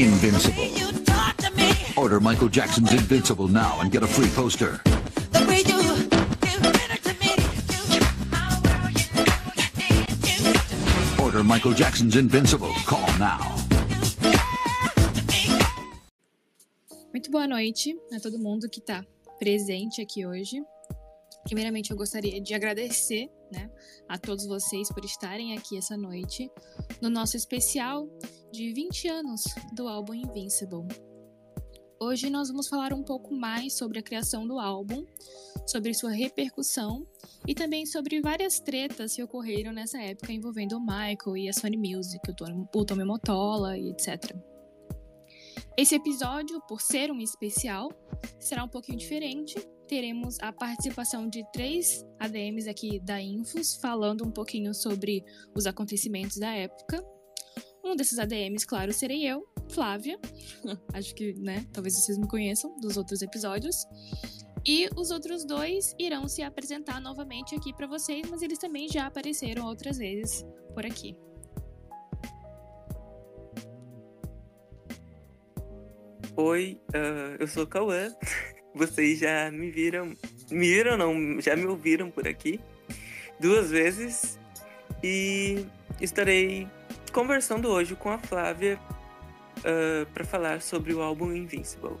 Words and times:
Invincible. 0.00 0.70
Order 1.94 2.20
Michael 2.20 2.48
Jackson's 2.48 2.90
Invincible 2.94 3.48
now 3.48 3.80
and 3.82 3.92
get 3.92 4.02
a 4.02 4.06
free 4.06 4.30
poster. 4.30 4.80
Order 11.22 11.44
Michael 11.44 11.74
Jackson's 11.74 12.16
Invincible. 12.16 12.72
Call 12.86 13.06
now. 13.18 13.40
Muito 17.12 17.30
boa 17.30 17.46
noite 17.46 17.94
a 18.16 18.20
todo 18.20 18.38
mundo 18.38 18.70
que 18.70 18.80
está 18.80 19.04
presente 19.38 20.00
aqui 20.00 20.24
hoje. 20.24 20.62
Primeiramente, 21.44 21.90
eu 21.90 21.96
gostaria 21.98 22.40
de 22.40 22.54
agradecer 22.54 23.28
né, 23.52 23.70
a 24.08 24.16
todos 24.16 24.46
vocês 24.46 24.88
por 24.88 25.04
estarem 25.04 25.58
aqui 25.58 25.76
essa 25.76 25.94
noite 25.94 26.50
no 27.02 27.10
nosso 27.10 27.36
especial 27.36 28.08
de 28.52 28.72
20 28.72 29.08
anos 29.08 29.44
do 29.72 29.86
álbum 29.86 30.12
Invincible. 30.12 30.86
Hoje 32.00 32.28
nós 32.30 32.48
vamos 32.48 32.66
falar 32.66 32.92
um 32.92 33.02
pouco 33.02 33.32
mais 33.34 33.74
sobre 33.74 33.98
a 33.98 34.02
criação 34.02 34.46
do 34.46 34.58
álbum, 34.58 35.04
sobre 35.66 35.94
sua 35.94 36.10
repercussão 36.10 37.06
e 37.46 37.54
também 37.54 37.86
sobre 37.86 38.20
várias 38.20 38.58
tretas 38.58 39.14
que 39.14 39.22
ocorreram 39.22 39.72
nessa 39.72 40.00
época 40.00 40.32
envolvendo 40.32 40.76
o 40.76 40.80
Michael 40.80 41.36
e 41.36 41.48
a 41.48 41.52
Sony 41.52 41.76
Music, 41.76 42.20
o 42.74 42.84
Tommy 42.84 43.04
Motola 43.04 43.78
e 43.78 43.90
etc. 43.90 44.34
Esse 45.76 45.94
episódio, 45.94 46.60
por 46.66 46.80
ser 46.80 47.12
um 47.12 47.20
especial, 47.20 47.90
será 48.38 48.64
um 48.64 48.68
pouquinho 48.68 48.98
diferente. 48.98 49.54
Teremos 49.86 50.38
a 50.40 50.52
participação 50.52 51.28
de 51.28 51.44
três 51.52 52.04
ADMs 52.18 52.68
aqui 52.68 52.98
da 52.98 53.20
Infos, 53.20 53.76
falando 53.76 54.26
um 54.26 54.30
pouquinho 54.30 54.74
sobre 54.74 55.24
os 55.54 55.66
acontecimentos 55.66 56.38
da 56.38 56.52
época. 56.52 57.04
Um 57.84 57.96
desses 57.96 58.18
ADMs, 58.18 58.66
claro, 58.66 58.92
serei 58.92 59.26
eu, 59.26 59.46
Flávia. 59.70 60.18
Acho 60.92 61.14
que, 61.14 61.32
né, 61.34 61.66
talvez 61.72 61.94
vocês 61.94 62.18
me 62.18 62.28
conheçam 62.28 62.78
dos 62.80 62.96
outros 62.96 63.22
episódios. 63.22 63.86
E 64.66 64.88
os 64.94 65.10
outros 65.10 65.44
dois 65.44 65.94
irão 65.98 66.28
se 66.28 66.42
apresentar 66.42 67.00
novamente 67.00 67.54
aqui 67.54 67.72
para 67.72 67.86
vocês, 67.86 68.28
mas 68.28 68.42
eles 68.42 68.58
também 68.58 68.88
já 68.88 69.06
apareceram 69.06 69.66
outras 69.66 69.96
vezes 69.96 70.44
por 70.74 70.84
aqui. 70.84 71.16
Oi, 76.36 76.80
uh, 76.90 77.36
eu 77.38 77.46
sou 77.46 77.66
Cauã. 77.66 78.14
Vocês 78.74 79.18
já 79.18 79.50
me 79.50 79.70
viram. 79.70 80.16
Me 80.50 80.74
viram, 80.74 80.96
não, 80.96 81.40
já 81.40 81.56
me 81.56 81.66
ouviram 81.66 82.10
por 82.10 82.26
aqui 82.26 82.60
duas 83.40 83.70
vezes. 83.70 84.38
E 85.02 85.66
estarei 86.00 86.68
conversando 87.10 87.68
hoje 87.68 87.94
com 87.96 88.10
a 88.10 88.18
Flávia 88.18 88.80
uh, 89.58 90.06
para 90.12 90.24
falar 90.24 90.62
sobre 90.62 90.94
o 90.94 91.02
álbum 91.02 91.32
Invincible. 91.32 91.96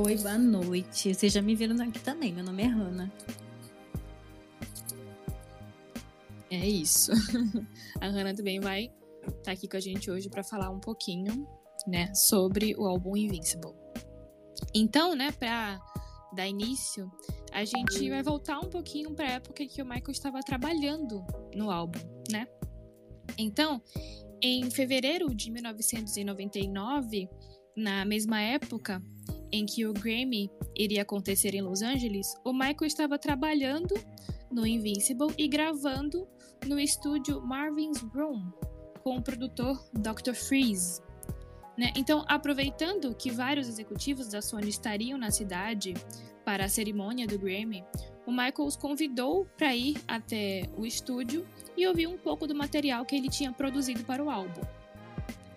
Oi, 0.00 0.16
boa 0.16 0.38
noite. 0.38 1.14
Vocês 1.14 1.32
já 1.32 1.42
me 1.42 1.54
viram 1.54 1.76
aqui 1.82 2.00
também. 2.00 2.32
Meu 2.32 2.44
nome 2.44 2.62
é 2.62 2.66
Hannah. 2.66 3.12
É 6.50 6.66
isso. 6.66 7.12
A 8.00 8.08
Hannah 8.08 8.34
também 8.34 8.60
vai 8.60 8.84
estar 9.20 9.42
tá 9.44 9.52
aqui 9.52 9.68
com 9.68 9.76
a 9.76 9.80
gente 9.80 10.10
hoje 10.10 10.28
para 10.28 10.42
falar 10.42 10.70
um 10.70 10.80
pouquinho, 10.80 11.46
né, 11.86 12.12
sobre 12.14 12.74
o 12.76 12.86
álbum 12.86 13.16
Invincible. 13.16 13.72
Então, 14.74 15.14
né, 15.14 15.30
para 15.32 15.80
dar 16.34 16.46
início, 16.46 17.10
a 17.52 17.64
gente 17.64 18.08
vai 18.08 18.22
voltar 18.22 18.58
um 18.58 18.68
pouquinho 18.68 19.14
para 19.14 19.26
a 19.26 19.32
época 19.32 19.66
que 19.66 19.82
o 19.82 19.84
Michael 19.84 20.10
estava 20.10 20.40
trabalhando 20.40 21.24
no 21.54 21.70
álbum, 21.70 22.00
né? 22.30 22.46
Então, 23.38 23.82
em 24.40 24.70
fevereiro 24.70 25.34
de 25.34 25.50
1999, 25.50 27.28
na 27.76 28.04
mesma 28.04 28.40
época 28.40 29.02
em 29.50 29.66
que 29.66 29.86
o 29.86 29.92
Grammy 29.92 30.50
iria 30.76 31.02
acontecer 31.02 31.54
em 31.54 31.60
Los 31.60 31.82
Angeles, 31.82 32.34
o 32.44 32.52
Michael 32.52 32.86
estava 32.86 33.18
trabalhando 33.18 33.94
no 34.50 34.66
Invincible 34.66 35.32
e 35.38 35.46
gravando 35.46 36.26
no 36.66 36.78
estúdio 36.78 37.40
Marvin's 37.40 38.00
Room 38.14 38.50
com 39.02 39.16
o 39.16 39.22
produtor 39.22 39.82
Dr. 39.92 40.34
Freeze. 40.34 41.00
Né? 41.76 41.92
Então, 41.96 42.24
aproveitando 42.28 43.14
que 43.14 43.30
vários 43.30 43.68
executivos 43.68 44.28
da 44.28 44.40
Sony 44.40 44.68
estariam 44.68 45.18
na 45.18 45.30
cidade 45.30 45.94
para 46.44 46.64
a 46.64 46.68
cerimônia 46.68 47.26
do 47.26 47.38
Grammy, 47.38 47.84
o 48.32 48.34
Michael 48.34 48.66
os 48.66 48.76
convidou 48.76 49.46
para 49.58 49.76
ir 49.76 49.98
até 50.08 50.66
o 50.74 50.86
estúdio 50.86 51.46
e 51.76 51.86
ouvir 51.86 52.06
um 52.06 52.16
pouco 52.16 52.46
do 52.46 52.54
material 52.54 53.04
que 53.04 53.14
ele 53.14 53.28
tinha 53.28 53.52
produzido 53.52 54.02
para 54.04 54.24
o 54.24 54.30
álbum. 54.30 54.62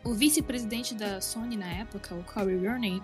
O 0.04 0.14
vice-presidente 0.14 0.94
da 0.94 1.20
Sony 1.20 1.56
na 1.56 1.72
época, 1.72 2.14
o 2.14 2.24
Corey 2.26 2.58
Rooney, 2.58 3.02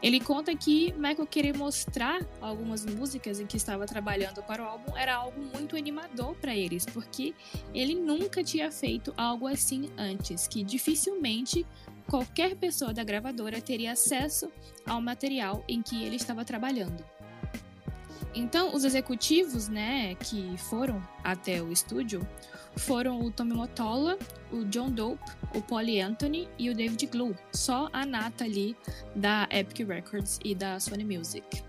ele 0.00 0.20
conta 0.20 0.54
que 0.54 0.92
Michael 0.92 1.26
querer 1.26 1.56
mostrar 1.56 2.20
algumas 2.40 2.84
músicas 2.84 3.40
em 3.40 3.46
que 3.46 3.56
estava 3.56 3.86
trabalhando 3.86 4.40
para 4.42 4.62
o 4.62 4.66
álbum 4.66 4.96
era 4.96 5.16
algo 5.16 5.40
muito 5.40 5.74
animador 5.74 6.36
para 6.36 6.54
eles, 6.54 6.84
porque 6.84 7.34
ele 7.72 7.94
nunca 7.94 8.44
tinha 8.44 8.70
feito 8.70 9.12
algo 9.16 9.48
assim 9.48 9.90
antes, 9.96 10.46
que 10.46 10.62
dificilmente 10.62 11.66
qualquer 12.06 12.54
pessoa 12.54 12.92
da 12.92 13.02
gravadora 13.02 13.60
teria 13.60 13.92
acesso 13.92 14.52
ao 14.86 15.00
material 15.00 15.64
em 15.66 15.82
que 15.82 16.04
ele 16.04 16.16
estava 16.16 16.44
trabalhando. 16.44 17.13
Então, 18.34 18.74
os 18.74 18.84
executivos, 18.84 19.68
né, 19.68 20.14
que 20.16 20.56
foram 20.58 21.00
até 21.22 21.62
o 21.62 21.70
estúdio 21.70 22.26
foram 22.76 23.20
o 23.20 23.30
Tommy 23.30 23.54
Motola, 23.54 24.18
o 24.52 24.64
John 24.64 24.90
Dope, 24.90 25.22
o 25.54 25.62
Polly 25.62 26.00
Anthony 26.00 26.48
e 26.58 26.68
o 26.68 26.74
David 26.74 27.06
Glue. 27.06 27.36
Só 27.52 27.88
a 27.92 28.04
nata 28.04 28.44
ali 28.44 28.76
da 29.14 29.48
Epic 29.52 29.86
Records 29.86 30.40
e 30.44 30.54
da 30.54 30.80
Sony 30.80 31.04
Music. 31.04 31.62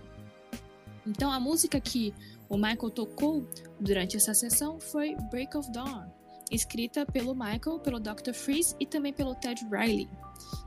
Então, 1.06 1.30
a 1.30 1.38
música 1.38 1.80
que 1.80 2.12
o 2.48 2.56
Michael 2.56 2.90
tocou 2.90 3.46
durante 3.78 4.16
essa 4.16 4.34
sessão 4.34 4.80
foi 4.80 5.14
Break 5.30 5.56
of 5.56 5.70
Dawn, 5.70 6.06
escrita 6.50 7.06
pelo 7.06 7.32
Michael, 7.32 7.78
pelo 7.78 8.00
Dr. 8.00 8.32
Freeze 8.32 8.74
e 8.80 8.86
também 8.86 9.12
pelo 9.12 9.36
Ted 9.36 9.64
Riley, 9.70 10.08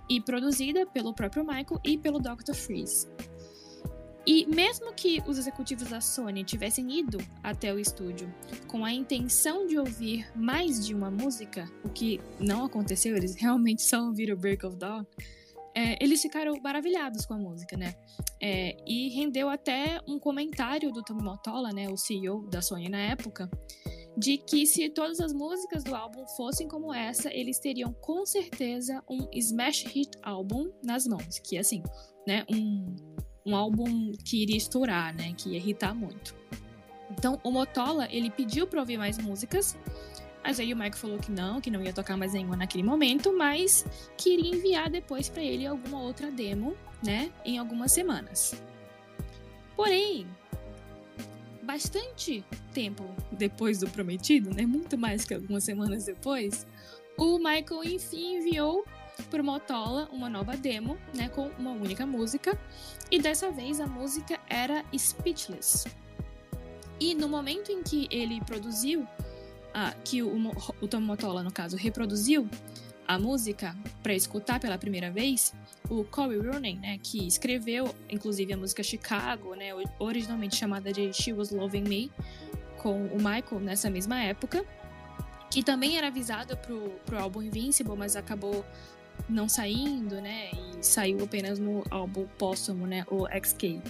e 0.09 0.21
produzida 0.21 0.85
pelo 0.85 1.13
próprio 1.13 1.43
Michael 1.43 1.79
e 1.83 1.97
pelo 1.97 2.19
Dr. 2.19 2.53
Freeze. 2.53 3.07
E 4.29 4.45
mesmo 4.45 4.93
que 4.93 5.23
os 5.25 5.39
executivos 5.39 5.89
da 5.89 5.99
Sony 5.99 6.43
tivessem 6.43 6.99
ido 6.99 7.17
até 7.41 7.73
o 7.73 7.79
estúdio 7.79 8.31
com 8.67 8.85
a 8.85 8.93
intenção 8.93 9.65
de 9.65 9.79
ouvir 9.79 10.31
mais 10.35 10.85
de 10.85 10.93
uma 10.93 11.09
música, 11.09 11.67
o 11.83 11.89
que 11.89 12.21
não 12.39 12.63
aconteceu, 12.63 13.17
eles 13.17 13.33
realmente 13.33 13.81
só 13.81 14.03
ouviram 14.03 14.37
Break 14.37 14.63
of 14.67 14.77
Dawn, 14.77 15.03
é, 15.75 15.97
eles 15.99 16.21
ficaram 16.21 16.53
maravilhados 16.61 17.25
com 17.25 17.33
a 17.33 17.37
música, 17.39 17.75
né? 17.75 17.95
É, 18.39 18.77
e 18.85 19.09
rendeu 19.09 19.49
até 19.49 19.99
um 20.07 20.19
comentário 20.19 20.91
do 20.91 21.01
Tommy 21.01 21.23
Motola, 21.23 21.71
né, 21.73 21.89
o 21.89 21.97
CEO 21.97 22.47
da 22.51 22.61
Sony 22.61 22.87
na 22.87 22.99
época, 22.99 23.49
de 24.15 24.37
que 24.37 24.67
se 24.67 24.91
todas 24.91 25.19
as 25.19 25.33
músicas 25.33 25.83
do 25.83 25.95
álbum 25.95 26.27
fossem 26.37 26.67
como 26.67 26.93
essa, 26.93 27.33
eles 27.33 27.57
teriam 27.57 27.91
com 27.93 28.23
certeza 28.27 29.03
um 29.09 29.27
smash 29.33 29.85
hit 29.87 30.11
álbum 30.21 30.69
nas 30.83 31.07
mãos, 31.07 31.39
que 31.39 31.57
assim, 31.57 31.81
né, 32.27 32.45
um 32.47 32.95
um 33.45 33.55
álbum 33.55 34.11
que 34.23 34.41
iria 34.43 34.57
estourar, 34.57 35.15
né? 35.15 35.33
Que 35.37 35.49
ia 35.49 35.57
irritar 35.57 35.93
muito. 35.93 36.35
Então, 37.11 37.39
o 37.43 37.51
Motola, 37.51 38.07
ele 38.11 38.29
pediu 38.29 38.67
pra 38.67 38.79
ouvir 38.79 38.97
mais 38.97 39.17
músicas, 39.17 39.77
mas 40.43 40.59
aí 40.59 40.73
o 40.73 40.77
Mike 40.77 40.97
falou 40.97 41.17
que 41.17 41.31
não, 41.31 41.59
que 41.59 41.71
não 41.71 41.81
ia 41.83 41.91
tocar 41.91 42.15
mais 42.15 42.33
nenhuma 42.33 42.55
naquele 42.55 42.83
momento, 42.83 43.35
mas 43.35 43.85
queria 44.17 44.55
enviar 44.55 44.89
depois 44.89 45.27
para 45.29 45.43
ele 45.43 45.65
alguma 45.65 46.01
outra 46.01 46.31
demo, 46.31 46.75
né? 47.03 47.31
Em 47.43 47.57
algumas 47.57 47.91
semanas. 47.91 48.61
Porém, 49.75 50.27
bastante 51.63 52.43
tempo 52.73 53.03
depois 53.31 53.79
do 53.79 53.89
prometido, 53.89 54.53
né? 54.53 54.65
Muito 54.65 54.97
mais 54.97 55.25
que 55.25 55.33
algumas 55.33 55.63
semanas 55.63 56.05
depois, 56.05 56.65
o 57.17 57.37
Michael 57.37 57.83
enfim 57.85 58.37
enviou 58.37 58.85
pro 59.23 59.43
Motola 59.43 60.07
uma 60.11 60.29
nova 60.29 60.55
demo, 60.55 60.97
né, 61.13 61.29
com 61.29 61.47
uma 61.57 61.71
única 61.71 62.05
música, 62.05 62.57
e 63.11 63.19
dessa 63.19 63.51
vez 63.51 63.79
a 63.79 63.87
música 63.87 64.39
era 64.47 64.83
Speechless. 64.97 65.87
E 66.99 67.15
no 67.15 67.29
momento 67.29 67.71
em 67.71 67.81
que 67.81 68.07
ele 68.11 68.41
produziu, 68.41 69.07
ah, 69.73 69.93
que 70.03 70.21
o, 70.21 70.33
o 70.81 70.87
Tom 70.87 71.01
Motola, 71.01 71.43
no 71.43 71.51
caso, 71.51 71.77
reproduziu 71.77 72.49
a 73.07 73.17
música 73.17 73.75
para 74.03 74.13
escutar 74.13 74.59
pela 74.59 74.77
primeira 74.77 75.09
vez, 75.09 75.53
o 75.89 76.03
Corey 76.03 76.37
Rooney, 76.37 76.77
né, 76.77 76.99
que 77.01 77.25
escreveu 77.25 77.93
inclusive 78.07 78.53
a 78.53 78.57
música 78.57 78.83
Chicago, 78.83 79.55
né, 79.55 79.69
originalmente 79.97 80.55
chamada 80.55 80.91
de 80.91 81.11
She 81.11 81.33
Was 81.33 81.49
Loving 81.49 81.83
Me, 81.83 82.11
com 82.77 83.07
o 83.07 83.17
Michael 83.17 83.61
nessa 83.61 83.89
mesma 83.89 84.21
época, 84.21 84.63
que 85.49 85.63
também 85.63 85.97
era 85.97 86.07
avisado 86.07 86.55
pro, 86.57 86.91
pro 87.05 87.17
álbum 87.17 87.41
Invincible, 87.41 87.95
mas 87.97 88.15
acabou 88.15 88.63
não 89.27 89.49
saindo, 89.49 90.21
né? 90.21 90.51
E 90.51 90.83
saiu 90.83 91.23
apenas 91.23 91.59
no 91.59 91.83
álbum 91.89 92.27
póstumo, 92.37 92.85
né? 92.87 93.05
O 93.09 93.27
Escape. 93.27 93.89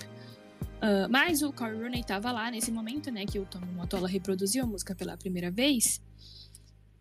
Uh, 0.80 1.10
mas 1.10 1.42
o 1.42 1.52
Corey 1.52 1.78
Rooney 1.78 2.00
estava 2.00 2.32
lá 2.32 2.50
nesse 2.50 2.72
momento, 2.72 3.12
né? 3.12 3.26
Que 3.26 3.40
o 3.40 3.46
Tom 3.46 3.60
Motola 3.76 4.08
reproduziu 4.08 4.64
a 4.64 4.68
música 4.68 4.96
pela 4.96 5.18
primeira 5.18 5.52
vez. 5.52 6.02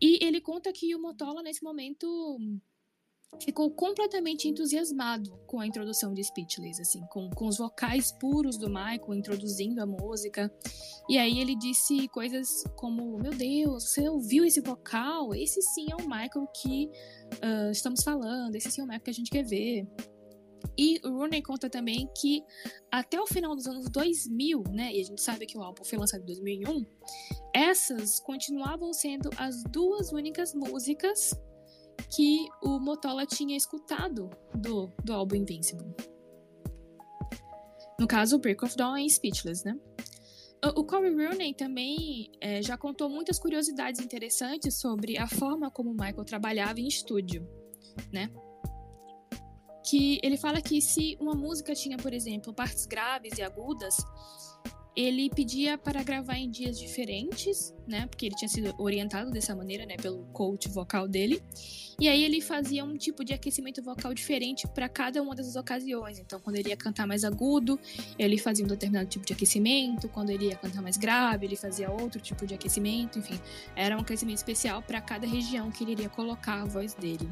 E 0.01 0.23
ele 0.23 0.39
conta 0.41 0.71
que 0.71 0.93
o 0.95 1.01
Motola, 1.01 1.41
nesse 1.41 1.63
momento, 1.63 2.37
ficou 3.41 3.69
completamente 3.71 4.47
entusiasmado 4.47 5.31
com 5.45 5.59
a 5.59 5.67
introdução 5.67 6.13
de 6.13 6.23
Speechless, 6.23 6.81
assim, 6.81 7.01
com, 7.09 7.29
com 7.29 7.47
os 7.47 7.57
vocais 7.57 8.11
puros 8.11 8.57
do 8.57 8.67
Michael 8.67 9.13
introduzindo 9.13 9.81
a 9.81 9.85
música. 9.85 10.51
E 11.07 11.17
aí 11.17 11.39
ele 11.39 11.55
disse 11.55 12.07
coisas 12.09 12.63
como: 12.75 13.17
Meu 13.17 13.31
Deus, 13.31 13.85
você 13.85 14.09
ouviu 14.09 14.45
esse 14.45 14.61
vocal? 14.61 15.33
Esse 15.33 15.61
sim 15.61 15.87
é 15.91 15.95
o 15.95 16.09
Michael 16.09 16.47
que 16.53 16.89
uh, 17.35 17.71
estamos 17.71 18.03
falando, 18.03 18.55
esse 18.55 18.71
sim 18.71 18.81
é 18.81 18.83
o 18.83 18.87
Michael 18.87 19.03
que 19.03 19.11
a 19.11 19.13
gente 19.13 19.31
quer 19.31 19.43
ver. 19.43 19.87
E 20.77 20.99
o 21.05 21.09
Rooney 21.09 21.41
conta 21.41 21.69
também 21.69 22.09
que 22.17 22.43
até 22.91 23.19
o 23.19 23.27
final 23.27 23.55
dos 23.55 23.67
anos 23.67 23.89
2000, 23.89 24.63
né, 24.71 24.93
e 24.93 25.01
a 25.01 25.03
gente 25.03 25.21
sabe 25.21 25.45
que 25.45 25.57
o 25.57 25.61
álbum 25.61 25.83
foi 25.83 25.97
lançado 25.97 26.21
em 26.21 26.25
2001, 26.25 26.85
essas 27.53 28.19
continuavam 28.19 28.93
sendo 28.93 29.29
as 29.37 29.61
duas 29.63 30.11
únicas 30.11 30.53
músicas 30.53 31.33
que 32.09 32.47
o 32.61 32.79
Motola 32.79 33.25
tinha 33.25 33.55
escutado 33.55 34.29
do, 34.55 34.91
do 35.03 35.13
álbum 35.13 35.35
Invincible. 35.35 35.93
No 37.99 38.07
caso, 38.07 38.39
Break 38.39 38.63
of 38.63 38.75
Dawn 38.75 38.97
e 38.97 39.09
Speechless, 39.09 39.65
né? 39.65 39.77
O 40.75 40.83
Corey 40.83 41.13
Rooney 41.13 41.53
também 41.53 42.31
é, 42.41 42.61
já 42.61 42.77
contou 42.77 43.09
muitas 43.09 43.39
curiosidades 43.39 44.01
interessantes 44.01 44.75
sobre 44.75 45.17
a 45.17 45.27
forma 45.27 45.71
como 45.71 45.91
o 45.91 45.93
Michael 45.93 46.25
trabalhava 46.25 46.81
em 46.81 46.87
estúdio, 46.87 47.47
né? 48.11 48.29
Que 49.85 50.19
ele 50.21 50.37
fala 50.37 50.61
que 50.61 50.81
se 50.81 51.17
uma 51.19 51.33
música 51.33 51.73
tinha, 51.73 51.97
por 51.97 52.13
exemplo, 52.13 52.53
partes 52.53 52.85
graves 52.85 53.37
e 53.37 53.41
agudas, 53.41 53.95
ele 54.95 55.29
pedia 55.29 55.77
para 55.77 56.03
gravar 56.03 56.37
em 56.37 56.49
dias 56.49 56.77
diferentes, 56.79 57.73
né? 57.87 58.07
Porque 58.07 58.25
ele 58.25 58.35
tinha 58.35 58.49
sido 58.49 58.73
orientado 58.77 59.31
dessa 59.31 59.55
maneira, 59.55 59.85
né? 59.85 59.95
Pelo 59.95 60.25
coach 60.33 60.67
vocal 60.67 61.07
dele. 61.07 61.41
E 61.99 62.07
aí 62.07 62.23
ele 62.23 62.41
fazia 62.41 62.83
um 62.83 62.97
tipo 62.97 63.23
de 63.23 63.33
aquecimento 63.33 63.81
vocal 63.83 64.13
diferente 64.13 64.67
para 64.67 64.89
cada 64.89 65.21
uma 65.21 65.35
dessas 65.35 65.55
ocasiões. 65.55 66.17
Então, 66.17 66.39
quando 66.39 66.55
ele 66.55 66.69
ia 66.69 66.77
cantar 66.77 67.05
mais 67.05 67.23
agudo, 67.23 67.79
ele 68.17 68.37
fazia 68.37 68.65
um 68.65 68.67
determinado 68.67 69.09
tipo 69.09 69.25
de 69.25 69.33
aquecimento. 69.33 70.07
Quando 70.09 70.29
ele 70.31 70.47
ia 70.47 70.55
cantar 70.55 70.81
mais 70.81 70.97
grave, 70.97 71.45
ele 71.45 71.55
fazia 71.55 71.91
outro 71.91 72.19
tipo 72.19 72.45
de 72.45 72.53
aquecimento. 72.53 73.19
Enfim, 73.19 73.39
era 73.75 73.95
um 73.97 74.01
aquecimento 74.01 74.37
especial 74.37 74.81
para 74.81 75.01
cada 75.01 75.27
região 75.27 75.71
que 75.71 75.83
ele 75.83 75.91
iria 75.91 76.09
colocar 76.09 76.61
a 76.61 76.65
voz 76.65 76.93
dele. 76.93 77.27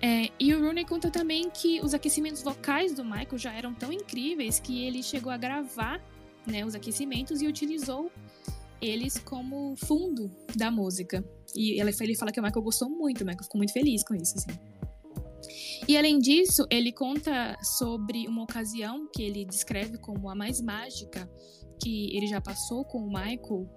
É, 0.00 0.30
e 0.38 0.54
o 0.54 0.60
Rooney 0.60 0.84
conta 0.84 1.10
também 1.10 1.48
que 1.50 1.80
os 1.80 1.94
aquecimentos 1.94 2.42
vocais 2.42 2.94
do 2.94 3.04
Michael 3.04 3.38
já 3.38 3.52
eram 3.52 3.74
tão 3.74 3.92
incríveis 3.92 4.60
que 4.60 4.84
ele 4.84 5.02
chegou 5.02 5.32
a 5.32 5.36
gravar 5.36 6.00
né, 6.46 6.64
os 6.64 6.74
aquecimentos 6.74 7.40
e 7.40 7.46
utilizou 7.46 8.10
eles 8.80 9.18
como 9.18 9.74
fundo 9.76 10.30
da 10.54 10.70
música. 10.70 11.24
E 11.54 11.80
ele 11.80 12.16
fala 12.16 12.30
que 12.30 12.38
o 12.38 12.42
Michael 12.42 12.62
gostou 12.62 12.90
muito, 12.90 13.22
o 13.22 13.24
Michael 13.24 13.44
ficou 13.44 13.58
muito 13.58 13.72
feliz 13.72 14.04
com 14.04 14.14
isso, 14.14 14.34
assim. 14.36 14.58
E 15.88 15.96
além 15.96 16.18
disso, 16.18 16.66
ele 16.70 16.92
conta 16.92 17.56
sobre 17.78 18.26
uma 18.26 18.42
ocasião 18.42 19.08
que 19.14 19.22
ele 19.22 19.44
descreve 19.44 19.98
como 19.98 20.28
a 20.28 20.34
mais 20.34 20.60
mágica 20.60 21.30
que 21.82 22.16
ele 22.16 22.26
já 22.26 22.40
passou 22.40 22.84
com 22.84 22.98
o 22.98 23.08
Michael, 23.08 23.68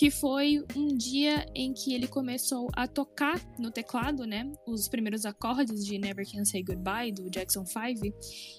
que 0.00 0.10
foi 0.10 0.64
um 0.74 0.96
dia 0.96 1.44
em 1.54 1.74
que 1.74 1.92
ele 1.92 2.08
começou 2.08 2.70
a 2.72 2.88
tocar 2.88 3.38
no 3.58 3.70
teclado, 3.70 4.24
né, 4.24 4.50
os 4.66 4.88
primeiros 4.88 5.26
acordes 5.26 5.84
de 5.84 5.98
Never 5.98 6.26
Can 6.26 6.42
Say 6.46 6.62
Goodbye 6.62 7.12
do 7.12 7.28
Jackson 7.28 7.66
5, 7.66 8.06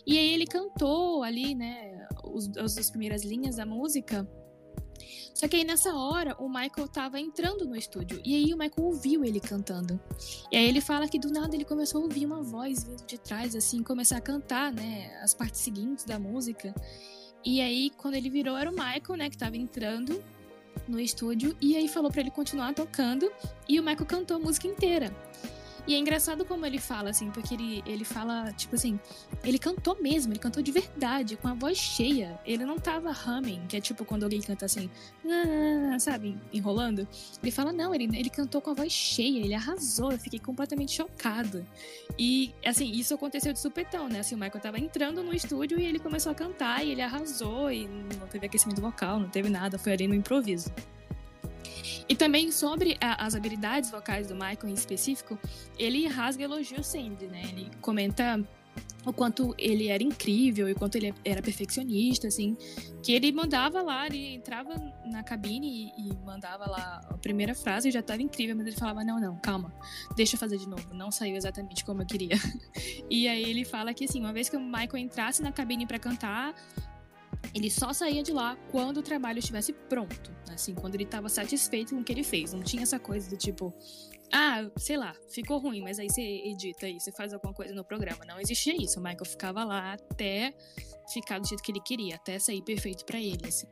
e 0.06 0.20
aí 0.20 0.36
ele 0.36 0.46
cantou 0.46 1.24
ali, 1.24 1.56
né, 1.56 2.08
os, 2.24 2.48
as 2.56 2.92
primeiras 2.92 3.24
linhas 3.24 3.56
da 3.56 3.66
música. 3.66 4.30
Só 5.34 5.48
que 5.48 5.56
aí 5.56 5.64
nessa 5.64 5.96
hora 5.96 6.36
o 6.40 6.48
Michael 6.48 6.88
tava 6.88 7.20
entrando 7.20 7.66
no 7.66 7.76
estúdio 7.76 8.22
e 8.24 8.36
aí 8.36 8.54
o 8.54 8.58
Michael 8.58 8.86
ouviu 8.86 9.26
ele 9.26 9.40
cantando. 9.40 10.00
E 10.52 10.56
aí 10.56 10.70
ele 10.70 10.80
fala 10.80 11.08
que 11.10 11.18
do 11.18 11.32
nada 11.32 11.56
ele 11.56 11.66
começou 11.66 12.02
a 12.02 12.04
ouvir 12.04 12.24
uma 12.24 12.44
voz 12.44 12.84
vindo 12.84 13.04
de 13.04 13.18
trás 13.18 13.56
assim, 13.56 13.82
começar 13.82 14.18
a 14.18 14.22
cantar, 14.22 14.72
né, 14.72 15.20
as 15.24 15.34
partes 15.34 15.62
seguintes 15.62 16.06
da 16.06 16.20
música. 16.20 16.72
E 17.44 17.60
aí 17.62 17.90
quando 17.98 18.14
ele 18.14 18.30
virou 18.30 18.56
era 18.56 18.70
o 18.70 18.74
Michael, 18.76 19.18
né, 19.18 19.28
que 19.28 19.38
tava 19.40 19.58
entrando 19.58 20.22
no 20.88 21.00
estúdio 21.00 21.56
e 21.62 21.75
aí 21.75 21.88
falou 21.88 22.12
para 22.12 22.21
ele 22.21 22.31
continuar 22.31 22.73
tocando 22.73 23.31
e 23.68 23.79
o 23.79 23.83
Michael 23.83 24.06
cantou 24.06 24.38
a 24.38 24.39
música 24.39 24.68
inteira. 24.68 25.13
E 25.88 25.95
é 25.95 25.98
engraçado 25.98 26.45
como 26.45 26.66
ele 26.66 26.80
fala, 26.80 27.10
assim, 27.10 27.31
porque 27.31 27.56
ele, 27.56 27.83
ele 27.86 28.06
fala, 28.06 28.51
tipo 28.54 28.75
assim, 28.75 29.00
ele 29.44 29.57
cantou 29.57 30.00
mesmo, 30.01 30.31
ele 30.31 30.39
cantou 30.39 30.62
de 30.62 30.72
verdade, 30.72 31.36
com 31.36 31.48
a 31.48 31.54
voz 31.54 31.78
cheia. 31.78 32.39
Ele 32.45 32.63
não 32.66 32.78
tava 32.78 33.12
humming, 33.12 33.62
que 33.68 33.75
é 33.75 33.81
tipo 33.81 34.06
quando 34.06 34.24
alguém 34.24 34.42
canta 34.42 34.66
assim, 34.66 34.89
ah", 35.25 35.98
sabe, 36.00 36.38
enrolando. 36.54 37.07
Ele 37.42 37.51
fala, 37.51 37.74
não, 37.74 37.95
ele, 37.95 38.06
ele 38.16 38.30
cantou 38.30 38.62
com 38.62 38.69
a 38.69 38.74
voz 38.74 38.92
cheia, 38.92 39.44
ele 39.44 39.54
arrasou, 39.54 40.12
eu 40.12 40.19
fiquei 40.19 40.39
completamente 40.39 40.92
chocado. 40.92 41.66
E, 42.18 42.54
assim, 42.66 42.92
isso 42.92 43.13
aconteceu 43.13 43.51
de 43.51 43.60
supetão, 43.60 44.07
né? 44.07 44.19
Assim, 44.19 44.36
o 44.36 44.38
Michael 44.38 44.62
tava 44.62 44.80
entrando 44.80 45.24
no 45.24 45.33
estúdio 45.33 45.80
e 45.80 45.86
ele 45.86 46.00
começou 46.00 46.31
a 46.31 46.36
cantar 46.36 46.86
e 46.86 46.92
ele 46.92 47.01
arrasou 47.01 47.72
e 47.72 47.88
não 47.88 48.28
teve 48.28 48.45
aquecimento 48.45 48.81
vocal, 48.81 49.19
não 49.19 49.30
teve 49.30 49.50
nada, 49.50 49.80
foi 49.80 49.94
ali 49.94 50.07
no 50.07 50.13
improviso. 50.13 50.72
E 52.07 52.16
também 52.16 52.51
sobre 52.51 52.98
a, 53.00 53.25
as 53.25 53.36
habilidades 53.36 53.89
vocais 53.92 54.28
do 54.28 54.33
Michael 54.33 54.69
em 54.69 54.74
específico, 54.74 55.38
ele 55.78 56.07
rasga 56.07 56.44
elogios 56.44 56.88
sempre, 56.88 57.28
né? 57.28 57.42
Ele 57.44 57.69
comenta 57.81 58.39
o 59.06 59.12
quanto 59.12 59.56
ele 59.57 59.88
era 59.88 60.04
incrível 60.04 60.69
e 60.69 60.74
o 60.74 60.75
quanto 60.75 60.95
ele 60.95 61.13
era 61.25 61.42
perfeccionista, 61.42 62.28
assim, 62.28 62.56
que 63.01 63.12
ele 63.12 63.31
mandava 63.31 63.81
lá, 63.81 64.06
ele 64.06 64.36
entrava 64.36 64.75
na 65.06 65.24
cabine 65.24 65.92
e, 65.98 66.10
e 66.10 66.18
mandava 66.24 66.69
lá 66.69 67.01
a 67.10 67.18
primeira 67.18 67.56
frase 67.56 67.89
e 67.89 67.92
já 67.92 68.00
estava 68.00 68.22
incrível, 68.22 68.56
mas 68.56 68.68
ele 68.68 68.75
falava, 68.75 69.04
não, 69.04 69.19
não, 69.19 69.36
calma, 69.38 69.74
deixa 70.16 70.36
eu 70.36 70.39
fazer 70.39 70.57
de 70.57 70.69
novo, 70.69 70.94
não 70.94 71.12
saiu 71.12 71.36
exatamente 71.36 71.83
como 71.83 72.04
eu 72.04 72.06
queria. 72.06 72.36
e 73.10 73.28
aí 73.28 73.44
ele 73.44 73.66
fala 73.66 73.94
que, 73.94 74.06
assim, 74.06 74.19
uma 74.19 74.33
vez 74.33 74.50
que 74.50 74.56
o 74.56 74.60
Michael 74.60 74.98
entrasse 74.98 75.42
na 75.42 75.51
cabine 75.51 75.88
para 75.88 75.98
cantar, 75.98 76.54
ele 77.54 77.70
só 77.70 77.92
saía 77.94 78.24
de 78.24 78.32
lá 78.32 78.56
quando 78.72 78.98
o 78.98 79.04
trabalho 79.04 79.40
estivesse 79.40 79.74
pronto, 79.74 80.31
assim, 80.50 80.74
quando 80.74 80.95
ele 80.95 81.04
estava 81.04 81.30
satisfeito 81.30 81.95
com 81.95 82.02
o 82.02 82.04
que 82.04 82.12
ele 82.12 82.24
fez. 82.24 82.54
Não 82.54 82.62
tinha 82.62 82.83
essa 82.83 83.00
coisa 83.00 83.30
do 83.30 83.38
tipo, 83.38 83.74
ah, 84.33 84.69
sei 84.78 84.98
lá, 84.98 85.14
ficou 85.30 85.57
ruim, 85.57 85.81
mas 85.81 86.00
aí 86.00 86.10
você 86.10 86.21
edita 86.21 86.86
aí, 86.86 87.00
você 87.00 87.12
faz 87.12 87.33
alguma 87.33 87.54
coisa 87.54 87.74
no 87.74 87.83
programa. 87.83 88.24
Não 88.26 88.40
existia 88.40 88.76
isso. 88.76 89.00
O 89.00 89.04
Michael 89.04 89.26
ficava 89.26 89.64
lá 89.64 89.94
até 89.94 90.54
ficar 91.12 91.40
do 91.40 91.48
jeito 91.48 91.62
que 91.62 91.71
ele 91.71 91.81
queria, 91.81 92.16
até 92.16 92.40
sair 92.40 92.62
perfeito 92.62 93.06
para 93.06 93.19
ele, 93.19 93.45
assim. 93.45 93.68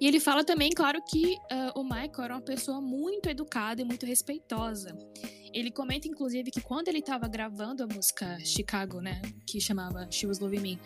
E 0.00 0.06
ele 0.06 0.20
fala 0.20 0.44
também, 0.44 0.70
claro, 0.70 1.02
que 1.02 1.34
uh, 1.34 1.78
o 1.78 1.82
Michael 1.82 2.22
era 2.22 2.34
uma 2.34 2.42
pessoa 2.42 2.80
muito 2.80 3.28
educada 3.28 3.82
e 3.82 3.84
muito 3.84 4.06
respeitosa. 4.06 4.96
Ele 5.52 5.70
comenta, 5.70 6.08
inclusive, 6.08 6.50
que 6.50 6.60
quando 6.60 6.88
ele 6.88 6.98
estava 6.98 7.28
gravando 7.28 7.82
a 7.82 7.86
música 7.86 8.38
Chicago, 8.40 9.00
né, 9.00 9.20
que 9.46 9.60
chamava 9.60 10.08
She 10.10 10.26
Was 10.26 10.38
Loving 10.38 10.60
Me, 10.60 10.80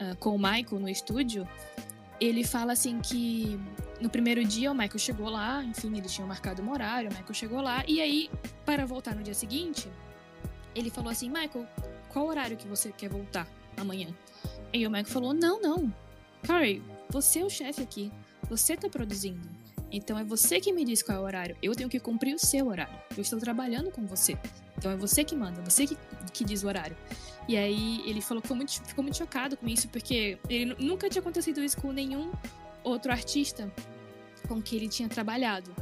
uh, 0.00 0.16
com 0.16 0.34
o 0.34 0.38
Michael 0.38 0.80
no 0.80 0.88
estúdio, 0.88 1.46
ele 2.20 2.44
fala 2.44 2.72
assim 2.72 3.00
que 3.00 3.58
no 4.00 4.08
primeiro 4.08 4.44
dia 4.44 4.70
o 4.70 4.74
Michael 4.74 4.98
chegou 4.98 5.28
lá, 5.28 5.62
enfim, 5.64 5.96
eles 5.96 6.12
tinham 6.12 6.26
marcado 6.26 6.62
um 6.62 6.70
horário, 6.70 7.10
o 7.10 7.12
Michael 7.12 7.34
chegou 7.34 7.60
lá, 7.60 7.84
e 7.86 8.00
aí, 8.00 8.30
para 8.64 8.86
voltar 8.86 9.14
no 9.14 9.22
dia 9.22 9.34
seguinte, 9.34 9.88
ele 10.74 10.90
falou 10.90 11.10
assim: 11.10 11.28
Michael, 11.28 11.66
qual 12.08 12.26
horário 12.26 12.56
que 12.56 12.66
você 12.66 12.92
quer 12.92 13.08
voltar 13.08 13.46
amanhã? 13.76 14.08
E 14.72 14.86
o 14.86 14.90
Michael 14.90 15.06
falou: 15.06 15.32
Não, 15.32 15.60
não. 15.60 15.92
Corey, 16.46 16.82
você 17.10 17.40
é 17.40 17.44
o 17.44 17.50
chefe 17.50 17.82
aqui. 17.82 18.12
Você 18.48 18.76
tá 18.76 18.88
produzindo. 18.88 19.57
Então 19.90 20.18
é 20.18 20.24
você 20.24 20.60
que 20.60 20.72
me 20.72 20.84
diz 20.84 21.02
qual 21.02 21.18
é 21.18 21.20
o 21.20 21.24
horário. 21.24 21.56
Eu 21.62 21.74
tenho 21.74 21.88
que 21.88 21.98
cumprir 21.98 22.34
o 22.34 22.38
seu 22.38 22.68
horário. 22.68 22.94
Eu 23.16 23.22
estou 23.22 23.38
trabalhando 23.38 23.90
com 23.90 24.06
você. 24.06 24.38
Então 24.76 24.90
é 24.90 24.96
você 24.96 25.24
que 25.24 25.34
manda, 25.34 25.62
você 25.62 25.86
que, 25.86 25.96
que 26.32 26.44
diz 26.44 26.62
o 26.62 26.68
horário. 26.68 26.96
E 27.48 27.56
aí 27.56 28.02
ele 28.06 28.20
falou 28.20 28.42
que 28.42 28.52
muito, 28.52 28.82
ficou 28.82 29.02
muito 29.02 29.16
chocado 29.16 29.56
com 29.56 29.66
isso, 29.66 29.88
porque 29.88 30.38
ele 30.48 30.76
nunca 30.78 31.08
tinha 31.08 31.20
acontecido 31.20 31.62
isso 31.62 31.78
com 31.78 31.92
nenhum 31.92 32.30
outro 32.84 33.10
artista 33.10 33.72
com 34.46 34.62
que 34.62 34.76
ele 34.76 34.88
tinha 34.88 35.08
trabalhado. 35.08 35.74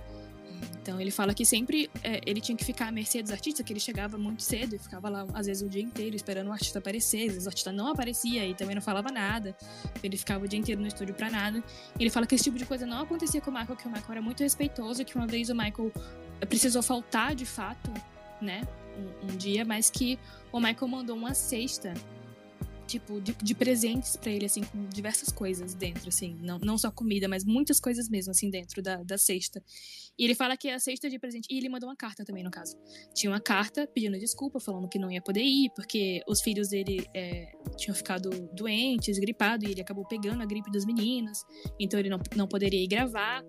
Então 0.81 1.01
ele 1.01 1.11
fala 1.11 1.35
que 1.35 1.45
sempre 1.45 1.91
é, 2.03 2.21
ele 2.25 2.41
tinha 2.41 2.57
que 2.57 2.65
ficar 2.65 2.89
à 2.89 2.93
mercê 2.93 3.23
dos 3.23 3.33
artistas, 3.33 3.65
que 3.65 3.73
ele 3.73 3.81
chegava 3.81 4.17
muito 4.17 4.43
cedo 4.43 4.77
e 4.77 4.79
ficava 4.79 5.09
lá, 5.09 5.27
às 5.35 5.47
vezes, 5.47 5.63
o 5.63 5.69
dia 5.69 5.83
inteiro 5.83 6.15
esperando 6.15 6.49
o 6.49 6.53
artista 6.53 6.79
aparecer. 6.79 7.27
Às 7.27 7.33
vezes 7.33 7.47
o 7.47 7.49
artista 7.49 7.73
não 7.73 7.89
aparecia 7.89 8.47
e 8.47 8.55
também 8.55 8.75
não 8.75 8.83
falava 8.83 9.11
nada. 9.11 9.57
Ele 10.03 10.17
ficava 10.17 10.45
o 10.45 10.49
dia 10.49 10.59
inteiro 10.59 10.81
no 10.81 10.87
estúdio 10.87 11.15
pra 11.15 11.31
nada. 11.31 11.63
Ele 11.99 12.11
fala 12.11 12.27
que 12.27 12.35
esse 12.35 12.45
tipo 12.45 12.59
de 12.59 12.65
coisa 12.65 12.87
não 12.87 13.01
acontecia 13.01 13.41
com 13.41 13.51
o 13.51 13.55
Michael, 13.55 13.77
que 13.77 13.87
o 13.87 13.91
Michael 13.91 14.13
era 14.13 14.23
muito 14.23 14.43
respeitoso, 14.43 15.05
que 15.05 15.17
uma 15.17 15.27
vez 15.27 15.51
o 15.51 15.55
Michael 15.55 15.93
precisou 16.49 16.83
faltar 16.83 17.35
de 17.35 17.47
fato, 17.47 17.93
né? 18.41 18.67
Um, 18.97 19.33
um 19.33 19.37
dia, 19.37 19.65
mas 19.65 19.91
que 19.91 20.19
o 20.53 20.61
Michael 20.61 20.89
mandou 20.89 21.17
uma 21.17 21.35
cesta 21.35 21.93
tipo, 22.87 23.21
de, 23.21 23.35
de 23.35 23.55
presentes 23.55 24.17
para 24.17 24.31
ele, 24.31 24.47
assim, 24.47 24.63
com 24.63 24.87
diversas 24.89 25.31
coisas 25.31 25.75
dentro, 25.75 26.09
assim. 26.09 26.39
Não, 26.41 26.59
não 26.59 26.79
só 26.79 26.91
comida, 26.91 27.29
mas 27.29 27.45
muitas 27.45 27.81
coisas 27.81 28.09
mesmo, 28.09 28.31
assim, 28.31 28.49
dentro 28.49 28.81
da, 28.81 29.03
da 29.03 29.19
cesta. 29.19 29.63
E 30.19 30.25
ele 30.25 30.35
fala 30.35 30.57
que 30.57 30.69
a 30.69 30.79
cesta 30.79 31.11
de 31.11 31.19
presente. 31.19 31.47
E 31.51 31.59
ele 31.59 31.69
mandou 31.69 31.89
uma 31.89 31.97
carta 31.97 32.25
também, 32.25 32.43
no 32.43 32.51
caso. 32.51 32.77
Tinha 33.15 33.31
uma 33.31 33.41
carta 33.41 33.87
pedindo 33.87 34.19
desculpa, 34.19 34.59
falando 34.59 34.89
que 34.89 34.99
não 34.99 35.11
ia 35.11 35.21
poder 35.21 35.43
ir, 35.43 35.71
porque 35.75 36.23
os 36.27 36.41
filhos 36.41 36.69
dele 36.69 37.07
é, 37.15 37.53
tinham 37.77 37.95
ficado 37.95 38.31
doentes, 38.53 39.19
gripados, 39.19 39.69
e 39.69 39.73
ele 39.73 39.81
acabou 39.81 40.07
pegando 40.07 40.43
a 40.43 40.47
gripe 40.47 40.71
dos 40.71 40.85
meninos. 40.85 41.45
Então 41.79 42.01
ele 42.01 42.09
não, 42.09 42.19
não 42.35 42.49
poderia 42.49 42.83
ir 42.83 42.87
gravar. 42.87 43.45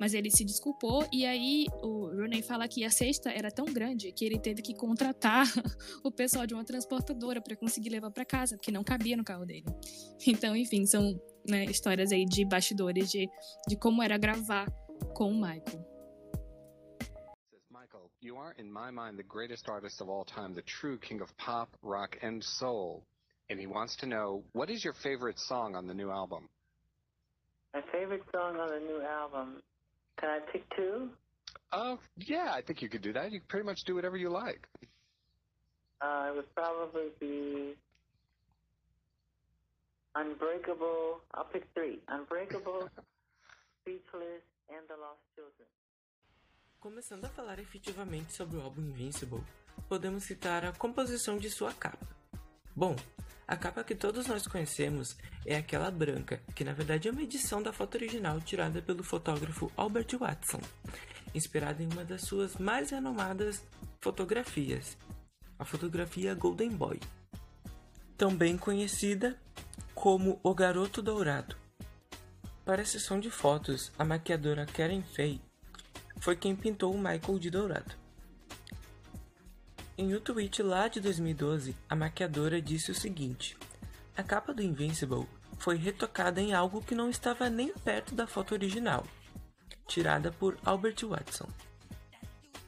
Mas 0.00 0.14
ele 0.14 0.30
se 0.30 0.44
desculpou, 0.44 1.04
e 1.12 1.26
aí 1.26 1.66
o 1.82 2.06
Rooney 2.06 2.40
fala 2.40 2.68
que 2.68 2.84
a 2.84 2.90
cesta 2.90 3.30
era 3.30 3.50
tão 3.50 3.64
grande 3.64 4.12
que 4.12 4.24
ele 4.24 4.38
teve 4.38 4.62
que 4.62 4.72
contratar 4.72 5.44
o 6.04 6.12
pessoal 6.12 6.46
de 6.46 6.54
uma 6.54 6.64
transportadora 6.64 7.40
para 7.40 7.56
conseguir 7.56 7.88
levar 7.88 8.12
para 8.12 8.24
casa, 8.24 8.56
porque 8.56 8.70
não 8.70 8.84
cabia 8.84 9.16
no 9.16 9.24
carro 9.24 9.44
dele. 9.44 9.64
Então, 10.24 10.54
enfim, 10.54 10.86
são 10.86 11.20
né, 11.48 11.64
histórias 11.64 12.12
aí 12.12 12.24
de 12.24 12.44
bastidores 12.44 13.10
de, 13.10 13.28
de 13.66 13.76
como 13.76 14.00
era 14.00 14.16
gravar 14.16 14.70
com 15.14 15.32
o 15.32 15.34
Michael. 15.34 15.97
You 18.28 18.36
are, 18.36 18.54
in 18.58 18.70
my 18.70 18.90
mind, 18.90 19.18
the 19.18 19.22
greatest 19.22 19.70
artist 19.70 20.02
of 20.02 20.10
all 20.10 20.22
time, 20.22 20.52
the 20.52 20.60
true 20.60 20.98
king 20.98 21.22
of 21.22 21.34
pop, 21.38 21.70
rock, 21.82 22.18
and 22.20 22.44
soul. 22.44 23.06
And 23.48 23.58
he 23.58 23.66
wants 23.66 23.96
to 24.00 24.06
know 24.06 24.44
what 24.52 24.68
is 24.68 24.84
your 24.84 24.92
favorite 25.02 25.38
song 25.38 25.74
on 25.74 25.86
the 25.86 25.94
new 25.94 26.10
album? 26.10 26.46
My 27.72 27.80
favorite 27.90 28.24
song 28.30 28.58
on 28.58 28.68
the 28.68 28.80
new 28.80 29.00
album. 29.00 29.62
Can 30.20 30.28
I 30.28 30.40
pick 30.52 30.62
two? 30.76 31.08
Uh, 31.72 31.96
yeah, 32.18 32.52
I 32.52 32.60
think 32.60 32.82
you 32.82 32.90
could 32.90 33.00
do 33.00 33.14
that. 33.14 33.32
You 33.32 33.40
can 33.40 33.48
pretty 33.48 33.64
much 33.64 33.84
do 33.86 33.94
whatever 33.94 34.18
you 34.18 34.28
like. 34.28 34.68
Uh, 36.02 36.26
it 36.28 36.36
would 36.36 36.54
probably 36.54 37.08
be 37.18 37.76
Unbreakable. 40.14 41.22
I'll 41.32 41.44
pick 41.44 41.64
three 41.74 42.00
Unbreakable, 42.08 42.90
Speechless, 43.80 44.44
and 44.68 44.86
The 44.86 45.00
Lost 45.00 45.24
Children. 45.34 45.77
Começando 46.80 47.24
a 47.24 47.28
falar 47.28 47.58
efetivamente 47.58 48.32
sobre 48.32 48.56
o 48.56 48.62
álbum 48.62 48.80
Invincible, 48.80 49.42
podemos 49.88 50.22
citar 50.22 50.64
a 50.64 50.70
composição 50.70 51.36
de 51.36 51.50
sua 51.50 51.74
capa. 51.74 52.06
Bom, 52.74 52.94
a 53.48 53.56
capa 53.56 53.82
que 53.82 53.96
todos 53.96 54.28
nós 54.28 54.46
conhecemos 54.46 55.16
é 55.44 55.56
aquela 55.56 55.90
branca, 55.90 56.40
que 56.54 56.62
na 56.62 56.72
verdade 56.72 57.08
é 57.08 57.10
uma 57.10 57.24
edição 57.24 57.60
da 57.60 57.72
foto 57.72 57.96
original 57.96 58.40
tirada 58.40 58.80
pelo 58.80 59.02
fotógrafo 59.02 59.72
Albert 59.76 60.16
Watson, 60.20 60.60
inspirada 61.34 61.82
em 61.82 61.88
uma 61.88 62.04
das 62.04 62.22
suas 62.22 62.56
mais 62.58 62.90
renomadas 62.90 63.60
fotografias, 64.00 64.96
a 65.58 65.64
fotografia 65.64 66.32
Golden 66.32 66.70
Boy, 66.70 67.00
também 68.16 68.56
conhecida 68.56 69.36
como 69.96 70.38
O 70.44 70.54
Garoto 70.54 71.02
Dourado. 71.02 71.56
Para 72.64 72.82
a 72.82 72.86
sessão 72.86 73.18
de 73.18 73.30
fotos, 73.32 73.90
a 73.98 74.04
maquiadora 74.04 74.64
Karen 74.64 75.02
Fay 75.02 75.40
foi 76.20 76.36
quem 76.36 76.54
pintou 76.54 76.94
o 76.94 76.98
Michael 76.98 77.38
de 77.38 77.50
dourado. 77.50 77.94
Em 79.96 80.14
um 80.14 80.20
tweet 80.20 80.62
lá 80.62 80.86
de 80.86 81.00
2012, 81.00 81.74
a 81.88 81.96
maquiadora 81.96 82.62
disse 82.62 82.90
o 82.90 82.94
seguinte: 82.94 83.56
A 84.16 84.22
capa 84.22 84.54
do 84.54 84.62
Invincible 84.62 85.26
foi 85.58 85.76
retocada 85.76 86.40
em 86.40 86.54
algo 86.54 86.82
que 86.82 86.94
não 86.94 87.10
estava 87.10 87.50
nem 87.50 87.72
perto 87.72 88.14
da 88.14 88.26
foto 88.26 88.52
original, 88.52 89.04
tirada 89.86 90.30
por 90.30 90.56
Albert 90.64 91.04
Watson. 91.04 91.48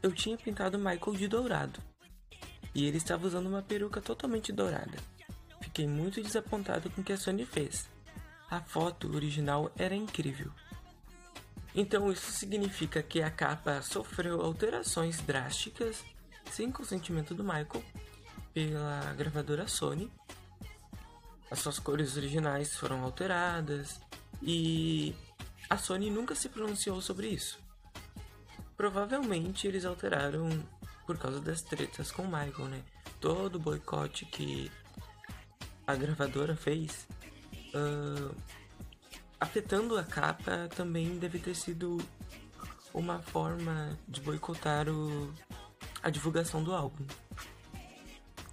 Eu 0.03 0.13
tinha 0.13 0.37
pintado 0.37 0.79
Michael 0.79 1.17
de 1.17 1.29
dourado, 1.29 1.81
e 2.75 2.85
ele 2.85 2.97
estava 2.97 3.27
usando 3.27 3.47
uma 3.47 3.63
peruca 3.63 4.01
totalmente 4.01 4.53
dourada. 4.53 4.99
Fiquei 5.61 5.87
muito 5.87 6.23
desapontado 6.23 6.91
com 6.91 7.01
o 7.01 7.05
que 7.05 7.13
a 7.13 7.17
Sony 7.17 7.45
fez. 7.45 7.89
A 8.51 8.61
foto 8.61 9.15
original 9.15 9.71
era 9.77 9.95
incrível. 9.95 10.51
Então 11.75 12.11
isso 12.11 12.33
significa 12.33 13.03
que 13.03 13.23
a 13.23 13.31
capa 13.31 13.81
sofreu 13.83 14.41
alterações 14.41 15.21
drásticas, 15.21 16.05
sem 16.51 16.71
consentimento 16.71 17.35
do 17.35 17.45
Michael, 17.45 17.85
pela 18.53 19.15
gravadora 19.15 19.69
Sony. 19.69 20.11
As 21.51 21.61
suas 21.61 21.79
cores 21.79 22.17
originais 22.17 22.75
foram 22.77 23.03
alteradas 23.03 24.01
e 24.43 25.15
a 25.69 25.77
Sony 25.77 26.11
nunca 26.11 26.35
se 26.35 26.49
pronunciou 26.49 27.01
sobre 27.01 27.29
isso. 27.29 27.59
Provavelmente 28.77 29.67
eles 29.67 29.85
alteraram 29.85 30.49
por 31.07 31.19
causa 31.19 31.41
das 31.41 31.61
tretas 31.63 32.11
com 32.11 32.23
o 32.23 32.27
Michael, 32.27 32.69
né? 32.69 32.83
Todo 33.21 33.57
o 33.57 33.59
boicote 33.59 34.25
que 34.27 34.71
a 35.87 35.95
gravadora 35.95 36.57
fez, 36.57 37.07
uh, 37.75 38.35
afetando 39.41 39.97
a 39.97 40.05
capa, 40.05 40.69
também 40.77 41.19
deve 41.19 41.39
ter 41.39 41.55
sido 41.55 41.99
uma 42.93 43.21
forma 43.21 43.99
de 44.07 44.21
boicotar 44.21 44.89
o, 44.89 45.33
a 46.03 46.11
divulgação 46.11 46.63
do 46.63 46.75
álbum. 46.75 47.05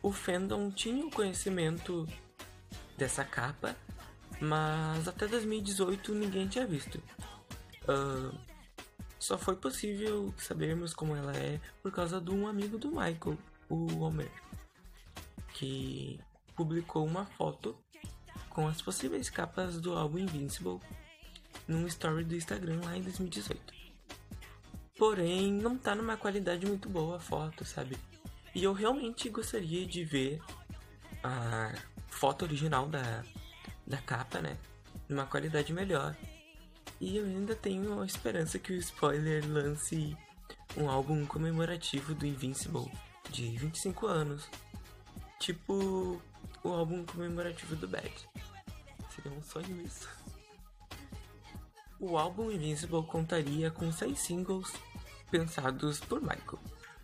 O 0.02 0.12
fandom 0.12 0.72
tinha 0.72 1.06
o 1.06 1.12
conhecimento 1.12 2.08
dessa 2.98 3.26
capa, 3.26 3.76
mas 4.40 5.08
até 5.08 5.28
2018 5.28 6.16
ninguém 6.16 6.48
tinha 6.48 6.66
visto. 6.66 7.02
Uh, 7.84 8.38
só 9.20 9.38
foi 9.38 9.56
possível 9.56 10.34
sabermos 10.38 10.94
como 10.94 11.16
ela 11.16 11.36
é 11.36 11.60
por 11.82 11.92
causa 11.92 12.22
de 12.22 12.32
um 12.32 12.48
amigo 12.48 12.78
do 12.78 12.90
Michael, 12.90 13.38
o 13.68 14.00
Homer, 14.00 14.32
que 15.54 16.20
publicou 16.56 17.06
uma 17.06 17.26
foto 17.26 17.78
com 18.58 18.68
as 18.68 18.82
possíveis 18.82 19.30
capas 19.30 19.80
do 19.80 19.96
álbum 19.96 20.18
Invincible 20.18 20.80
num 21.68 21.86
story 21.86 22.24
do 22.24 22.36
Instagram 22.36 22.82
lá 22.84 22.98
em 22.98 23.04
2018. 23.04 23.62
Porém, 24.98 25.54
não 25.54 25.78
tá 25.78 25.94
numa 25.94 26.18
qualidade 26.18 26.66
muito 26.66 26.90
boa 26.90 27.18
a 27.18 27.20
foto, 27.20 27.64
sabe? 27.64 27.96
E 28.56 28.64
eu 28.64 28.74
realmente 28.74 29.30
gostaria 29.30 29.86
de 29.86 30.04
ver 30.04 30.42
a 31.24 31.72
foto 32.08 32.46
original 32.46 32.88
da, 32.88 33.24
da 33.86 33.98
capa, 33.98 34.42
né? 34.42 34.58
Numa 35.08 35.28
qualidade 35.28 35.72
melhor. 35.72 36.18
E 37.00 37.16
eu 37.16 37.26
ainda 37.26 37.56
tenho 37.56 38.02
a 38.02 38.08
esperança 38.08 38.58
que 38.58 38.74
o 38.74 38.78
spoiler 38.78 39.48
lance 39.48 40.18
um 40.76 40.90
álbum 40.90 41.28
comemorativo 41.28 42.16
do 42.16 42.26
Invincible 42.26 42.92
de 43.30 43.56
25 43.56 44.08
anos. 44.08 44.50
Tipo 45.40 46.20
o 46.64 46.70
álbum 46.70 47.06
comemorativo 47.06 47.76
do 47.76 47.88
Bad. 47.88 48.12
Seria 49.18 49.38
um 49.38 49.42
sonho 49.42 49.82
isso. 49.82 50.08
O 52.00 52.18
álbum 52.18 52.52
Invincible 52.52 53.04
contaria 53.04 53.72
com 53.72 53.92
seis 53.92 54.20
singles 54.20 54.72
pensados 55.32 56.00
por 56.00 56.22
Michael. 56.22 56.60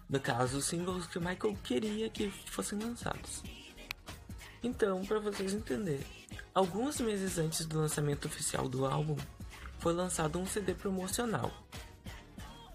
No 0.08 0.20
caso, 0.20 0.62
singles 0.62 1.08
que 1.08 1.18
Michael 1.18 1.58
queria 1.64 2.10
que 2.10 2.30
fossem 2.30 2.78
lançados. 2.78 3.42
Então, 4.62 5.04
para 5.04 5.20
vocês 5.20 5.54
entenderem, 5.54 6.06
alguns 6.54 7.02
meses 7.02 7.40
antes 7.40 7.66
do 7.66 7.80
lançamento 7.80 8.28
oficial 8.28 8.70
do 8.70 8.86
álbum, 8.86 9.18
foi 9.80 9.94
lançado 9.94 10.40
um 10.40 10.46
CD 10.46 10.76
promocional, 10.76 11.52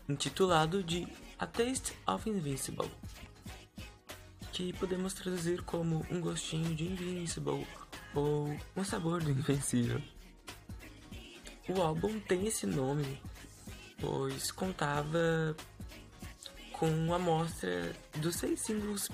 intitulado 0.09 0.83
de 0.83 1.07
A 1.38 1.47
Taste 1.47 1.97
of 2.07 2.28
Invincible, 2.28 2.90
que 4.52 4.73
podemos 4.73 5.14
traduzir 5.14 5.62
como 5.62 6.04
um 6.11 6.21
gostinho 6.21 6.75
de 6.75 6.85
Invincible 6.85 7.64
ou 8.18 8.56
um 8.76 8.84
sabor 8.84 9.22
do 9.22 9.30
Invencível. 9.30 10.02
O 11.68 11.82
álbum 11.82 12.18
tem 12.20 12.46
esse 12.46 12.66
nome 12.66 13.20
pois 14.00 14.50
contava 14.50 15.56
com 16.72 16.88
uma 16.88 17.16
amostra 17.16 17.92
dos 18.16 18.37
seis 18.37 18.60
singles 18.60 19.08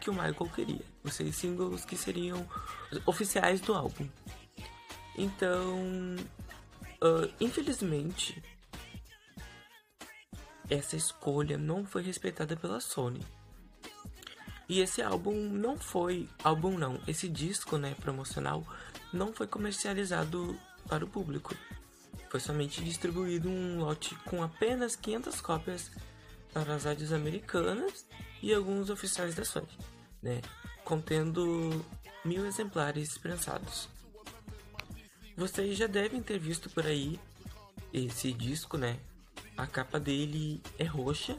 que 0.00 0.10
o 0.10 0.12
Michael 0.12 0.50
queria, 0.54 0.84
os 1.02 1.14
seis 1.14 1.34
singles 1.36 1.84
que 1.84 1.96
seriam 1.96 2.46
oficiais 3.06 3.60
do 3.60 3.74
álbum. 3.74 4.08
Então, 5.16 6.16
uh, 7.02 7.32
infelizmente, 7.40 8.42
essa 10.68 10.94
escolha 10.94 11.56
não 11.56 11.86
foi 11.86 12.02
respeitada 12.02 12.56
pela 12.56 12.80
Sony. 12.80 13.24
E 14.68 14.80
esse 14.80 15.00
álbum 15.00 15.34
não 15.34 15.76
foi. 15.78 16.28
Álbum 16.42 16.76
não, 16.76 17.00
esse 17.06 17.28
disco 17.28 17.78
né, 17.78 17.94
promocional 18.00 18.66
não 19.12 19.32
foi 19.32 19.46
comercializado 19.46 20.58
para 20.88 21.04
o 21.04 21.08
público. 21.08 21.54
Foi 22.30 22.40
somente 22.40 22.82
distribuído 22.82 23.48
um 23.48 23.78
lote 23.78 24.14
com 24.24 24.42
apenas 24.42 24.96
500 24.96 25.40
cópias 25.40 25.90
para 26.52 26.74
as 26.74 26.84
rádios 26.84 27.12
americanas 27.12 28.04
e 28.42 28.52
alguns 28.52 28.90
oficiais 28.90 29.34
da 29.34 29.44
Sony, 29.44 29.68
né, 30.22 30.40
contendo 30.84 31.84
mil 32.24 32.44
exemplares 32.44 33.16
prensados. 33.18 33.88
Vocês 35.36 35.76
já 35.76 35.86
devem 35.86 36.22
ter 36.22 36.38
visto 36.38 36.68
por 36.70 36.86
aí 36.86 37.20
esse 37.92 38.32
disco, 38.32 38.76
né? 38.76 38.98
A 39.56 39.66
capa 39.66 40.00
dele 40.00 40.62
é 40.78 40.84
roxa, 40.84 41.36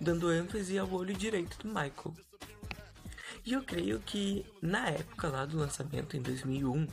dando 0.00 0.32
ênfase 0.32 0.78
ao 0.78 0.90
olho 0.90 1.14
direito 1.14 1.58
do 1.58 1.68
Michael. 1.68 2.14
E 3.44 3.52
eu 3.52 3.62
creio 3.62 3.98
que 4.00 4.44
na 4.60 4.88
época 4.88 5.28
lá 5.28 5.44
do 5.44 5.58
lançamento, 5.58 6.16
em 6.16 6.22
2001, 6.22 6.86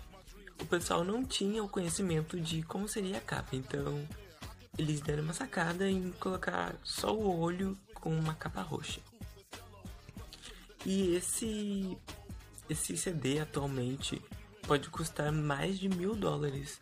o 0.62 0.66
pessoal 0.66 1.04
não 1.04 1.24
tinha 1.24 1.63
o 1.63 1.70
conhecimento 1.70 2.39
de 2.39 2.63
como 2.63 2.88
seria 2.88 3.18
a 3.18 3.22
capa. 3.22 3.56
Então, 3.56 4.08
eles 4.77 5.01
deram 5.01 5.24
uma 5.24 5.34
sacada 5.34 5.89
em 5.89 6.12
colocar 6.13 6.75
só 6.84 7.13
o 7.13 7.39
olho 7.39 7.77
com 7.94 8.10
uma 8.12 8.34
capa 8.34 8.62
roxa. 8.62 9.01
E 10.86 11.16
esse, 11.16 11.98
esse 12.70 12.96
CD 12.98 13.39
atualmente 13.39 14.22
pode 14.66 14.89
custar 14.89 15.32
mais 15.32 15.80
de 15.80 15.89
mil 15.89 16.16
dólares, 16.16 16.80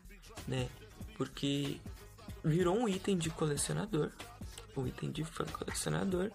né? 0.48 0.70
Porque 1.18 1.80
virou 2.44 2.78
um 2.78 2.88
item 2.88 3.18
de 3.18 3.30
colecionador, 3.30 4.12
um 4.76 4.86
item 4.86 5.12
de 5.12 5.24
fã 5.24 5.46
colecionador, 5.46 6.32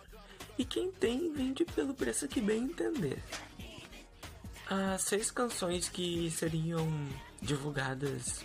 e 0.58 0.64
quem 0.64 0.90
tem 0.90 1.32
vende 1.32 1.64
pelo 1.64 1.94
preço 1.94 2.28
que 2.28 2.40
bem 2.40 2.64
entender. 2.64 3.22
As 4.68 5.02
seis 5.02 5.30
canções 5.30 5.88
que 5.88 6.30
seriam 6.30 6.86
divulgadas, 7.42 8.42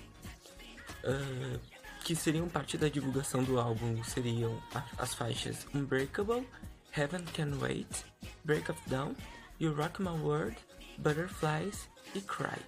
uh, 1.04 1.60
que 2.04 2.16
seriam 2.16 2.50
parte 2.50 2.78
da 2.78 2.90
divulgação 2.90 3.44
do 3.44 3.60
álbum, 3.60 4.04
seriam 4.04 4.62
as 4.98 5.14
faixas 5.14 5.68
Unbreakable, 5.74 6.48
Heaven 6.96 7.24
Can 7.26 7.58
Wait, 7.60 8.06
Break 8.44 8.72
of 8.72 8.82
Dawn, 8.90 9.14
You 9.60 9.74
Rock 9.74 10.02
My 10.02 10.20
World, 10.20 10.58
Butterflies 10.98 11.88
e 12.16 12.22
Cry. 12.22 12.60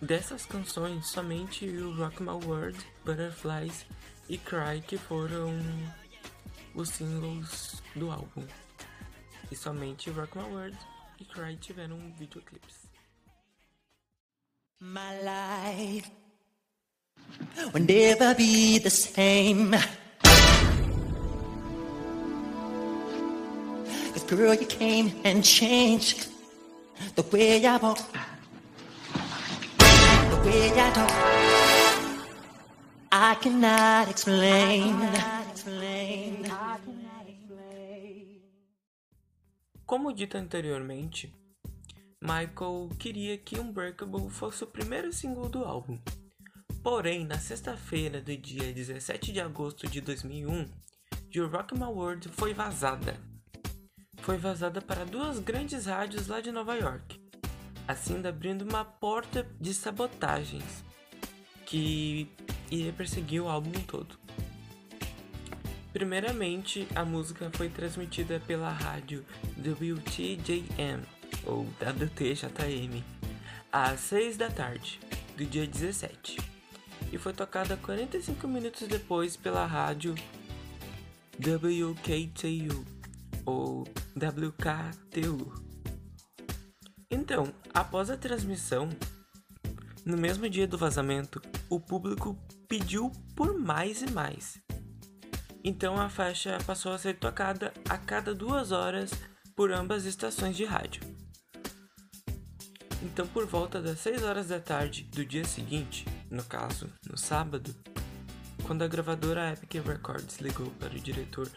Dessas 0.00 0.44
canções, 0.44 1.08
somente 1.08 1.66
o 1.66 1.96
Rock 1.96 2.22
My 2.22 2.44
World, 2.44 2.78
Butterflies 3.04 3.86
e 4.28 4.36
Cry 4.36 4.82
que 4.86 4.98
foram 4.98 5.58
os 6.74 6.90
singles 6.90 7.82
do 7.96 8.10
álbum. 8.10 8.46
E 9.50 9.56
somente 9.56 10.10
Rock 10.10 10.36
My 10.36 10.44
World 10.44 10.76
e 11.18 11.24
Cry 11.24 11.56
tiveram 11.56 12.12
videoclips. 12.18 12.86
My 14.78 15.18
life 15.22 16.10
will 17.72 17.84
never 17.84 18.34
be 18.34 18.78
the 18.78 18.90
same. 18.90 19.70
Cause 24.12 24.24
girl, 24.24 24.54
you 24.54 24.66
came 24.66 25.12
and 25.24 25.42
changed 25.42 26.28
the 27.14 27.22
way 27.32 27.64
I 27.64 27.76
walk, 27.78 27.98
the 30.30 30.36
way 30.44 30.70
I 30.70 30.90
talk. 30.92 31.10
I 33.10 33.34
cannot 33.36 34.10
explain. 34.10 34.94
Como 39.86 40.12
dito 40.12 40.36
anteriormente, 40.36 41.32
Michael 42.20 42.90
queria 42.98 43.38
que 43.38 43.60
Unbreakable 43.60 44.28
fosse 44.28 44.64
o 44.64 44.66
primeiro 44.66 45.12
single 45.12 45.48
do 45.48 45.64
álbum. 45.64 45.96
Porém, 46.82 47.24
na 47.24 47.38
sexta-feira 47.38 48.20
do 48.20 48.36
dia 48.36 48.72
17 48.72 49.32
de 49.32 49.40
agosto 49.40 49.86
de 49.86 50.00
2001, 50.00 50.68
You 51.32 51.48
Rock 51.48 51.74
My 51.74 51.84
World 51.84 52.28
foi 52.30 52.52
vazada. 52.52 53.16
Foi 54.22 54.36
vazada 54.36 54.82
para 54.82 55.04
duas 55.04 55.38
grandes 55.38 55.86
rádios 55.86 56.26
lá 56.26 56.40
de 56.40 56.50
Nova 56.50 56.74
York, 56.74 57.20
assim 57.86 58.26
abrindo 58.26 58.62
uma 58.62 58.84
porta 58.84 59.48
de 59.60 59.72
sabotagens 59.72 60.84
que 61.64 62.28
iria 62.72 62.92
perseguir 62.92 63.40
o 63.40 63.48
álbum 63.48 63.70
todo. 63.86 64.18
Primeiramente, 65.96 66.86
a 66.94 67.06
música 67.06 67.50
foi 67.54 67.70
transmitida 67.70 68.38
pela 68.46 68.68
rádio 68.68 69.24
WTJM, 69.56 71.02
ou 71.46 71.62
WTJM, 71.80 73.02
às 73.72 74.00
6 74.00 74.36
da 74.36 74.50
tarde 74.50 75.00
do 75.38 75.46
dia 75.46 75.66
17, 75.66 76.36
e 77.10 77.16
foi 77.16 77.32
tocada 77.32 77.78
45 77.78 78.46
minutos 78.46 78.86
depois 78.86 79.38
pela 79.38 79.64
rádio 79.64 80.14
WKTU, 81.38 82.84
ou 83.46 83.84
WKTU. 84.14 85.64
Então, 87.10 87.54
após 87.72 88.10
a 88.10 88.18
transmissão, 88.18 88.90
no 90.04 90.18
mesmo 90.18 90.46
dia 90.50 90.66
do 90.66 90.76
vazamento, 90.76 91.40
o 91.70 91.80
público 91.80 92.38
pediu 92.68 93.10
por 93.34 93.58
mais 93.58 94.02
e 94.02 94.10
mais. 94.10 94.65
Então 95.68 96.00
a 96.00 96.08
faixa 96.08 96.58
passou 96.64 96.92
a 96.92 96.98
ser 96.98 97.18
tocada 97.18 97.74
a 97.88 97.98
cada 97.98 98.32
duas 98.32 98.70
horas 98.70 99.10
por 99.56 99.72
ambas 99.72 100.04
estações 100.04 100.56
de 100.56 100.64
rádio. 100.64 101.02
Então, 103.02 103.26
por 103.26 103.46
volta 103.46 103.82
das 103.82 103.98
6 103.98 104.22
horas 104.22 104.46
da 104.46 104.60
tarde 104.60 105.02
do 105.02 105.26
dia 105.26 105.44
seguinte, 105.44 106.04
no 106.30 106.44
caso, 106.44 106.88
no 107.10 107.18
sábado, 107.18 107.74
quando 108.62 108.82
a 108.82 108.86
gravadora 108.86 109.54
Epic 109.54 109.84
Records 109.84 110.38
ligou 110.38 110.70
para 110.78 110.94
o 110.94 111.00
diretor 111.00 111.50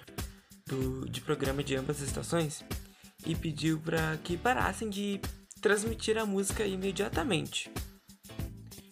do, 0.66 1.08
de 1.08 1.22
programa 1.22 1.64
de 1.64 1.76
ambas 1.76 2.02
estações 2.02 2.66
e 3.28 3.36
pediu 3.36 3.80
para 3.80 4.18
que 4.24 4.36
parassem 4.36 4.90
de 4.90 5.22
transmitir 5.62 6.18
a 6.18 6.26
música 6.26 6.66
imediatamente. 6.66 7.72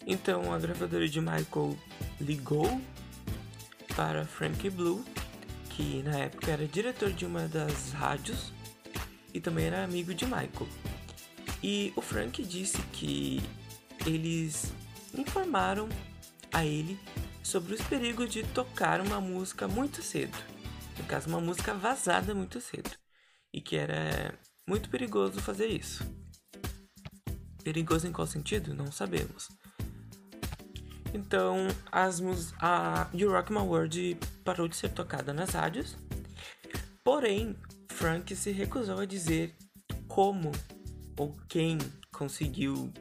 Então 0.06 0.54
a 0.54 0.58
gravadora 0.60 1.08
de 1.08 1.20
Michael 1.20 1.76
ligou 2.20 2.80
para 3.98 4.24
Frank 4.24 4.70
Blue, 4.70 5.04
que 5.70 6.04
na 6.04 6.16
época 6.18 6.52
era 6.52 6.68
diretor 6.68 7.12
de 7.12 7.26
uma 7.26 7.48
das 7.48 7.90
rádios 7.90 8.52
e 9.34 9.40
também 9.40 9.64
era 9.66 9.82
amigo 9.82 10.14
de 10.14 10.24
Michael. 10.24 10.68
E 11.60 11.92
o 11.96 12.00
Frank 12.00 12.40
disse 12.44 12.80
que 12.92 13.42
eles 14.06 14.72
informaram 15.12 15.88
a 16.52 16.64
ele 16.64 16.96
sobre 17.42 17.74
os 17.74 17.80
perigos 17.80 18.30
de 18.30 18.44
tocar 18.44 19.00
uma 19.00 19.20
música 19.20 19.66
muito 19.66 20.00
cedo. 20.00 20.38
No 20.96 21.02
caso, 21.02 21.28
uma 21.28 21.40
música 21.40 21.74
vazada 21.74 22.32
muito 22.32 22.60
cedo. 22.60 22.90
E 23.52 23.60
que 23.60 23.74
era 23.74 24.32
muito 24.64 24.88
perigoso 24.90 25.40
fazer 25.40 25.66
isso. 25.66 26.06
Perigoso 27.64 28.06
em 28.06 28.12
qual 28.12 28.28
sentido? 28.28 28.72
Não 28.74 28.92
sabemos. 28.92 29.48
Então, 31.14 31.66
as 31.90 32.20
a 32.60 33.08
You 33.14 33.30
Rock 33.30 33.52
My 33.52 33.58
World 33.58 34.18
parou 34.44 34.68
de 34.68 34.76
ser 34.76 34.90
tocada 34.90 35.32
nas 35.32 35.50
rádios. 35.50 35.96
Porém, 37.02 37.56
Frank 37.90 38.34
se 38.36 38.50
recusou 38.52 39.00
a 39.00 39.06
dizer 39.06 39.56
como 40.06 40.52
ou 41.16 41.34
quem 41.48 41.78
conseguiu 42.12 42.92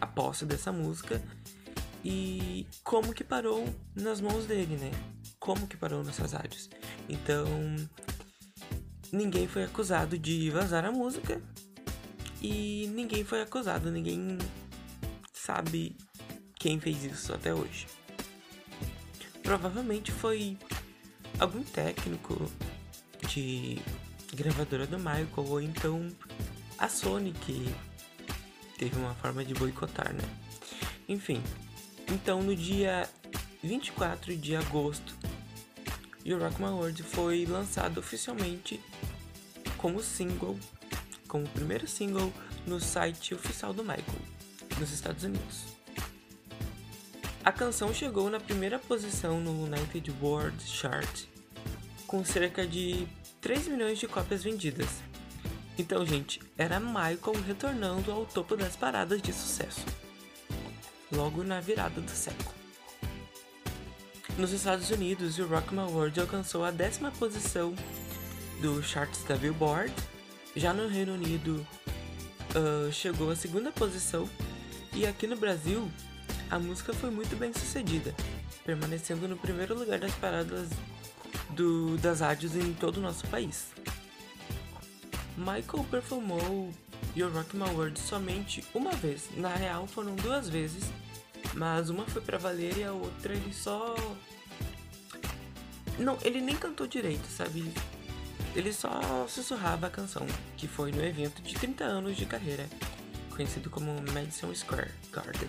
a 0.00 0.06
posse 0.06 0.44
dessa 0.44 0.72
música 0.72 1.22
e 2.04 2.66
como 2.84 3.12
que 3.12 3.24
parou 3.24 3.64
nas 3.94 4.20
mãos 4.20 4.46
dele, 4.46 4.76
né? 4.76 4.90
Como 5.40 5.66
que 5.66 5.76
parou 5.76 6.04
nessas 6.04 6.32
rádios. 6.32 6.70
Então, 7.08 7.46
ninguém 9.12 9.48
foi 9.48 9.64
acusado 9.64 10.18
de 10.18 10.50
vazar 10.50 10.84
a 10.84 10.92
música 10.92 11.42
e 12.40 12.90
ninguém 12.94 13.24
foi 13.24 13.42
acusado, 13.42 13.90
ninguém 13.90 14.38
sabe 15.32 15.96
quem 16.66 16.80
fez 16.80 17.04
isso 17.04 17.32
até 17.32 17.54
hoje. 17.54 17.86
Provavelmente 19.40 20.10
foi 20.10 20.58
algum 21.38 21.62
técnico 21.62 22.50
de 23.28 23.78
gravadora 24.34 24.84
do 24.84 24.98
Michael 24.98 25.28
ou 25.36 25.60
então 25.60 26.10
a 26.76 26.88
Sony 26.88 27.32
que 27.32 27.72
teve 28.76 28.98
uma 28.98 29.14
forma 29.14 29.44
de 29.44 29.54
boicotar, 29.54 30.12
né? 30.12 30.28
Enfim, 31.08 31.40
então 32.08 32.42
no 32.42 32.56
dia 32.56 33.08
24 33.62 34.36
de 34.36 34.56
agosto, 34.56 35.14
Rock 36.28 36.60
My 36.60 36.70
World 36.70 37.00
foi 37.04 37.46
lançado 37.46 37.98
oficialmente 37.98 38.80
como 39.76 40.02
single, 40.02 40.58
como 41.28 41.46
primeiro 41.50 41.86
single 41.86 42.32
no 42.66 42.80
site 42.80 43.36
oficial 43.36 43.72
do 43.72 43.84
Michael, 43.84 44.18
nos 44.80 44.90
Estados 44.90 45.22
Unidos. 45.22 45.75
A 47.46 47.52
canção 47.52 47.94
chegou 47.94 48.28
na 48.28 48.40
primeira 48.40 48.76
posição 48.76 49.40
no 49.40 49.66
United 49.66 50.12
World 50.20 50.60
Chart, 50.64 51.26
com 52.04 52.24
cerca 52.24 52.66
de 52.66 53.06
3 53.40 53.68
milhões 53.68 54.00
de 54.00 54.08
cópias 54.08 54.42
vendidas. 54.42 54.88
Então, 55.78 56.04
gente, 56.04 56.40
era 56.58 56.80
Michael 56.80 57.40
retornando 57.46 58.10
ao 58.10 58.26
topo 58.26 58.56
das 58.56 58.74
paradas 58.74 59.22
de 59.22 59.32
sucesso, 59.32 59.86
logo 61.12 61.44
na 61.44 61.60
virada 61.60 62.00
do 62.00 62.10
século. 62.10 62.52
Nos 64.36 64.50
Estados 64.50 64.90
Unidos, 64.90 65.38
o 65.38 65.46
Rock 65.46 65.72
My 65.72 65.82
World 65.82 66.18
alcançou 66.18 66.64
a 66.64 66.72
décima 66.72 67.12
posição 67.12 67.76
do 68.60 68.82
charts 68.82 69.22
da 69.22 69.36
Billboard. 69.36 69.94
Já 70.56 70.74
no 70.74 70.88
Reino 70.88 71.14
Unido, 71.14 71.64
uh, 72.56 72.92
chegou 72.92 73.30
à 73.30 73.36
segunda 73.36 73.70
posição. 73.70 74.28
E 74.92 75.06
aqui 75.06 75.28
no 75.28 75.36
Brasil, 75.36 75.88
a 76.50 76.58
música 76.58 76.92
foi 76.92 77.10
muito 77.10 77.36
bem 77.36 77.52
sucedida, 77.52 78.14
permanecendo 78.64 79.26
no 79.26 79.36
primeiro 79.36 79.78
lugar 79.78 79.98
das 79.98 80.14
paradas 80.14 80.68
do, 81.50 81.96
das 81.98 82.20
rádios 82.20 82.54
em 82.54 82.72
todo 82.74 82.98
o 82.98 83.00
nosso 83.00 83.26
país. 83.28 83.68
Michael 85.36 85.84
performou 85.90 86.72
You 87.14 87.30
Rock 87.30 87.56
My 87.56 87.68
World 87.70 87.98
somente 87.98 88.64
uma 88.74 88.92
vez. 88.92 89.28
Na 89.36 89.54
real, 89.54 89.86
foram 89.86 90.14
duas 90.16 90.48
vezes, 90.48 90.84
mas 91.54 91.90
uma 91.90 92.06
foi 92.06 92.22
pra 92.22 92.38
valer 92.38 92.78
e 92.78 92.84
a 92.84 92.92
outra 92.92 93.34
ele 93.34 93.52
só. 93.52 93.94
Não, 95.98 96.18
ele 96.22 96.40
nem 96.40 96.56
cantou 96.56 96.86
direito, 96.86 97.26
sabe? 97.26 97.72
Ele 98.54 98.72
só 98.72 99.26
sussurrava 99.28 99.86
a 99.86 99.90
canção, 99.90 100.26
que 100.56 100.66
foi 100.66 100.90
no 100.90 101.04
evento 101.04 101.42
de 101.42 101.54
30 101.54 101.84
anos 101.84 102.16
de 102.16 102.24
carreira, 102.24 102.66
conhecido 103.30 103.68
como 103.68 103.92
Madison 104.12 104.54
Square 104.54 104.90
Garden, 105.12 105.48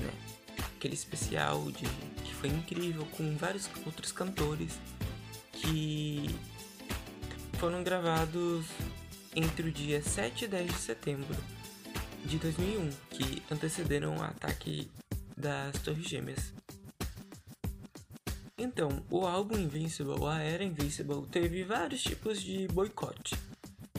né? 0.00 0.33
Aquele 0.76 0.94
especial 0.94 1.70
de 1.70 1.84
que 2.22 2.34
foi 2.34 2.50
incrível 2.50 3.06
com 3.16 3.36
vários 3.36 3.68
outros 3.86 4.12
cantores 4.12 4.78
que 5.52 6.28
foram 7.58 7.82
gravados 7.82 8.66
entre 9.34 9.68
o 9.68 9.72
dia 9.72 10.02
7 10.02 10.44
e 10.44 10.48
10 10.48 10.70
de 10.70 10.78
setembro 10.78 11.36
de 12.24 12.38
2001, 12.38 12.90
que 13.10 13.42
antecederam 13.50 14.16
o 14.16 14.22
ataque 14.22 14.90
das 15.36 15.78
Torres 15.80 16.06
Gêmeas. 16.06 16.52
Então, 18.56 19.04
o 19.10 19.26
álbum 19.26 19.58
Invincible, 19.58 20.24
a 20.26 20.38
era 20.38 20.64
Invincible, 20.64 21.26
teve 21.30 21.64
vários 21.64 22.02
tipos 22.02 22.40
de 22.40 22.66
boicote 22.68 23.34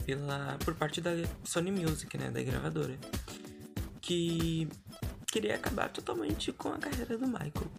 pela, 0.04 0.56
por 0.64 0.74
parte 0.74 1.00
da 1.00 1.10
Sony 1.44 1.70
Music, 1.70 2.16
né, 2.16 2.30
da 2.30 2.42
gravadora, 2.42 2.96
que 4.00 4.68
queria 5.36 5.56
acabar 5.56 5.90
totalmente 5.90 6.50
com 6.50 6.70
a 6.70 6.78
carreira 6.78 7.18
do 7.18 7.26
Michael. 7.26 7.70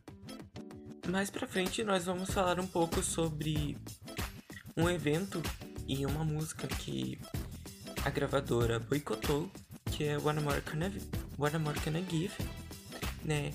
Mais 1.08 1.32
pra 1.32 1.48
frente 1.48 1.84
nós 1.84 2.06
vamos 2.06 2.30
falar 2.30 2.60
um 2.60 2.68
pouco 2.68 3.02
sobre 3.02 3.76
um 4.78 4.88
evento 4.88 5.42
e 5.88 6.06
uma 6.06 6.24
música 6.24 6.68
que 6.68 7.20
a 8.06 8.12
gravadora 8.12 8.80
boicotou, 8.80 9.50
que 9.92 10.04
é 10.04 10.20
One 10.20 10.40
More 10.40 10.62
Can 10.62 10.86
I, 10.86 11.02
One 11.36 11.58
More 11.58 11.80
Can 11.80 11.98
I 11.98 12.06
Give, 12.08 12.36
né? 13.26 13.52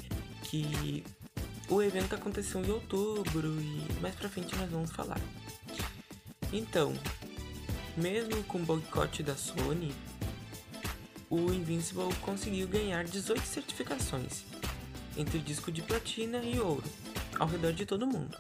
Que 0.51 1.05
o 1.69 1.81
evento 1.81 2.17
aconteceu 2.17 2.61
em 2.61 2.73
outubro 2.73 3.57
e 3.61 4.01
mais 4.01 4.17
pra 4.17 4.29
frente 4.29 4.57
nós 4.57 4.69
vamos 4.69 4.91
falar. 4.91 5.21
Então, 6.53 6.93
mesmo 7.97 8.43
com 8.45 8.59
o 8.59 8.65
boicote 8.67 9.23
da 9.23 9.37
Sony, 9.37 9.95
o 11.33 11.51
Invincible 11.51 12.15
conseguiu 12.21 12.69
ganhar 12.69 13.05
18 13.05 13.41
certificações, 13.47 14.45
entre 15.17 15.39
disco 15.39 15.73
de 15.73 15.81
platina 15.81 16.43
e 16.45 16.61
ouro, 16.61 16.85
ao 17.41 17.49
redor 17.49 17.73
de 17.73 17.87
todo 17.87 18.03
o 18.03 18.07
mundo. 18.07 18.37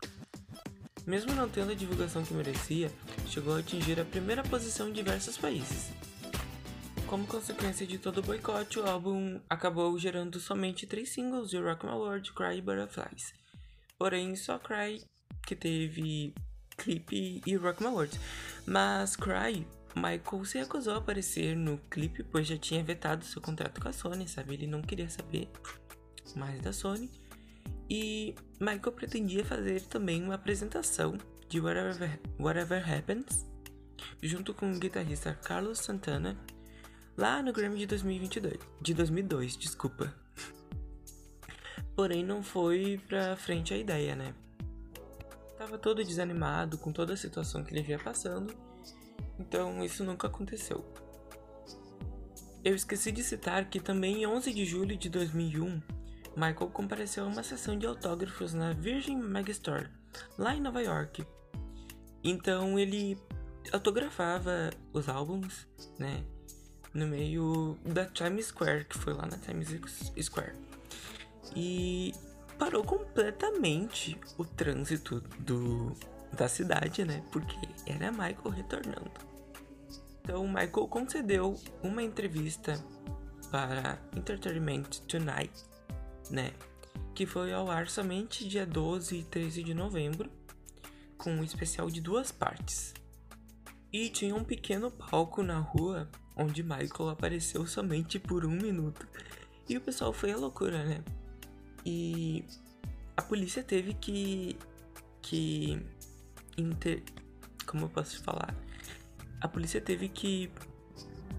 Mesmo 1.07 1.33
não 1.33 1.48
tendo 1.48 1.72
a 1.72 1.74
divulgação 1.74 2.22
que 2.22 2.35
merecia, 2.35 2.92
chegou 3.26 3.57
a 3.57 3.61
atingir 3.61 3.98
a 3.98 4.05
primeira 4.05 4.42
posição 4.42 4.90
em 4.90 4.92
diversos 4.92 5.38
países. 5.38 5.90
Como 7.07 7.26
consequência 7.26 7.87
de 7.87 7.96
todo 7.96 8.18
o 8.18 8.22
boicote, 8.22 8.78
o 8.78 8.87
álbum 8.87 9.40
acabou 9.48 9.98
gerando 9.98 10.38
somente 10.38 10.87
três 10.87 11.14
singles 11.14 11.48
de 11.48 11.57
Rock 11.57 11.87
My 11.87 11.92
World, 11.92 12.31
Cry 12.35 12.59
e 12.59 12.61
Butterflies. 12.61 13.33
Porém, 13.98 14.37
só 14.37 14.59
Cry 14.59 15.02
que 15.46 15.57
teve 15.57 16.35
clipe 16.76 17.40
e 17.46 17.57
Rock 17.57 17.83
My 17.83 17.88
World. 17.88 18.20
Mas 18.66 19.16
Cry, 19.16 19.66
Michael 19.94 20.44
se 20.44 20.59
recusou 20.59 20.94
a 20.94 20.98
aparecer 20.98 21.55
no 21.55 21.78
clipe, 21.90 22.22
pois 22.22 22.46
já 22.46 22.57
tinha 22.57 22.83
vetado 22.83 23.24
seu 23.24 23.42
contrato 23.42 23.81
com 23.81 23.88
a 23.88 23.92
Sony, 23.92 24.26
sabe? 24.26 24.55
Ele 24.55 24.66
não 24.66 24.83
queria 24.83 25.09
saber 25.09 25.50
mais 26.35 26.61
da 26.61 26.72
Sony. 26.72 27.11
E 27.88 28.35
Michael 28.59 28.92
pretendia 28.92 29.44
fazer 29.44 29.83
também 29.83 30.22
uma 30.22 30.35
apresentação 30.35 31.18
de 31.48 31.61
Whatever, 31.61 32.20
Whatever 32.40 32.90
Happens, 32.90 33.46
junto 34.22 34.55
com 34.55 34.72
o 34.72 34.78
guitarrista 34.78 35.35
Carlos 35.35 35.78
Santana 35.81 36.38
lá 37.16 37.42
no 37.42 37.52
Grammy 37.52 37.78
de 37.78 37.87
2022, 37.87 38.59
de 38.81 38.94
2002, 38.94 39.57
desculpa. 39.57 40.14
Porém, 41.94 42.24
não 42.24 42.42
foi 42.42 42.98
pra 43.07 43.37
frente 43.37 43.74
a 43.74 43.76
ideia, 43.76 44.16
né? 44.16 44.35
Tava 45.59 45.76
todo 45.76 46.02
desanimado 46.02 46.78
com 46.78 46.90
toda 46.90 47.12
a 47.12 47.16
situação 47.16 47.62
que 47.62 47.74
ele 47.74 47.83
vinha 47.83 47.98
passando, 47.98 48.55
então 49.42 49.85
isso 49.85 50.05
nunca 50.05 50.26
aconteceu. 50.26 50.85
Eu 52.64 52.74
esqueci 52.74 53.11
de 53.11 53.22
citar 53.22 53.68
que 53.68 53.81
também 53.81 54.22
em 54.22 54.26
11 54.26 54.52
de 54.52 54.64
julho 54.64 54.96
de 54.96 55.09
2001, 55.09 55.83
Michael 56.37 56.70
compareceu 56.72 57.24
a 57.24 57.26
uma 57.26 57.42
sessão 57.42 57.76
de 57.76 57.87
autógrafos 57.87 58.55
na 58.55 58.72
Virgin 58.72 59.16
Megastore, 59.16 59.88
lá 60.38 60.55
em 60.55 60.61
Nova 60.61 60.81
York. 60.81 61.26
Então 62.22 62.78
ele 62.78 63.18
autografava 63.72 64.70
os 64.92 65.09
álbuns, 65.09 65.66
né? 65.98 66.24
no 66.94 67.07
meio 67.07 67.78
da 67.85 68.05
Times 68.05 68.46
Square, 68.46 68.85
que 68.85 68.98
foi 68.98 69.14
lá 69.14 69.26
na 69.26 69.38
Times 69.38 69.68
Square. 70.20 70.52
E 71.57 72.12
parou 72.59 72.85
completamente 72.85 74.18
o 74.38 74.44
trânsito 74.44 75.20
do, 75.38 75.94
da 76.33 76.48
cidade, 76.48 77.05
né? 77.05 77.22
Porque 77.31 77.57
era 77.87 78.11
Michael 78.11 78.50
retornando. 78.50 79.32
Então, 80.22 80.46
Michael 80.46 80.87
concedeu 80.88 81.61
uma 81.82 82.02
entrevista 82.02 82.82
para 83.50 84.00
Entertainment 84.16 84.85
Tonight, 85.08 85.52
né? 86.30 86.52
Que 87.12 87.26
foi 87.26 87.52
ao 87.52 87.68
ar 87.68 87.88
somente 87.88 88.48
dia 88.48 88.64
12 88.64 89.16
e 89.16 89.24
13 89.24 89.64
de 89.64 89.74
novembro, 89.74 90.30
com 91.18 91.30
um 91.32 91.44
especial 91.44 91.90
de 91.90 92.00
duas 92.00 92.30
partes. 92.30 92.94
E 93.92 94.08
tinha 94.08 94.35
um 94.35 94.44
pequeno 94.44 94.90
palco 94.90 95.42
na 95.42 95.58
rua 95.58 96.08
onde 96.37 96.62
Michael 96.62 97.11
apareceu 97.11 97.66
somente 97.66 98.18
por 98.18 98.46
um 98.46 98.56
minuto. 98.56 99.06
E 99.68 99.76
o 99.76 99.80
pessoal 99.80 100.12
foi 100.12 100.32
a 100.32 100.37
loucura, 100.37 100.85
né? 100.85 101.02
E 101.85 102.44
a 103.16 103.22
polícia 103.22 103.62
teve 103.62 103.94
que. 103.94 104.56
que. 105.20 105.85
Inter... 106.56 107.02
Como 107.66 107.87
eu 107.87 107.88
posso 107.88 108.22
falar? 108.22 108.54
A 109.42 109.48
polícia 109.48 109.81
teve 109.81 110.09
que 110.09 110.52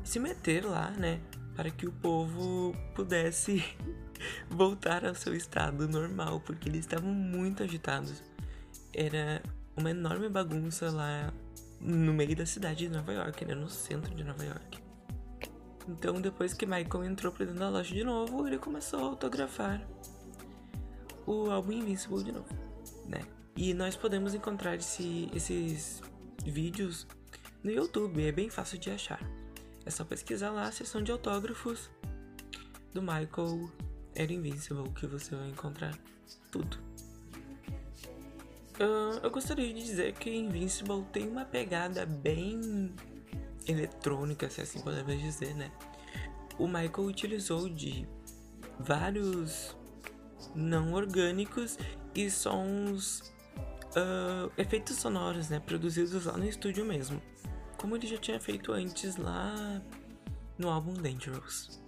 se 0.04 0.20
meter 0.20 0.66
lá, 0.66 0.92
né? 0.92 1.22
Para 1.56 1.72
que 1.72 1.88
o 1.88 1.92
povo 1.92 2.76
pudesse 2.94 3.64
voltar 4.52 5.06
ao 5.06 5.16
seu 5.16 5.34
estado 5.34 5.88
normal, 5.88 6.42
porque 6.42 6.68
eles 6.68 6.82
estavam 6.82 7.14
muito 7.14 7.64
agitados. 7.64 8.22
Era 8.94 9.42
uma 9.78 9.90
enorme 9.90 10.28
bagunça 10.28 10.92
lá 10.92 11.34
no 11.80 12.14
meio 12.14 12.36
da 12.36 12.46
cidade 12.46 12.88
de 12.88 12.90
Nova 12.90 13.14
York, 13.14 13.46
né? 13.46 13.56
No 13.56 13.70
centro 13.70 14.14
de 14.14 14.24
Nova 14.26 14.44
York. 14.44 14.84
Então, 15.88 16.20
depois 16.20 16.54
que 16.54 16.66
Michael 16.66 17.06
entrou 17.06 17.32
pra 17.32 17.46
dentro 17.46 17.62
da 17.62 17.70
loja 17.70 17.96
de 17.96 18.04
novo, 18.04 18.46
ele 18.46 18.58
começou 18.58 19.00
a 19.00 19.04
autografar 19.04 19.82
o 21.26 21.50
álbum 21.50 21.72
Invincible 21.72 22.22
de 22.22 22.34
novo, 22.34 22.54
né? 23.08 23.22
E 23.56 23.74
nós 23.74 23.96
podemos 23.96 24.34
encontrar 24.34 24.76
esse, 24.76 25.30
esses 25.34 26.02
vídeos 26.46 27.08
no 27.64 27.72
YouTube, 27.72 28.26
é 28.26 28.32
bem 28.32 28.50
fácil 28.50 28.78
de 28.78 28.90
achar. 28.90 29.22
É 29.86 29.90
só 29.90 30.04
pesquisar 30.04 30.52
lá 30.52 30.68
a 30.68 30.72
seção 30.72 31.02
de 31.02 31.12
autógrafos 31.12 31.90
do 32.94 33.02
Michael 33.02 33.70
Era 34.14 34.32
Invincible 34.32 34.90
que 34.92 35.08
você 35.08 35.36
vai 35.36 35.50
encontrar 35.50 35.98
tudo. 36.52 36.78
Uh, 38.76 39.20
eu 39.22 39.30
gostaria 39.30 39.72
de 39.74 39.84
dizer 39.84 40.14
que 40.14 40.30
Invincible 40.30 41.04
tem 41.12 41.28
uma 41.28 41.46
pegada 41.46 42.06
bem 42.06 42.94
eletrônica, 43.68 44.50
se 44.50 44.62
assim 44.62 44.82
podemos 44.82 45.22
dizer, 45.22 45.56
né? 45.56 45.72
O 46.58 46.68
Michael 46.68 47.08
utilizou 47.08 47.70
de 47.70 48.08
vários 48.80 49.76
não 50.56 50.94
orgânicos 50.94 51.78
e 52.14 52.30
sons 52.30 53.34
uh, 53.96 54.52
efeitos 54.58 54.98
sonoros, 54.98 55.50
né, 55.50 55.60
produzidos 55.60 56.26
lá 56.26 56.38
no 56.38 56.46
estúdio 56.46 56.86
mesmo, 56.86 57.22
como 57.84 57.98
ele 57.98 58.08
já 58.08 58.18
tinha 58.18 58.40
feito 58.40 58.72
antes 58.72 59.18
lá 59.18 59.82
no 60.58 60.70
álbum 60.70 60.94
Dangerous. 60.94 61.82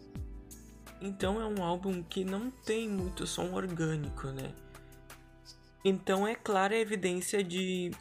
Então 0.99 1.39
é 1.39 1.45
um 1.45 1.63
álbum 1.63 2.03
que 2.03 2.25
não 2.25 2.51
tem 2.51 2.89
muito 2.89 3.25
som 3.25 3.53
orgânico, 3.53 4.27
né? 4.27 4.53
Então 5.85 6.27
é 6.27 6.35
clara 6.35 6.75
a 6.75 6.77
evidência 6.77 7.41
de 7.41 7.91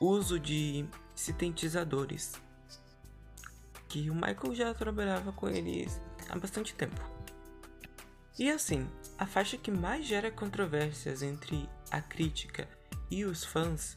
uso 0.00 0.40
de 0.40 0.84
sintetizadores 1.14 2.32
que 3.88 4.10
o 4.10 4.14
Michael 4.16 4.52
já 4.52 4.74
trabalhava 4.74 5.30
com 5.30 5.48
eles 5.48 6.00
há 6.28 6.36
bastante 6.36 6.74
tempo. 6.74 7.08
E 8.36 8.50
assim, 8.50 8.84
a 9.16 9.26
faixa 9.26 9.56
que 9.56 9.70
mais 9.70 10.04
gera 10.04 10.28
controvérsias 10.28 11.22
entre 11.22 11.70
a 11.88 12.00
crítica 12.00 12.68
e 13.08 13.24
os 13.24 13.44
fãs 13.44 13.96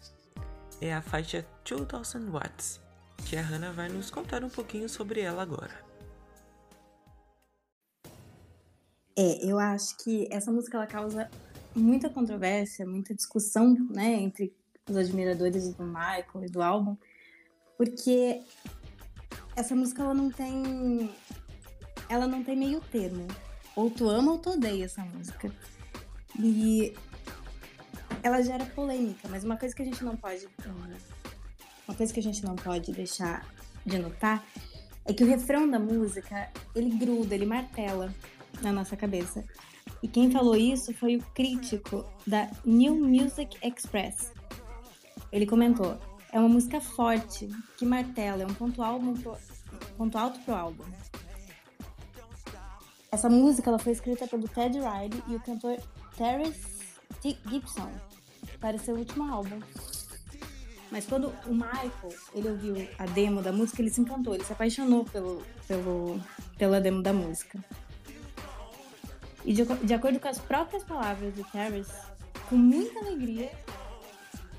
é 0.79 0.93
a 0.93 1.01
faixa 1.01 1.43
2000 1.67 2.31
Watts, 2.31 2.85
que 3.27 3.35
a 3.35 3.41
Hannah 3.41 3.73
vai 3.73 3.89
nos 3.89 4.09
contar 4.09 4.41
um 4.43 4.49
pouquinho 4.49 4.87
sobre 4.87 5.19
ela 5.19 5.41
agora. 5.41 5.85
É, 9.17 9.45
eu 9.45 9.59
acho 9.59 9.97
que 9.97 10.29
essa 10.31 10.49
música 10.49 10.77
ela 10.77 10.87
causa 10.87 11.29
muita 11.75 12.09
controvérsia, 12.09 12.85
muita 12.85 13.13
discussão, 13.13 13.75
né, 13.89 14.13
entre 14.13 14.55
os 14.89 14.95
admiradores 14.95 15.73
do 15.73 15.83
Michael 15.83 16.45
e 16.45 16.49
do 16.49 16.61
álbum, 16.61 16.95
porque 17.77 18.41
essa 19.57 19.75
música 19.75 20.03
ela 20.03 20.13
não 20.13 20.31
tem. 20.31 21.13
Ela 22.07 22.27
não 22.27 22.41
tem 22.43 22.55
meio 22.55 22.79
termo. 22.79 23.27
Ou 23.75 23.91
tu 23.91 24.09
ama 24.09 24.31
ou 24.31 24.39
tu 24.39 24.51
odeia 24.51 24.85
essa 24.85 25.03
música. 25.03 25.51
E 26.39 26.95
ela 28.23 28.41
gera 28.41 28.65
polêmica, 28.67 29.27
mas 29.27 29.43
uma 29.43 29.57
coisa 29.57 29.75
que 29.75 29.81
a 29.81 29.85
gente 29.85 30.03
não 30.03 30.15
pode. 30.15 30.47
Uma 31.87 31.95
coisa 31.95 32.13
que 32.13 32.19
a 32.19 32.23
gente 32.23 32.43
não 32.43 32.55
pode 32.55 32.91
deixar 32.91 33.45
de 33.85 33.97
notar 33.97 34.45
é 35.05 35.13
que 35.13 35.23
o 35.23 35.27
refrão 35.27 35.69
da 35.69 35.79
música 35.79 36.51
ele 36.75 36.97
gruda, 36.97 37.33
ele 37.33 37.45
martela 37.45 38.13
na 38.61 38.73
nossa 38.73 38.97
cabeça. 38.97 39.43
E 40.03 40.07
quem 40.07 40.29
falou 40.29 40.55
isso 40.55 40.93
foi 40.93 41.15
o 41.15 41.23
crítico 41.33 42.05
da 42.25 42.49
New 42.65 42.95
Music 42.95 43.57
Express. 43.65 44.33
Ele 45.31 45.45
comentou: 45.45 45.97
é 46.31 46.39
uma 46.39 46.49
música 46.49 46.81
forte, 46.81 47.47
que 47.77 47.85
martela, 47.85 48.43
é 48.43 48.45
um 48.45 48.53
ponto 48.53 48.83
alto 48.83 49.13
pro, 49.21 49.37
ponto 49.97 50.17
alto 50.17 50.39
pro 50.41 50.55
álbum. 50.55 50.83
Essa 53.09 53.29
música 53.29 53.69
ela 53.69 53.79
foi 53.79 53.93
escrita 53.93 54.27
pelo 54.27 54.47
Ted 54.49 54.77
Riley 54.77 55.23
e 55.27 55.35
o 55.35 55.39
cantor 55.39 55.77
Terence 56.17 56.77
Gibson 57.49 57.89
para 58.59 58.77
seu 58.77 58.95
último 58.95 59.31
álbum. 59.31 59.59
Mas 60.91 61.05
quando 61.05 61.33
o 61.45 61.53
Michael 61.53 62.13
ele 62.33 62.49
ouviu 62.49 62.87
a 62.97 63.05
demo 63.05 63.41
da 63.41 63.51
música, 63.51 63.81
ele 63.81 63.89
se 63.89 64.01
encantou, 64.01 64.33
ele 64.33 64.43
se 64.43 64.53
apaixonou 64.53 65.03
pelo, 65.05 65.43
pelo, 65.67 66.19
pela 66.57 66.79
demo 66.79 67.01
da 67.01 67.11
música. 67.11 67.59
E 69.43 69.53
de, 69.53 69.65
de 69.65 69.93
acordo 69.93 70.19
com 70.19 70.27
as 70.27 70.39
próprias 70.39 70.83
palavras 70.83 71.33
de 71.33 71.43
Terence, 71.45 71.91
com 72.49 72.55
muita 72.55 72.99
alegria, 72.99 73.51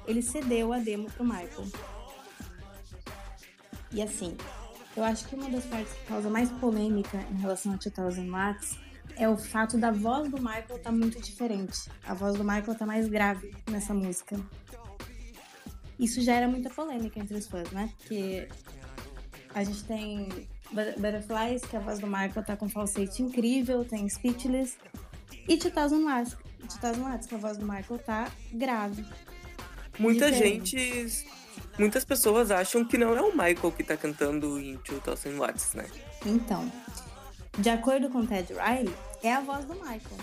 ele 0.06 0.22
cedeu 0.22 0.72
a 0.72 0.78
demo 0.78 1.10
pro 1.10 1.24
Michael. 1.24 1.66
E 3.90 4.02
assim, 4.02 4.36
eu 4.96 5.04
acho 5.04 5.26
que 5.26 5.34
uma 5.34 5.48
das 5.48 5.64
partes 5.64 5.92
que 5.92 6.06
causa 6.06 6.28
mais 6.28 6.50
polêmica 6.52 7.18
em 7.30 7.36
relação 7.36 7.72
a 7.72 7.76
2000 7.76 8.30
Watts 8.30 8.78
é 9.16 9.28
o 9.28 9.36
fato 9.36 9.76
da 9.76 9.90
voz 9.90 10.30
do 10.30 10.38
Michael 10.38 10.78
tá 10.82 10.92
muito 10.92 11.20
diferente. 11.20 11.90
A 12.06 12.14
voz 12.14 12.36
do 12.36 12.44
Michael 12.44 12.74
tá 12.74 12.86
mais 12.86 13.08
grave 13.08 13.54
nessa 13.70 13.92
música. 13.92 14.38
Isso 15.98 16.20
gera 16.20 16.46
muita 16.46 16.70
polêmica 16.70 17.18
entre 17.18 17.36
os 17.36 17.46
fãs, 17.46 17.70
né? 17.70 17.90
Porque 17.98 18.48
a 19.54 19.64
gente 19.64 19.84
tem 19.84 20.48
Butterflies, 20.70 21.62
que 21.62 21.76
a 21.76 21.80
voz 21.80 21.98
do 21.98 22.06
Michael 22.06 22.44
tá 22.44 22.56
com 22.56 22.68
falsete 22.68 23.22
incrível, 23.22 23.84
tem 23.84 24.08
Speechless. 24.08 24.76
E 25.48 25.56
2000 25.56 26.04
Watts, 26.04 26.36
2000 26.80 27.04
Watts, 27.04 27.26
que 27.26 27.34
a 27.34 27.38
voz 27.38 27.56
do 27.56 27.64
Michael 27.64 27.98
tá 28.04 28.30
grave. 28.52 29.04
Muita 29.98 30.32
gente. 30.32 31.26
Muitas 31.78 32.04
pessoas 32.04 32.50
acham 32.50 32.84
que 32.84 32.98
não 32.98 33.16
é 33.16 33.22
o 33.22 33.30
Michael 33.30 33.72
que 33.72 33.82
tá 33.82 33.96
cantando 33.96 34.58
em 34.60 34.76
2000 34.76 35.38
Watts, 35.38 35.74
né? 35.74 35.86
Então, 36.26 36.70
de 37.58 37.70
acordo 37.70 38.08
com 38.10 38.26
Ted 38.26 38.52
Riley, 38.52 38.94
é 39.22 39.32
a 39.32 39.40
voz 39.40 39.64
do 39.64 39.74
Michael. 39.74 40.18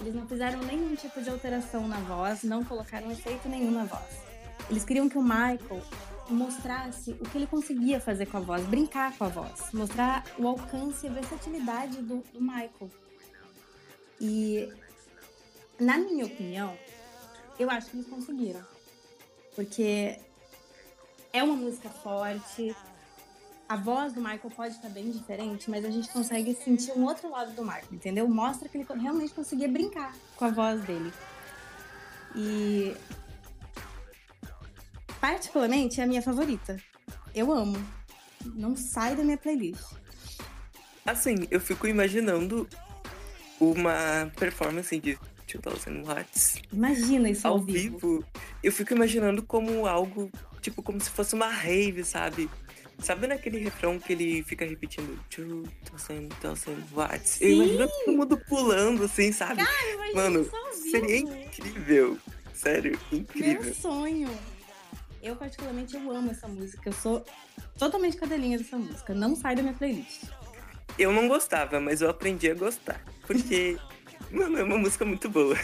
Eles 0.00 0.14
não 0.14 0.26
fizeram 0.26 0.60
nenhum 0.60 0.94
tipo 0.94 1.20
de 1.22 1.30
alteração 1.30 1.86
na 1.88 1.98
voz, 2.00 2.42
não 2.42 2.64
colocaram 2.64 3.10
efeito 3.10 3.48
nenhum 3.48 3.70
na 3.70 3.84
voz. 3.84 4.27
Eles 4.70 4.84
queriam 4.84 5.08
que 5.08 5.16
o 5.16 5.22
Michael 5.22 5.82
mostrasse 6.28 7.12
o 7.12 7.28
que 7.28 7.38
ele 7.38 7.46
conseguia 7.46 8.00
fazer 8.00 8.26
com 8.26 8.36
a 8.36 8.40
voz, 8.40 8.64
brincar 8.66 9.16
com 9.16 9.24
a 9.24 9.28
voz, 9.28 9.72
mostrar 9.72 10.24
o 10.38 10.46
alcance 10.46 11.06
e 11.06 11.08
a 11.08 11.12
versatilidade 11.12 12.02
do, 12.02 12.22
do 12.32 12.40
Michael. 12.40 12.90
E, 14.20 14.70
na 15.80 15.96
minha 15.98 16.26
opinião, 16.26 16.76
eu 17.58 17.70
acho 17.70 17.90
que 17.90 17.96
eles 17.96 18.08
conseguiram. 18.08 18.60
Porque 19.54 20.18
é 21.32 21.42
uma 21.42 21.54
música 21.54 21.88
forte, 21.88 22.74
a 23.68 23.76
voz 23.76 24.12
do 24.12 24.20
Michael 24.20 24.50
pode 24.54 24.74
estar 24.74 24.88
bem 24.88 25.10
diferente, 25.10 25.70
mas 25.70 25.84
a 25.84 25.90
gente 25.90 26.08
consegue 26.08 26.54
sentir 26.54 26.92
um 26.92 27.04
outro 27.04 27.30
lado 27.30 27.52
do 27.52 27.62
Michael, 27.62 27.88
entendeu? 27.92 28.28
Mostra 28.28 28.68
que 28.68 28.78
ele 28.78 28.86
realmente 29.00 29.34
conseguia 29.34 29.68
brincar 29.68 30.14
com 30.36 30.44
a 30.44 30.50
voz 30.50 30.82
dele. 30.84 31.12
E 32.34 32.96
particularmente 35.20 36.00
é 36.00 36.04
a 36.04 36.06
minha 36.06 36.22
favorita. 36.22 36.76
Eu 37.34 37.52
amo. 37.52 37.76
Não 38.54 38.76
sai 38.76 39.14
da 39.14 39.22
minha 39.22 39.36
playlist. 39.36 39.82
Assim, 41.04 41.46
eu 41.50 41.60
fico 41.60 41.86
imaginando 41.86 42.68
uma 43.60 44.30
performance 44.36 44.98
de 44.98 45.18
2000 45.56 46.04
Watts. 46.04 46.60
Imagina 46.72 47.30
isso 47.30 47.46
ao, 47.46 47.54
ao 47.54 47.60
vivo. 47.60 47.98
vivo. 47.98 48.24
Eu 48.62 48.70
fico 48.72 48.92
imaginando 48.92 49.42
como 49.42 49.86
algo, 49.86 50.30
tipo, 50.60 50.82
como 50.82 51.00
se 51.00 51.10
fosse 51.10 51.34
uma 51.34 51.48
rave, 51.48 52.04
sabe? 52.04 52.50
Sabe 52.98 53.28
naquele 53.28 53.58
refrão 53.58 53.98
que 53.98 54.12
ele 54.12 54.42
fica 54.42 54.64
repetindo 54.64 55.18
2000, 55.30 56.28
2000 56.42 56.76
watts? 56.92 57.30
Sim. 57.30 57.44
Eu 57.44 57.52
imagino 57.52 57.88
todo 57.88 58.16
mundo 58.16 58.38
pulando 58.48 59.04
assim, 59.04 59.32
sabe? 59.32 59.64
Cara, 59.64 60.14
Mano, 60.14 60.50
seria 60.90 61.16
incrível. 61.16 62.18
Sério, 62.52 62.98
incrível. 63.12 63.62
Meu 63.62 63.74
sonho. 63.74 64.57
Eu, 65.22 65.36
particularmente, 65.36 65.94
eu 65.94 66.10
amo 66.10 66.30
essa 66.30 66.46
música. 66.46 66.88
Eu 66.88 66.92
sou 66.92 67.24
totalmente 67.78 68.16
cadelinha 68.16 68.58
dessa 68.58 68.78
música. 68.78 69.14
Não 69.14 69.34
sai 69.34 69.56
da 69.56 69.62
minha 69.62 69.74
playlist. 69.74 70.24
Eu 70.98 71.12
não 71.12 71.28
gostava, 71.28 71.80
mas 71.80 72.00
eu 72.00 72.08
aprendi 72.08 72.50
a 72.50 72.54
gostar. 72.54 73.00
Porque, 73.26 73.76
mano, 74.30 74.58
é 74.58 74.62
uma 74.62 74.78
música 74.78 75.04
muito 75.04 75.28
boa. 75.28 75.56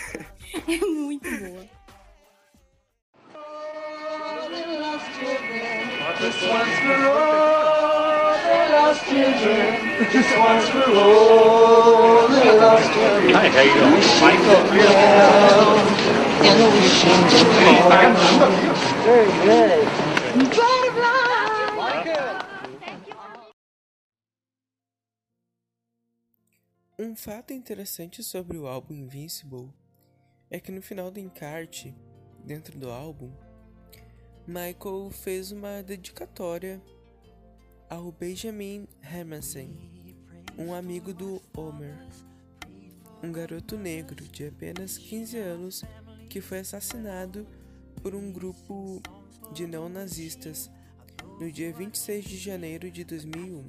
É 0.55 0.77
muito 0.79 1.29
boa. 1.39 1.67
This 6.21 6.43
one's 6.43 6.79
for 6.79 7.05
all 7.07 8.39
the 8.39 8.59
lost 8.73 9.05
children. 9.05 9.67
This 10.13 10.31
one's 10.39 10.69
for 10.69 10.89
all 10.97 12.29
the 12.29 12.53
lost 12.61 12.93
children. 12.93 13.35
Hi, 13.35 13.49
how 13.49 13.63
you 13.63 13.75
doing? 13.75 14.03
Michael. 18.41 18.74
Very 19.05 19.27
good. 19.27 19.85
Um 26.99 27.15
fato 27.15 27.53
interessante 27.53 28.25
sobre 28.25 28.57
o 28.57 28.67
álbum 28.67 28.95
Invincible 28.95 29.69
é 30.51 30.59
que 30.59 30.73
no 30.73 30.81
final 30.81 31.11
do 31.11 31.21
encarte, 31.21 31.95
dentro 32.43 32.79
do 32.79 32.91
álbum, 32.91 33.31
Michael 34.47 35.11
fez 35.11 35.53
uma 35.53 35.83
dedicatória 35.83 36.81
ao 37.91 38.11
Benjamin 38.11 38.89
Hermansen, 39.03 39.77
um 40.57 40.73
amigo 40.73 41.13
do 41.13 41.43
Homer, 41.55 41.95
um 43.23 43.31
garoto 43.31 43.77
negro 43.77 44.27
de 44.27 44.47
apenas 44.47 44.97
15 44.97 45.37
anos 45.37 45.85
que 46.31 46.41
foi 46.41 46.61
assassinado 46.61 47.47
por 48.05 48.15
um 48.15 48.31
grupo 48.31 49.01
de 49.51 49.67
não-nazistas 49.67 50.71
no 51.41 51.51
dia 51.51 51.73
26 51.73 52.23
de 52.23 52.37
janeiro 52.37 52.91
de 52.91 53.03
2001. 53.03 53.67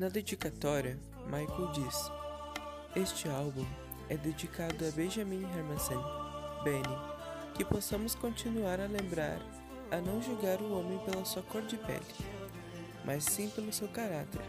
Na 0.00 0.08
dedicatória, 0.08 0.98
Michael 1.26 1.70
diz: 1.70 2.10
Este 2.96 3.28
álbum 3.28 3.64
é 4.08 4.16
dedicado 4.16 4.84
a 4.84 4.90
Benjamin 4.90 5.44
Hermansen, 5.44 6.00
Benny, 6.64 6.98
que 7.54 7.64
possamos 7.64 8.16
continuar 8.16 8.80
a 8.80 8.88
lembrar 8.88 9.40
a 9.92 10.00
não 10.00 10.20
julgar 10.20 10.60
o 10.60 10.76
homem 10.76 10.98
pela 11.04 11.24
sua 11.24 11.44
cor 11.44 11.62
de 11.62 11.76
pele, 11.76 12.04
mas 13.04 13.22
sim 13.22 13.48
pelo 13.50 13.72
seu 13.72 13.86
caráter. 13.86 14.42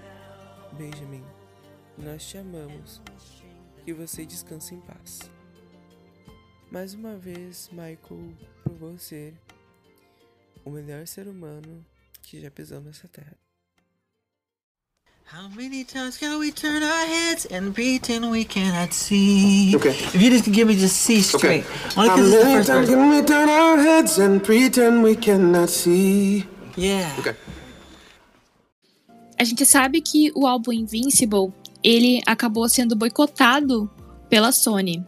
Benjamin, 0.74 1.24
nós 1.96 2.26
te 2.26 2.40
amamos. 2.40 3.00
Que 3.86 3.94
você 3.94 4.26
descanse 4.26 4.74
em 4.74 4.82
paz. 4.82 5.30
Mais 6.72 6.94
uma 6.94 7.16
vez, 7.16 7.68
Michael 7.72 8.32
provou 8.64 8.96
ser 9.00 9.34
o 10.64 10.70
melhor 10.70 11.08
ser 11.08 11.28
humano 11.28 11.84
que 12.22 12.40
já 12.40 12.52
pisou 12.52 12.80
nessa 12.80 13.08
terra. 13.08 13.36
How 15.32 15.48
many 15.50 15.84
times 15.84 16.18
can 16.18 16.38
we 16.40 16.52
turn 16.52 16.84
our 16.84 17.06
heads 17.08 17.48
and 17.52 17.72
pretend 17.72 18.30
we 18.32 18.44
cannot 18.46 18.94
see? 18.94 19.76
Okay. 19.76 19.92
If 19.92 20.16
you 20.16 20.30
just 20.32 20.52
give 20.52 20.68
me 20.68 20.76
just 20.76 20.96
C 20.96 21.22
straight. 21.22 21.66
Only 21.96 22.10
How 22.10 22.18
many 22.18 22.66
times 22.66 22.90
can 22.90 23.10
we 23.10 23.22
turn 23.24 23.50
our 23.50 23.78
heads 23.78 24.20
and 24.20 24.44
pretend 24.44 25.04
we 25.04 25.16
cannot 25.16 25.70
see? 25.70 26.48
Yeah. 26.76 27.14
Okay. 27.20 27.36
A 29.40 29.44
gente 29.44 29.66
sabe 29.66 30.02
que 30.02 30.32
o 30.36 30.46
álbum 30.46 30.72
Invincible, 30.72 31.52
ele 31.84 32.22
acabou 32.26 32.68
sendo 32.68 32.96
boicotado 32.96 33.90
pela 34.30 34.52
Sony, 34.52 35.06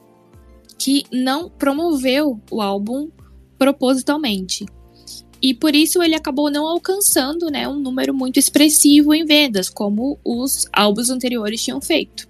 que 0.83 1.05
não 1.11 1.47
promoveu 1.47 2.41
o 2.49 2.59
álbum 2.59 3.09
propositalmente. 3.55 4.65
E 5.39 5.53
por 5.53 5.75
isso 5.75 6.01
ele 6.01 6.15
acabou 6.15 6.49
não 6.49 6.65
alcançando 6.65 7.51
né, 7.51 7.67
um 7.67 7.77
número 7.79 8.15
muito 8.15 8.39
expressivo 8.39 9.13
em 9.13 9.23
vendas, 9.23 9.69
como 9.69 10.17
os 10.25 10.67
álbuns 10.73 11.11
anteriores 11.11 11.63
tinham 11.63 11.79
feito. 11.79 12.27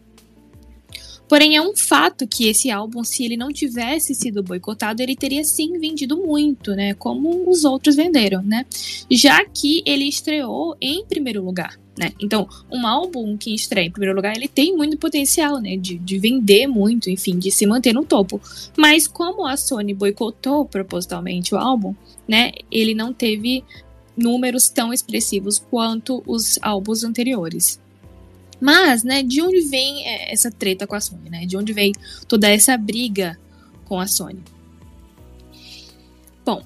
Porém, 1.29 1.55
é 1.55 1.61
um 1.61 1.73
fato 1.73 2.27
que 2.27 2.49
esse 2.49 2.69
álbum, 2.69 3.05
se 3.05 3.23
ele 3.23 3.37
não 3.37 3.53
tivesse 3.53 4.13
sido 4.13 4.43
boicotado, 4.43 5.01
ele 5.01 5.15
teria 5.15 5.45
sim 5.45 5.79
vendido 5.79 6.17
muito, 6.17 6.71
né? 6.71 6.93
Como 6.95 7.49
os 7.49 7.63
outros 7.63 7.95
venderam, 7.95 8.41
né? 8.41 8.65
Já 9.09 9.45
que 9.45 9.81
ele 9.85 10.09
estreou 10.09 10.75
em 10.81 11.05
primeiro 11.05 11.41
lugar. 11.41 11.79
Né? 11.97 12.13
Então, 12.19 12.47
um 12.71 12.87
álbum 12.87 13.35
que 13.35 13.53
estreia 13.53 13.87
em 13.87 13.91
primeiro 13.91 14.15
lugar, 14.15 14.35
ele 14.35 14.47
tem 14.47 14.75
muito 14.75 14.97
potencial, 14.97 15.59
né? 15.59 15.75
De, 15.75 15.97
de 15.97 16.17
vender 16.17 16.65
muito, 16.65 17.09
enfim, 17.09 17.37
de 17.37 17.51
se 17.51 17.65
manter 17.65 17.93
no 17.93 18.05
topo. 18.05 18.41
Mas 18.77 19.07
como 19.07 19.45
a 19.45 19.57
Sony 19.57 19.93
boicotou 19.93 20.65
propositalmente 20.65 21.53
o 21.53 21.57
álbum, 21.57 21.93
né? 22.27 22.53
Ele 22.71 22.93
não 22.93 23.11
teve 23.11 23.63
números 24.15 24.69
tão 24.69 24.93
expressivos 24.93 25.59
quanto 25.59 26.23
os 26.25 26.57
álbuns 26.61 27.03
anteriores. 27.03 27.79
Mas, 28.59 29.03
né, 29.03 29.23
de 29.23 29.41
onde 29.41 29.61
vem 29.61 30.07
é, 30.07 30.31
essa 30.31 30.51
treta 30.51 30.87
com 30.87 30.95
a 30.95 31.01
Sony, 31.01 31.29
né? 31.29 31.45
De 31.45 31.57
onde 31.57 31.73
vem 31.73 31.91
toda 32.27 32.47
essa 32.47 32.77
briga 32.77 33.37
com 33.85 33.99
a 33.99 34.07
Sony? 34.07 34.41
Bom, 36.45 36.63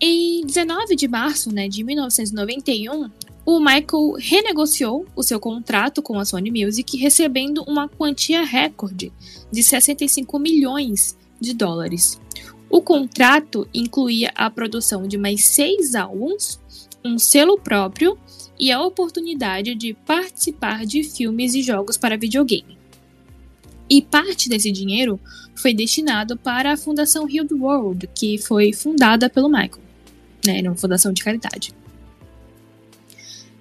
em 0.00 0.44
19 0.44 0.96
de 0.96 1.06
março, 1.06 1.54
né, 1.54 1.68
de 1.68 1.84
1991, 1.84 3.10
o 3.46 3.60
Michael 3.60 4.14
renegociou 4.18 5.06
o 5.14 5.22
seu 5.22 5.38
contrato 5.38 6.02
com 6.02 6.18
a 6.18 6.24
Sony 6.24 6.50
Music, 6.50 6.96
recebendo 6.96 7.62
uma 7.62 7.88
quantia 7.88 8.44
recorde 8.44 9.12
de 9.52 9.62
65 9.62 10.36
milhões 10.36 11.16
de 11.40 11.54
dólares. 11.54 12.20
O 12.68 12.82
contrato 12.82 13.68
incluía 13.72 14.32
a 14.34 14.50
produção 14.50 15.06
de 15.06 15.16
mais 15.16 15.44
seis 15.44 15.94
álbuns, 15.94 16.58
um 17.04 17.20
selo 17.20 17.56
próprio 17.56 18.18
e 18.58 18.72
a 18.72 18.82
oportunidade 18.82 19.76
de 19.76 19.94
participar 19.94 20.84
de 20.84 21.04
filmes 21.04 21.54
e 21.54 21.62
jogos 21.62 21.96
para 21.96 22.18
videogame. 22.18 22.76
E 23.88 24.02
parte 24.02 24.48
desse 24.48 24.72
dinheiro 24.72 25.20
foi 25.54 25.72
destinado 25.72 26.36
para 26.36 26.72
a 26.72 26.76
Fundação 26.76 27.30
Healed 27.30 27.54
World, 27.54 28.10
que 28.12 28.38
foi 28.38 28.72
fundada 28.72 29.30
pelo 29.30 29.48
Michael, 29.48 29.78
né, 30.44 30.62
uma 30.62 30.74
fundação 30.74 31.12
de 31.12 31.22
caridade. 31.22 31.72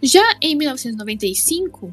Já 0.06 0.38
em 0.40 0.56
1995, 0.56 1.92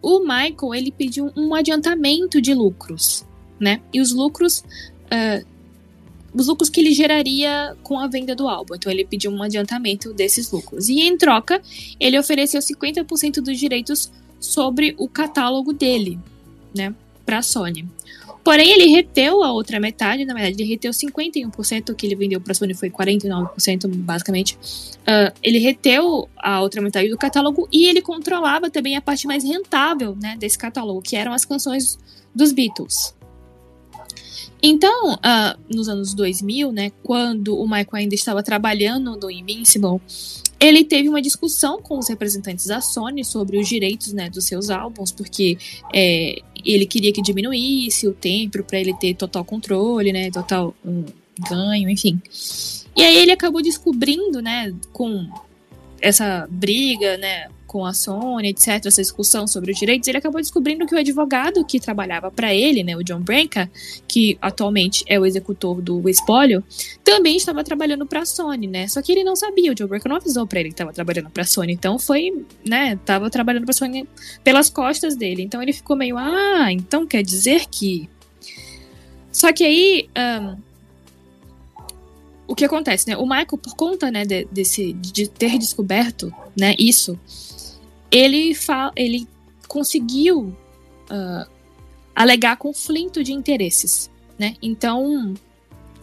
o 0.00 0.20
Michael 0.20 0.74
ele 0.74 0.90
pediu 0.90 1.30
um 1.36 1.54
adiantamento 1.54 2.40
de 2.40 2.54
lucros, 2.54 3.26
né? 3.60 3.82
E 3.92 4.00
os 4.00 4.10
lucros, 4.10 4.64
uh, 5.12 5.46
os 6.32 6.46
lucros 6.46 6.70
que 6.70 6.80
ele 6.80 6.94
geraria 6.94 7.76
com 7.82 8.00
a 8.00 8.06
venda 8.06 8.34
do 8.34 8.48
álbum. 8.48 8.74
Então 8.74 8.90
ele 8.90 9.04
pediu 9.04 9.30
um 9.30 9.42
adiantamento 9.42 10.14
desses 10.14 10.50
lucros. 10.50 10.88
E 10.88 11.02
em 11.02 11.14
troca, 11.18 11.60
ele 12.00 12.18
ofereceu 12.18 12.58
50% 12.58 13.42
dos 13.42 13.58
direitos 13.58 14.10
sobre 14.40 14.94
o 14.96 15.06
catálogo 15.06 15.74
dele, 15.74 16.18
né, 16.74 16.94
para 17.26 17.38
a 17.38 17.42
Sony. 17.42 17.86
Porém, 18.44 18.72
ele 18.72 18.86
reteu 18.86 19.42
a 19.42 19.52
outra 19.52 19.78
metade, 19.78 20.24
na 20.24 20.34
verdade, 20.34 20.60
ele 20.60 20.68
reteu 20.68 20.90
51%, 20.90 21.90
o 21.90 21.94
que 21.94 22.06
ele 22.06 22.16
vendeu 22.16 22.40
para 22.40 22.52
a 22.52 22.54
Sony 22.54 22.74
foi 22.74 22.90
49%, 22.90 23.88
basicamente. 23.88 24.56
Uh, 25.02 25.32
ele 25.42 25.58
reteu 25.58 26.28
a 26.36 26.60
outra 26.60 26.82
metade 26.82 27.08
do 27.08 27.16
catálogo 27.16 27.68
e 27.72 27.86
ele 27.86 28.02
controlava 28.02 28.68
também 28.68 28.96
a 28.96 29.00
parte 29.00 29.26
mais 29.26 29.44
rentável 29.44 30.16
né, 30.20 30.36
desse 30.38 30.58
catálogo, 30.58 31.00
que 31.00 31.14
eram 31.14 31.32
as 31.32 31.44
canções 31.44 31.98
dos 32.34 32.50
Beatles. 32.50 33.14
Então, 34.60 35.14
uh, 35.14 35.58
nos 35.68 35.88
anos 35.88 36.14
2000, 36.14 36.70
né, 36.70 36.92
quando 37.02 37.58
o 37.58 37.64
Michael 37.64 37.88
ainda 37.94 38.14
estava 38.14 38.42
trabalhando 38.42 39.16
no 39.16 39.30
Invincible, 39.30 40.00
ele 40.60 40.84
teve 40.84 41.08
uma 41.08 41.20
discussão 41.20 41.82
com 41.82 41.98
os 41.98 42.08
representantes 42.08 42.66
da 42.66 42.80
Sony 42.80 43.24
sobre 43.24 43.58
os 43.58 43.68
direitos 43.68 44.12
né, 44.12 44.30
dos 44.30 44.44
seus 44.44 44.70
álbuns, 44.70 45.10
porque 45.10 45.58
é, 45.92 46.36
ele 46.64 46.86
queria 46.86 47.12
que 47.12 47.22
diminuísse 47.22 48.06
o 48.06 48.12
tempo 48.12 48.62
para 48.62 48.78
ele 48.78 48.94
ter 48.94 49.14
total 49.14 49.44
controle, 49.44 50.12
né, 50.12 50.30
total 50.30 50.74
um, 50.84 51.04
ganho, 51.48 51.88
enfim. 51.88 52.20
E 52.94 53.02
aí 53.02 53.16
ele 53.16 53.32
acabou 53.32 53.62
descobrindo, 53.62 54.40
né, 54.40 54.72
com 54.92 55.28
essa 56.02 56.46
briga, 56.50 57.16
né, 57.16 57.48
com 57.66 57.86
a 57.86 57.94
Sony, 57.94 58.48
etc., 58.48 58.84
essa 58.84 59.00
discussão 59.00 59.46
sobre 59.46 59.72
os 59.72 59.78
direitos, 59.78 60.06
ele 60.06 60.18
acabou 60.18 60.40
descobrindo 60.40 60.86
que 60.86 60.94
o 60.94 60.98
advogado 60.98 61.64
que 61.64 61.80
trabalhava 61.80 62.30
para 62.30 62.54
ele, 62.54 62.82
né, 62.82 62.94
o 62.94 63.02
John 63.02 63.20
Branca, 63.20 63.70
que 64.06 64.36
atualmente 64.42 65.02
é 65.06 65.18
o 65.18 65.24
executor 65.24 65.80
do 65.80 66.06
espólio, 66.06 66.62
também 67.02 67.36
estava 67.36 67.64
trabalhando 67.64 68.04
para 68.04 68.20
a 68.20 68.26
Sony, 68.26 68.66
né? 68.66 68.88
Só 68.88 69.00
que 69.00 69.10
ele 69.10 69.24
não 69.24 69.34
sabia, 69.34 69.72
o 69.72 69.74
John 69.74 69.86
Branca 69.86 70.06
não 70.06 70.16
avisou 70.16 70.46
para 70.46 70.60
ele 70.60 70.68
que 70.68 70.74
estava 70.74 70.92
trabalhando 70.92 71.30
para 71.30 71.44
a 71.44 71.46
Sony, 71.46 71.72
então 71.72 71.98
foi, 71.98 72.44
né, 72.68 72.98
tava 73.06 73.30
trabalhando 73.30 73.64
para 73.64 73.70
a 73.70 73.74
Sony 73.74 74.06
pelas 74.44 74.68
costas 74.68 75.16
dele. 75.16 75.42
Então 75.42 75.62
ele 75.62 75.72
ficou 75.72 75.96
meio, 75.96 76.18
ah, 76.18 76.70
então 76.70 77.06
quer 77.06 77.22
dizer 77.22 77.66
que 77.70 78.08
só 79.32 79.50
que 79.50 79.64
aí 79.64 80.10
um, 80.14 80.56
o 82.46 82.54
que 82.54 82.64
acontece, 82.64 83.08
né? 83.08 83.16
O 83.16 83.22
Michael, 83.22 83.58
por 83.58 83.74
conta, 83.74 84.10
né, 84.10 84.24
de, 84.24 84.44
desse, 84.46 84.92
de 84.92 85.28
ter 85.28 85.58
descoberto, 85.58 86.32
né, 86.58 86.74
isso, 86.78 87.18
ele, 88.10 88.56
ele 88.96 89.26
conseguiu 89.68 90.54
uh, 91.10 91.50
alegar 92.14 92.56
conflito 92.56 93.22
de 93.22 93.32
interesses, 93.32 94.10
né? 94.38 94.54
Então, 94.60 95.34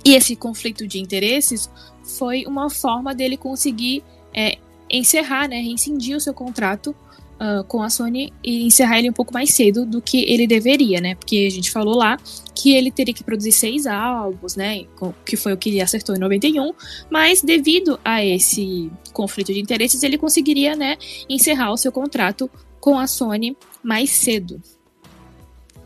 e 0.04 0.16
esse 0.16 0.36
conflito 0.36 0.88
de 0.88 1.00
interesses 1.00 1.70
foi 2.04 2.46
uma 2.46 2.70
forma 2.70 3.14
dele 3.14 3.38
conseguir 3.38 4.04
é, 4.34 4.58
encerrar, 4.90 5.48
né, 5.48 5.60
rescindir 5.62 6.16
o 6.16 6.22
seu 6.22 6.34
contrato 6.34 6.96
uh, 7.40 7.64
com 7.64 7.82
a 7.82 7.90
Sony 7.90 8.34
e 8.44 8.66
encerrar 8.66 9.00
ele 9.00 9.10
um 9.10 9.14
pouco 9.14 9.34
mais 9.34 9.52
cedo 9.52 9.86
do 9.86 10.02
que 10.02 10.24
ele 10.32 10.46
deveria, 10.46 11.00
né? 11.00 11.16
Porque 11.16 11.46
a 11.48 11.52
gente 11.52 11.72
falou 11.72 11.96
lá 11.96 12.18
que 12.54 12.74
ele 12.76 12.92
teria 12.92 13.14
que 13.14 13.24
produzir 13.24 13.52
seis 13.52 13.88
álbuns, 13.88 14.56
né? 14.56 14.86
Que 15.26 15.38
foi 15.38 15.54
o 15.54 15.58
que 15.58 15.70
ele 15.70 15.82
acertou 15.82 16.16
em 16.16 16.20
91, 16.20 16.74
mas 17.10 17.42
devido 17.42 18.00
a 18.04 18.24
esse 18.24 18.92
conflito 19.14 19.54
de 19.54 19.60
interesses, 19.60 20.04
ele 20.04 20.18
conseguiria, 20.18 20.76
né, 20.76 20.98
encerrar 21.28 21.72
o 21.72 21.78
seu 21.78 21.92
contrato 21.92 22.50
com 22.80 23.00
a 23.00 23.08
Sony 23.08 23.56
mais 23.84 24.10
cedo. 24.12 24.62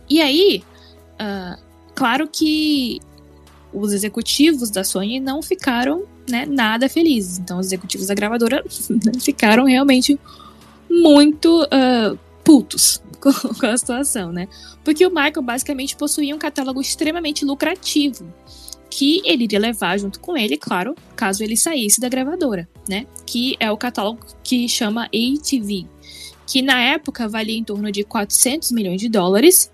E 0.10 0.22
aí, 0.22 0.64
uh, 1.14 1.62
claro 1.96 2.28
que 2.28 3.00
os 3.74 3.94
executivos 3.94 4.70
da 4.70 4.84
Sony 4.84 5.20
não 5.20 5.42
ficaram 5.42 6.06
né, 6.30 6.46
nada 6.46 6.88
felizes. 6.88 7.40
Então, 7.40 7.60
os 7.60 7.68
executivos 7.68 8.08
da 8.08 8.14
gravadora 8.14 8.64
ficaram 9.20 9.66
realmente 9.66 10.20
muito 11.02 11.64
uh, 11.64 12.18
putos 12.44 13.02
com, 13.20 13.32
com 13.32 13.66
a 13.66 13.78
situação, 13.78 14.32
né? 14.32 14.48
Porque 14.84 15.06
o 15.06 15.10
Michael 15.10 15.42
basicamente 15.42 15.96
possuía 15.96 16.36
um 16.36 16.40
catálogo 16.40 16.82
extremamente 16.82 17.46
lucrativo 17.46 18.26
que 18.90 19.24
ele 19.26 19.46
iria 19.46 19.60
levar 19.60 19.98
junto 19.98 20.20
com 20.20 20.38
ele, 20.38 20.56
claro, 20.56 20.94
caso 21.16 21.44
ele 21.44 21.58
saísse 21.58 22.00
da 22.00 22.08
gravadora, 22.08 22.70
né? 22.88 23.08
Que 23.26 23.56
é 23.60 23.72
o 23.72 23.78
catálogo 23.78 24.20
que 24.44 24.70
chama 24.70 25.06
ATV, 25.06 25.88
que 26.46 26.62
na 26.62 26.80
época 26.80 27.28
valia 27.28 27.58
em 27.58 27.64
torno 27.64 27.92
de 27.92 28.04
400 28.04 28.72
milhões 28.72 29.02
de 29.02 29.10
dólares. 29.10 29.72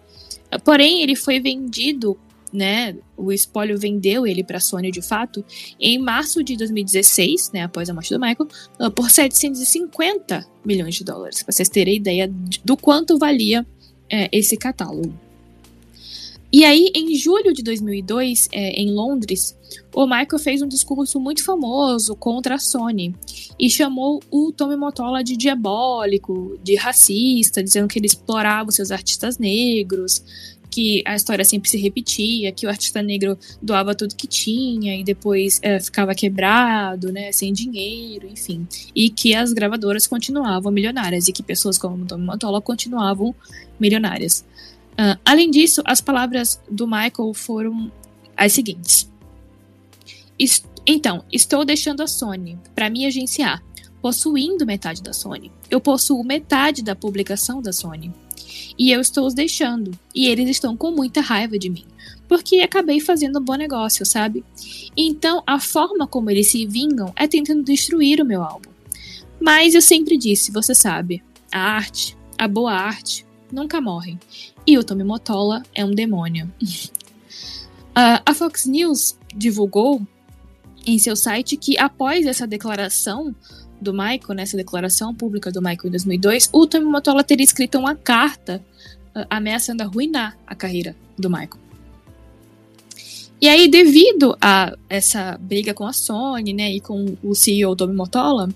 Porém, 0.64 1.02
ele 1.02 1.18
foi 1.18 1.40
vendido 1.40 2.18
né, 2.52 2.96
o 3.16 3.32
espólio 3.32 3.78
vendeu 3.78 4.26
ele 4.26 4.44
para 4.44 4.58
a 4.58 4.62
Sony 4.62 4.92
de 4.92 5.02
fato 5.02 5.44
em 5.80 6.00
março 6.00 6.44
de 6.44 6.56
2016, 6.58 7.52
né, 7.54 7.64
após 7.64 7.90
a 7.90 7.94
morte 7.94 8.14
do 8.14 8.20
Michael, 8.20 8.48
ah, 8.80 8.90
por 8.90 9.10
750 9.10 10.46
milhões 10.66 10.96
de 10.96 11.04
dólares, 11.04 11.44
para 11.44 11.52
vocês 11.52 11.70
terem 11.70 11.96
ideia 11.96 12.32
do 12.64 12.76
quanto 12.76 13.18
valia 13.18 13.66
é, 14.10 14.30
esse 14.32 14.58
catálogo. 14.58 15.14
E 16.52 16.66
aí, 16.66 16.92
em 16.96 17.14
julho 17.16 17.54
de 17.54 17.62
2002, 17.62 18.50
é, 18.52 18.72
em 18.72 18.92
Londres, 18.92 19.56
o 19.94 20.08
Michael 20.08 20.40
fez 20.40 20.64
um 20.64 20.68
discurso 20.68 21.20
muito 21.20 21.44
famoso 21.44 22.16
contra 22.16 22.56
a 22.56 22.60
Sony 22.60 23.16
e 23.60 23.70
chamou 23.70 24.20
o 24.32 24.52
Tommy 24.52 24.76
Mottola 24.76 25.24
de 25.24 25.38
diabólico, 25.38 26.58
de 26.64 26.76
racista, 26.76 27.62
dizendo 27.62 27.88
que 27.88 28.00
ele 28.00 28.08
explorava 28.08 28.70
os 28.70 28.76
seus 28.76 28.90
artistas 28.90 29.38
negros, 29.38 30.24
que 30.70 31.04
a 31.06 31.16
história 31.16 31.44
sempre 31.44 31.70
se 31.70 31.78
repetia, 31.78 32.52
que 32.52 32.66
o 32.66 32.70
artista 32.70 33.02
negro 33.02 33.38
doava 33.62 33.96
tudo 33.96 34.16
que 34.16 34.28
tinha 34.28 34.96
e 34.96 35.04
depois 35.04 35.60
é, 35.62 35.80
ficava 35.80 36.14
quebrado, 36.14 37.12
né, 37.12 37.32
sem 37.32 37.52
dinheiro, 37.52 38.28
enfim, 38.28 38.68
e 38.96 39.10
que 39.10 39.34
as 39.34 39.52
gravadoras 39.52 40.06
continuavam 40.08 40.72
milionárias 40.72 41.28
e 41.28 41.34
que 41.34 41.42
pessoas 41.42 41.78
como 41.78 42.06
Tommy 42.06 42.26
Mottola 42.26 42.62
continuavam 42.62 43.34
milionárias. 43.80 44.46
Uh, 44.94 45.18
além 45.26 45.50
disso, 45.50 45.82
as 45.86 46.02
palavras 46.02 46.62
do 46.70 46.86
Michael 46.86 47.34
foram 47.34 47.92
as 48.36 48.52
seguintes: 48.54 49.10
Est 50.38 50.64
então, 50.86 51.24
estou 51.32 51.64
deixando 51.64 52.02
a 52.02 52.08
Sony 52.08 52.58
para 52.74 52.90
me 52.90 53.06
agenciar, 53.06 53.64
possuindo 54.02 54.66
metade 54.66 55.04
da 55.04 55.14
Sony. 55.14 55.52
Eu 55.70 55.80
possuo 55.80 56.24
metade 56.24 56.82
da 56.82 56.96
publicação 56.96 57.62
da 57.62 57.72
Sony 57.72 58.12
e 58.78 58.92
eu 58.92 59.02
estou 59.02 59.26
os 59.26 59.34
deixando. 59.34 59.92
E 60.14 60.28
eles 60.28 60.50
estão 60.50 60.76
com 60.76 60.92
muita 60.92 61.22
raiva 61.22 61.58
de 61.58 61.70
mim. 61.70 61.86
Porque 62.28 62.62
acabei 62.62 63.00
fazendo 63.00 63.40
um 63.40 63.44
bom 63.44 63.56
negócio, 63.56 64.06
sabe? 64.06 64.44
Então, 64.96 65.44
a 65.46 65.60
forma 65.60 66.06
como 66.06 66.30
eles 66.30 66.48
se 66.48 66.66
vingam 66.66 67.12
é 67.16 67.28
tentando 67.28 67.64
destruir 67.64 68.22
o 68.22 68.26
meu 68.26 68.44
álbum. 68.44 68.70
Mas 69.40 69.74
eu 69.74 69.82
sempre 69.82 70.18
disse, 70.18 70.52
você 70.52 70.76
sabe, 70.76 71.24
a 71.52 71.60
arte, 71.60 72.16
a 72.38 72.48
boa 72.48 72.74
arte, 72.74 73.26
nunca 73.52 73.82
morrem. 73.82 74.20
E 74.66 74.78
o 74.78 74.84
Tommy 74.84 75.04
Motola 75.04 75.64
é 75.74 75.84
um 75.84 75.92
demônio. 75.92 76.52
Ah, 78.02 78.22
a 78.26 78.34
Fox 78.34 78.66
News 78.66 79.18
divulgou 79.36 80.02
em 80.86 80.98
seu 80.98 81.18
site 81.18 81.58
que 81.58 81.78
após 81.78 82.26
essa 82.26 82.48
declaração 82.48 83.36
do 83.82 83.94
Michael, 83.94 84.36
nessa 84.36 84.58
declaração 84.58 85.14
pública 85.14 85.52
do 85.52 85.62
Michael 85.62 85.88
em 85.88 85.92
2002, 85.92 86.50
o 86.52 86.68
Tommy 86.68 86.86
Motola 86.86 87.24
teria 87.24 87.44
escrito 87.44 87.78
uma 87.78 87.96
carta 87.96 88.62
uh, 89.16 89.26
ameaçando 89.30 89.84
arruinar 89.84 90.38
a 90.46 90.56
carreira 90.56 90.96
do 91.18 91.30
Michael. 91.30 91.70
E 93.42 93.48
aí, 93.48 93.70
devido 93.70 94.38
a 94.42 94.76
essa 94.90 95.38
briga 95.40 95.74
com 95.74 95.86
a 95.86 95.94
Sony, 95.94 96.52
né, 96.52 96.72
e 96.74 96.82
com 96.82 97.18
o 97.24 97.34
CEO 97.34 97.76
Tommy 97.76 97.96
Motola, 97.96 98.50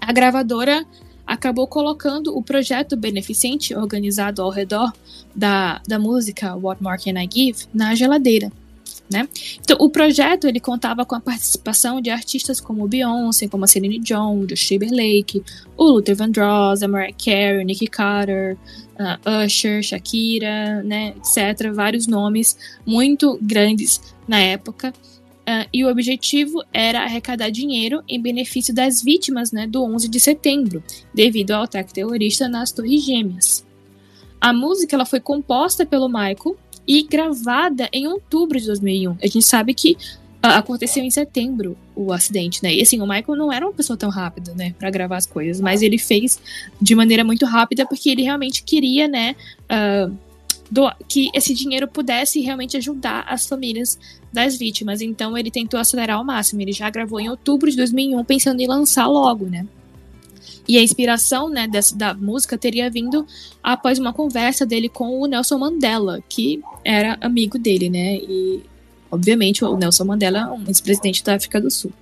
a 0.00 0.12
gravadora 0.12 0.84
acabou 1.26 1.66
colocando 1.66 2.36
o 2.36 2.42
projeto 2.42 2.96
beneficente 2.96 3.74
organizado 3.74 4.42
ao 4.42 4.50
redor 4.50 4.92
da, 5.34 5.80
da 5.86 5.98
música 5.98 6.54
What 6.54 6.82
More 6.82 7.02
Can 7.02 7.18
I 7.22 7.28
Give 7.32 7.66
na 7.72 7.94
geladeira. 7.94 8.52
Né? 9.10 9.28
Então, 9.60 9.76
o 9.78 9.90
projeto 9.90 10.46
ele 10.46 10.58
contava 10.58 11.04
com 11.04 11.14
a 11.14 11.20
participação 11.20 12.00
de 12.00 12.08
artistas 12.08 12.60
como 12.60 12.88
Beyoncé, 12.88 13.46
como 13.46 13.64
a 13.64 13.66
Celine 13.66 13.98
Dion, 13.98 14.46
Justin 14.48 14.78
Timberlake, 14.78 15.42
o 15.76 15.84
Luther 15.84 16.16
Vandross, 16.16 16.82
a 16.82 16.88
Mariah 16.88 17.12
Carey, 17.12 17.64
Nicky 17.64 17.86
Carter, 17.88 18.56
uh, 18.98 19.44
Usher, 19.44 19.82
Shakira, 19.82 20.82
né, 20.82 21.14
etc. 21.16 21.70
Vários 21.72 22.06
nomes 22.06 22.56
muito 22.86 23.38
grandes 23.42 24.00
na 24.26 24.38
época. 24.38 24.92
Uh, 25.42 25.68
e 25.72 25.84
o 25.84 25.90
objetivo 25.90 26.62
era 26.72 27.02
arrecadar 27.02 27.50
dinheiro 27.50 28.02
em 28.08 28.20
benefício 28.22 28.72
das 28.72 29.02
vítimas 29.02 29.50
né, 29.50 29.66
do 29.66 29.82
11 29.82 30.08
de 30.08 30.20
setembro, 30.20 30.82
devido 31.12 31.50
ao 31.50 31.64
ataque 31.64 31.92
terrorista 31.92 32.48
nas 32.48 32.70
Torres 32.70 33.04
Gêmeas. 33.04 33.66
A 34.40 34.52
música 34.52 34.96
ela 34.96 35.04
foi 35.04 35.20
composta 35.20 35.84
pelo 35.84 36.08
Michael 36.08 36.56
e 36.86 37.02
gravada 37.02 37.88
em 37.92 38.06
outubro 38.06 38.58
de 38.58 38.66
2001. 38.66 39.16
A 39.22 39.26
gente 39.26 39.42
sabe 39.42 39.74
que 39.74 39.92
uh, 39.92 40.56
aconteceu 40.56 41.02
em 41.02 41.10
setembro 41.10 41.76
o 41.94 42.12
acidente, 42.12 42.62
né? 42.62 42.74
E 42.74 42.82
assim, 42.82 43.00
o 43.00 43.06
Michael 43.06 43.36
não 43.36 43.52
era 43.52 43.66
uma 43.66 43.72
pessoa 43.72 43.96
tão 43.96 44.10
rápida, 44.10 44.54
né, 44.54 44.74
para 44.78 44.90
gravar 44.90 45.16
as 45.16 45.26
coisas, 45.26 45.60
mas 45.60 45.82
ele 45.82 45.98
fez 45.98 46.40
de 46.80 46.94
maneira 46.94 47.22
muito 47.22 47.46
rápida 47.46 47.86
porque 47.86 48.10
ele 48.10 48.22
realmente 48.22 48.62
queria, 48.62 49.06
né, 49.06 49.36
uh, 49.64 50.16
do, 50.70 50.90
que 51.06 51.30
esse 51.34 51.54
dinheiro 51.54 51.86
pudesse 51.86 52.40
realmente 52.40 52.76
ajudar 52.76 53.24
as 53.28 53.46
famílias 53.46 53.98
das 54.32 54.56
vítimas. 54.58 55.02
Então 55.02 55.36
ele 55.36 55.50
tentou 55.50 55.78
acelerar 55.78 56.16
ao 56.16 56.24
máximo. 56.24 56.62
Ele 56.62 56.72
já 56.72 56.88
gravou 56.88 57.20
em 57.20 57.28
outubro 57.28 57.70
de 57.70 57.76
2001, 57.76 58.24
pensando 58.24 58.60
em 58.60 58.66
lançar 58.66 59.06
logo, 59.06 59.46
né? 59.46 59.66
E 60.66 60.78
a 60.78 60.82
inspiração 60.82 61.48
né, 61.48 61.66
dessa, 61.66 61.96
da 61.96 62.14
música 62.14 62.56
teria 62.56 62.88
vindo 62.88 63.26
após 63.62 63.98
uma 63.98 64.12
conversa 64.12 64.64
dele 64.64 64.88
com 64.88 65.20
o 65.20 65.26
Nelson 65.26 65.58
Mandela, 65.58 66.22
que 66.28 66.62
era 66.84 67.18
amigo 67.20 67.58
dele, 67.58 67.90
né? 67.90 68.16
E, 68.16 68.62
obviamente, 69.10 69.64
o 69.64 69.76
Nelson 69.76 70.04
Mandela 70.04 70.38
é 70.38 70.46
um 70.46 70.64
ex-presidente 70.68 71.24
da 71.24 71.34
África 71.34 71.60
do 71.60 71.70
Sul. 71.70 71.92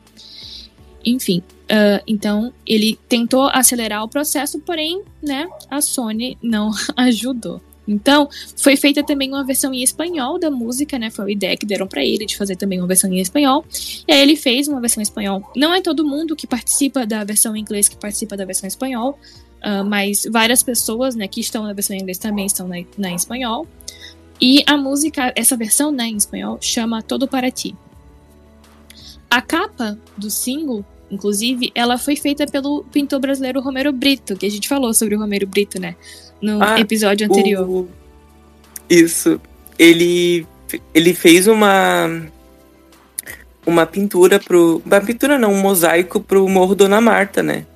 Enfim, 1.05 1.39
uh, 1.39 2.03
então 2.07 2.53
ele 2.67 2.99
tentou 3.09 3.49
acelerar 3.49 4.05
o 4.05 4.09
processo, 4.09 4.61
porém, 4.61 5.03
né, 5.23 5.49
a 5.71 5.81
Sony 5.81 6.37
não 6.43 6.71
ajudou. 6.97 7.61
Então, 7.91 8.29
foi 8.57 8.77
feita 8.77 9.03
também 9.03 9.29
uma 9.29 9.45
versão 9.45 9.75
em 9.75 9.83
espanhol 9.83 10.39
da 10.39 10.49
música, 10.49 10.97
né? 10.97 11.11
Foi 11.11 11.25
a 11.25 11.33
ideia 11.33 11.57
que 11.57 11.67
deram 11.67 11.89
para 11.89 12.05
ele 12.05 12.25
de 12.25 12.37
fazer 12.37 12.55
também 12.55 12.79
uma 12.79 12.87
versão 12.87 13.13
em 13.13 13.19
espanhol. 13.19 13.65
E 14.07 14.13
aí 14.13 14.21
ele 14.21 14.37
fez 14.37 14.69
uma 14.69 14.81
versão 14.81 15.01
em 15.01 15.03
espanhol. 15.03 15.43
Não 15.57 15.75
é 15.75 15.81
todo 15.81 16.07
mundo 16.07 16.37
que 16.37 16.47
participa 16.47 17.05
da 17.05 17.25
versão 17.25 17.57
em 17.57 17.61
inglês 17.61 17.89
que 17.89 17.97
participa 17.97 18.37
da 18.37 18.45
versão 18.45 18.67
em 18.67 18.69
espanhol, 18.69 19.19
uh, 19.65 19.85
mas 19.85 20.23
várias 20.31 20.63
pessoas, 20.63 21.17
né, 21.17 21.27
que 21.27 21.41
estão 21.41 21.65
na 21.65 21.73
versão 21.73 21.97
em 21.97 22.01
inglês 22.01 22.17
também 22.17 22.47
estão 22.47 22.69
na, 22.69 22.77
na 22.97 23.11
em 23.11 23.17
espanhol. 23.17 23.67
E 24.41 24.63
a 24.69 24.77
música, 24.77 25.33
essa 25.35 25.57
versão, 25.57 25.91
né, 25.91 26.07
em 26.07 26.17
espanhol, 26.17 26.59
chama 26.61 27.03
Todo 27.03 27.27
para 27.27 27.51
Ti. 27.51 27.75
A 29.29 29.43
capa 29.43 29.99
do 30.17 30.31
single 30.31 30.85
Inclusive, 31.11 31.73
ela 31.75 31.99
foi 31.99 32.15
feita 32.15 32.47
pelo 32.47 32.85
pintor 32.85 33.19
brasileiro 33.19 33.61
Romero 33.61 33.93
Brito, 33.93 34.37
que 34.37 34.47
a 34.47 34.51
gente 34.51 34.69
falou 34.69 34.95
sobre 34.95 35.17
o 35.17 35.19
Romero 35.19 35.45
Brito, 35.45 35.81
né? 35.81 35.97
No 36.41 36.63
Ah, 36.63 36.81
episódio 36.81 37.27
anterior. 37.27 37.69
o- 37.69 37.89
Isso. 38.89 39.41
Ele, 39.79 40.47
ele 40.95 41.15
fez 41.15 41.47
uma. 41.47 42.23
Uma 43.67 43.87
pintura 43.87 44.39
pro. 44.41 44.83
Uma 44.85 45.01
pintura 45.01 45.39
não, 45.39 45.53
um 45.53 45.61
mosaico 45.61 46.21
pro 46.21 46.49
Morro 46.49 46.75
Dona 46.75 47.01
Marta, 47.01 47.43
né? 47.43 47.67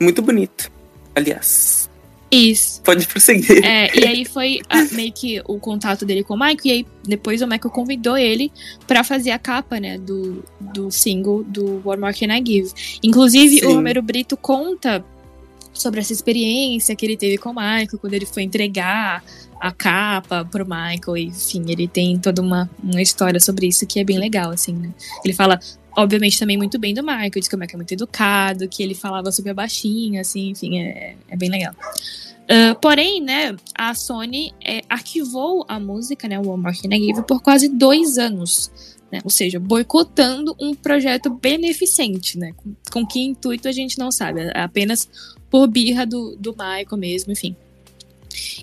Muito 0.00 0.22
bonito. 0.22 0.70
Aliás. 1.14 1.88
Isso. 2.32 2.80
Pode 2.82 3.06
prosseguir. 3.08 3.64
É, 3.64 3.90
e 3.98 4.06
aí 4.06 4.24
foi 4.24 4.60
ah, 4.68 4.86
meio 4.92 5.12
que 5.12 5.42
o 5.46 5.58
contato 5.58 6.06
dele 6.06 6.22
com 6.22 6.34
o 6.34 6.38
Michael, 6.38 6.58
e 6.64 6.70
aí 6.70 6.86
depois 7.02 7.42
o 7.42 7.46
Michael 7.46 7.70
convidou 7.70 8.16
ele 8.16 8.52
pra 8.86 9.02
fazer 9.02 9.32
a 9.32 9.38
capa, 9.38 9.80
né, 9.80 9.98
do, 9.98 10.44
do 10.60 10.92
single 10.92 11.42
do 11.42 11.82
What 11.84 12.00
More 12.00 12.14
Can 12.14 12.32
I 12.32 12.42
Give. 12.46 12.70
Inclusive, 13.02 13.58
Sim. 13.58 13.66
o 13.66 13.74
Romero 13.74 14.00
Brito 14.00 14.36
conta 14.36 15.04
sobre 15.80 16.00
essa 16.00 16.12
experiência 16.12 16.94
que 16.94 17.04
ele 17.04 17.16
teve 17.16 17.38
com 17.38 17.50
o 17.50 17.54
Michael, 17.54 17.98
quando 18.00 18.14
ele 18.14 18.26
foi 18.26 18.42
entregar 18.42 19.24
a 19.60 19.72
capa 19.72 20.44
pro 20.44 20.64
Michael, 20.64 21.16
enfim, 21.16 21.64
ele 21.68 21.86
tem 21.86 22.18
toda 22.18 22.40
uma, 22.40 22.68
uma 22.82 23.02
história 23.02 23.38
sobre 23.38 23.66
isso 23.66 23.86
que 23.86 24.00
é 24.00 24.04
bem 24.04 24.18
legal, 24.18 24.50
assim, 24.50 24.72
né. 24.72 24.90
Ele 25.24 25.34
fala, 25.34 25.60
obviamente, 25.96 26.38
também 26.38 26.56
muito 26.56 26.78
bem 26.78 26.94
do 26.94 27.02
Michael, 27.02 27.30
diz 27.34 27.48
que 27.48 27.54
o 27.54 27.58
Michael 27.58 27.74
é 27.74 27.76
muito 27.76 27.92
educado, 27.92 28.68
que 28.68 28.82
ele 28.82 28.94
falava 28.94 29.30
super 29.30 29.54
baixinho, 29.54 30.20
assim, 30.20 30.50
enfim, 30.50 30.80
é, 30.80 31.16
é 31.28 31.36
bem 31.36 31.50
legal. 31.50 31.74
Uh, 32.50 32.74
porém, 32.80 33.20
né, 33.20 33.54
a 33.76 33.94
Sony 33.94 34.52
é, 34.64 34.82
arquivou 34.88 35.64
a 35.68 35.78
música, 35.78 36.26
né, 36.26 36.36
o 36.38 36.56
I 36.68 36.98
Give, 36.98 37.22
por 37.22 37.40
quase 37.40 37.68
dois 37.68 38.18
anos. 38.18 38.70
Né, 39.12 39.20
ou 39.24 39.30
seja, 39.30 39.58
boicotando 39.58 40.54
um 40.60 40.72
projeto 40.72 41.30
beneficente, 41.30 42.38
né? 42.38 42.52
Com, 42.56 42.76
com 42.92 43.04
que 43.04 43.18
intuito 43.18 43.66
a 43.66 43.72
gente 43.72 43.98
não 43.98 44.12
sabe, 44.12 44.40
é 44.40 44.60
apenas 44.60 45.08
por 45.50 45.66
birra 45.66 46.06
do, 46.06 46.36
do 46.36 46.52
Michael 46.52 46.96
mesmo, 46.96 47.32
enfim. 47.32 47.56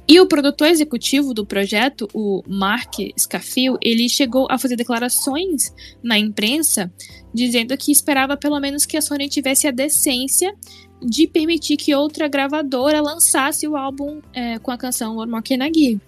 E 0.08 0.20
o 0.20 0.26
produtor 0.26 0.70
executivo 0.70 1.34
do 1.34 1.46
projeto, 1.46 2.08
o 2.14 2.42
Mark 2.48 2.96
Scafield, 3.20 3.78
ele 3.82 4.08
chegou 4.08 4.48
a 4.50 4.58
fazer 4.58 4.78
declarações 4.78 5.74
na 6.02 6.18
imprensa 6.18 6.92
dizendo 7.34 7.78
que 7.78 7.92
esperava 7.92 8.38
pelo 8.38 8.60
menos 8.60 8.86
que 8.86 8.96
a 8.96 9.02
Sony 9.02 9.28
tivesse 9.28 9.68
a 9.68 9.72
decência 9.72 10.56
de 11.02 11.28
permitir 11.28 11.78
que 11.78 11.94
outra 11.94 12.28
gravadora 12.28 13.02
lançasse 13.02 13.68
o 13.68 13.76
álbum 13.76 14.22
é, 14.34 14.58
com 14.60 14.72
a 14.72 14.78
canção 14.78 15.18
One 15.18 15.30
More 15.30 15.44
Can. 15.44 15.58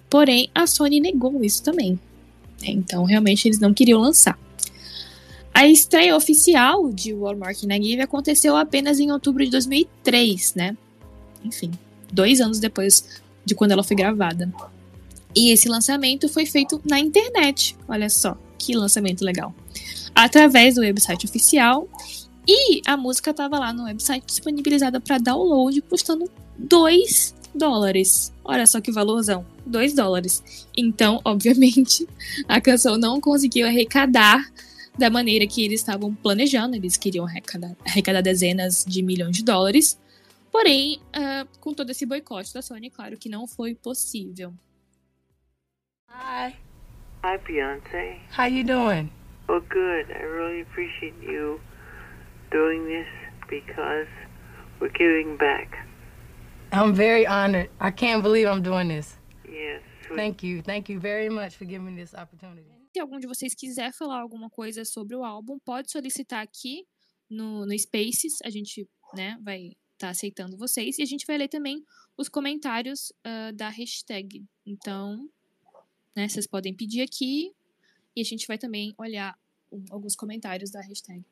Porém, 0.10 0.50
a 0.56 0.66
Sony 0.66 1.00
negou 1.00 1.44
isso 1.44 1.62
também. 1.62 2.00
Então, 2.64 3.04
realmente, 3.04 3.48
eles 3.48 3.60
não 3.60 3.74
queriam 3.74 4.00
lançar. 4.00 4.38
A 5.54 5.68
estreia 5.68 6.16
oficial 6.16 6.92
de 6.92 7.14
Can 7.14 7.76
I 7.76 7.84
Give 7.84 8.02
aconteceu 8.02 8.56
apenas 8.56 9.00
em 9.00 9.12
outubro 9.12 9.44
de 9.44 9.52
2003, 9.52 10.56
né? 10.56 10.78
Enfim, 11.44 11.72
dois 12.12 12.40
anos 12.40 12.60
depois 12.60 13.22
de 13.44 13.56
quando 13.56 13.72
ela 13.72 13.84
foi 13.84 13.96
gravada. 13.96 14.52
E 15.36 15.52
esse 15.52 15.68
lançamento 15.68 16.30
foi 16.30 16.46
feito 16.46 16.82
na 16.86 17.00
internet. 17.00 17.76
Olha 17.88 18.10
só, 18.10 18.38
que 18.58 18.76
lançamento 18.76 19.24
legal. 19.24 19.54
Através 20.16 20.76
do 20.76 20.82
website 20.82 21.26
oficial 21.26 21.88
e 22.48 22.82
a 22.86 22.98
música 22.98 23.32
estava 23.32 23.60
lá 23.60 23.72
no 23.72 23.84
website 23.84 24.26
disponibilizada 24.26 25.00
para 25.00 25.18
download, 25.18 25.82
custando 25.82 26.30
2 26.58 27.36
dólares. 27.54 28.34
Olha 28.44 28.66
só 28.66 28.82
que 28.82 28.92
valorzão, 28.92 29.46
2 29.66 29.94
dólares. 29.94 30.44
Então, 30.76 31.22
obviamente, 31.24 32.08
a 32.48 32.60
canção 32.60 32.98
não 32.98 33.22
conseguiu 33.22 33.68
arrecadar 33.68 34.50
da 35.00 35.10
maneira 35.10 35.48
que 35.48 35.64
eles 35.64 35.80
estavam 35.80 36.14
planejando. 36.14 36.76
Eles 36.76 36.98
queriam 36.98 37.26
arrecadar, 37.26 37.76
arrecadar 37.86 38.22
dezenas 38.22 38.86
de 38.86 39.02
milhões 39.02 39.38
de 39.38 39.44
dólares. 39.44 40.00
Porém, 40.52 41.00
ah, 41.14 41.48
com 41.60 41.74
todo 41.74 41.90
esse 41.90 42.06
boicote 42.06 42.54
da 42.54 42.62
Sony, 42.62 42.90
claro 42.90 43.18
que 43.18 43.30
não 43.30 43.48
foi 43.48 43.74
possível. 43.74 44.54
Hi. 46.10 46.56
Hi, 47.24 47.38
Beyonce. 47.46 48.20
How 48.38 48.48
you 48.48 48.64
doing? 48.64 49.10
Oh, 49.48 49.62
good. 49.62 50.12
I 50.12 50.24
really 50.24 50.62
appreciate 50.62 51.16
you 51.22 51.60
doing 52.52 52.86
this 52.86 53.08
because 53.50 54.08
we're 54.80 54.92
giving 54.94 55.38
back. 55.38 55.86
I'm 56.72 56.94
very 56.94 57.26
honored. 57.26 57.70
I 57.80 57.92
can't 57.92 58.22
believe 58.22 58.48
I'm 58.48 58.62
doing 58.62 58.90
this. 58.90 59.16
Yes. 59.46 59.82
Thank 60.16 60.44
you. 60.44 60.62
Thank 60.62 60.90
you 60.90 61.00
very 61.00 61.30
much 61.30 61.56
for 61.56 61.66
giving 61.66 61.96
me 61.96 62.02
this 62.02 62.14
opportunity. 62.14 62.79
Se 63.00 63.02
algum 63.02 63.18
de 63.18 63.28
vocês 63.28 63.56
quiser 63.56 63.94
falar 63.94 64.20
alguma 64.20 64.50
coisa 64.50 64.84
sobre 64.84 65.16
o 65.16 65.24
álbum, 65.24 65.58
pode 65.58 65.90
solicitar 65.90 66.42
aqui 66.42 66.86
no, 67.30 67.66
no 67.66 67.80
Spaces. 67.80 68.40
A 68.44 68.50
gente 68.50 68.86
né, 69.16 69.40
vai 69.42 69.72
estar 69.94 70.10
aceitando 70.10 70.58
vocês. 70.58 71.00
E 71.00 71.02
a 71.02 71.06
gente 71.06 71.26
vai 71.26 71.38
ler 71.38 71.48
também 71.48 71.82
os 72.18 72.28
comentários 72.28 73.14
ah, 73.24 73.52
da 73.54 73.70
hashtag. 73.70 74.44
Então, 74.66 75.30
né, 76.14 76.28
vocês 76.28 76.46
podem 76.46 76.74
pedir 76.74 77.00
aqui. 77.02 77.56
E 78.14 78.20
a 78.20 78.26
gente 78.26 78.46
vai 78.46 78.58
também 78.58 78.94
olhar 78.98 79.40
alguns 79.90 80.14
comentários 80.14 80.70
da 80.70 80.82
hashtag. 80.82 81.24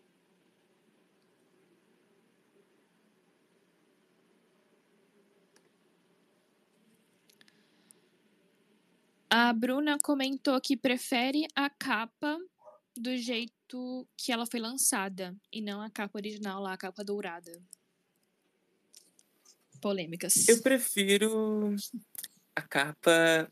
A 9.40 9.54
Bruna 9.54 10.00
comentou 10.02 10.60
que 10.60 10.76
prefere 10.76 11.46
a 11.54 11.70
capa 11.70 12.40
do 12.98 13.16
jeito 13.16 14.08
que 14.18 14.32
ela 14.32 14.48
foi 14.48 14.60
lançada 14.60 15.38
e 15.54 15.62
não 15.62 15.80
a 15.80 15.92
capa 15.92 16.18
original 16.18 16.60
lá, 16.60 16.74
a 16.74 16.78
capa 16.78 17.04
dourada. 17.04 17.62
Polêmicas. 19.80 20.48
Eu 20.48 20.60
prefiro 20.64 21.76
a 22.56 22.64
capa 22.64 23.48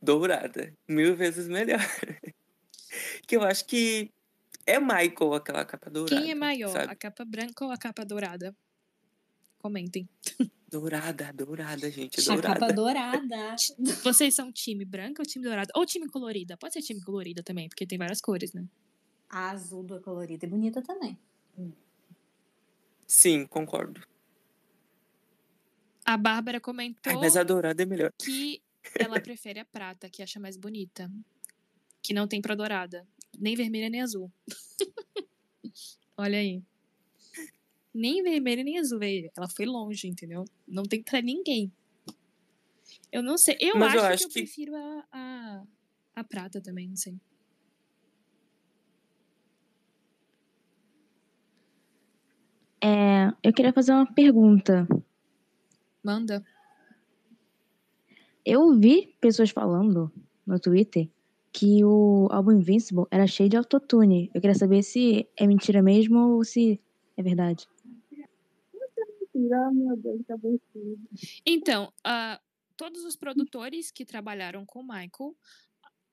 dourada, 0.00 0.72
mil 0.86 1.16
vezes 1.16 1.48
melhor. 1.48 1.80
que 3.26 3.36
eu 3.36 3.42
acho 3.42 3.66
que 3.66 4.12
é 4.64 4.78
Michael 4.78 5.34
aquela 5.34 5.64
capa 5.64 5.90
dourada. 5.90 6.22
Quem 6.22 6.30
é 6.30 6.34
maior, 6.36 6.70
sabe? 6.70 6.92
a 6.92 6.94
capa 6.94 7.24
branca 7.24 7.64
ou 7.64 7.72
a 7.72 7.76
capa 7.76 8.04
dourada? 8.04 8.56
Comentem. 9.58 10.08
Dourada, 10.80 11.32
dourada, 11.32 11.90
gente, 11.90 12.20
A 12.20 12.34
dourada. 12.34 12.60
capa 12.60 12.72
dourada. 12.72 13.56
Vocês 14.04 14.34
são 14.34 14.52
time 14.52 14.84
branca 14.84 15.22
ou 15.22 15.26
time 15.26 15.42
dourada? 15.42 15.72
Ou 15.74 15.86
time 15.86 16.06
colorida? 16.06 16.54
Pode 16.58 16.74
ser 16.74 16.82
time 16.82 17.00
colorida 17.00 17.42
também, 17.42 17.66
porque 17.66 17.86
tem 17.86 17.96
várias 17.96 18.20
cores, 18.20 18.52
né? 18.52 18.62
A 19.26 19.50
azul 19.52 19.82
do 19.82 19.98
colorida 20.02 20.44
é 20.44 20.48
bonita 20.48 20.82
também. 20.82 21.18
Sim, 23.06 23.46
concordo. 23.46 24.02
A 26.04 26.18
Bárbara 26.18 26.60
comentou 26.60 27.10
Ai, 27.10 27.18
mas 27.18 27.36
a 27.38 27.42
dourada 27.42 27.82
é 27.82 27.86
melhor. 27.86 28.12
que 28.18 28.62
ela 28.98 29.18
prefere 29.18 29.58
a 29.58 29.64
prata, 29.64 30.10
que 30.10 30.22
acha 30.22 30.38
mais 30.38 30.58
bonita. 30.58 31.10
Que 32.02 32.12
não 32.12 32.28
tem 32.28 32.42
pra 32.42 32.54
dourada. 32.54 33.08
Nem 33.38 33.56
vermelha, 33.56 33.88
nem 33.88 34.02
azul. 34.02 34.30
Olha 36.18 36.38
aí. 36.38 36.62
Nem 37.96 38.22
vermelha, 38.22 38.62
nem 38.62 38.78
azul, 38.78 38.98
velho. 38.98 39.30
Ela 39.36 39.48
foi 39.48 39.64
longe, 39.64 40.06
entendeu? 40.06 40.44
Não 40.68 40.82
tem 40.82 41.02
pra 41.02 41.22
ninguém. 41.22 41.72
Eu 43.10 43.22
não 43.22 43.38
sei. 43.38 43.56
Eu 43.60 43.82
acho, 43.82 43.96
eu 43.96 44.00
que 44.02 44.06
acho 44.06 44.24
eu 44.24 44.28
que- 44.28 44.34
prefiro 44.34 44.74
a, 44.76 45.04
a, 45.12 45.62
a 46.16 46.24
prata 46.24 46.60
também, 46.60 46.88
não 46.88 46.96
sei. 46.96 47.16
É, 52.82 53.32
eu 53.42 53.52
queria 53.52 53.72
fazer 53.72 53.92
uma 53.92 54.06
pergunta. 54.06 54.86
Manda. 56.04 56.44
Eu 58.44 58.72
vi 58.78 59.16
pessoas 59.20 59.50
falando 59.50 60.12
no 60.46 60.60
Twitter 60.60 61.08
que 61.52 61.82
o 61.84 62.28
álbum 62.30 62.52
Invincible 62.52 63.06
era 63.10 63.26
cheio 63.26 63.48
de 63.48 63.56
autotune. 63.56 64.30
Eu 64.34 64.40
queria 64.40 64.54
saber 64.54 64.82
se 64.82 65.26
é 65.36 65.46
mentira 65.46 65.82
mesmo 65.82 66.18
ou 66.36 66.44
se 66.44 66.80
é 67.16 67.22
verdade. 67.22 67.66
Ah, 69.52 69.70
meu 69.72 69.96
Deus, 69.96 70.22
absurdo. 70.30 71.08
Então, 71.44 71.92
ah, 72.04 72.40
todos 72.76 73.04
os 73.04 73.16
produtores 73.16 73.90
que 73.90 74.04
trabalharam 74.04 74.64
com 74.64 74.80
o 74.80 74.86
Michael 74.86 75.36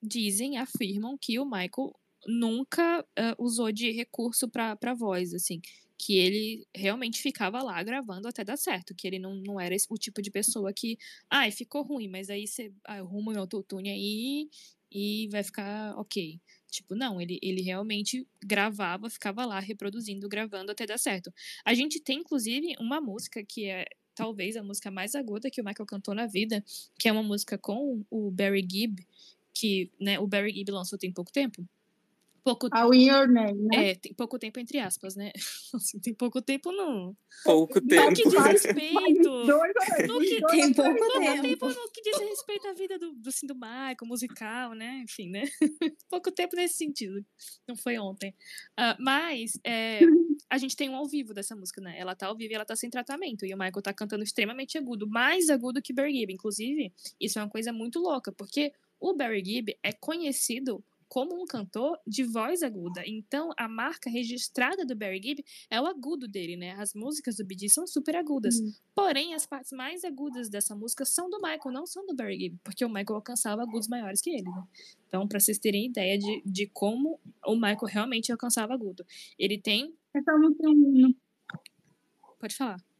dizem, 0.01 0.57
afirmam 0.57 1.17
que 1.17 1.39
o 1.39 1.45
Michael 1.45 1.93
nunca 2.28 3.05
ah, 3.17 3.36
usou 3.39 3.71
de 3.71 3.91
recurso 3.91 4.49
pra 4.49 4.78
voz, 4.95 5.34
assim. 5.34 5.61
Que 5.97 6.17
ele 6.17 6.67
realmente 6.76 7.21
ficava 7.21 7.61
lá 7.63 7.82
gravando 7.84 8.28
até 8.28 8.43
dar 8.43 8.57
certo. 8.57 8.95
Que 8.95 9.07
ele 9.07 9.19
não, 9.19 9.36
não 9.36 9.59
era 9.59 9.76
esse- 9.76 9.88
o 9.89 9.95
tipo 9.97 10.21
de 10.21 10.32
pessoa 10.32 10.74
que, 10.74 10.97
ai, 11.30 11.51
ficou 11.51 11.84
ruim, 11.84 12.07
mas 12.09 12.30
aí 12.30 12.47
você 12.47 12.74
arruma 12.86 13.34
um 13.34 13.39
autotune 13.39 13.89
aí 13.91 14.49
e 14.91 15.28
vai 15.32 15.43
ficar 15.43 15.97
ok. 15.97 16.39
Tipo, 16.74 16.95
não, 16.95 17.21
ele, 17.21 17.39
ele 17.41 17.61
realmente 17.61 18.28
gravava, 18.43 19.09
ficava 19.09 19.45
lá 19.45 19.59
reproduzindo, 19.59 20.28
gravando 20.28 20.71
até 20.71 20.86
dar 20.88 20.97
certo. 20.97 21.32
A 21.63 21.74
gente 21.76 21.99
tem, 21.99 22.19
inclusive, 22.19 22.76
uma 22.80 22.99
música 22.99 23.43
que 23.43 23.65
é 23.65 23.86
talvez 24.15 24.55
a 24.57 24.63
música 24.63 24.89
mais 24.89 25.13
aguda 25.15 25.51
que 25.51 25.61
o 25.61 25.65
Michael 25.65 25.86
cantou 25.86 26.15
na 26.15 26.26
vida, 26.26 26.63
que 26.99 27.07
é 27.07 27.11
uma 27.11 27.24
música 27.24 27.57
com 27.57 28.03
o 28.09 28.32
Barry 28.32 28.65
Gibb, 28.69 29.05
que 29.53 29.91
né, 29.99 30.19
o 30.19 30.28
Barry 30.28 30.51
Gibb 30.51 30.71
lançou 30.71 30.97
tem 30.97 31.11
pouco 31.11 31.32
tempo. 31.32 31.63
Pouco, 32.44 32.68
A 32.72 32.84
Your 32.94 33.28
Name, 33.28 33.68
né? 33.72 33.91
é, 33.91 33.96
tem 33.96 34.14
pouco 34.14 34.38
tempo 34.38 34.60
entre 34.60 34.78
aspas, 34.78 35.16
né? 35.16 35.32
Assim, 35.74 36.00
tem 36.00 36.14
pouco 36.14 36.41
tempo 36.41 36.72
não. 36.74 37.16
Pouco 37.44 37.80
No 37.80 37.88
tempo. 37.88 38.12
que 38.14 38.24
diz 38.24 38.34
respeito. 38.34 39.30
No 40.08 40.20
que, 40.20 40.41
Tem 40.48 40.74
pouco 40.74 40.98
pouco 40.98 41.20
tempo. 41.20 41.41
tempo 41.41 41.68
no 41.70 41.91
que 41.91 42.02
diz 42.02 42.18
respeito 42.20 42.68
à 42.68 42.74
vida 42.74 43.00
do, 43.00 43.14
do, 43.14 43.30
assim, 43.30 43.48
do 43.48 43.56
Michael, 43.56 43.96
musical, 44.06 44.74
né? 44.74 45.02
Enfim, 45.06 45.30
né? 45.30 45.44
pouco 46.10 46.32
tempo 46.32 46.56
nesse 46.56 46.76
sentido. 46.76 47.26
Não 47.68 47.78
foi 47.78 47.98
ontem. 47.98 48.36
Ah, 48.76 48.98
mas 49.00 49.58
é, 49.64 50.02
a 50.50 50.58
gente 50.58 50.76
tem 50.76 50.89
um 50.89 50.96
ao 50.96 51.08
vivo 51.08 51.34
dessa 51.34 51.56
música, 51.56 51.80
né? 51.80 51.96
Ela 51.98 52.14
tá 52.14 52.28
ao 52.28 52.36
vivo 52.36 52.52
e 52.52 52.56
ela 52.56 52.66
tá 52.66 52.76
sem 52.76 52.89
tratamento. 52.89 53.46
E 53.46 53.54
o 53.54 53.58
Michael 53.58 53.82
tá 53.82 53.94
cantando 53.94 54.24
extremamente 54.24 54.78
agudo, 54.78 55.08
mais 55.08 55.50
agudo 55.50 55.82
que 55.82 55.94
Barry 55.94 56.14
Gibb. 56.14 56.34
Inclusive, 56.34 56.91
isso 57.20 57.39
é 57.39 57.41
uma 57.41 57.50
coisa 57.50 57.72
muito 57.72 58.00
louca, 58.00 58.34
porque 58.34 58.74
o 59.00 59.14
Barry 59.14 59.44
Gibb 59.46 59.78
é 59.82 59.94
conhecido 59.94 60.84
como 61.14 61.39
um 61.39 61.45
cantor 61.45 61.99
de 62.07 62.24
voz 62.24 62.64
aguda. 62.64 63.03
Então, 63.05 63.51
a 63.55 63.68
marca 63.68 64.09
registrada 64.09 64.84
do 64.84 64.95
Barry 64.95 65.22
Gibb 65.22 65.45
é 65.70 65.80
o 65.80 65.86
agudo 65.86 66.28
dele, 66.28 66.57
né? 66.57 66.72
As 66.72 66.95
músicas 66.95 67.36
do 67.36 67.45
Gees 67.47 67.72
são 67.72 67.86
super 67.86 68.16
agudas. 68.16 68.55
Porém, 68.95 69.36
as 69.36 69.45
partes 69.45 69.72
mais 69.74 70.03
agudas 70.03 70.49
dessa 70.49 70.76
música 70.76 71.05
são 71.05 71.30
do 71.30 71.38
Michael, 71.38 71.72
não 71.72 71.86
são 71.86 72.03
do 72.07 72.16
Barry 72.16 72.39
Gibb, 72.39 72.57
porque 72.64 72.84
o 72.84 72.89
Michael 72.89 73.18
alcançava 73.18 73.61
agudos 73.61 73.88
maiores 73.88 74.22
que 74.22 74.32
ele, 74.32 74.41
né? 74.49 74.64
Então, 75.07 75.28
pra 75.28 75.39
vocês 75.39 75.59
terem 75.59 75.86
ideia 75.86 76.18
de, 76.18 76.41
de 76.43 76.66
como 76.74 77.20
o 77.45 77.53
Michael 77.53 77.86
realmente 77.86 78.32
alcançava 78.32 78.74
agudo. 78.74 79.05
Ele 79.38 79.61
tem. 79.61 79.93
Essa 80.16 80.36
música 80.36 80.66
é 80.66 80.70
um. 80.70 81.14
Pode 82.39 82.55
falar. 82.55 82.93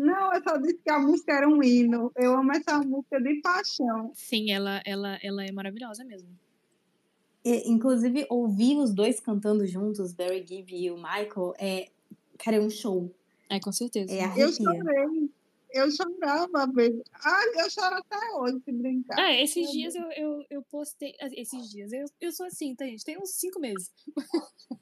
Não, 0.00 0.32
eu 0.32 0.42
só 0.42 0.56
disse 0.56 0.78
que 0.82 0.90
a 0.90 0.98
música 0.98 1.32
era 1.34 1.46
um 1.46 1.62
hino. 1.62 2.10
Eu 2.16 2.32
amo 2.32 2.52
essa 2.52 2.78
música 2.78 3.20
de 3.20 3.40
paixão. 3.42 4.10
Sim, 4.14 4.50
ela, 4.50 4.80
ela, 4.86 5.18
ela 5.22 5.44
é 5.44 5.52
maravilhosa 5.52 6.02
mesmo. 6.04 6.28
E, 7.44 7.70
inclusive, 7.70 8.26
ouvir 8.30 8.78
os 8.78 8.94
dois 8.94 9.20
cantando 9.20 9.66
juntos, 9.66 10.14
Barry 10.14 10.42
Gibb 10.46 10.74
e 10.74 10.90
o 10.90 10.96
Michael, 10.96 11.54
é, 11.58 11.90
cara, 12.38 12.56
é 12.56 12.60
um 12.60 12.70
show. 12.70 13.14
É, 13.50 13.60
com 13.60 13.70
certeza. 13.72 14.10
É 14.10 14.24
Eu 14.42 14.50
chorei. 14.52 15.30
Eu 15.72 15.90
chorava, 15.90 16.66
baby. 16.66 17.02
Ah, 17.14 17.42
eu 17.62 17.70
choro 17.70 17.96
até 17.96 18.16
hoje, 18.36 18.58
se 18.64 18.72
brincar. 18.72 19.18
Ah, 19.18 19.32
esses 19.34 19.64
Meu 19.64 19.72
dias 19.72 19.94
eu, 19.94 20.10
eu, 20.12 20.44
eu 20.50 20.62
postei. 20.62 21.14
ah, 21.20 21.28
Esses 21.32 21.70
dias, 21.70 21.92
eu, 21.92 22.06
eu 22.20 22.32
sou 22.32 22.46
assim, 22.46 22.74
tá, 22.74 22.86
gente? 22.86 23.04
Tem 23.04 23.18
uns 23.18 23.30
cinco 23.34 23.60
meses. 23.60 23.92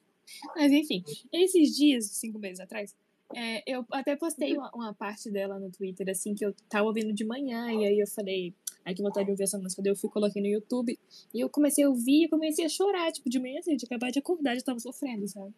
Mas 0.57 0.73
enfim, 0.73 1.03
esses 1.33 1.77
dias, 1.77 2.07
cinco 2.07 2.39
meses 2.39 2.61
atrás, 2.61 2.95
é, 3.35 3.63
eu 3.67 3.85
até 3.93 4.17
postei 4.17 4.57
uma, 4.57 4.71
uma 4.75 4.95
parte 4.95 5.31
dela 5.31 5.59
no 5.59 5.71
Twitter, 5.71 6.09
assim, 6.09 6.35
que 6.35 6.45
eu 6.45 6.55
tava 6.69 6.87
ouvindo 6.87 7.13
de 7.13 7.25
manhã, 7.25 7.71
e 7.73 7.87
aí 7.87 7.99
eu 7.99 8.07
falei, 8.07 8.55
ai 8.85 8.95
que 8.95 9.03
vontade 9.03 9.27
de 9.27 9.33
ouvir 9.33 9.45
essa 9.45 9.59
música. 9.59 9.83
Daí 9.83 9.93
eu 9.93 9.97
fui, 9.97 10.09
coloquei 10.11 10.41
no 10.41 10.49
YouTube, 10.49 10.99
e 11.35 11.41
eu 11.41 11.49
comecei 11.49 11.85
a 11.85 11.89
ouvir 11.89 12.25
e 12.25 12.29
comecei 12.29 12.65
a 12.65 12.69
chorar, 12.69 13.13
tipo, 13.13 13.29
de 13.29 13.39
manhã 13.39 13.59
assim, 13.59 13.77
de 13.77 13.85
acabar 13.85 14.11
de 14.11 14.19
acordar, 14.19 14.55
já 14.55 14.63
tava 14.63 14.79
sofrendo, 14.79 15.29
sabe? 15.29 15.53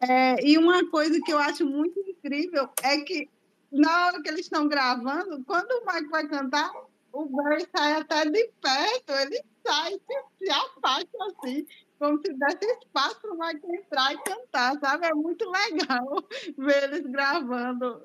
É, 0.00 0.44
e 0.44 0.58
uma 0.58 0.88
coisa 0.90 1.20
que 1.24 1.32
eu 1.32 1.38
acho 1.38 1.64
muito 1.64 2.00
incrível 2.00 2.68
é 2.82 2.98
que 3.02 3.28
na 3.70 4.06
hora 4.06 4.22
que 4.22 4.28
eles 4.28 4.40
estão 4.40 4.66
gravando, 4.66 5.44
quando 5.44 5.70
o 5.70 5.86
Mike 5.86 6.10
vai 6.10 6.26
cantar, 6.26 6.72
o 7.12 7.26
Barry 7.26 7.66
sai 7.74 7.92
até 8.00 8.28
de 8.28 8.50
perto, 8.60 9.12
ele 9.12 9.42
sai, 9.64 9.92
se, 9.92 10.44
se 10.44 10.50
afasta 10.50 11.18
assim, 11.26 11.66
como 12.02 12.20
se 12.20 12.32
desse 12.32 12.66
espaço 12.82 13.20
para 13.20 13.32
o 13.32 13.38
Mike 13.38 13.76
entrar 13.76 14.12
e 14.12 14.18
cantar, 14.24 14.76
sabe? 14.80 15.06
É 15.06 15.14
muito 15.14 15.48
legal 15.48 16.24
ver 16.58 16.82
eles 16.82 17.06
gravando. 17.06 18.02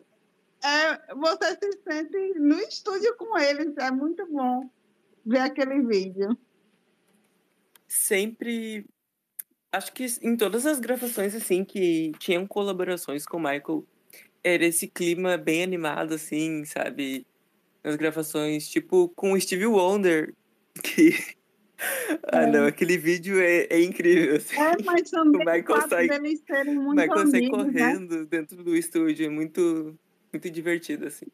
É, 0.63 1.15
você 1.15 1.55
se 1.55 1.79
sente 1.83 2.39
no 2.39 2.59
estúdio 2.59 3.15
com 3.17 3.35
eles, 3.39 3.75
é 3.77 3.89
muito 3.89 4.23
bom 4.27 4.69
ver 5.25 5.39
aquele 5.39 5.81
vídeo. 5.81 6.37
Sempre. 7.87 8.85
Acho 9.71 9.91
que 9.91 10.05
em 10.21 10.37
todas 10.37 10.67
as 10.67 10.79
gravações, 10.79 11.33
assim, 11.33 11.65
que 11.65 12.11
tinham 12.19 12.45
colaborações 12.45 13.25
com 13.25 13.37
o 13.37 13.39
Michael, 13.39 13.83
era 14.43 14.63
esse 14.63 14.87
clima 14.87 15.37
bem 15.37 15.63
animado, 15.63 16.13
assim, 16.13 16.63
sabe? 16.65 17.25
Nas 17.83 17.95
gravações, 17.95 18.69
tipo, 18.69 19.09
com 19.15 19.31
o 19.31 19.41
Stevie 19.41 19.65
Wonder, 19.65 20.35
que. 20.83 21.36
Ah, 22.31 22.47
não, 22.47 22.65
aquele 22.65 22.97
vídeo 22.97 23.39
é, 23.39 23.67
é 23.69 23.81
incrível, 23.81 24.35
assim. 24.35 24.55
É, 24.55 24.83
mas 24.83 25.09
também 25.11 25.41
O 25.41 25.45
Michael 25.45 25.89
sai- 25.89 26.07
deles 26.07 26.41
serem 26.45 26.75
muito 26.75 26.99
Michael 26.99 27.27
sai 27.27 27.39
amigos, 27.39 27.65
né? 27.65 27.71
correndo 27.73 28.25
dentro 28.25 28.63
do 28.63 28.75
estúdio, 28.75 29.25
é 29.25 29.29
muito, 29.29 29.97
muito 30.33 30.49
divertido, 30.49 31.05
assim. 31.07 31.25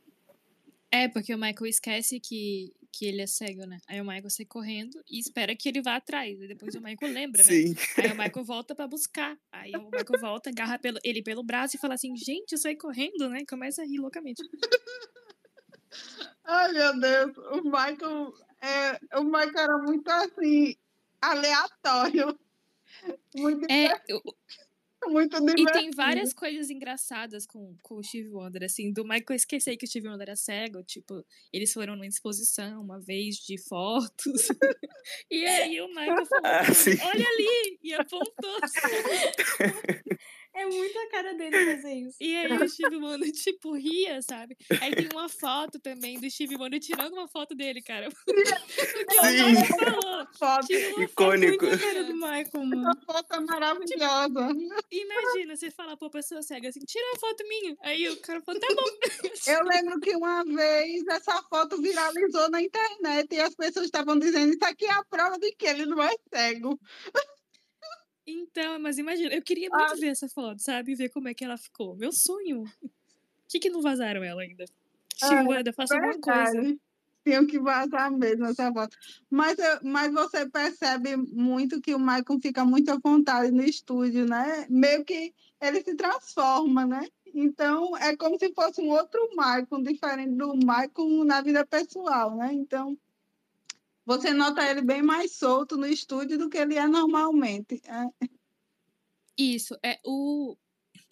É, 0.92 1.08
porque 1.08 1.34
o 1.34 1.38
Michael 1.40 1.66
esquece 1.66 2.20
que, 2.20 2.72
que 2.92 3.06
ele 3.08 3.22
é 3.22 3.26
cego, 3.26 3.66
né? 3.66 3.80
Aí 3.88 4.00
o 4.00 4.06
Michael 4.06 4.30
sai 4.30 4.46
correndo 4.46 5.02
e 5.10 5.18
espera 5.18 5.56
que 5.56 5.68
ele 5.68 5.82
vá 5.82 5.96
atrás. 5.96 6.40
E 6.40 6.48
depois 6.48 6.76
o 6.76 6.82
Michael 6.82 7.12
lembra, 7.12 7.42
né? 7.42 7.48
Sim. 7.48 7.76
Aí 7.98 8.12
o 8.12 8.16
Michael 8.18 8.46
volta 8.46 8.76
pra 8.76 8.86
buscar. 8.86 9.36
Aí 9.52 9.72
o 9.76 9.86
Michael 9.86 10.22
volta, 10.22 10.52
agarra 10.52 10.78
pelo, 10.78 11.00
ele 11.04 11.24
pelo 11.24 11.42
braço 11.42 11.76
e 11.76 11.80
fala 11.80 11.96
assim: 11.96 12.16
gente, 12.16 12.52
eu 12.52 12.60
saí 12.60 12.76
correndo, 12.76 13.28
né? 13.28 13.44
Começa 13.50 13.82
a 13.82 13.86
rir 13.86 13.98
loucamente. 13.98 14.44
Ai, 16.46 16.72
meu 16.74 17.00
Deus, 17.00 17.38
o 17.38 17.64
Michael, 17.64 18.34
é, 18.64 19.00
o 19.20 19.24
Michael 19.24 19.52
era 19.58 19.78
muito 19.80 20.10
assim, 20.10 20.76
aleatório. 21.22 22.38
Muito 23.36 23.66
É, 23.72 23.90
Muito 25.08 25.36
E 25.36 25.46
tem 25.46 25.56
divertido. 25.56 25.96
várias 25.98 26.34
coisas 26.34 26.70
engraçadas 26.70 27.46
com, 27.46 27.76
com 27.82 27.96
o 27.96 28.04
Steve 28.04 28.30
Wonder, 28.30 28.64
assim, 28.64 28.92
do 28.92 29.04
Michael 29.04 29.36
esquecer 29.36 29.76
que 29.76 29.86
o 29.86 29.88
Steve 29.88 30.08
Wonder 30.08 30.30
era 30.30 30.36
cego, 30.36 30.82
tipo, 30.84 31.26
eles 31.52 31.74
foram 31.74 31.96
numa 31.96 32.08
exposição 32.08 32.82
uma 32.82 33.00
vez 33.02 33.36
de 33.36 33.58
fotos, 33.58 34.48
e 35.30 35.46
aí 35.46 35.82
o 35.82 35.88
Michael 35.90 36.26
falou, 36.26 36.46
Ah, 36.46 36.64
olha 37.08 37.28
ali, 37.28 37.80
e 37.84 37.94
apontou. 37.94 38.60
É 40.56 40.66
muito 40.66 41.00
a 41.00 41.10
cara 41.10 41.34
dele 41.34 41.76
fazer 41.76 41.94
isso. 41.94 42.18
E 42.22 42.36
aí 42.36 42.52
o 42.52 42.70
Steve 42.70 42.96
Wonder, 42.98 43.32
tipo, 43.32 43.74
ria, 43.74 44.22
sabe? 44.22 44.56
Aí 44.82 44.96
tem 44.96 45.10
uma 45.12 45.28
foto 45.28 45.80
também 45.80 46.20
do 46.20 46.30
Steve 46.30 46.56
Wonder 46.56 46.80
tirando 46.80 47.14
uma 47.14 47.28
foto 47.28 47.56
dele, 47.56 47.82
cara. 47.82 48.08
Sim. 48.30 49.56
Falou. 49.66 50.28
Foto. 50.38 50.68
Tira 50.68 50.96
uma 50.96 51.04
Icônico. 51.04 51.66
foto 51.66 51.80
cara 51.80 52.04
do 52.04 52.14
Michael, 52.14 52.66
mano. 52.66 52.90
Essa 52.90 53.02
foto 53.06 53.34
é 53.34 53.40
maravilhosa. 53.40 54.50
Imagina, 54.92 55.56
você 55.56 55.72
falar 55.72 55.98
pra 55.98 56.10
pessoa 56.10 56.44
cega 56.44 56.70
assim, 56.70 56.82
tira 56.82 57.06
uma 57.12 57.20
foto 57.20 57.44
minha. 57.48 57.76
Aí 57.82 58.10
o 58.10 58.22
cara 58.22 58.42
falou, 58.42 58.62
tá 58.62 58.68
bom. 58.76 58.84
Eu 59.48 59.64
lembro 59.64 60.00
que 60.00 60.16
uma 60.16 60.44
vez 60.44 61.06
essa 61.08 61.42
foto 61.44 61.82
viralizou 61.82 62.50
na 62.50 62.62
internet 62.62 63.34
e 63.34 63.40
as 63.40 63.56
pessoas 63.56 63.86
estavam 63.86 64.18
dizendo 64.20 64.54
isso 64.54 64.66
aqui 64.66 64.86
é 64.86 64.92
a 64.92 65.04
prova 65.04 65.38
de 65.40 65.52
que 65.54 65.66
ele 65.66 65.86
não 65.86 66.02
é 66.02 66.14
cego. 66.32 66.80
Então, 68.26 68.80
mas 68.80 68.98
imagina, 68.98 69.34
eu 69.34 69.42
queria 69.42 69.70
muito 69.70 70.00
ver 70.00 70.08
essa 70.08 70.30
foto, 70.30 70.62
sabe? 70.62 70.96
Ver 70.96 71.10
como 71.10 71.28
é 71.28 71.34
que 71.34 71.44
ela 71.44 71.58
ficou. 71.58 71.96
Meu 71.96 72.12
sonho. 72.12 72.64
Por 72.64 72.90
que, 73.50 73.60
que 73.60 73.70
não 73.70 73.82
vazaram 73.82 74.24
ela 74.24 74.42
ainda? 74.42 74.66
Steve 75.16 75.70
Ah, 75.70 75.74
faça 75.74 75.96
alguma 75.96 76.20
coisa. 76.20 76.78
Tinham 77.24 77.46
que 77.46 77.60
vazar 77.60 78.12
mesmo 78.12 78.46
essa 78.46 78.72
foto. 78.72 78.98
Mas, 79.30 79.58
mas 79.82 80.12
você 80.12 80.50
percebe 80.50 81.16
muito 81.16 81.82
que 81.82 81.96
o 81.96 82.00
Michael 82.00 82.40
fica 82.42 82.66
muito 82.66 82.90
à 82.90 82.98
vontade 82.98 83.52
no 83.52 83.64
estúdio, 83.64 84.26
né? 84.26 84.66
Meio 84.70 85.06
que 85.06 85.34
ele 85.62 85.82
se 85.82 85.96
transforma, 85.96 86.86
né? 86.86 87.08
Então, 87.34 87.96
é 87.98 88.16
como 88.16 88.38
se 88.38 88.54
fosse 88.54 88.82
um 88.82 88.90
outro 88.90 89.30
Michael, 89.30 89.84
diferente 89.84 90.36
do 90.36 90.54
Michael 90.54 91.26
na 91.26 91.42
vida 91.42 91.66
pessoal, 91.66 92.36
né? 92.36 92.52
Então, 92.54 92.98
você 94.06 94.34
nota 94.34 94.70
ele 94.70 94.82
bem 94.82 95.02
mais 95.02 95.34
solto 95.36 95.78
no 95.78 95.86
estúdio 95.86 96.38
do 96.38 96.50
que 96.50 96.58
ele 96.58 96.76
é 96.76 96.88
normalmente. 96.88 97.82
É. 97.86 98.28
Isso, 99.38 99.78
é 99.84 100.00
o. 100.06 100.58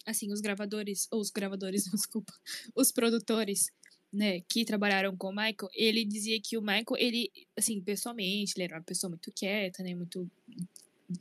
Assim, 0.04 0.32
os 0.32 0.40
gravadores, 0.40 1.06
ou 1.10 1.20
os 1.20 1.30
gravadores, 1.30 1.84
desculpa, 1.90 2.32
os 2.74 2.90
produtores, 2.90 3.70
né, 4.12 4.40
que 4.40 4.64
trabalharam 4.64 5.16
com 5.16 5.28
o 5.28 5.30
Michael, 5.30 5.70
ele 5.74 6.04
dizia 6.04 6.40
que 6.40 6.58
o 6.58 6.60
Michael, 6.60 6.96
ele, 6.98 7.30
assim, 7.56 7.80
pessoalmente, 7.80 8.54
ele 8.56 8.64
era 8.64 8.76
uma 8.76 8.82
pessoa 8.82 9.08
muito 9.08 9.30
quieta, 9.32 9.82
né, 9.82 9.94
muito 9.94 10.30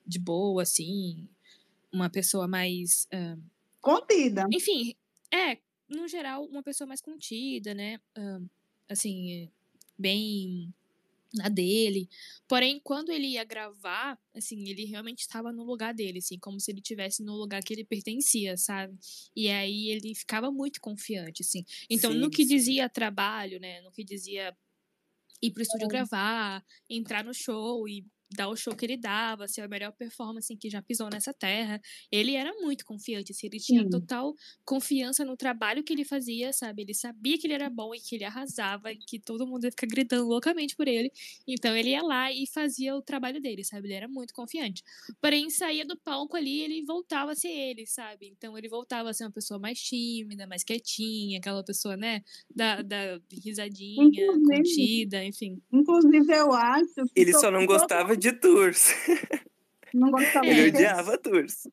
de 0.06 0.20
boa, 0.20 0.64
assim, 0.64 1.28
uma 1.92 2.10
pessoa 2.10 2.48
mais. 2.48 3.08
ah, 3.14 3.38
Contida. 3.80 4.46
enfim, 4.52 4.96
é, 5.32 5.58
no 5.88 6.08
geral, 6.08 6.46
uma 6.46 6.64
pessoa 6.64 6.88
mais 6.88 7.02
contida, 7.02 7.74
né, 7.74 8.00
ah, 8.16 8.42
assim, 8.90 9.50
bem 9.98 10.74
na 11.34 11.50
dele. 11.50 12.10
Porém, 12.48 12.80
quando 12.84 13.12
ele 13.12 13.28
ia 13.28 13.44
gravar, 13.44 14.20
assim, 14.36 14.68
ele 14.70 14.86
realmente 14.86 15.20
estava 15.22 15.52
no 15.54 15.64
lugar 15.64 15.94
dele, 15.94 16.20
assim, 16.20 16.38
como 16.40 16.60
se 16.60 16.72
ele 16.72 16.82
tivesse 16.82 17.24
no 17.24 17.36
lugar 17.36 17.64
que 17.64 17.74
ele 17.74 17.86
pertencia, 17.86 18.58
sabe? 18.58 18.98
E 19.36 19.50
aí 19.50 19.90
ele 19.90 20.14
ficava 20.16 20.52
muito 20.52 20.82
confiante, 20.82 21.42
assim. 21.42 21.64
Então, 21.90 22.14
no 22.14 22.30
Sim, 22.30 22.32
que 22.32 22.46
sim. 22.46 22.46
dizia 22.46 22.90
trabalho, 22.90 23.60
né, 23.60 23.82
no 23.82 23.92
que 23.92 24.04
dizia 24.04 24.56
ir 25.42 25.52
pro 25.52 25.64
estúdio 25.64 25.88
gravar, 25.88 26.64
entrar 26.90 27.24
no 27.24 27.34
show 27.34 27.88
e 27.88 28.06
dar 28.36 28.48
o 28.50 28.56
show 28.56 28.76
que 28.76 28.86
ele 28.86 28.98
dava, 28.98 29.48
ser 29.48 29.62
a 29.62 29.68
melhor 29.68 29.92
performance 29.92 30.56
que 30.56 30.70
já 30.70 30.82
pisou 30.82 31.10
nessa 31.10 31.34
terra. 31.34 31.80
Ele 32.12 32.36
era 32.36 32.54
muito 32.62 32.86
confiante, 32.86 33.32
assim, 33.32 33.48
ele 33.48 33.60
tinha 33.60 33.84
Sim. 33.84 33.90
total 33.90 34.34
confiança 34.66 35.26
no 35.26 35.36
trabalho 35.36 35.84
que 35.84 35.94
ele 35.94 36.06
fazia, 36.06 36.54
sabe? 36.54 36.84
Ele 36.84 36.94
sabia 36.94 37.38
que 37.38 37.48
ele 37.48 37.54
era 37.54 37.70
bom 37.70 37.94
e 37.94 38.00
que 38.00 38.16
ele 38.16 38.24
arrasava, 38.24 38.92
e 38.92 38.98
que 38.98 39.20
todo 39.20 39.46
mundo 39.48 39.66
ia 39.66 39.72
ficar 39.72 39.88
gritando 39.88 40.28
loucamente 40.28 40.76
por 40.76 40.88
ele. 40.88 41.12
Então 41.48 41.76
ele 41.76 41.90
ia 41.90 42.02
lá 42.02 42.32
e 42.32 42.48
fazia 42.48 42.96
o 42.96 43.02
trabalho 43.02 43.42
dele, 43.42 43.64
sabe? 43.64 43.88
Ele 43.88 43.94
era 43.96 44.08
muito 44.08 44.34
confiante. 44.34 44.84
Porém, 45.22 45.50
saía 45.50 45.86
do 45.86 45.98
palco 45.98 46.38
ali, 46.38 46.62
ele 46.62 46.84
voltava 46.86 47.32
a 47.32 47.36
ser 47.36 47.50
ele, 47.50 47.86
sabe? 47.86 48.28
Então 48.28 48.58
ele 48.58 48.70
voltava 48.70 49.10
a 49.10 49.14
ser 49.14 49.26
uma 49.26 49.32
pessoa 49.32 49.60
mais 49.60 49.80
tímida, 49.80 50.48
mais 50.48 50.64
quietinha, 50.64 51.38
aquela 51.40 51.64
pessoa, 51.64 51.98
né? 51.98 52.22
Da, 52.54 52.82
da 52.82 53.20
risadinha, 53.44 54.04
Inclusive- 54.04 54.58
contida, 54.58 55.24
enfim. 55.26 55.62
Inclusive, 55.72 56.34
eu 56.34 56.52
acho 56.54 56.94
que. 57.14 57.22
Ele 57.22 57.34
só 57.34 57.52
não 57.52 57.66
gostava 57.66 58.16
de 58.22 58.32
tours. 58.34 58.94
Não 59.94 60.12
gostava 60.12 60.46
Ele 60.46 60.70
odiava 60.70 61.18
tours. 61.18 61.68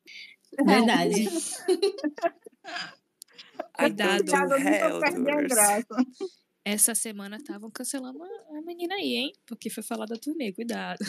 Verdade. 0.65 1.29
Cuidado. 3.77 4.25
Essa 6.65 6.93
semana 6.93 7.37
estavam 7.37 7.71
cancelando 7.71 8.21
a 8.21 8.57
a 8.57 8.61
menina 8.61 8.95
aí, 8.95 9.15
hein? 9.15 9.33
Porque 9.45 9.69
foi 9.69 9.81
falar 9.81 10.05
da 10.05 10.17
turnê, 10.17 10.51
cuidado. 10.51 10.99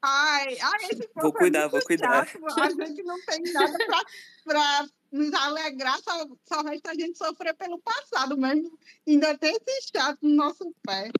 Ai, 0.00 0.56
ai, 0.58 0.84
esse 0.90 1.08
Vou 1.14 1.30
é 1.30 1.32
cuidar, 1.32 1.60
muito 1.62 1.72
vou 1.72 1.82
cuidar. 1.82 2.26
chato. 2.26 2.82
A 2.82 2.86
gente 2.86 3.02
não 3.02 3.20
tem 3.26 3.42
nada 3.52 3.76
pra, 3.76 4.04
pra 4.44 4.86
nos 5.12 5.34
alegrar, 5.34 5.98
só, 6.02 6.26
só 6.48 6.62
resta 6.62 6.92
a 6.92 6.94
gente 6.94 7.18
sofrer 7.18 7.54
pelo 7.54 7.78
passado 7.80 8.38
mesmo. 8.38 8.78
Ainda 9.06 9.36
tem 9.36 9.54
esse 9.54 9.90
chato 9.94 10.18
no 10.22 10.34
nosso 10.34 10.74
pé. 10.82 11.10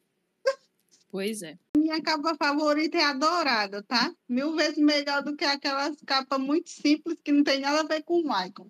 Pois 1.15 1.43
é. 1.43 1.57
Minha 1.77 2.03
capa 2.03 2.35
favorita 2.35 2.99
é 2.99 3.05
a 3.05 3.13
dourada, 3.13 3.85
tá? 3.85 4.13
Mil 4.29 4.57
vezes 4.57 4.79
melhor 4.79 5.23
do 5.23 5.37
que 5.37 5.45
aquelas 5.45 5.95
capas 6.05 6.41
muito 6.41 6.69
simples 6.69 7.17
que 7.23 7.31
não 7.31 7.45
tem 7.45 7.61
nada 7.61 7.83
a 7.83 7.85
ver 7.85 8.03
com 8.03 8.15
o 8.15 8.23
Michael. 8.25 8.67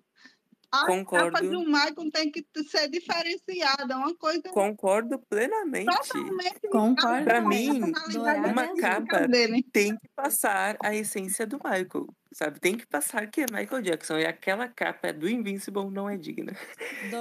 A 0.71 0.85
Concordo. 0.85 1.31
capa 1.31 1.43
do 1.43 1.59
Michael 1.61 2.11
tem 2.13 2.29
que 2.29 2.45
ser 2.69 2.87
diferenciada, 2.87 3.91
é 3.91 3.97
uma 3.97 4.13
coisa 4.15 4.43
Concordo 4.49 5.17
plenamente. 5.27 5.87
totalmente 5.87 6.59
Concordo. 6.69 7.25
Também. 7.25 7.81
mim, 7.81 7.91
Dourada 8.13 8.47
uma 8.47 8.63
é 8.63 8.75
capa 8.75 9.27
dele. 9.27 9.63
tem 9.73 9.97
que 9.97 10.07
passar 10.15 10.77
a 10.83 10.93
essência 10.93 11.47
do 11.47 11.57
Michael, 11.57 12.05
sabe? 12.31 12.59
Tem 12.59 12.77
que 12.77 12.85
passar 12.85 13.25
que 13.25 13.41
é 13.41 13.45
Michael 13.51 13.81
Jackson. 13.81 14.19
E 14.19 14.25
aquela 14.27 14.67
capa 14.67 15.11
do 15.11 15.27
Invincible 15.27 15.89
não 15.89 16.07
é 16.07 16.15
digna. 16.15 16.55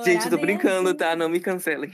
Gente, 0.04 0.24
tô 0.24 0.28
Dourada 0.28 0.36
é 0.36 0.38
brincando, 0.38 0.88
azul. 0.90 0.98
tá? 0.98 1.16
Não 1.16 1.30
me 1.30 1.40
cancelem. 1.40 1.90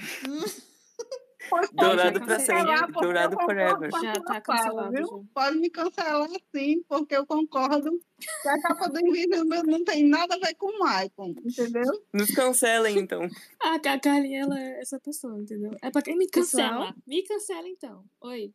Dourado 1.73 2.21
pra 2.21 2.39
sempre, 2.39 2.93
dourado 3.01 3.37
forever. 3.37 3.91
Já 4.03 4.13
tá 4.15 4.41
cancelado, 4.41 4.93
viu? 4.93 5.07
já. 5.07 5.19
Pode 5.35 5.59
me 5.59 5.71
cancelar 5.71 6.29
sim, 6.55 6.83
porque 6.89 7.17
eu 7.17 7.27
concordo 7.27 7.91
que 8.19 8.49
a 8.49 8.63
capa 8.63 8.89
do 8.89 9.01
Invincible 9.01 9.63
não 9.65 9.85
tem 9.85 10.07
nada 10.07 10.35
a 10.35 10.39
ver 10.39 10.55
com 10.55 10.67
o 10.67 10.79
Michael, 10.85 11.35
entendeu? 11.45 12.05
Nos 12.13 12.31
cancelem, 12.31 12.99
então. 12.99 13.21
Ah, 13.63 13.75
a 13.75 14.01
Carlinha, 14.01 14.43
ela 14.43 14.59
é 14.59 14.81
essa 14.81 14.99
pessoa, 14.99 15.39
entendeu? 15.39 15.71
É 15.83 15.91
pra 15.91 16.01
quem 16.03 16.17
me 16.17 16.27
Pessoal? 16.29 16.71
cancela. 16.71 16.95
Me 17.07 17.23
cancela, 17.23 17.69
então. 17.69 18.05
Oi. 18.23 18.53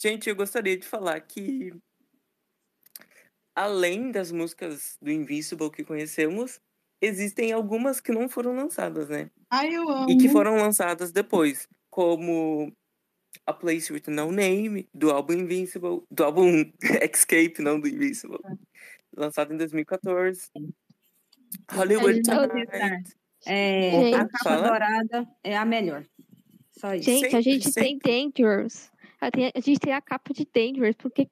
Gente, 0.00 0.28
eu 0.28 0.36
gostaria 0.36 0.76
de 0.76 0.86
falar 0.86 1.20
que 1.20 1.72
além 3.54 4.10
das 4.10 4.30
músicas 4.32 4.96
do 5.00 5.10
Invincible 5.10 5.70
que 5.70 5.84
conhecemos, 5.84 6.60
existem 7.04 7.52
algumas 7.52 8.00
que 8.00 8.12
não 8.12 8.28
foram 8.28 8.54
lançadas, 8.54 9.08
né? 9.08 9.30
Ai, 9.50 9.74
eu 9.74 9.88
amo. 9.88 10.10
E 10.10 10.16
que 10.18 10.28
foram 10.28 10.56
lançadas 10.56 11.12
depois, 11.12 11.68
como 11.90 12.72
A 13.46 13.52
Place 13.52 13.92
with 13.92 14.04
No 14.08 14.30
Name, 14.32 14.88
do 14.92 15.10
álbum 15.10 15.34
Invincible, 15.34 16.02
do 16.10 16.24
álbum 16.24 16.64
Escape, 17.12 17.60
não 17.60 17.78
do 17.80 17.88
Invincible, 17.88 18.38
lançado 19.16 19.52
em 19.54 19.56
2014. 19.56 20.50
Hollywood 21.70 22.14
Gente, 22.16 22.30
eu- 22.30 22.48
Tonight. 22.48 23.14
É, 23.46 23.90
Opa, 23.94 24.16
a 24.16 24.20
capa 24.20 24.38
fala. 24.42 24.68
dourada 24.68 25.28
é 25.44 25.56
a 25.56 25.64
melhor. 25.64 26.04
Só 26.78 26.94
isso. 26.94 27.04
Gente, 27.04 27.36
a 27.36 27.40
gente 27.40 27.72
tem 27.72 27.98
Dangerous. 27.98 28.90
A, 29.20 29.28
gente 29.60 29.78
tem 29.80 29.92
a 29.92 30.00
capa 30.00 30.32
de 30.32 30.46
Dangerous. 30.52 30.96
Por 30.96 31.10
que, 31.10 31.28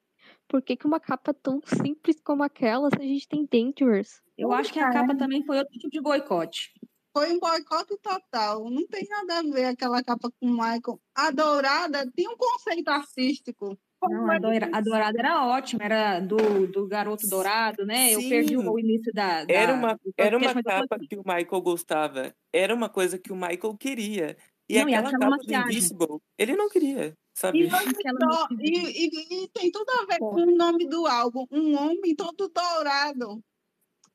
por 0.52 0.60
que, 0.60 0.76
que 0.76 0.86
uma 0.86 1.00
capa 1.00 1.32
tão 1.32 1.62
simples 1.64 2.20
como 2.22 2.42
aquela 2.42 2.90
se 2.90 2.96
a 3.00 3.06
gente 3.06 3.26
tem 3.26 3.48
Dangerous? 3.50 4.20
Eu 4.36 4.52
acho 4.52 4.70
que 4.70 4.78
a 4.78 4.90
capa 4.90 5.16
também 5.16 5.42
foi 5.46 5.56
outro 5.56 5.72
tipo 5.78 5.88
de 5.90 5.98
boicote. 5.98 6.70
Foi 7.16 7.32
um 7.32 7.40
boicote 7.40 7.96
total. 8.02 8.68
Não 8.70 8.86
tem 8.86 9.08
nada 9.08 9.38
a 9.38 9.42
ver 9.42 9.64
aquela 9.64 10.02
capa 10.04 10.30
com 10.30 10.46
o 10.46 10.50
Michael. 10.52 11.00
A 11.14 11.30
dourada 11.30 12.06
tinha 12.14 12.28
um 12.30 12.36
conceito 12.36 12.88
artístico. 12.88 13.78
Não, 14.02 14.30
a, 14.30 14.38
doira- 14.38 14.68
a 14.74 14.80
dourada 14.82 15.18
era 15.18 15.46
ótima, 15.46 15.84
era 15.84 16.20
do, 16.20 16.66
do 16.66 16.86
garoto 16.86 17.26
dourado, 17.28 17.86
né? 17.86 18.12
Eu 18.12 18.20
Sim. 18.20 18.28
perdi 18.28 18.56
o 18.58 18.78
início 18.78 19.10
da. 19.14 19.44
da- 19.46 19.54
Era 19.54 19.72
uma, 19.72 19.98
era 20.18 20.36
uma 20.36 20.62
capa 20.62 20.98
que 20.98 21.16
o 21.16 21.22
Michael 21.24 21.62
gostava. 21.62 22.34
Era 22.52 22.74
uma 22.74 22.90
coisa 22.90 23.18
que 23.18 23.32
o 23.32 23.36
Michael 23.36 23.74
queria. 23.78 24.36
E 24.68 24.78
Não, 24.78 24.88
e 24.88 24.94
aquela 24.94 25.08
aquela 25.08 25.30
capa 25.38 25.44
do 25.44 25.54
Invincible, 25.70 26.18
ele 26.36 26.56
não 26.56 26.68
queria, 26.68 27.16
sabe? 27.34 27.64
E, 27.66 27.70
só, 27.70 28.48
e, 28.60 29.06
e- 29.06 29.44
e 29.44 29.48
tem 29.48 29.70
tudo 29.70 29.90
a 29.90 30.06
ver 30.06 30.18
com 30.18 30.34
o 30.34 30.56
nome 30.56 30.86
do 30.86 31.06
álbum. 31.06 31.46
Um 31.50 31.76
homem 31.76 32.14
todo 32.14 32.48
dourado. 32.48 33.42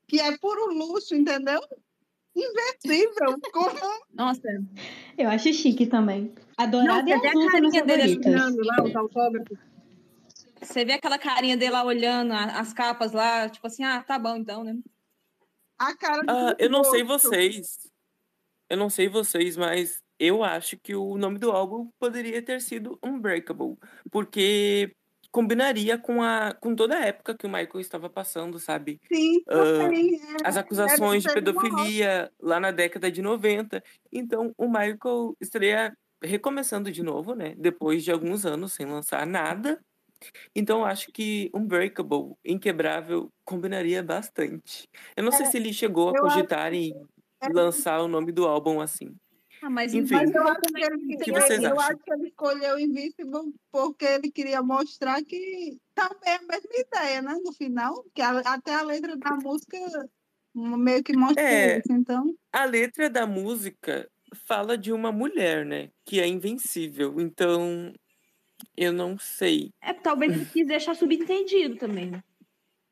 Que 0.06 0.20
é 0.20 0.36
puro 0.38 0.72
luxo, 0.72 1.14
entendeu? 1.14 1.60
Invencível. 2.34 3.38
Como... 3.52 3.78
Nossa. 4.14 4.40
Eu 5.16 5.28
acho 5.28 5.52
chique 5.52 5.86
também. 5.86 6.32
A 6.56 6.66
Não, 6.66 7.06
e 7.06 7.12
até 7.12 7.28
a 7.28 7.30
azul 7.30 7.50
são 7.50 7.60
minhas 7.60 7.72
carinha 7.74 7.84
dele 7.84 8.14
favoritas. 8.14 8.66
lá, 8.66 8.84
os 8.84 8.96
autógrafos. 8.96 9.58
Você 10.60 10.84
vê 10.84 10.92
aquela 10.94 11.18
carinha 11.18 11.56
dele 11.56 11.72
lá 11.72 11.84
olhando 11.84 12.32
as 12.32 12.72
capas 12.72 13.12
lá, 13.12 13.48
tipo 13.48 13.66
assim, 13.66 13.84
ah, 13.84 14.02
tá 14.02 14.18
bom 14.18 14.36
então, 14.36 14.64
né? 14.64 14.76
A 15.78 15.96
cara 15.96 16.22
do 16.22 16.30
Ah, 16.30 16.56
eu 16.58 16.68
não 16.68 16.82
sei 16.84 17.04
vocês. 17.04 17.88
Eu 18.68 18.76
não 18.76 18.90
sei 18.90 19.08
vocês, 19.08 19.56
mas 19.56 20.02
eu 20.18 20.42
acho 20.44 20.78
que 20.78 20.94
o 20.94 21.16
nome 21.18 21.38
do 21.38 21.50
álbum 21.50 21.90
poderia 21.98 22.42
ter 22.42 22.60
sido 22.60 22.98
Unbreakable, 23.04 23.76
porque 24.10 24.92
combinaria 25.30 25.98
com 25.98 26.22
a 26.22 26.54
com 26.54 26.74
toda 26.74 26.96
a 26.98 27.06
época 27.06 27.36
que 27.36 27.46
o 27.46 27.50
Michael 27.50 27.80
estava 27.80 28.10
passando, 28.10 28.58
sabe? 28.58 29.00
Sim, 29.12 29.42
também. 29.76 30.16
as 30.42 30.56
é, 30.56 30.60
acusações 30.60 31.22
de 31.22 31.30
pedofilia 31.30 32.30
lá 32.40 32.60
na 32.60 32.70
década 32.70 33.10
de 33.10 33.22
90. 33.22 33.82
Então, 34.12 34.52
o 34.56 34.66
Michael 34.68 35.34
estaria 35.40 35.92
recomeçando 36.22 36.90
de 36.90 37.02
novo, 37.02 37.34
né? 37.34 37.54
Depois 37.56 38.04
de 38.04 38.10
alguns 38.12 38.44
anos 38.46 38.72
sem 38.72 38.86
lançar 38.86 39.26
nada. 39.26 39.80
Então, 40.54 40.84
acho 40.84 41.12
que 41.12 41.50
Unbreakable, 41.54 42.34
Inquebrável, 42.44 43.30
combinaria 43.44 44.02
bastante. 44.02 44.88
Eu 45.16 45.24
não 45.24 45.32
sei 45.32 45.46
É, 45.46 45.50
se 45.50 45.56
ele 45.56 45.72
chegou 45.72 46.10
a 46.10 46.14
eu 46.14 46.26
acho 46.28 46.46
cogitar 46.46 46.74
em 46.74 46.92
lançar 47.46 48.00
o 48.02 48.08
nome 48.08 48.32
do 48.32 48.46
álbum 48.46 48.80
assim. 48.80 49.16
Ah, 49.62 49.70
mas 49.70 49.92
Enfim, 49.94 50.14
Mas 50.14 50.32
eu 50.34 50.46
acho 50.46 50.60
que 50.60 50.82
ele, 50.84 51.14
o 51.16 51.18
que 51.18 51.32
vocês 51.32 51.62
eu 51.62 51.80
acho 51.80 51.96
que 51.98 52.12
ele 52.12 52.28
escolheu 52.28 52.78
Invincible 52.78 53.52
porque 53.72 54.04
ele 54.04 54.30
queria 54.30 54.62
mostrar 54.62 55.22
que 55.24 55.78
também 55.94 56.18
é 56.26 56.36
a 56.36 56.42
mesma 56.42 56.70
ideia, 56.74 57.22
né? 57.22 57.34
No 57.42 57.52
final, 57.52 58.04
que 58.14 58.22
a- 58.22 58.38
até 58.40 58.74
a 58.74 58.82
letra 58.82 59.16
da 59.16 59.36
música 59.36 59.76
meio 60.54 61.02
que 61.02 61.16
mostra 61.16 61.42
É. 61.42 61.78
isso. 61.78 61.92
Então, 61.92 62.34
A 62.52 62.64
letra 62.64 63.10
da 63.10 63.26
música 63.26 64.08
fala 64.46 64.76
de 64.78 64.92
uma 64.92 65.10
mulher, 65.10 65.64
né? 65.66 65.90
Que 66.04 66.20
é 66.20 66.26
invencível. 66.26 67.20
Então, 67.20 67.92
eu 68.76 68.92
não 68.92 69.18
sei. 69.18 69.70
É, 69.82 69.92
talvez 69.92 70.32
ele 70.32 70.44
quis 70.46 70.66
deixar 70.66 70.94
subentendido 70.94 71.76
também, 71.76 72.10
né? 72.10 72.22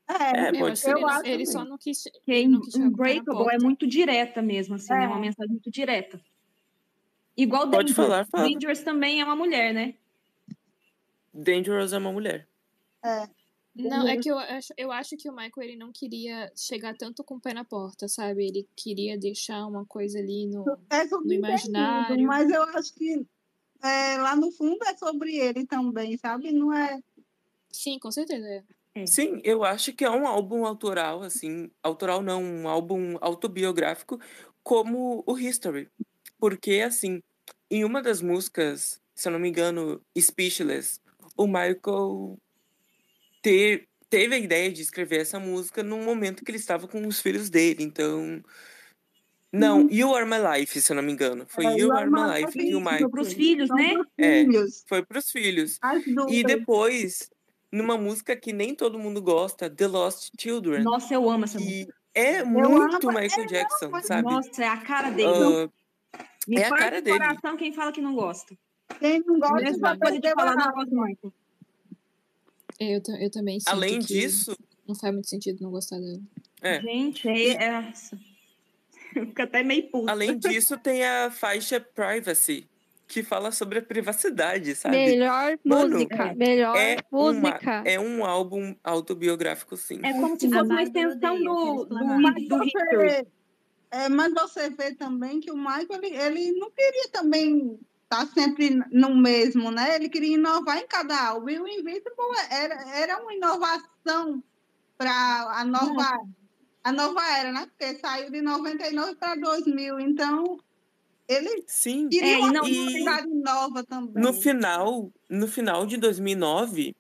É, 0.09 0.51
Eu 0.51 0.59
pode 0.61 0.73
acho 0.73 0.83
ser. 0.83 0.87
que 0.87 0.91
ele, 0.95 0.99
eu 0.99 1.01
não- 1.01 1.09
acho 1.15 1.27
ele 1.27 1.47
só 1.47 1.65
não 1.65 1.79
quis. 1.79 2.03
Porque 2.05 2.33
ele 2.33 2.49
não 2.49 2.61
quis 2.61 2.75
Unbreakable 2.77 3.49
é 3.55 3.59
muito 3.59 3.87
direta 3.87 4.41
mesmo, 4.41 4.77
assim, 4.77 4.93
é, 4.93 5.05
É. 5.05 5.07
uma 5.09 5.19
mensagem 5.19 5.51
muito 5.51 5.71
direta. 5.71 6.21
Igual 7.37 7.71
Pode 7.71 7.93
Dangerous. 7.93 7.97
falar, 7.97 8.27
fala. 8.27 8.45
Dangerous 8.49 8.83
também 8.83 9.21
é 9.21 9.25
uma 9.25 9.37
mulher, 9.37 9.75
né? 9.75 9.95
Dangerous 11.33 11.93
é 11.93 11.99
uma 11.99 12.13
mulher. 12.13 12.49
é. 13.05 13.29
Não, 13.79 14.09
é 14.09 14.17
que 14.17 14.31
eu 14.31 14.39
acho, 14.39 14.73
eu 14.79 14.91
acho 14.91 15.19
que 15.19 15.29
o 15.29 15.33
Michael 15.35 15.53
ele 15.69 15.77
não 15.77 15.93
queria 15.93 16.51
chegar 16.57 16.97
tanto 16.97 17.23
com 17.23 17.35
o 17.35 17.41
pé 17.41 17.53
na 17.53 17.63
porta, 17.63 18.09
sabe? 18.09 18.47
Ele 18.47 18.67
queria 18.75 19.19
deixar 19.19 19.67
uma 19.67 19.85
coisa 19.85 20.19
ali 20.19 20.47
no, 20.47 20.65
É 20.89 21.05
no 21.05 21.31
imaginário. 21.31 22.27
mas 22.27 22.51
eu 22.51 22.63
acho 22.63 22.95
que 22.95 23.27
é, 23.83 24.17
lá 24.17 24.35
no 24.35 24.51
fundo 24.51 24.83
é 24.87 24.97
sobre 24.97 25.37
ele 25.37 25.67
também, 25.67 26.17
sabe? 26.17 26.53
Não 26.53 26.73
é. 26.73 26.99
Sim, 27.71 27.99
com 27.99 28.11
certeza. 28.11 28.65
é. 28.95 29.07
Sim, 29.07 29.43
eu 29.45 29.63
acho 29.63 29.93
que 29.93 30.07
é 30.07 30.11
um 30.11 30.27
álbum 30.27 30.65
autoral, 30.65 31.23
assim. 31.23 31.71
Autoral 31.83 32.23
não, 32.23 32.43
um 32.43 32.67
álbum 32.67 33.19
autobiográfico, 33.21 34.19
como 34.63 35.23
o 35.27 35.39
History. 35.39 35.91
Porque, 36.39 36.83
assim, 36.85 37.21
em 37.71 37.85
uma 37.85 38.03
das 38.03 38.21
músicas, 38.21 39.01
se 39.15 39.29
eu 39.29 39.33
não 39.33 39.39
me 39.39 39.49
engano, 39.49 40.01
Speechless, 40.19 41.01
o 41.37 41.47
Michael 41.47 42.39
ter, 43.43 43.89
teve 44.09 44.35
a 44.35 44.39
ideia 44.39 44.71
de 44.71 44.83
escrever 44.83 45.21
essa 45.21 45.39
música 45.39 45.83
num 45.83 46.05
momento 46.05 46.45
que 46.45 46.51
ele 46.51 46.59
estava 46.59 46.87
com 46.87 47.07
os 47.07 47.21
filhos 47.21 47.51
dele. 47.51 47.83
Então. 47.83 48.43
Não, 49.53 49.89
You 49.91 50.15
Are 50.15 50.27
My 50.27 50.37
Life, 50.59 50.79
se 50.81 50.93
eu 50.93 50.97
não 50.97 51.03
me 51.03 51.13
engano. 51.13 51.47
Foi 51.49 51.65
É, 51.65 51.77
You 51.79 51.93
Are 51.93 52.11
My 52.11 52.41
Life 52.41 52.53
que 52.53 52.75
o 52.75 52.83
Foi 52.83 52.93
Michael. 52.93 53.11
pros 53.11 53.33
filhos, 53.33 53.71
né? 53.71 53.95
É, 54.19 54.45
foi 54.87 55.05
pros 55.05 55.31
filhos. 55.31 55.79
E 56.29 56.43
depois, 56.45 57.31
numa 57.73 57.97
música 57.97 58.37
que 58.37 58.53
nem 58.53 58.75
todo 58.75 58.99
mundo 58.99 59.23
gosta, 59.23 59.71
The 59.71 59.87
Lost 59.87 60.31
Children. 60.39 60.83
Nossa, 60.83 61.15
eu 61.15 61.31
amo 61.31 61.45
essa 61.45 61.59
música. 61.59 61.95
É 62.13 62.43
muito 62.43 63.09
amo, 63.09 63.19
Michael 63.19 63.45
é, 63.45 63.47
Jackson, 63.47 64.01
sabe? 64.03 64.23
Nossa, 64.23 64.65
é 64.65 64.69
a 64.69 64.79
cara 64.79 65.11
dele. 65.11 65.29
Ah, 65.29 65.71
Me 66.47 66.57
é 66.57 66.67
a 66.67 66.71
cara 66.71 67.03
dele. 67.03 67.19
coração 67.19 67.57
quem 67.57 67.73
fala 67.73 67.93
que 67.93 68.01
não 68.01 68.15
gosta. 68.15 68.57
Quem 69.01 69.21
não 69.21 69.39
gosta 69.39 69.63
Mesma 69.63 69.99
coisa 69.99 70.21
de 70.21 70.31
falar, 70.33 70.55
não 70.55 70.73
gosto 70.73 70.91
do 70.91 70.97
Michael. 70.97 71.33
Eu, 72.79 73.03
eu 73.21 73.31
também 73.31 73.59
sinto 73.59 73.71
além 73.71 74.01
que 74.01 74.07
disso, 74.07 74.57
não 74.87 74.95
faz 74.95 75.13
muito 75.13 75.29
sentido 75.29 75.63
não 75.63 75.71
gostar 75.71 75.99
dela. 75.99 76.21
é, 76.63 76.81
Gente, 76.81 77.29
é, 77.29 77.65
é... 77.65 77.93
Fica 79.27 79.45
até 79.45 79.63
meio 79.63 79.91
puta. 79.91 80.13
além 80.13 80.37
disso 80.39 80.77
tem 80.77 81.05
a 81.05 81.31
faixa 81.31 81.81
Privacy, 81.81 82.69
que 83.09 83.23
fala 83.23 83.51
sobre 83.51 83.79
a 83.79 83.83
privacidade, 83.83 84.75
sabe? 84.75 84.97
Melhor 84.97 85.59
Mano, 85.65 85.95
música. 85.95 86.35
Melhor 86.35 86.77
É, 86.77 86.99
uma, 87.11 87.33
música. 87.33 87.83
é 87.87 87.99
um 87.99 88.25
álbum 88.25 88.75
autobiográfico, 88.85 89.77
sim. 89.77 90.01
É 90.05 90.13
como 90.13 90.39
se 90.39 90.51
fosse 90.51 90.71
uma 90.71 90.83
extensão 90.83 91.39
do, 91.43 91.85
do, 91.87 91.97
do 92.49 92.65
History. 92.65 93.27
É, 93.91 94.09
mas 94.09 94.33
você 94.35 94.69
vê 94.71 94.95
também 94.95 95.41
que 95.41 95.51
o 95.51 95.57
Michael 95.57 95.89
ele, 96.03 96.17
ele 96.17 96.53
não 96.59 96.71
queria 96.71 97.09
também 97.11 97.79
estar 98.05 98.27
sempre 98.27 98.71
no 98.91 99.15
mesmo, 99.17 99.71
né? 99.71 99.97
Ele 99.97 100.09
queria 100.09 100.35
inovar 100.35 100.79
em 100.79 100.87
cada 100.87 101.29
álbum. 101.29 101.49
E 101.49 101.59
o 101.61 101.69
Invincible 101.69 102.13
era, 102.51 102.75
era 102.97 103.23
uma 103.23 103.35
inovação 103.35 104.43
para 104.99 105.61
a 105.61 105.65
nova, 105.65 106.19
a 106.85 106.93
nova 106.93 107.23
era, 107.39 107.53
né? 107.53 107.67
Porque 107.67 107.99
saiu 107.99 108.31
de 108.31 108.43
99 108.43 109.15
para 109.17 109.37
2000. 109.37 110.01
Então, 110.01 110.57
ele 111.29 111.65
Sim, 111.67 112.09
queria 112.09 112.29
É, 112.29 112.35
e 112.35 112.39
uma 112.39 112.53
não- 112.53 112.69
novidade 112.69 113.29
nova 113.29 113.85
também. 113.85 114.23
no 114.23 114.33
final, 114.33 115.13
no 115.29 115.49
final 115.49 115.87
de 115.87 115.97
2009, 115.97 116.95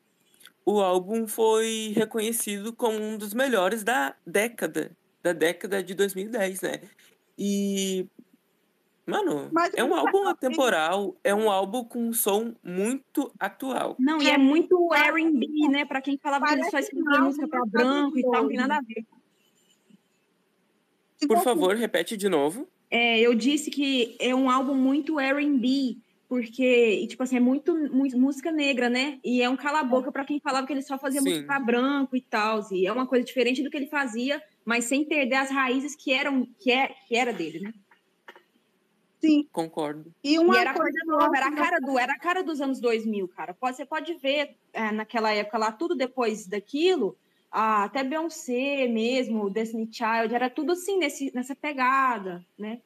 o 0.65 0.81
álbum 0.81 1.27
foi 1.27 1.93
reconhecido 1.95 2.75
como 2.75 2.99
um 2.99 3.17
dos 3.17 3.33
melhores 3.33 3.85
da 3.85 4.17
década, 4.27 4.97
da 5.27 5.33
década 5.33 5.83
de 5.83 5.93
2010, 5.93 6.61
né? 6.61 6.81
E 7.37 8.07
mano, 9.05 9.49
Mas 9.53 9.75
é 9.75 9.83
um 9.83 9.89
ele 9.89 9.99
álbum 9.99 10.25
tá- 10.25 10.31
atemporal, 10.31 11.17
é 11.25 11.35
um 11.35 11.51
álbum 11.51 11.83
com 11.85 11.99
um 12.09 12.13
som 12.13 12.55
muito 12.63 13.33
atual. 13.41 13.97
Não, 13.99 14.23
e 14.23 14.29
é 14.31 14.39
muito 14.39 14.93
R&B, 14.95 15.49
né? 15.69 15.85
Pra 15.85 16.01
quem 16.01 16.17
falava 16.17 16.47
que 16.47 16.53
ele 16.55 16.71
só 16.71 16.79
escrevia 16.79 17.21
música 17.21 17.49
pra 17.49 17.65
branco 17.67 18.17
e 18.19 18.23
tal, 18.23 18.43
não 18.43 18.49
tem 18.49 18.57
nada 18.57 18.77
a 18.77 18.81
ver. 18.81 19.05
Se 21.17 21.27
Por 21.27 21.39
você- 21.39 21.45
favor, 21.45 21.75
repete 21.75 22.17
de 22.17 22.29
novo. 22.29 22.69
É, 22.91 23.19
eu 23.19 23.35
disse 23.35 23.69
que 23.71 24.17
é 24.21 24.33
um 24.35 24.49
álbum 24.49 24.75
muito 24.75 25.19
R&B, 25.19 25.97
porque, 26.29 27.01
e, 27.03 27.07
tipo 27.09 27.23
assim, 27.23 27.37
é 27.37 27.41
muito, 27.41 27.75
muito 27.93 28.17
música 28.19 28.53
negra, 28.53 28.89
né? 28.89 29.19
E 29.25 29.43
é 29.43 29.49
um 29.49 29.57
cala-boca 29.57 30.13
pra 30.13 30.25
quem 30.25 30.39
falava 30.41 30.67
que 30.67 30.73
ele 30.73 30.83
só 30.83 30.97
fazia 30.99 31.21
Sim. 31.21 31.29
música 31.31 31.47
pra 31.47 31.59
branco 31.59 32.17
e 32.17 32.21
tal. 32.21 32.61
E 32.73 32.87
é 32.87 32.93
uma 32.93 33.07
coisa 33.07 33.25
diferente 33.25 33.63
do 33.63 33.71
que 33.71 33.77
ele 33.77 33.87
fazia, 33.87 34.41
mas 34.67 34.87
sem 34.87 35.05
perder 35.05 35.37
as 35.37 35.51
raízes 35.51 35.95
que 35.95 36.13
eram 36.13 36.45
que, 36.59 36.73
é, 36.73 36.89
que 37.07 37.15
era 37.17 37.33
dele, 37.33 37.61
né? 37.61 37.73
Sim. 39.21 39.49
Concordo. 39.53 40.13
E 40.23 40.39
uma 40.39 40.57
e 40.57 40.59
era 40.59 40.75
coisa 40.75 40.99
nova, 41.07 41.31
era 41.35 41.47
a 41.47 41.53
cara, 41.53 41.79
do, 41.79 41.99
era 41.99 42.13
a 42.13 42.19
cara 42.19 42.43
dos 42.43 42.61
anos 42.61 42.81
2000, 42.81 43.29
cara. 43.29 43.55
Pode, 43.55 43.77
você 43.77 43.87
pode 43.87 44.13
ver 44.15 44.57
é, 44.73 44.91
naquela 44.91 45.33
época 45.33 45.57
lá, 45.57 45.73
tudo 45.73 45.95
depois 45.95 46.47
daquilo, 46.47 47.17
ah, 47.51 47.85
até 47.85 48.03
Beyoncé 48.03 48.89
mesmo, 48.89 49.49
Destiny 49.49 49.89
Child, 49.91 50.35
era 50.35 50.51
tudo 50.51 50.73
assim, 50.73 50.99
nesse, 50.99 51.33
nessa 51.33 51.55
pegada, 51.55 52.45
né? 52.59 52.81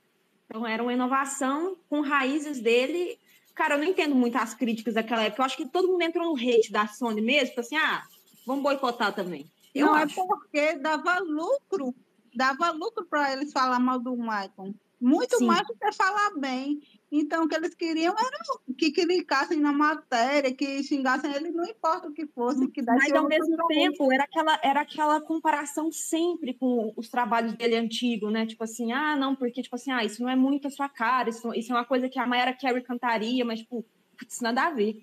Então 0.46 0.66
era 0.66 0.82
uma 0.82 0.92
inovação 0.92 1.76
com 1.88 2.02
raízes 2.02 2.60
dele. 2.60 3.18
Cara, 3.54 3.74
eu 3.74 3.78
não 3.78 3.86
entendo 3.86 4.14
muito 4.14 4.36
as 4.36 4.52
críticas 4.52 4.94
daquela 4.94 5.22
época. 5.22 5.40
Eu 5.40 5.46
acho 5.46 5.56
que 5.56 5.66
todo 5.66 5.88
mundo 5.88 6.02
entrou 6.02 6.26
no 6.26 6.36
hate 6.36 6.70
da 6.70 6.86
Sony 6.86 7.22
mesmo, 7.22 7.48
tipo 7.48 7.60
assim, 7.60 7.76
ah, 7.76 8.02
vamos 8.46 8.62
boicotar 8.62 9.14
também. 9.14 9.50
Eu 9.74 9.86
não 9.86 9.94
acho. 9.94 10.20
é 10.20 10.26
porque 10.26 10.76
dava 10.76 11.18
lucro, 11.18 11.94
dava 12.34 12.70
lucro 12.70 13.06
para 13.06 13.32
eles 13.32 13.52
falar 13.52 13.78
mal 13.78 13.98
do 13.98 14.16
Michael. 14.16 14.74
Muito 15.00 15.38
Sim. 15.38 15.46
mais 15.46 15.66
do 15.66 15.74
que 15.74 15.92
falar 15.92 16.34
bem. 16.36 16.80
Então, 17.10 17.44
o 17.44 17.48
que 17.48 17.56
eles 17.56 17.74
queriam 17.74 18.14
era 18.16 18.38
que 18.76 18.92
clicassem 18.92 19.58
na 19.58 19.72
matéria, 19.72 20.54
que 20.54 20.82
xingassem 20.84 21.34
ele, 21.34 21.50
não 21.50 21.64
importa 21.64 22.06
o 22.06 22.12
que 22.12 22.26
fosse, 22.26 22.68
que 22.68 22.82
Mas 22.82 23.10
ao 23.12 23.26
mesmo 23.26 23.56
tempo, 23.66 24.12
era 24.12 24.24
aquela, 24.24 24.60
era 24.62 24.80
aquela 24.82 25.20
comparação 25.20 25.90
sempre 25.90 26.54
com 26.54 26.92
os 26.96 27.08
trabalhos 27.08 27.54
dele 27.54 27.76
antigo, 27.76 28.30
né? 28.30 28.46
Tipo 28.46 28.62
assim, 28.62 28.92
ah, 28.92 29.16
não, 29.16 29.34
porque, 29.34 29.62
tipo 29.62 29.74
assim, 29.74 29.90
ah, 29.90 30.04
isso 30.04 30.22
não 30.22 30.28
é 30.28 30.36
muito 30.36 30.68
a 30.68 30.70
sua 30.70 30.88
cara, 30.88 31.30
isso, 31.30 31.52
isso 31.54 31.72
é 31.72 31.74
uma 31.74 31.84
coisa 31.84 32.08
que 32.08 32.18
a 32.18 32.26
Mayara 32.26 32.56
Carey 32.56 32.82
cantaria, 32.82 33.44
mas, 33.44 33.60
tipo, 33.60 33.84
putz, 34.16 34.40
nada 34.40 34.66
a 34.66 34.70
ver. 34.70 34.98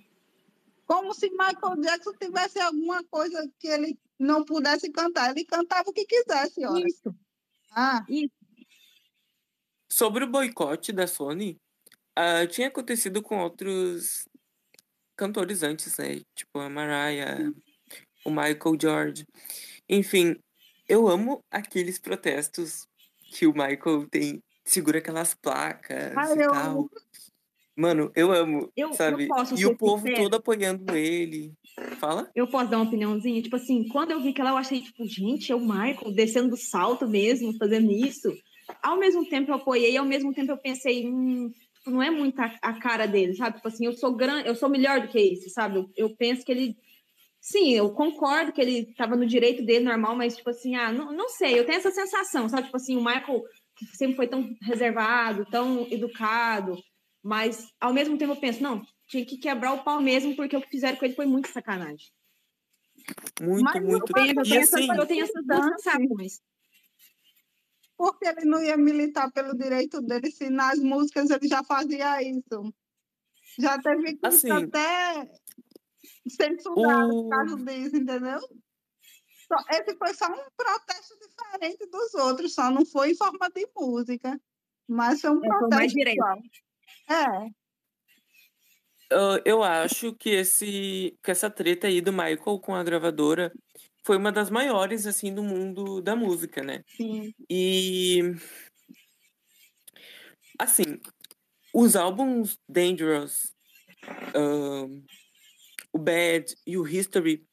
Como 0.86 1.14
se 1.14 1.30
Michael 1.30 1.82
Jackson 1.82 2.14
tivesse 2.14 2.60
alguma 2.62 3.04
coisa 3.04 3.52
que 3.60 3.68
ele 3.68 4.00
não 4.20 4.44
pudesse 4.44 4.92
cantar. 4.92 5.32
Ele 5.32 5.46
cantava 5.46 5.90
o 5.90 5.94
que 5.94 6.06
quisesse, 6.06 6.66
olha. 6.66 6.86
Isso. 6.86 7.16
Ah, 7.72 8.06
Sobre 9.92 10.24
o 10.24 10.30
boicote 10.30 10.92
da 10.92 11.08
Sony, 11.08 11.58
ah, 12.16 12.46
tinha 12.48 12.68
acontecido 12.68 13.22
com 13.22 13.40
outros 13.40 14.26
cantores 15.16 15.64
antes, 15.64 15.98
né? 15.98 16.22
Tipo 16.36 16.60
a 16.60 16.70
Mariah, 16.70 17.52
o 18.26 18.30
Michael 18.30 18.78
George. 18.80 19.26
Enfim, 19.90 20.36
eu 20.88 21.08
amo 21.08 21.40
aqueles 21.52 22.00
protestos 22.00 22.86
que 23.32 23.48
o 23.48 23.52
Michael 23.54 24.08
tem, 24.10 24.40
segura 24.66 25.00
aquelas 25.00 25.34
placas 25.36 26.14
Ah, 26.18 26.36
e 26.36 26.42
eu 26.44 26.52
tal. 26.52 26.72
amo. 26.72 26.90
Mano, 27.76 28.12
eu 28.16 28.32
amo, 28.32 28.72
Eu- 28.76 28.90
eu 28.90 28.94
sabe? 28.96 29.28
posso 29.28 29.56
e 29.56 29.66
o 29.66 29.78
povo 29.78 30.04
sincera? 30.04 30.24
todo 30.24 30.36
apoiando 30.36 30.96
ele. 30.96 31.54
Fala? 32.00 32.30
Eu 32.36 32.48
posso 32.48 32.70
dar 32.70 32.78
uma 32.78 32.88
opiniãozinha? 32.88 33.42
Tipo 33.42 33.56
assim, 33.56 33.88
quando 33.88 34.12
eu 34.12 34.22
vi 34.22 34.34
que 34.34 34.42
ela, 34.42 34.50
eu 34.50 34.58
achei, 34.58 34.82
tipo, 34.82 35.06
gente, 35.06 35.52
é 35.52 35.56
o 35.56 35.60
Michael 35.60 36.12
descendo 36.12 36.50
do 36.50 36.58
salto 36.58 37.08
mesmo, 37.08 37.56
fazendo 37.58 37.92
isso. 37.92 38.34
Ao 38.82 38.98
mesmo 38.98 39.28
tempo 39.30 39.52
eu 39.52 39.56
apoiei, 39.56 39.96
ao 39.96 40.06
mesmo 40.06 40.34
tempo 40.34 40.52
eu 40.52 40.58
pensei, 40.58 41.08
hum, 41.08 41.52
tipo, 41.76 41.92
não 41.92 42.02
é 42.02 42.10
muito 42.10 42.40
a, 42.40 42.52
a 42.62 42.74
cara 42.80 43.06
dele, 43.06 43.36
sabe? 43.36 43.58
Tipo 43.58 43.68
assim, 43.68 43.86
eu 43.86 43.94
sou 43.94 44.16
grande, 44.16 44.48
eu 44.48 44.56
sou 44.56 44.70
melhor 44.70 45.02
do 45.02 45.08
que 45.08 45.20
isso, 45.20 45.50
sabe? 45.50 45.78
Eu, 45.78 45.90
eu 45.96 46.16
penso 46.16 46.44
que 46.44 46.52
ele. 46.52 46.76
Sim, 47.40 47.72
eu 47.74 47.92
concordo 47.92 48.52
que 48.52 48.60
ele 48.60 48.80
estava 48.90 49.16
no 49.16 49.26
direito 49.26 49.64
dele, 49.64 49.86
normal, 49.86 50.16
mas, 50.16 50.36
tipo 50.36 50.50
assim, 50.50 50.76
ah, 50.76 50.92
não, 50.92 51.14
não 51.14 51.30
sei, 51.30 51.58
eu 51.58 51.66
tenho 51.66 51.78
essa 51.78 51.92
sensação, 51.92 52.50
sabe? 52.50 52.64
Tipo 52.64 52.78
assim, 52.78 52.98
o 52.98 53.04
Michael, 53.04 53.44
que 53.78 53.86
sempre 53.96 54.16
foi 54.16 54.28
tão 54.28 54.54
reservado, 54.64 55.46
tão 55.46 55.88
educado, 55.92 56.78
mas 57.24 57.72
ao 57.80 57.94
mesmo 57.94 58.18
tempo 58.18 58.34
eu 58.34 58.38
penso, 58.38 58.62
não, 58.62 58.84
tinha 59.08 59.26
que 59.26 59.38
quebrar 59.38 59.74
o 59.74 59.84
pau 59.84 60.02
mesmo, 60.02 60.36
porque 60.36 60.56
o 60.56 60.62
que 60.62 60.70
fizeram 60.70 60.98
com 60.98 61.06
ele 61.06 61.16
foi 61.16 61.26
muito 61.26 61.48
sacanagem. 61.50 62.10
Muito, 63.42 63.64
Mas 63.64 63.82
muito. 63.84 64.12
eu 64.18 64.26
E 64.26 64.30
eu 64.30 64.36
penso- 64.44 64.76
assim, 64.76 64.88
Eu 64.98 65.06
tenho 65.08 65.24
essas 65.24 65.46
duas 65.46 65.66
sensações. 65.82 66.42
Porque 67.98 68.28
ele 68.28 68.46
não 68.46 68.62
ia 68.64 68.78
militar 68.78 69.32
pelo 69.32 69.56
direito 69.58 70.02
dele 70.02 70.30
se 70.32 70.50
nas 70.50 70.78
músicas 70.80 71.30
ele 71.30 71.48
já 71.48 71.64
fazia 71.64 72.22
isso. 72.22 72.74
Já 73.58 73.80
teve 73.82 74.16
que 74.18 74.28
Assim, 74.28 74.52
até 74.52 75.28
censurado 76.30 77.10
o- 77.16 77.24
por 77.24 77.30
causa 77.30 77.56
disso, 77.66 77.96
entendeu? 77.96 78.40
Só- 79.48 79.64
esse 79.72 79.96
foi 79.98 80.14
só 80.14 80.28
um 80.28 80.46
protesto 80.56 81.18
diferente 81.20 81.88
dos 81.90 82.14
outros, 82.16 82.54
só 82.54 82.70
não 82.70 82.86
foi 82.86 83.12
em 83.12 83.16
forma 83.16 83.50
de 83.50 83.68
música. 83.76 84.40
Mas 84.88 85.22
foi 85.22 85.32
um 85.32 85.38
É, 85.38 85.40
foi 85.40 85.48
protesto 85.50 85.76
mais 85.76 85.92
direto. 85.94 86.16
igual. 86.16 86.38
É. 87.10 87.50
eu 89.46 89.64
acho 89.64 90.14
que 90.14 90.30
esse 90.30 91.18
que 91.24 91.32
essa 91.32 91.50
treta 91.50 91.88
aí 91.88 92.02
do 92.02 92.12
Michael 92.12 92.60
com 92.60 92.76
a 92.76 92.84
gravadora 92.84 93.52
foi 94.06 94.18
uma 94.18 94.32
das 94.32 94.50
maiores 94.50 95.06
assim 95.06 95.34
do 95.34 95.44
mundo 95.44 96.02
da 96.02 96.16
música, 96.16 96.64
né? 96.64 96.84
Sim. 96.88 97.34
E 97.50 98.22
assim, 100.60 101.00
os 101.74 101.96
álbuns 101.96 102.58
Dangerous, 102.68 103.54
o 105.94 105.98
Bad 106.00 106.56
e 106.66 106.78
o 106.78 106.88
History, 106.88 107.44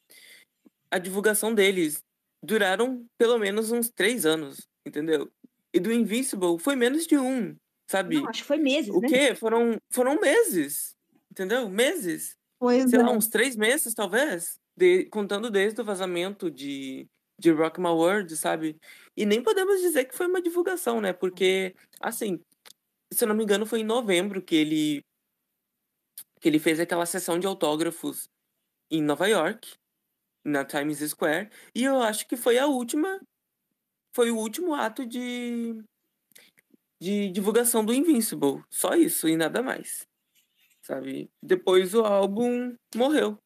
a 0.90 0.98
divulgação 0.98 1.54
deles 1.54 2.02
duraram 2.42 3.04
pelo 3.18 3.38
menos 3.38 3.70
uns 3.70 3.90
três 3.90 4.24
anos, 4.24 4.68
entendeu? 4.86 5.30
E 5.72 5.80
do 5.80 5.92
Invincible 5.92 6.58
foi 6.58 6.76
menos 6.76 7.06
de 7.06 7.18
um, 7.18 7.56
sabe? 7.90 8.16
Não, 8.16 8.28
acho 8.28 8.42
que 8.42 8.46
foi 8.46 8.58
meses, 8.58 8.90
O 8.94 9.00
né? 9.00 9.08
quê? 9.08 9.34
Foram, 9.34 9.76
foram 9.90 10.20
meses, 10.20 10.93
entendeu? 11.34 11.68
Meses. 11.68 12.36
Pois 12.58 12.88
Sei 12.88 12.98
é. 12.98 13.02
lá, 13.02 13.10
uns 13.10 13.28
três 13.28 13.56
meses, 13.56 13.92
talvez. 13.92 14.58
De- 14.76 15.06
contando 15.06 15.50
desde 15.50 15.80
o 15.80 15.84
vazamento 15.84 16.50
de, 16.50 17.06
de 17.38 17.50
Rock 17.50 17.80
My 17.80 17.88
World, 17.88 18.34
sabe? 18.36 18.76
E 19.16 19.26
nem 19.26 19.42
podemos 19.42 19.80
dizer 19.80 20.04
que 20.04 20.16
foi 20.16 20.26
uma 20.26 20.40
divulgação, 20.40 21.00
né? 21.00 21.12
Porque, 21.12 21.74
assim, 22.00 22.40
se 23.12 23.24
eu 23.24 23.28
não 23.28 23.34
me 23.36 23.44
engano, 23.44 23.66
foi 23.66 23.80
em 23.80 23.84
novembro 23.84 24.40
que 24.42 24.54
ele 24.54 25.02
que 26.40 26.48
ele 26.48 26.58
fez 26.58 26.78
aquela 26.78 27.06
sessão 27.06 27.38
de 27.38 27.46
autógrafos 27.46 28.28
em 28.90 29.02
Nova 29.02 29.26
York, 29.26 29.72
na 30.44 30.62
Times 30.62 30.98
Square, 30.98 31.48
e 31.74 31.84
eu 31.84 32.00
acho 32.02 32.28
que 32.28 32.36
foi 32.36 32.58
a 32.58 32.66
última 32.66 33.18
foi 34.14 34.30
o 34.30 34.36
último 34.36 34.74
ato 34.74 35.06
de 35.06 35.82
de 37.00 37.30
divulgação 37.30 37.84
do 37.84 37.94
Invincible, 37.94 38.62
só 38.70 38.94
isso 38.94 39.28
e 39.28 39.36
nada 39.36 39.62
mais. 39.62 40.06
Sabe? 40.84 41.30
Depois 41.42 41.94
o 41.94 42.04
álbum 42.04 42.76
morreu. 42.94 43.38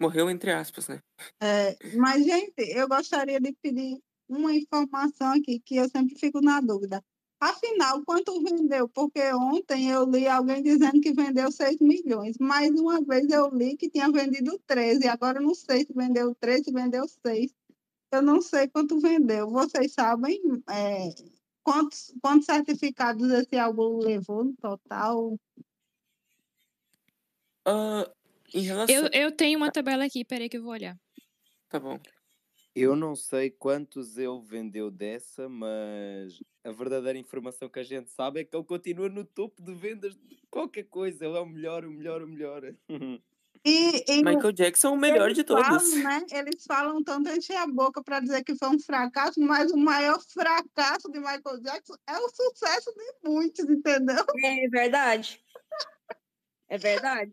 Morreu 0.00 0.30
entre 0.30 0.50
aspas, 0.50 0.88
né? 0.88 1.00
É, 1.40 1.76
mas, 1.96 2.24
gente, 2.24 2.54
eu 2.58 2.88
gostaria 2.88 3.38
de 3.38 3.52
pedir 3.62 4.00
uma 4.28 4.52
informação 4.54 5.32
aqui 5.32 5.60
que 5.60 5.76
eu 5.76 5.88
sempre 5.88 6.18
fico 6.18 6.40
na 6.40 6.60
dúvida. 6.60 7.02
Afinal, 7.38 8.02
quanto 8.04 8.42
vendeu? 8.42 8.88
Porque 8.88 9.20
ontem 9.34 9.90
eu 9.90 10.06
li 10.06 10.26
alguém 10.26 10.62
dizendo 10.62 11.00
que 11.00 11.12
vendeu 11.12 11.52
6 11.52 11.78
milhões. 11.80 12.38
Mais 12.38 12.70
uma 12.70 13.04
vez 13.04 13.28
eu 13.28 13.50
li 13.50 13.76
que 13.76 13.90
tinha 13.90 14.10
vendido 14.10 14.58
13. 14.66 15.06
Agora 15.08 15.38
eu 15.38 15.42
não 15.42 15.54
sei 15.54 15.84
se 15.84 15.92
vendeu 15.92 16.34
13, 16.36 16.64
se 16.64 16.72
vendeu 16.72 17.06
6. 17.06 17.52
Eu 18.10 18.22
não 18.22 18.40
sei 18.40 18.68
quanto 18.68 18.98
vendeu. 18.98 19.50
Vocês 19.50 19.92
sabem 19.92 20.40
é, 20.70 21.10
quantos, 21.62 22.14
quantos 22.22 22.46
certificados 22.46 23.30
esse 23.30 23.58
álbum 23.58 23.98
levou 23.98 24.44
no 24.44 24.54
total? 24.56 25.38
Em 28.52 28.60
relação. 28.62 28.94
Eu, 28.94 29.08
eu 29.12 29.32
tenho 29.32 29.58
uma 29.58 29.70
tabela 29.70 30.04
aqui, 30.04 30.24
peraí 30.24 30.48
que 30.48 30.56
eu 30.56 30.62
vou 30.62 30.72
olhar. 30.72 30.96
Tá 31.68 31.80
bom. 31.80 31.98
Eu 32.74 32.96
não 32.96 33.14
sei 33.14 33.50
quantos 33.50 34.18
ele 34.18 34.42
vendeu 34.42 34.90
dessa, 34.90 35.48
mas 35.48 36.42
a 36.64 36.72
verdadeira 36.72 37.16
informação 37.16 37.68
que 37.68 37.78
a 37.78 37.84
gente 37.84 38.10
sabe 38.10 38.40
é 38.40 38.44
que 38.44 38.56
ele 38.56 38.64
continua 38.64 39.08
no 39.08 39.24
topo 39.24 39.62
de 39.62 39.72
vendas 39.72 40.16
de 40.16 40.42
qualquer 40.50 40.84
coisa. 40.84 41.24
Ele 41.24 41.36
é 41.36 41.40
o 41.40 41.46
melhor, 41.46 41.84
o 41.84 41.90
melhor, 41.90 42.22
o 42.22 42.26
melhor. 42.26 42.74
E, 43.64 44.04
e 44.08 44.22
Michael 44.22 44.52
Jackson 44.52 44.88
é 44.88 44.90
o 44.90 44.96
melhor 44.96 45.32
de 45.32 45.42
todos. 45.42 45.64
Falam, 45.66 46.02
né? 46.02 46.26
Eles 46.32 46.64
falam 46.66 47.02
tanto 47.02 47.30
encher 47.30 47.56
a 47.56 47.66
boca 47.66 48.02
para 48.02 48.20
dizer 48.20 48.44
que 48.44 48.54
foi 48.56 48.68
um 48.68 48.78
fracasso, 48.78 49.40
mas 49.40 49.70
o 49.70 49.76
maior 49.76 50.20
fracasso 50.20 51.10
de 51.10 51.18
Michael 51.18 51.60
Jackson 51.62 51.94
é 52.06 52.18
o 52.18 52.28
sucesso 52.28 52.92
de 52.92 53.30
muitos, 53.30 53.64
entendeu? 53.70 54.24
É 54.44 54.68
verdade. 54.68 55.40
É 56.68 56.76
verdade. 56.76 57.32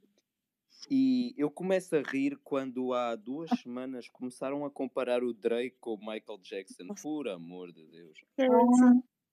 E 0.94 1.34
eu 1.38 1.50
começo 1.50 1.96
a 1.96 2.02
rir 2.02 2.38
quando 2.44 2.94
há 2.94 3.16
duas 3.16 3.50
semanas 3.62 4.10
começaram 4.10 4.66
a 4.66 4.70
comparar 4.70 5.24
o 5.24 5.34
Drake 5.34 5.78
com 5.80 5.94
o 5.94 5.98
Michael 5.98 6.38
Jackson. 6.44 6.86
Por 7.02 7.30
amor 7.30 7.72
de 7.72 7.86
Deus. 7.88 8.20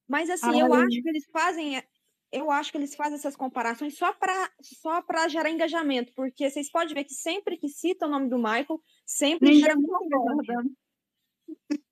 Mas 0.07 0.31
assim, 0.31 0.61
eu 0.61 0.73
acho 0.73 1.03
que 1.03 1.09
eles 1.09 1.25
fazem, 1.33 1.83
eu 2.31 2.49
acho 2.53 2.71
que 2.71 2.79
eles 2.79 2.95
fazem 2.95 3.17
essas 3.17 3.35
comparações 3.35 3.99
só 3.99 4.13
para 4.13 4.53
só 4.63 5.03
para 5.03 5.27
gerar 5.27 5.51
engajamento, 5.51 6.13
porque 6.15 6.49
vocês 6.49 6.71
podem 6.71 6.95
ver 6.95 7.03
que 7.03 7.15
sempre 7.15 7.57
que 7.59 7.69
cita 7.69 8.07
o 8.07 8.09
nome 8.09 8.29
do 8.31 8.39
Michael, 8.39 8.81
sempre 9.05 9.49
Ninguém 9.49 9.61
gera 9.65 9.75
concorda. 9.75 10.65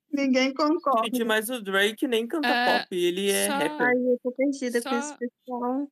Ninguém 0.09 0.53
concorda. 0.53 1.03
Gente, 1.03 1.23
mas 1.25 1.49
o 1.49 1.61
Drake 1.61 2.07
nem 2.07 2.25
canta 2.25 2.47
Ah, 2.47 2.79
pop, 2.79 2.95
ele 2.95 3.29
é 3.29 3.47
só- 3.47 3.53
rapper. 3.57 3.81
Ai, 3.87 3.93
eu 3.97 4.17
tô 4.23 4.31
perdida 4.31 4.81
com 4.81 4.89
Só- 4.89 4.97
esse 4.97 5.17
pessoal. 5.17 5.91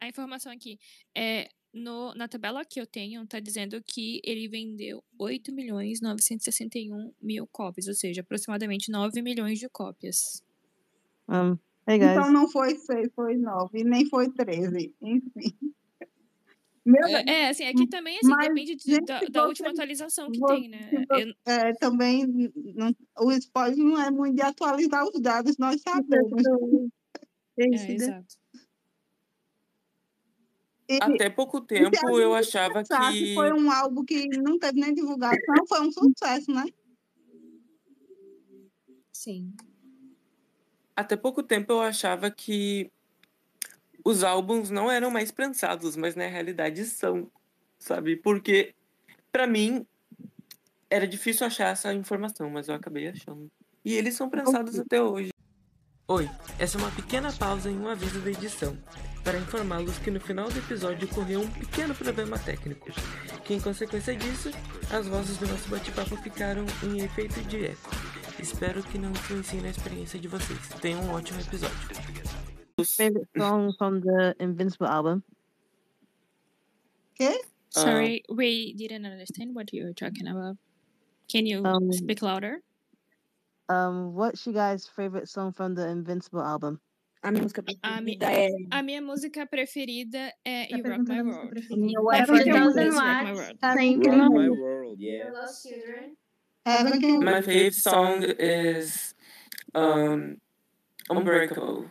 A 0.00 0.08
informação 0.08 0.50
aqui 0.50 0.78
é 1.14 1.48
no, 1.72 2.14
na 2.14 2.28
tabela 2.28 2.64
que 2.64 2.80
eu 2.80 2.86
tenho, 2.86 3.26
tá 3.26 3.40
dizendo 3.40 3.82
que 3.82 4.20
ele 4.24 4.46
vendeu 4.48 5.02
8 5.18 5.52
milhões 5.52 6.00
961 6.00 7.12
mil 7.20 7.46
cópias, 7.46 7.88
ou 7.88 7.94
seja, 7.94 8.20
aproximadamente 8.20 8.90
9 8.90 9.22
milhões 9.22 9.58
de 9.58 9.68
cópias. 9.68 10.42
Um, 11.28 11.52
hey 11.88 11.98
guys. 11.98 12.10
Então 12.12 12.30
não 12.32 12.48
foi 12.48 12.76
6, 12.76 13.10
foi 13.14 13.36
9, 13.36 13.78
e 13.80 13.84
nem 13.84 14.06
foi 14.08 14.30
13. 14.30 14.94
Enfim. 15.00 15.54
Meu. 16.84 17.06
É, 17.06 17.24
é, 17.28 17.48
assim, 17.48 17.64
aqui 17.64 17.86
também 17.86 18.18
assim, 18.18 18.28
Mas, 18.28 18.48
depende 18.48 18.74
de- 18.74 18.82
gente, 18.82 19.04
da, 19.06 19.20
da 19.20 19.40
você- 19.42 19.46
última 19.46 19.68
atualização 19.70 20.28
que 20.32 20.38
você- 20.40 20.54
tem, 20.54 20.68
né? 20.68 20.90
você- 21.08 21.22
Eu- 21.30 21.34
é, 21.46 21.72
também 21.74 22.26
não- 22.74 22.92
o 23.20 23.30
spoiler 23.32 23.78
não 23.78 24.00
é 24.02 24.10
muito 24.10 24.34
de 24.34 24.42
atualizar 24.42 25.06
os 25.06 25.20
dados, 25.20 25.56
nós 25.58 25.80
sabemos. 25.80 26.42
é, 27.56 27.92
exato. 27.92 28.41
E- 30.92 30.98
Até 31.00 31.30
pouco 31.30 31.58
e 31.58 31.66
tempo 31.66 32.20
eu 32.20 32.34
achava 32.34 32.82
que. 32.84 33.34
foi 33.34 33.52
um 33.52 33.70
álbum 33.70 34.04
que 34.04 34.26
não 34.38 34.58
teve 34.58 34.80
nem 34.80 34.92
divulgação, 34.92 35.66
foi 35.68 35.80
um 35.80 35.90
sucesso, 35.90 36.52
né? 36.52 36.64
Sim. 39.12 39.54
Até 40.94 41.16
pouco 41.16 41.42
tempo 41.42 41.72
eu 41.72 41.80
achava 41.80 42.30
que 42.30 42.90
os 44.04 44.22
álbuns 44.24 44.68
não 44.68 44.90
eram 44.90 45.10
mais 45.10 45.30
prensados, 45.30 45.96
mas 45.96 46.14
na 46.14 46.26
realidade 46.26 46.84
são, 46.84 47.30
sabe? 47.78 48.16
Porque 48.16 48.74
pra 49.30 49.46
mim 49.46 49.86
era 50.90 51.06
difícil 51.06 51.46
achar 51.46 51.68
essa 51.68 51.94
informação, 51.94 52.50
mas 52.50 52.68
eu 52.68 52.74
acabei 52.74 53.08
achando. 53.08 53.50
E 53.84 53.94
eles 53.94 54.14
são 54.14 54.28
prensados 54.28 54.78
até 54.78 55.00
hoje. 55.02 55.30
Oi, 56.08 56.28
essa 56.58 56.76
é 56.76 56.80
uma 56.80 56.90
pequena 56.90 57.32
pausa 57.32 57.70
em 57.70 57.78
um 57.78 57.88
aviso 57.88 58.20
da 58.20 58.30
edição, 58.30 58.76
para 59.24 59.38
informá-los 59.38 59.98
que 59.98 60.10
no 60.10 60.20
final 60.20 60.48
do 60.50 60.58
episódio 60.58 61.08
ocorreu 61.10 61.40
um 61.42 61.50
pequeno 61.50 61.94
problema 61.94 62.38
técnico, 62.38 62.90
que 63.44 63.54
em 63.54 63.60
consequência 63.60 64.16
disso, 64.16 64.50
as 64.90 65.06
vozes 65.06 65.36
do 65.38 65.46
nosso 65.46 65.68
bate-papo 65.68 66.16
ficaram 66.16 66.64
em 66.82 67.00
efeito 67.00 67.40
de 67.42 67.66
eco. 67.66 67.90
Espero 68.38 68.82
que 68.82 68.98
não 68.98 69.10
influencie 69.10 69.60
na 69.60 69.68
experiência 69.68 70.18
de 70.18 70.26
vocês. 70.26 70.58
Tenham 70.80 71.02
um 71.04 71.10
ótimo 71.12 71.40
episódio. 71.40 71.76
Favorite 72.96 73.28
song 73.38 73.72
from 73.78 74.00
the 74.00 74.34
Invincible 74.40 74.86
album? 74.88 75.22
Quê? 77.14 77.40
Sorry, 77.70 78.22
we 78.28 78.74
didn't 78.74 79.06
understand 79.06 79.54
what 79.54 79.72
you 79.72 79.84
were 79.84 79.94
talking 79.94 80.26
about. 80.28 80.56
Can 81.30 81.46
you 81.46 81.62
Um, 81.64 81.92
speak 81.92 82.20
louder? 82.22 82.60
Um, 83.68 84.14
what's 84.14 84.44
you 84.46 84.52
guys' 84.52 84.86
favorite 84.88 85.28
song 85.28 85.52
from 85.52 85.74
the 85.74 85.88
Invincible 85.88 86.42
album? 86.42 86.80
A 87.22 87.30
minha 87.30 87.42
música 87.42 87.62
A, 87.82 88.00
mi- 88.00 88.18
preferida 88.18 88.32
é. 88.32 88.48
a 88.70 88.82
minha 88.82 89.00
música 89.00 89.46
preferida 89.46 90.32
é 90.44 90.66
Tá 90.66 90.76
You 90.76 90.84
Rock 90.84 91.08
My 91.08 91.18
a 91.18 91.22
World. 91.22 91.58
É 92.14 92.26
porque 92.26 92.48
If 92.50 92.56
I 92.58 92.62
o 92.62 92.72
Did 92.72 92.74
Rock 92.74 92.74
My 92.74 92.90
Watts 92.90 93.38
World. 93.38 93.58
tá 93.60 93.72
Rock 93.74 93.84
incrível. 93.86 94.30
my 94.32 94.48
world, 94.50 95.00
yeah. 95.00 95.30
Heaven 96.66 97.00
Can 97.00 97.18
My 97.24 97.42
favorite 97.42 97.74
song 97.74 98.22
is 98.38 99.14
um, 99.74 100.36
Unbreakable. 101.10 101.90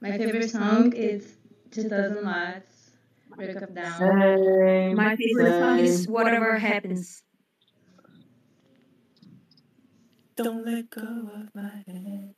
My 0.00 0.18
favorite 0.18 0.50
song 0.50 0.92
is 0.94 1.38
2000 1.70 2.24
Watts, 2.24 2.90
Break 3.36 3.56
Up 3.62 3.72
Down. 3.74 4.94
My 4.96 5.16
favorite 5.16 5.58
song 5.60 5.78
is 5.78 6.08
Whatever 6.08 6.58
Happens. 6.58 7.22
Don't 10.34 10.64
let 10.64 10.90
go 10.90 11.02
of 11.02 11.54
my 11.54 11.84
hand. 11.86 12.34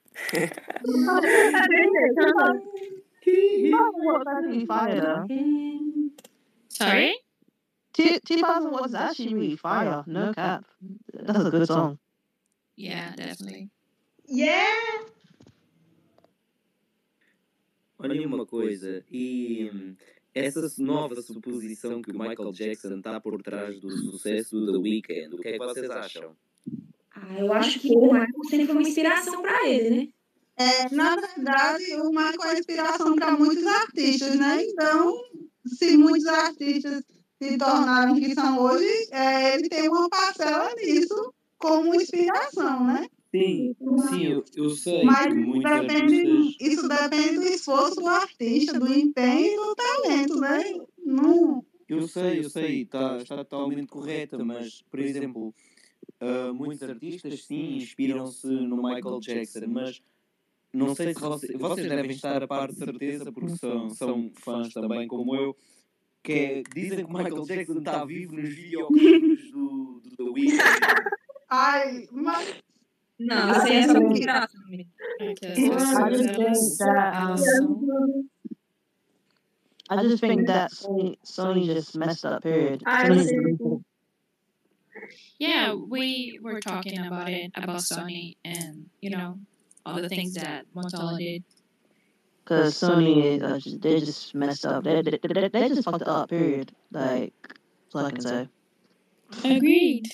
Fire. 4.66 5.24
Sorry? 6.68 7.14
T- 7.92 8.20
2000 8.20 8.70
was 8.72 8.94
actually 8.94 9.34
really 9.34 9.56
fire. 9.56 10.02
No 10.06 10.32
cap. 10.34 10.64
That's 11.12 11.44
a 11.44 11.50
good 11.50 11.66
song. 11.66 11.98
Yeah, 12.76 13.14
definitely. 13.16 13.70
Yeah! 14.26 15.04
Olha 17.98 18.26
uma 18.26 18.44
coisa, 18.44 19.04
e 19.10 19.70
hum, 19.72 19.96
essa 20.34 20.60
nova 20.82 21.22
suposição 21.22 22.02
que 22.02 22.10
o 22.10 22.18
Michael 22.18 22.52
Jackson 22.52 22.96
está 22.96 23.20
por 23.20 23.40
trás 23.40 23.80
do 23.80 23.90
sucesso 23.90 24.60
do 24.60 24.72
The 24.72 24.78
Weeknd, 24.78 25.34
o 25.34 25.38
que 25.38 25.48
é 25.48 25.52
que 25.52 25.58
vocês 25.58 25.88
acham? 25.88 26.36
Ah, 27.14 27.38
eu 27.38 27.52
acho 27.52 27.78
que 27.80 27.94
o 27.94 28.02
Michael 28.02 28.44
sempre 28.48 28.66
foi 28.66 28.74
uma 28.74 28.82
inspiração 28.82 29.40
pra 29.40 29.68
ele, 29.68 29.90
né? 29.90 30.08
É, 30.56 30.94
na 30.94 31.16
verdade, 31.16 31.84
o 31.94 32.10
Michael 32.10 32.54
é 32.54 32.58
inspiração 32.58 33.14
para 33.16 33.32
muitos 33.36 33.66
artistas, 33.66 34.36
né? 34.36 34.64
Então, 34.64 35.14
se 35.66 35.96
muitos 35.96 36.26
artistas 36.26 37.04
se 37.42 37.58
tornaram 37.58 38.12
o 38.12 38.20
que 38.20 38.34
são 38.34 38.58
hoje, 38.60 39.08
é, 39.10 39.54
ele 39.54 39.68
tem 39.68 39.88
uma 39.88 40.08
parcela 40.08 40.72
nisso 40.76 41.34
como 41.58 41.94
inspiração, 41.94 42.84
né? 42.84 43.06
Sim, 43.34 43.74
sim, 44.08 44.26
eu, 44.26 44.44
eu 44.54 44.70
sei 44.70 45.02
Mas 45.02 45.26
depende, 45.26 46.56
isso 46.60 46.86
depende 46.86 47.34
do 47.34 47.42
esforço 47.42 47.96
do 47.96 48.06
artista, 48.06 48.78
do 48.78 48.92
empenho 48.92 49.52
e 49.52 49.56
do 49.56 49.74
talento, 49.74 50.40
né? 50.40 50.62
Não, 51.04 51.64
Eu 51.88 52.06
sei, 52.06 52.38
eu 52.38 52.50
sei, 52.50 52.82
está, 52.82 53.16
está 53.16 53.36
totalmente 53.38 53.88
correta, 53.88 54.38
mas, 54.44 54.82
por 54.88 55.00
exemplo, 55.00 55.52
ah, 56.24 56.52
muitos 56.54 56.82
artistas 56.82 57.44
sim 57.44 57.76
inspiram-se 57.76 58.46
no 58.46 58.76
Michael 58.76 59.20
Jackson, 59.20 59.66
mas 59.68 60.02
não 60.72 60.94
sei 60.94 61.12
se 61.12 61.20
vocês, 61.20 61.52
vocês 61.58 61.88
devem 61.88 62.10
estar 62.10 62.42
a 62.42 62.48
par 62.48 62.72
de 62.72 62.78
certeza, 62.78 63.30
porque 63.30 63.56
são, 63.56 63.90
são 63.90 64.30
fãs 64.34 64.72
também 64.72 65.06
como 65.06 65.36
eu, 65.36 65.54
que 66.22 66.32
é, 66.32 66.62
dizem 66.74 67.04
que 67.04 67.12
o 67.12 67.12
Michael 67.12 67.44
Jackson 67.44 67.78
está 67.78 68.04
vivo 68.06 68.34
nos 68.34 68.48
videoclipes 68.48 69.50
do, 69.52 70.00
do 70.02 70.16
The 70.16 70.22
Weeknd. 70.22 70.60
Ai, 71.50 72.08
mas. 72.10 72.54
Não, 73.18 73.52
isso 73.52 73.60
aí 73.60 73.76
é 73.76 73.86
só. 73.86 73.98
É 75.20 75.34
que 75.34 75.46
as 75.46 75.58
I 79.90 80.02
just 80.02 80.20
think 80.20 80.46
that. 80.46 80.70
I 80.72 80.74
Sony, 80.74 81.18
Sony 81.24 81.66
just 81.66 81.94
messed 81.96 82.24
up. 82.24 82.42
Period. 82.42 82.82
Ah, 82.86 83.04
Sony 83.06 83.73
Yeah, 85.38 85.74
we 85.74 86.38
were 86.42 86.60
talking 86.60 87.06
about 87.06 87.28
it 87.28 87.50
about 87.54 87.78
Sony 87.78 88.36
and 88.44 88.88
you 89.00 89.10
know 89.10 89.38
all 89.84 90.00
the 90.00 90.08
things 90.08 90.34
that 90.34 90.66
Motorola 90.74 91.18
did. 91.18 91.44
Because 92.44 92.74
Sony 92.74 93.42
uh, 93.42 93.58
just, 93.58 93.80
they 93.80 94.00
just 94.00 94.34
messed 94.34 94.66
up. 94.66 94.84
They, 94.84 95.00
they, 95.02 95.18
they, 95.22 95.48
they 95.48 95.68
just 95.68 95.84
fucked 95.84 96.02
up. 96.02 96.28
Period. 96.28 96.72
Like 96.92 97.32
that's 97.48 97.94
all 97.94 98.06
I 98.06 98.10
can 98.10 98.20
say. 98.20 98.48
Agreed. 99.44 100.08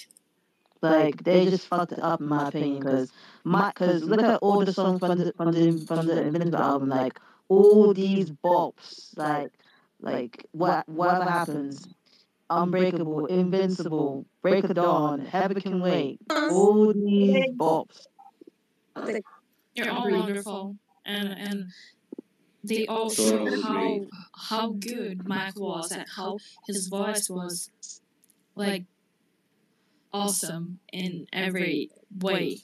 Like 0.80 1.22
they 1.24 1.44
just 1.46 1.66
fucked 1.66 1.92
it 1.92 2.02
up 2.02 2.20
in 2.20 2.28
my 2.28 2.48
opinion. 2.48 2.78
Because 2.80 3.12
my 3.44 3.68
because 3.68 4.04
look 4.04 4.22
at 4.22 4.38
all 4.40 4.64
the 4.64 4.72
songs 4.72 5.00
from 5.00 5.18
the 5.18 5.32
from 5.36 5.52
the 5.52 5.84
from 5.86 6.06
the 6.06 6.22
Invincible 6.22 6.58
album. 6.58 6.88
Like 6.88 7.18
all 7.48 7.92
these 7.92 8.30
bops. 8.30 9.16
Like 9.16 9.52
like 10.00 10.46
what 10.52 10.88
whatever 10.88 11.30
happens. 11.30 11.86
Unbreakable, 12.50 13.26
Invincible, 13.26 14.26
Break 14.42 14.64
of 14.64 14.74
Dawn, 14.74 15.20
Heaven 15.20 15.60
Can 15.60 15.80
Wait. 15.80 16.18
All 16.30 16.92
these 16.92 17.46
bops. 17.56 18.06
They're 19.76 19.92
all 19.92 20.10
wonderful, 20.10 20.76
and 21.06 21.28
and 21.28 21.64
they 22.64 22.86
all 22.86 23.08
show 23.08 23.62
how 23.62 24.00
how 24.34 24.72
good 24.72 25.28
Mike 25.28 25.58
was 25.58 25.92
and 25.92 26.04
how 26.16 26.38
his 26.66 26.88
voice 26.88 27.30
was 27.30 27.70
like 28.56 28.84
awesome 30.12 30.80
in 30.92 31.26
every 31.32 31.90
way. 32.18 32.58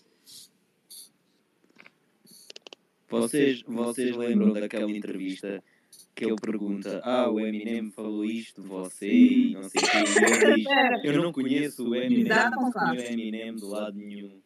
Vocês, 3.09 3.63
vocês 3.63 4.17
lembram 4.17 4.53
daquela 4.53 4.91
entrevista 4.91 5.63
que 6.17 6.25
ele 6.25 6.37
pergunta: 6.37 7.01
Ah, 7.05 7.31
o 7.31 7.39
Eminem 7.39 7.91
falou 7.91 8.25
isto 8.25 8.63
de 8.63 8.69
você 8.69 9.09
e 9.13 9.53
não 9.53 9.63
sei 9.65 9.83
o. 9.83 9.85
E 9.85 10.55
diz: 10.55 10.67
Eu 11.05 11.23
não 11.23 11.31
conheço 11.33 11.87
o 11.89 11.95
Eminem, 11.95 12.25
não 12.51 12.73
conheço 12.73 13.07
o 13.07 13.13
Eminem 13.13 13.55
de 13.55 13.65
lado 13.65 13.97
nenhum. 13.99 14.41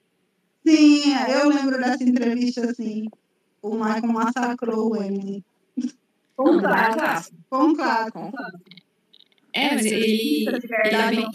Sim, 0.66 1.02
eu 1.32 1.48
lembro 1.48 1.78
dessa 1.78 2.02
entrevista, 2.04 2.68
assim. 2.70 3.06
O 3.62 3.74
Michael 3.74 4.12
massacrou 4.12 4.90
o 4.90 5.02
Eminem. 5.02 5.44
Com 6.36 6.50
um 6.50 6.58
clássico. 6.60 7.36
Com 7.48 7.64
um 7.64 7.74
clássico. 7.74 8.32
É, 9.52 9.74
mas 9.74 9.86
ele, 9.86 10.04
ele, 10.04 10.60
Verdade, 10.60 11.16
bem- 11.16 11.26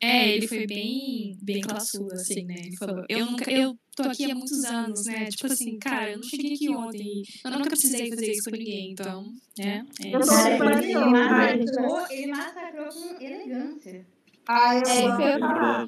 é, 0.00 0.28
ele 0.28 0.46
foi 0.48 0.66
bem, 0.66 1.38
bem 1.42 1.60
classudo, 1.60 2.12
assim, 2.12 2.44
né? 2.44 2.54
Ele 2.58 2.76
falou, 2.76 3.04
eu 3.08 3.26
nunca, 3.26 3.50
eu 3.50 3.76
tô 3.96 4.02
aqui 4.04 4.30
há 4.30 4.34
muitos 4.34 4.64
anos, 4.64 5.06
né? 5.06 5.26
Tipo 5.26 5.46
assim, 5.46 5.78
cara, 5.78 6.10
eu 6.10 6.16
não 6.18 6.22
cheguei 6.24 6.54
aqui 6.54 6.68
ontem, 6.68 7.22
e 7.22 7.22
eu 7.44 7.50
nunca 7.50 7.70
precisei 7.70 8.10
fazer 8.10 8.30
isso 8.30 8.50
com 8.50 8.56
ninguém, 8.56 8.92
então, 8.92 9.24
né? 9.58 9.84
É 10.04 10.14
Eu 10.14 10.20
isso. 10.20 10.32
ele, 10.32 10.94
massacrou, 10.94 12.06
ele 12.10 12.32
com 12.32 13.24
elegância. 13.24 14.06
Ai, 14.48 14.78
eu 14.78 14.88
É 14.88 15.82
É. 15.82 15.86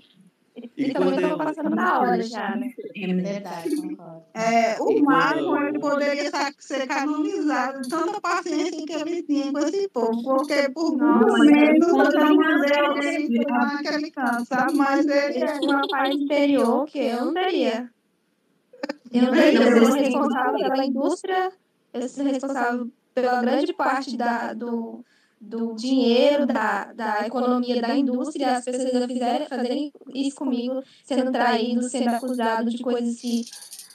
Ele 0.76 0.90
E 0.90 0.92
também 0.92 1.10
quando 1.10 1.20
tava 1.20 1.34
ele- 1.34 1.44
passando 1.44 1.76
da 1.76 2.00
hora 2.00 2.22
já, 2.22 2.56
né? 2.56 2.72
Verdade, 2.96 3.76
concordo. 3.76 4.24
É, 4.34 4.76
o 4.82 4.90
E 4.90 5.02
quando- 5.04 5.56
ele 5.68 5.78
poderia 5.78 6.30
ser 6.58 6.86
canonizado 6.88 7.80
de 7.82 7.88
tanta 7.88 8.20
paciência 8.20 8.84
que 8.84 8.92
ele 8.92 9.22
tinha 9.22 9.52
com 9.52 9.58
esse 9.60 9.88
povo, 9.88 10.20
porque 10.24 10.68
por 10.70 10.96
muito 10.96 11.32
menos 11.44 11.54
ele 11.54 11.78
eu 11.86 11.94
não 11.94 12.36
lá 13.48 13.72
naquele 13.74 14.10
canto, 14.10 14.44
sabe? 14.46 14.76
Mas 14.76 15.06
ele 15.06 15.36
Ele 15.36 15.44
é 15.44 15.60
uma 15.60 15.86
paz 15.86 16.14
interior 16.16 16.86
que 16.86 16.98
eu 16.98 17.26
não 17.26 17.34
teria. 17.34 17.88
Eu 19.12 19.22
não 19.22 19.32
teria. 19.32 19.60
Eu 19.60 19.86
sou 19.86 19.94
responsável 19.94 20.58
pela 20.58 20.84
indústria, 20.84 21.52
eu 21.92 22.08
sou 22.08 22.24
responsável 22.24 22.90
pela 23.14 23.40
grande 23.40 23.72
parte 23.72 24.16
da, 24.16 24.52
do, 24.52 25.04
do 25.40 25.74
dinheiro, 25.74 26.46
da, 26.46 26.92
da 26.92 27.26
economia 27.26 27.80
da 27.80 27.96
indústria. 27.96 28.56
As 28.56 28.64
pessoas 28.64 28.94
ainda 28.94 29.06
fizerem, 29.06 29.48
fazerem 29.48 29.92
isso 30.14 30.36
comigo, 30.36 30.82
sendo 31.04 31.32
traído, 31.32 31.82
sendo 31.88 32.08
acusado 32.10 32.70
de 32.70 32.82
coisas 32.82 33.20
que 33.20 33.44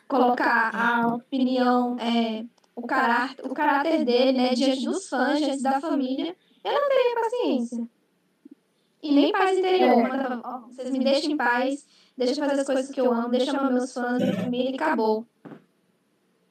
colocar 0.07 0.71
a 0.73 1.07
opinião, 1.15 1.97
é, 1.99 2.45
o, 2.75 2.85
caráter, 2.85 3.45
o 3.45 3.53
caráter 3.53 4.03
dele, 4.05 4.37
né, 4.37 4.53
diante 4.53 4.85
dos 4.85 5.07
fãs, 5.07 5.39
diante 5.39 5.61
da 5.63 5.79
família. 5.79 6.35
Eu 6.63 6.71
não 6.71 6.87
teria 6.87 7.15
paciência. 7.15 7.87
E 9.01 9.11
nem 9.11 9.31
paz 9.31 9.57
interior. 9.57 10.01
Mas, 10.07 10.39
ó, 10.43 10.59
vocês 10.69 10.89
me 10.89 11.03
deixem 11.03 11.33
em 11.33 11.37
paz, 11.37 11.85
deixa 12.17 12.33
eu 12.33 12.47
fazer 12.47 12.61
as 12.61 12.65
coisas 12.67 12.89
que 12.89 13.01
eu 13.01 13.11
amo, 13.11 13.29
deixa 13.29 13.51
eu 13.51 13.59
amar 13.59 13.71
meus 13.71 13.93
fãs, 13.93 14.21
minha 14.21 14.33
família 14.33 14.71
e 14.71 14.75
acabou. 14.75 15.25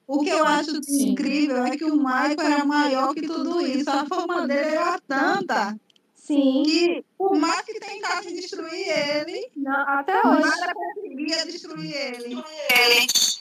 O 0.06 0.20
que 0.20 0.28
eu 0.28 0.44
acho 0.44 0.80
incrível 0.90 1.64
é 1.64 1.76
que 1.76 1.84
o 1.84 1.96
Michael 1.96 2.40
era 2.40 2.64
maior 2.64 3.14
que 3.14 3.22
tudo 3.22 3.64
isso. 3.66 3.88
A 3.88 4.04
fama 4.04 4.46
dele 4.46 4.74
era 4.74 5.00
tanta 5.00 5.78
Sim. 6.14 6.62
que, 6.64 7.04
por 7.16 7.36
mais 7.36 7.62
que 7.62 7.80
tentassem 7.80 8.34
destruir 8.34 8.88
ele, 8.88 9.48
Não, 9.56 9.88
até 9.88 10.20
hoje. 10.26 10.42
nada 10.42 10.72
conseguia 10.74 11.46
destruir 11.46 11.94
ele. 11.94 12.42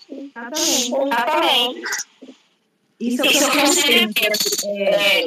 Exatamente. 0.10 0.94
Exatamente. 0.94 1.82
Isso 3.00 3.22
é 3.24 3.26
o 3.26 3.32
que 3.32 3.38
eu 3.38 3.52
considero. 3.52 4.12
É, 4.66 5.26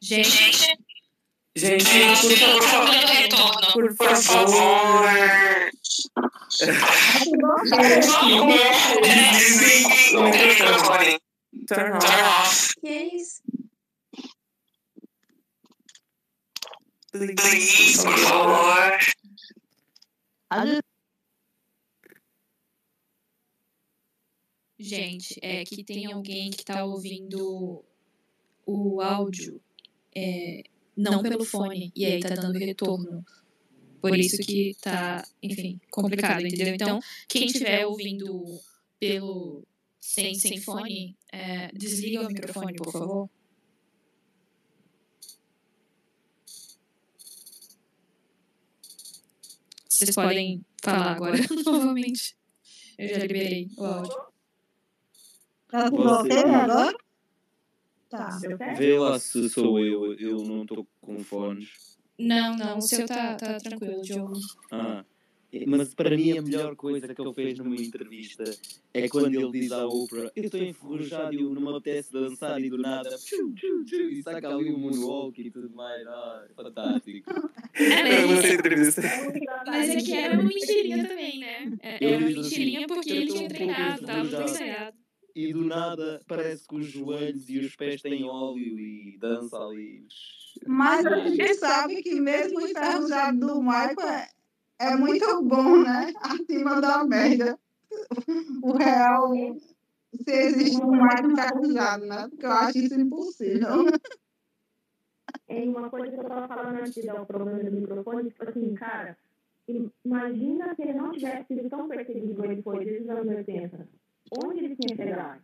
Gente, 0.00 0.78
Gente, 1.56 1.84
por 1.86 2.62
favor, 2.62 3.96
por 3.96 4.16
favor. 4.16 5.06
Desliguem 9.02 10.16
o 10.16 10.22
microfone. 10.24 11.18
Turn 11.66 11.96
off. 11.96 12.74
Que 12.78 12.88
é 12.88 13.16
isso? 13.16 13.42
Please, 17.10 18.02
por 18.02 18.18
favor. 18.18 18.98
Just 20.52 20.82
gente, 24.78 25.38
é 25.42 25.64
que 25.64 25.82
tem 25.82 26.12
alguém 26.12 26.50
que 26.50 26.64
tá 26.64 26.84
ouvindo 26.84 27.82
o 28.66 29.00
áudio 29.00 29.60
é, 30.14 30.62
não 30.96 31.22
pelo 31.22 31.44
fone, 31.44 31.92
e 31.94 32.04
aí 32.06 32.20
tá 32.20 32.30
dando 32.30 32.58
retorno. 32.58 33.24
Por 34.00 34.16
isso 34.16 34.38
que 34.38 34.76
tá, 34.80 35.26
enfim, 35.42 35.80
complicado, 35.90 36.46
entendeu? 36.46 36.74
Então, 36.74 37.00
quem 37.28 37.46
estiver 37.46 37.86
ouvindo 37.86 38.60
pelo 38.98 39.66
sem, 40.00 40.34
sem 40.34 40.60
fone, 40.60 41.16
é, 41.32 41.70
desliga 41.72 42.22
o 42.22 42.28
microfone, 42.28 42.74
por 42.76 42.92
favor. 42.92 43.30
Vocês 49.88 50.14
podem 50.14 50.64
falar 50.82 51.12
agora 51.12 51.36
novamente. 51.64 52.36
Eu 52.98 53.08
já 53.08 53.18
liberei 53.18 53.68
o 53.76 53.84
áudio. 53.84 54.16
Tá 55.68 55.90
tudo 55.90 56.02
Você- 56.02 56.38
ok 56.38 56.54
agora? 56.54 57.05
Tá. 58.16 58.74
Vê 58.74 58.98
lá 58.98 59.18
se 59.18 59.48
sou 59.50 59.78
eu, 59.78 60.14
eu 60.14 60.42
não 60.44 60.62
estou 60.62 60.86
com 61.00 61.22
fones. 61.22 61.96
Não, 62.18 62.56
não, 62.56 62.78
o 62.78 62.80
seu 62.80 63.06
tá, 63.06 63.34
tá 63.36 63.58
tranquilo, 63.58 64.00
Diogo. 64.00 64.32
Ah, 64.70 65.04
mas 65.66 65.94
para 65.94 66.16
mim 66.16 66.36
a 66.36 66.42
melhor 66.42 66.74
coisa 66.76 67.14
que 67.14 67.20
ele 67.20 67.34
fez 67.34 67.58
numa 67.58 67.76
entrevista 67.76 68.44
é 68.94 69.06
quando 69.08 69.34
ele 69.34 69.50
diz 69.52 69.70
à 69.72 69.86
Oprah: 69.86 70.30
Eu 70.34 70.44
estou 70.44 70.60
enferrujado 70.60 71.34
e 71.34 71.42
não 71.42 71.60
me 71.60 71.68
apetece 71.76 72.10
dançar 72.10 72.58
e 72.60 72.70
do 72.70 72.78
nada 72.78 73.10
tchu, 73.18 73.52
tchu, 73.54 73.84
tchu, 73.84 73.94
e 74.10 74.22
saca 74.22 74.48
ali 74.54 74.70
um 74.70 74.78
moonwalk 74.78 75.38
e 75.40 75.50
tudo 75.50 75.70
mais. 75.70 76.06
Ah, 76.06 76.46
fantástico. 76.56 77.30
Eu 77.78 78.28
gostei 78.28 78.50
da 78.52 78.54
entrevista. 78.54 79.02
Mas 79.66 79.90
é 79.90 79.96
que 80.02 80.14
era 80.14 80.34
uma 80.40 80.48
mentirinha 80.48 81.06
também, 81.06 81.38
né? 81.38 81.72
É- 81.80 82.04
Era 82.04 82.16
uma 82.18 82.28
assim, 82.28 82.42
mentirinha 82.42 82.86
porque 82.86 83.10
ele 83.10 83.20
"Eu 83.20 83.26
tinha 83.26 83.48
treinado, 83.48 84.06
tava 84.06 84.18
tudo 84.20 84.26
enferrujado." 84.26 84.50
ensaiado. 84.50 85.05
E 85.36 85.52
do 85.52 85.64
nada 85.66 86.22
parece 86.26 86.66
que 86.66 86.76
os 86.76 86.86
joelhos 86.86 87.46
e 87.50 87.58
os 87.58 87.76
pés 87.76 88.00
têm 88.00 88.24
óleo 88.24 88.78
e 88.80 89.18
dança 89.18 89.58
ali. 89.58 90.06
Mas 90.66 91.04
a 91.04 91.28
gente 91.28 91.54
sabe 91.56 92.02
que 92.02 92.18
mesmo 92.18 92.58
o 92.58 92.66
enferrujado 92.66 93.38
do 93.38 93.60
Michael 93.60 94.00
é, 94.00 94.28
é 94.80 94.96
muito 94.96 95.42
bom, 95.42 95.82
né? 95.82 96.10
Acima 96.22 96.80
da 96.80 97.04
média. 97.04 97.58
O 98.62 98.78
real, 98.78 99.34
se 99.34 100.32
existe 100.32 100.82
um 100.82 100.90
Michael 100.92 101.32
enferrujado, 101.32 102.06
né? 102.06 102.28
Porque 102.30 102.46
eu 102.46 102.52
acho 102.52 102.78
isso 102.78 102.98
impossível. 102.98 103.68
É 105.48 105.60
uma 105.64 105.88
coisa 105.90 106.10
que 106.10 106.16
eu 106.20 106.24
tava 106.28 106.48
falando 106.48 106.78
antes 106.78 106.94
de 106.94 107.02
dar 107.02 107.20
o 107.22 107.26
problema 107.26 107.62
do 107.62 107.70
microfone, 107.70 108.30
tipo 108.30 108.48
assim, 108.48 108.74
cara, 108.74 109.16
im- 109.68 109.90
imagina 110.04 110.74
se 110.74 110.82
ele 110.82 110.94
não 110.94 111.12
tivesse 111.12 111.46
sido 111.48 111.68
tão 111.68 111.88
perseguido 111.88 112.34
como 112.34 112.50
ele 112.50 112.62
foi 112.62 112.84
desde 112.84 113.04
os 113.04 113.10
anos 113.10 113.26
80. 113.36 113.88
Onde 114.30 114.64
ele 114.64 114.76
tinha 114.76 114.96
chegado? 114.96 115.40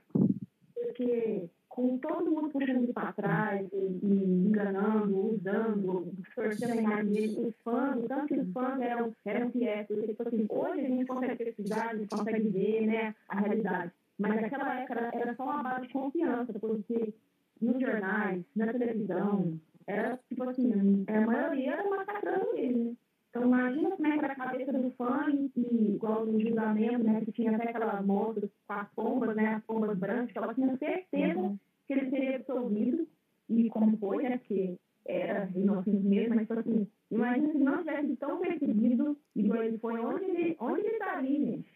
Porque 0.75 1.49
com 1.69 1.97
todo 1.99 2.31
mundo 2.31 2.51
puxando 2.51 2.93
pra 2.93 3.13
trás 3.13 3.67
e, 3.73 3.77
e 4.03 4.47
enganando, 4.47 5.35
usando, 5.35 6.13
distorcendo 6.19 6.73
a 6.75 6.77
imagem 6.77 7.13
dele, 7.13 7.47
os 7.47 7.55
fãs, 7.65 7.97
o 7.97 8.07
tanto 8.07 8.27
que 8.27 8.41
os 8.41 8.53
fãs 8.53 8.81
eram, 8.81 9.15
eram 9.25 9.51
fiéis, 9.51 9.87
porque, 9.87 10.09
tipo 10.09 10.29
assim, 10.29 10.47
hoje 10.51 10.81
a 10.81 10.89
gente 10.89 11.07
consegue 11.07 11.45
pesquisar, 11.45 11.91
a 11.91 11.97
gente 11.97 12.09
consegue 12.09 12.49
ver, 12.51 12.87
né, 12.87 13.15
a 13.29 13.41
realidade. 13.41 13.93
Mas 14.19 14.43
naquela 14.43 14.81
época 14.81 15.01
era, 15.01 15.11
era 15.15 15.35
só 15.35 15.45
uma 15.45 15.63
base 15.63 15.87
de 15.87 15.93
confiança, 15.95 16.53
porque 16.61 17.15
nos 17.61 17.81
jornais, 17.81 18.45
na 18.55 18.73
televisão, 18.73 19.59
era 19.87 20.19
tipo 20.29 20.43
assim, 20.45 21.05
a 21.09 21.21
maioria 21.23 21.73
era 21.73 21.89
massacrando 21.89 22.55
ele, 22.55 22.85
né? 22.85 22.93
Então 23.33 23.45
imagina 23.45 23.97
como 23.97 24.07
é 24.07 24.19
que 24.19 24.25
era 24.25 24.35
a 24.35 24.37
cabeça 24.37 24.73
do 24.75 24.91
fã 24.91 25.25
e, 25.57 25.95
igual 25.95 26.27
no 26.27 26.39
julgamento, 26.39 27.03
né, 27.03 27.23
que 27.25 27.33
tinha 27.33 27.57
até 27.57 27.71
aquela 27.71 28.03
moça 28.03 28.43
com 28.43 28.75
as 28.75 28.89
pombas, 28.91 29.35
né, 29.35 29.55
as 29.55 29.65
pombas 29.65 29.99
brancas, 29.99 30.31
que 30.31 30.37
ela 30.37 30.53
tinha 30.53 30.77
certeza 30.77 31.59
que 31.87 31.95
ele 31.95 32.11
seria 32.11 32.37
absolvido, 32.37 33.09
e 33.49 33.71
como 33.71 33.97
foi, 33.97 34.23
né, 34.23 34.37
porque 34.37 34.77
era 35.07 35.51
inocente 35.57 36.07
mesmo, 36.07 36.35
mas 36.35 36.51
assim, 36.51 36.87
imagina 37.11 37.53
se 37.53 37.59
não 37.59 37.79
tivesse 37.79 38.17
tão 38.17 38.39
perseguido, 38.39 39.17
igual 39.35 39.63
ele 39.63 39.79
foi, 39.79 39.99
onde 39.99 40.25
ele, 40.27 40.57
onde 40.61 40.81
ele 40.81 40.91
estaria, 40.91 41.41
gente? 41.41 41.71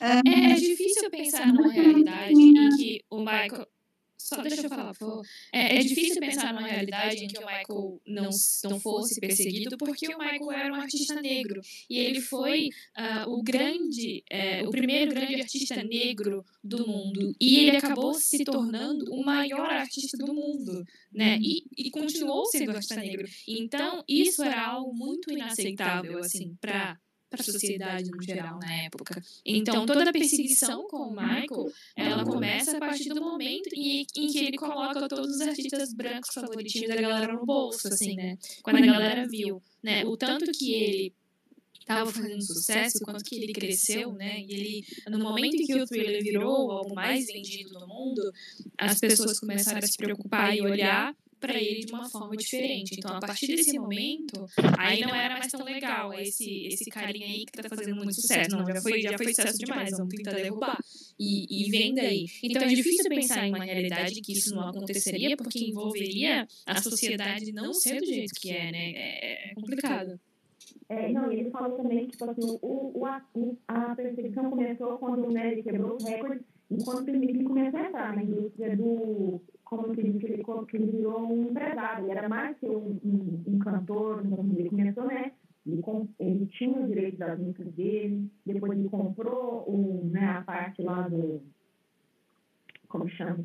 É, 0.00 0.52
é 0.52 0.54
difícil 0.54 1.10
pensar 1.10 1.46
numa 1.52 1.70
realidade 1.70 2.32
em 2.32 2.70
que 2.70 3.04
o 3.10 3.18
Michael. 3.18 3.66
Só 4.18 4.42
deixa 4.42 4.62
eu 4.62 4.68
falar, 4.68 4.92
por 4.92 4.98
favor. 4.98 5.26
É, 5.52 5.76
é 5.76 5.78
difícil 5.80 6.20
pensar 6.20 6.52
numa 6.52 6.66
realidade 6.66 7.24
em 7.24 7.28
que 7.28 7.38
o 7.38 7.46
Michael 7.46 8.00
não, 8.06 8.30
não 8.64 8.80
fosse 8.80 9.20
perseguido, 9.20 9.76
porque 9.76 10.06
o 10.08 10.18
Michael 10.18 10.52
era 10.52 10.72
um 10.72 10.76
artista 10.76 11.20
negro. 11.20 11.60
E 11.88 11.98
ele 11.98 12.20
foi 12.20 12.70
ah, 12.96 13.26
o 13.28 13.42
grande, 13.42 14.24
é, 14.30 14.62
o 14.66 14.70
primeiro 14.70 15.14
grande 15.14 15.40
artista 15.40 15.82
negro 15.82 16.44
do 16.62 16.86
mundo. 16.86 17.32
E 17.40 17.60
ele 17.60 17.76
acabou 17.76 18.14
se 18.14 18.42
tornando 18.44 19.12
o 19.12 19.24
maior 19.24 19.70
artista 19.70 20.16
do 20.16 20.32
mundo, 20.34 20.84
né? 21.12 21.38
E, 21.40 21.64
e 21.76 21.90
continuou 21.90 22.46
sendo 22.46 22.70
artista 22.70 22.96
negro. 22.96 23.28
Então, 23.46 24.02
isso 24.08 24.42
era 24.42 24.66
algo 24.66 24.94
muito 24.94 25.30
inaceitável, 25.30 26.18
assim, 26.18 26.56
para 26.60 26.98
para 27.28 27.40
a 27.40 27.44
sociedade 27.44 28.10
no 28.10 28.22
geral 28.22 28.58
na 28.58 28.72
época. 28.84 29.22
Então, 29.44 29.84
toda 29.84 30.08
a 30.08 30.12
perseguição 30.12 30.86
com 30.88 31.08
o 31.08 31.10
Michael, 31.10 31.72
ela 31.96 32.24
começa 32.24 32.76
a 32.76 32.80
partir 32.80 33.08
do 33.08 33.20
momento 33.20 33.68
em, 33.74 34.06
em 34.16 34.28
que 34.28 34.38
ele 34.38 34.56
coloca 34.56 35.08
todos 35.08 35.36
os 35.36 35.40
artistas 35.40 35.92
brancos 35.92 36.32
favoritinhos 36.32 36.88
da 36.88 37.00
galera 37.00 37.32
no 37.32 37.44
bolso, 37.44 37.88
assim, 37.88 38.14
né? 38.14 38.38
Quando 38.62 38.76
a 38.76 38.86
galera 38.86 39.26
viu, 39.28 39.62
né, 39.82 40.04
o 40.04 40.16
tanto 40.16 40.50
que 40.52 40.72
ele 40.72 41.14
estava 41.80 42.10
fazendo 42.10 42.42
sucesso, 42.42 42.98
o 42.98 43.00
quanto 43.02 43.24
que 43.24 43.36
ele 43.36 43.52
cresceu, 43.52 44.12
né? 44.12 44.40
E 44.40 44.52
ele, 44.52 44.86
no 45.08 45.20
momento 45.20 45.54
em 45.54 45.66
que 45.66 45.74
o 45.74 45.86
Thriller 45.86 46.22
virou 46.22 46.66
o 46.66 46.70
álbum 46.72 46.94
mais 46.94 47.26
vendido 47.26 47.70
do 47.70 47.86
mundo, 47.86 48.20
as 48.76 48.98
pessoas 48.98 49.38
começaram 49.38 49.78
a 49.78 49.86
se 49.86 49.96
preocupar 49.96 50.56
e 50.56 50.60
olhar 50.60 51.14
para 51.46 51.60
ele 51.60 51.80
de 51.84 51.92
uma 51.92 52.08
forma 52.08 52.36
diferente. 52.36 52.94
Então, 52.98 53.16
a 53.16 53.20
partir 53.20 53.46
desse 53.48 53.78
momento, 53.78 54.46
aí 54.78 55.00
não 55.00 55.14
era 55.14 55.34
mais 55.34 55.50
tão 55.52 55.64
legal 55.64 56.12
esse 56.14 56.66
esse 56.66 56.90
carinha 56.90 57.26
aí 57.26 57.44
que 57.46 57.52
tá 57.52 57.68
fazendo 57.68 57.96
muito 57.96 58.14
sucesso. 58.14 58.50
Não, 58.56 58.66
já 58.66 58.80
foi, 58.82 59.00
já 59.02 59.16
foi 59.16 59.28
sucesso 59.34 59.58
demais, 59.58 59.90
vamos 59.96 60.14
tentar 60.14 60.32
derrubar. 60.32 60.78
E, 61.18 61.46
e 61.66 61.70
vem 61.70 61.94
daí. 61.94 62.26
Então, 62.42 62.62
é 62.62 62.66
difícil 62.66 63.08
pensar 63.08 63.46
em 63.46 63.50
uma 63.50 63.64
realidade 63.64 64.20
que 64.20 64.32
isso 64.32 64.54
não 64.54 64.68
aconteceria, 64.68 65.36
porque 65.36 65.58
envolveria 65.58 66.46
a 66.66 66.82
sociedade 66.82 67.52
não 67.52 67.72
ser 67.72 68.00
do 68.00 68.06
jeito 68.06 68.32
que 68.40 68.50
é, 68.50 68.70
né? 68.70 68.90
É, 68.92 69.50
é 69.50 69.54
complicado. 69.54 70.20
É, 70.88 71.12
não, 71.12 71.30
ele 71.32 71.50
falou 71.50 71.76
também 71.76 72.04
que 72.06 72.12
tipo 72.12 72.30
assim, 72.30 72.58
o, 72.62 72.98
o, 73.00 73.06
a, 73.06 73.24
o- 73.34 73.56
a 73.68 73.94
perseguição 73.94 74.50
começou 74.50 74.98
quando 74.98 75.30
né, 75.30 75.52
ele 75.52 75.62
quebrou 75.62 75.96
os 75.96 76.04
recordes 76.04 76.44
e 76.70 76.84
quando 76.84 77.08
ele, 77.08 77.24
ele 77.30 77.44
começou 77.44 77.80
a 77.80 77.86
entrar 77.88 78.16
na 78.16 78.22
indústria 78.22 78.76
do. 78.76 79.40
Como 79.66 79.92
que 79.92 80.00
ele, 80.00 80.24
ele, 80.24 80.44
como 80.44 80.64
que 80.64 80.76
ele 80.76 80.92
virou 80.92 81.26
um 81.26 81.50
empresário. 81.50 82.04
Ele 82.04 82.12
era 82.12 82.28
mais 82.28 82.56
que 82.56 82.66
um, 82.66 83.00
um, 83.04 83.42
um 83.48 83.58
cantor, 83.58 84.24
então 84.24 84.46
ele 84.56 84.70
começou, 84.70 85.04
né? 85.06 85.32
Ele, 85.66 85.82
ele 86.20 86.46
tinha 86.46 86.80
os 86.80 86.86
direitos 86.86 87.18
das 87.18 87.36
músicas 87.36 87.74
dele, 87.74 88.30
depois 88.46 88.78
ele 88.78 88.88
comprou 88.88 89.64
o, 89.68 90.08
né, 90.12 90.36
a 90.38 90.42
parte 90.42 90.82
lá 90.82 91.08
do. 91.08 91.42
Como 92.88 93.08
chama? 93.08 93.44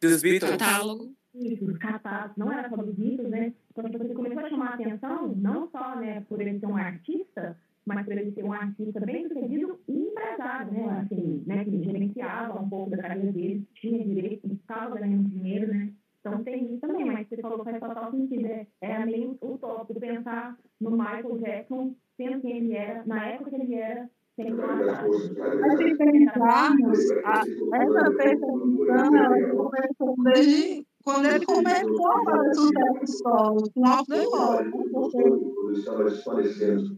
Dos 0.00 0.20
Beatles. 0.20 0.50
Catálogo. 0.50 1.14
Isso, 1.32 1.64
os 1.64 1.78
catálogos, 1.78 2.36
não 2.36 2.52
era 2.52 2.68
só 2.68 2.76
dos 2.76 2.96
Beatles, 2.96 3.30
né? 3.30 3.54
Então, 3.70 3.88
tipo, 3.88 4.02
ele 4.02 4.14
começou 4.14 4.44
a 4.44 4.50
chamar 4.50 4.72
a 4.72 4.74
atenção, 4.74 5.28
não 5.36 5.70
só 5.70 5.94
né, 5.94 6.22
por 6.28 6.40
ele 6.40 6.58
ser 6.58 6.66
um 6.66 6.76
artista, 6.76 7.56
mas 7.86 8.04
por 8.04 8.12
ele 8.16 8.32
ser 8.32 8.44
um 8.44 8.52
artista 8.52 9.00
bem 9.00 9.26
sucedido 9.28 9.78
e 9.88 9.92
empresário, 9.92 10.72
né? 10.72 11.00
Assim, 11.04 11.42
né? 11.46 11.64
Que 11.64 11.70
ele 11.70 11.84
gerenciava 11.84 12.60
um 12.60 12.68
pouco 12.68 12.90
da 12.90 12.98
carreira 12.98 13.32
dele, 13.32 13.66
tinha 13.74 14.04
direito, 14.04 14.46
estava 14.52 14.96
ganhando 14.98 15.28
dinheiro, 15.28 15.68
né? 15.72 15.92
Então 16.20 16.44
tem 16.44 16.66
isso 16.66 16.80
também, 16.80 17.04
mas 17.06 17.28
você 17.28 17.36
falou 17.42 17.58
que 17.58 17.64
faz 17.64 17.80
total 17.80 18.10
sentido. 18.12 18.46
É, 18.46 18.66
é 18.80 19.04
meio 19.04 19.36
utópico 19.42 19.98
pensar 19.98 20.56
no 20.80 20.92
Michael 20.92 21.38
Jackson 21.38 21.94
sendo 22.16 22.40
quem 22.40 22.58
ele 22.58 22.74
era, 22.76 23.02
na 23.06 23.26
época 23.26 23.50
que 23.50 23.56
ele 23.56 23.74
era, 23.74 24.08
Mas 24.38 25.78
se 25.78 25.96
pensarmos, 25.96 27.10
a- 27.24 27.44
essa 27.74 28.10
perseguição 28.16 29.16
ela 29.16 29.48
começou 29.54 30.14
desde 30.24 30.86
quando 31.04 31.26
ele 31.26 31.44
começou 31.44 32.12
a 32.12 32.24
fazer 32.24 32.54
sucesso 32.54 33.18
solo, 33.18 33.70
com 33.74 33.80
Off 33.82 34.06
the 34.06 34.26
Wall. 34.26 34.64
né? 34.64 34.70
Porque 34.92 35.78
estava 35.78 36.04
desaparecendo 36.04 36.96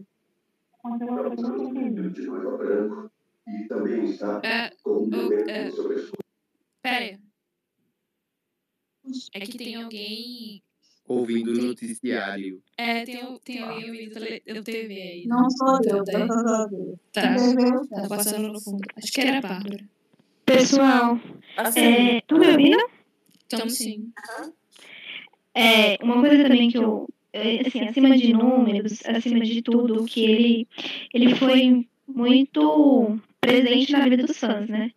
de 0.84 2.26
noiva 2.26 2.58
branco 2.58 3.10
e 3.46 3.64
também 3.68 4.04
está 4.04 4.40
com 4.82 5.04
um 5.04 5.08
documento 5.08 5.76
sobre 5.76 5.96
as 5.96 6.10
Pera 6.82 7.04
aí. 7.04 7.18
É 9.32 9.40
que 9.40 9.56
tem 9.56 9.74
alguém. 9.76 10.62
Ouvindo 11.06 11.52
o 11.52 11.66
noticiário. 11.66 12.62
É, 12.78 13.04
tem, 13.04 13.38
tem 13.44 13.62
alguém 13.62 13.90
ouvindo 13.90 14.58
o 14.58 14.62
TV 14.62 14.94
aí. 14.94 15.26
Não 15.26 15.50
sou 15.50 15.68
eu, 15.84 16.00
a 16.00 16.02
Deus. 16.02 16.98
Tá, 17.12 17.36
Entendeu? 17.36 17.86
tá 17.86 18.08
passando 18.08 18.48
no 18.48 18.60
fundo. 18.60 18.82
Acho 18.96 19.12
que 19.12 19.20
era 19.20 19.38
a 19.38 19.40
Bárbara. 19.42 19.84
Pessoal, 20.46 21.18
é, 21.76 22.20
tu 22.22 22.38
me 22.38 22.48
ouvindo? 22.48 22.90
Então, 23.46 23.68
sim. 23.68 24.12
É, 25.54 26.02
uma 26.02 26.20
coisa 26.20 26.42
também 26.42 26.70
que 26.70 26.78
eu, 26.78 27.06
é, 27.06 27.13
assim, 27.66 27.80
acima 27.80 28.16
de 28.16 28.32
números, 28.32 29.04
acima 29.06 29.40
de 29.40 29.62
tudo, 29.62 30.04
que 30.04 30.24
ele, 30.24 30.68
ele 31.12 31.34
foi 31.34 31.86
muito 32.06 33.18
presente 33.40 33.92
na 33.92 34.08
vida 34.08 34.24
dos 34.24 34.38
fãs, 34.38 34.68
né? 34.68 34.90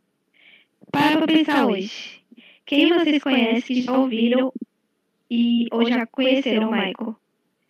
para 0.92 1.18
pra 1.18 1.28
pensar 1.28 1.66
hoje. 1.66 2.22
Quem 2.66 2.90
vocês 2.90 3.22
conhecem 3.22 3.78
que 3.78 3.82
já 3.82 3.94
ouviram 3.94 4.52
e 5.30 5.68
ou 5.72 5.88
já 5.88 6.06
conheceram 6.06 6.70
o 6.70 6.72
Michael? 6.72 7.16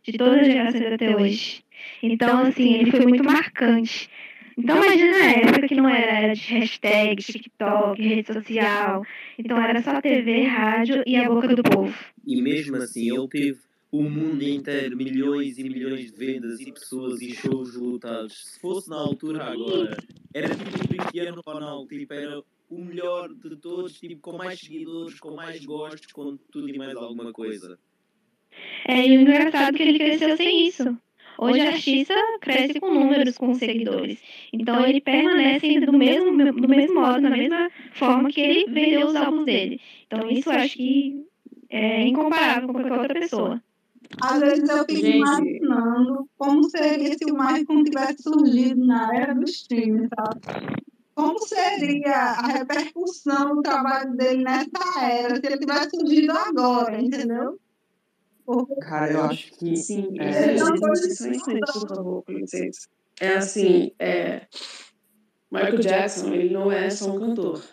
De 0.03 0.17
todas 0.17 0.39
as 0.41 0.47
gerações 0.47 0.93
até 0.93 1.15
hoje. 1.15 1.63
Então, 2.01 2.39
assim, 2.45 2.75
ele 2.75 2.91
foi 2.91 3.05
muito 3.05 3.23
marcante. 3.23 4.09
Então, 4.57 4.83
imagina 4.83 5.11
na 5.11 5.25
época 5.25 5.67
que 5.67 5.75
não 5.75 5.87
era 5.87 6.11
era 6.19 6.33
de 6.33 6.41
hashtag, 6.53 7.21
TikTok, 7.21 8.01
rede 8.01 8.33
social. 8.33 9.03
Então, 9.37 9.61
era 9.61 9.81
só 9.83 10.01
TV, 10.01 10.43
rádio 10.43 11.03
e 11.05 11.15
a 11.15 11.27
boca 11.29 11.55
do 11.55 11.61
povo. 11.61 11.93
E 12.25 12.41
mesmo 12.41 12.77
assim, 12.77 13.13
ele 13.15 13.27
teve 13.27 13.59
o 13.97 14.09
mundo 14.09 14.43
inteiro, 14.43 14.95
milhões 14.95 15.57
e 15.57 15.63
milhões 15.63 16.11
de 16.11 16.17
vendas 16.17 16.59
e 16.59 16.71
pessoas 16.71 17.19
e 17.21 17.33
shows 17.33 17.73
lotados. 17.75 18.53
Se 18.53 18.59
fosse 18.59 18.89
na 18.89 18.97
altura 18.97 19.43
agora, 19.45 19.97
era 20.33 20.49
tipo 20.49 20.83
o 20.83 20.87
Cristiano 20.87 21.41
Ronaldo, 21.45 21.87
tipo, 21.87 22.13
era 22.13 22.43
o 22.69 22.77
melhor 22.77 23.33
de 23.33 23.55
todos, 23.55 23.99
tipo, 23.99 24.21
com 24.21 24.37
mais 24.37 24.59
seguidores, 24.59 25.19
com 25.19 25.31
mais 25.31 25.65
gostos, 25.65 26.11
com 26.11 26.37
tudo 26.51 26.69
e 26.69 26.77
mais 26.77 26.95
alguma 26.95 27.33
coisa. 27.33 27.79
É 28.87 29.05
engraçado 29.07 29.75
que 29.75 29.83
ele 29.83 29.97
cresceu 29.97 30.37
sem 30.37 30.67
isso. 30.67 30.97
Hoje 31.39 31.61
a 31.61 31.69
artista 31.69 32.15
cresce 32.41 32.79
com 32.79 32.93
números, 32.93 33.37
com 33.37 33.53
seguidores. 33.53 34.19
Então 34.51 34.85
ele 34.85 35.01
permanece 35.01 35.79
do 35.79 35.93
mesmo, 35.93 36.35
do 36.53 36.67
mesmo 36.67 36.95
modo, 36.95 37.21
da 37.21 37.29
mesma 37.29 37.69
forma 37.93 38.29
que 38.29 38.41
ele 38.41 38.71
vendeu 38.71 39.07
os 39.07 39.15
álbuns 39.15 39.45
dele. 39.45 39.79
Então 40.07 40.29
isso 40.29 40.49
eu 40.49 40.55
acho 40.55 40.75
que 40.75 41.25
é 41.69 42.07
incomparável 42.07 42.67
com 42.67 42.73
qualquer 42.73 42.93
outra 42.93 43.19
pessoa. 43.19 43.61
Às 44.21 44.39
vezes 44.39 44.69
eu 44.69 44.85
fico 44.85 45.01
Gente. 45.01 45.17
imaginando 45.17 46.29
como 46.37 46.69
seria 46.69 47.17
se 47.17 47.25
o 47.25 47.33
Michael 47.33 47.83
tivesse 47.83 48.23
surgido 48.23 48.85
na 48.85 49.15
era 49.15 49.33
do 49.33 49.43
streaming, 49.43 50.07
sabe? 50.15 50.41
Como 51.13 51.39
seria 51.39 52.15
a 52.15 52.47
repercussão 52.47 53.55
do 53.55 53.61
trabalho 53.61 54.15
dele 54.15 54.43
nessa 54.43 55.01
era, 55.01 55.35
se 55.35 55.45
ele 55.45 55.57
tivesse 55.57 55.89
surgido 55.89 56.31
agora, 56.31 57.01
entendeu? 57.01 57.59
Cara, 58.81 59.11
eu 59.11 59.23
acho 59.23 59.51
que. 59.57 59.75
Sim, 59.75 60.07
é, 60.19 60.55
por 60.55 61.87
favor, 61.89 62.23
com 62.23 62.31
licença. 62.31 62.87
É 63.19 63.35
assim, 63.35 63.91
é, 63.99 64.47
Michael 65.51 65.79
Jackson, 65.79 66.33
ele 66.33 66.53
não 66.53 66.71
é 66.71 66.89
só 66.89 67.11
um 67.11 67.19
cantor. 67.19 67.63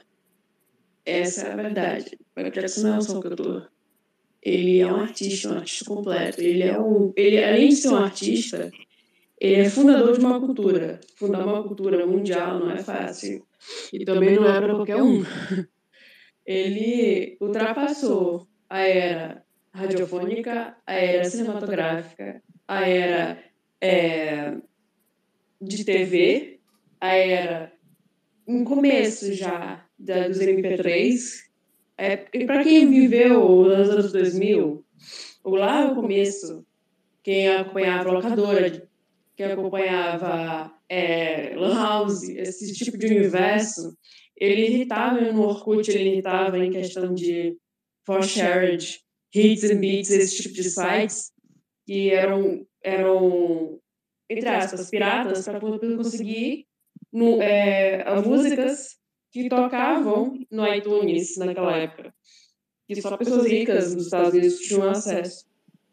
Essa 1.05 1.49
é 1.49 1.53
a 1.53 1.57
verdade. 1.57 2.19
Michael 2.35 2.53
Jackson 2.55 2.83
não 2.83 2.97
é 2.97 3.01
só 3.03 3.19
um 3.19 3.21
cantor. 3.21 3.71
Ele 4.45 4.81
é 4.81 4.87
um 4.87 4.97
artista, 4.97 5.49
um 5.49 5.57
artista 5.57 5.85
completo. 5.87 6.41
Ele 6.41 6.63
é 6.63 6.79
um, 6.79 7.13
ele 7.17 7.43
além 7.43 7.71
de 7.71 7.77
ser 7.77 7.89
um 7.89 7.97
artista, 7.97 8.71
ele 9.41 9.63
é 9.63 9.71
fundador 9.71 10.13
de 10.13 10.25
uma 10.25 10.39
cultura. 10.39 11.01
Fundar 11.17 11.47
uma 11.47 11.63
cultura 11.63 12.07
mundial 12.07 12.59
não 12.59 12.71
é 12.71 12.83
fácil. 12.83 13.47
E 13.93 14.05
também 14.05 14.37
não 14.37 14.47
é 14.47 14.61
para 14.61 14.75
qualquer 14.75 15.03
um. 15.03 15.25
Ele 16.47 17.39
ultrapassou 17.41 18.47
a 18.69 18.81
era 18.81 19.43
radiofônica, 19.73 20.77
a 20.87 20.95
era 20.95 21.25
cinematográfica, 21.25 22.43
a 22.69 22.87
era 22.87 23.43
é, 23.81 24.55
de 25.61 25.85
TV, 25.85 26.61
a 27.01 27.15
era 27.15 27.73
um 28.47 28.63
começo 28.63 29.33
já 29.33 29.87
da, 29.99 30.29
dos 30.29 30.39
MP3. 30.39 31.45
É, 31.97 32.27
e 32.33 32.45
para 32.45 32.65
quem 32.65 32.91
viveu 32.91 33.65
nos 33.65 33.91
anos 33.91 34.13
2000, 34.13 34.85
ou 35.45 35.55
lá 35.55 35.87
no 35.87 35.95
começo, 35.95 36.67
quem 37.23 37.49
acompanhava 37.49 38.11
locadora, 38.11 38.89
quem 39.37 39.47
acompanhava 39.47 40.73
é, 40.89 41.55
Lan 41.57 41.75
House, 41.75 42.23
esse 42.29 42.73
tipo 42.73 42.99
de 42.99 43.07
universo, 43.07 43.97
ele 44.37 44.67
irritava 44.67 45.21
no 45.21 45.43
Orkut, 45.43 45.91
ele 45.91 46.11
irritava 46.11 46.59
em 46.59 46.71
questão 46.71 47.15
de 47.15 47.57
for 48.05 48.23
shared, 48.23 49.01
hits 49.35 49.65
and 49.65 49.79
beats, 49.79 50.11
esse 50.11 50.43
tipo 50.43 50.55
de 50.55 50.65
sites, 50.65 51.33
que 51.87 52.11
eram, 52.11 52.67
eram 52.83 53.79
entre 54.29 54.49
aspas, 54.49 54.91
piratas, 54.91 55.45
para 55.45 55.61
poder 55.61 55.97
conseguir 55.97 56.67
no, 57.13 57.41
é, 57.41 58.03
as 58.03 58.27
músicas 58.27 58.97
que 59.35 59.49
tocavam 59.49 60.39
no 60.49 60.73
iTunes 60.73 61.37
naquela 61.37 61.77
época. 61.77 62.15
Que 62.87 63.03
só 63.03 63.17
pessoas 63.17 63.47
ricas 63.47 63.93
dos 63.93 64.05
Estados 64.05 64.33
Unidos 64.33 64.61
tinham 64.61 64.89
acesso. 64.89 65.45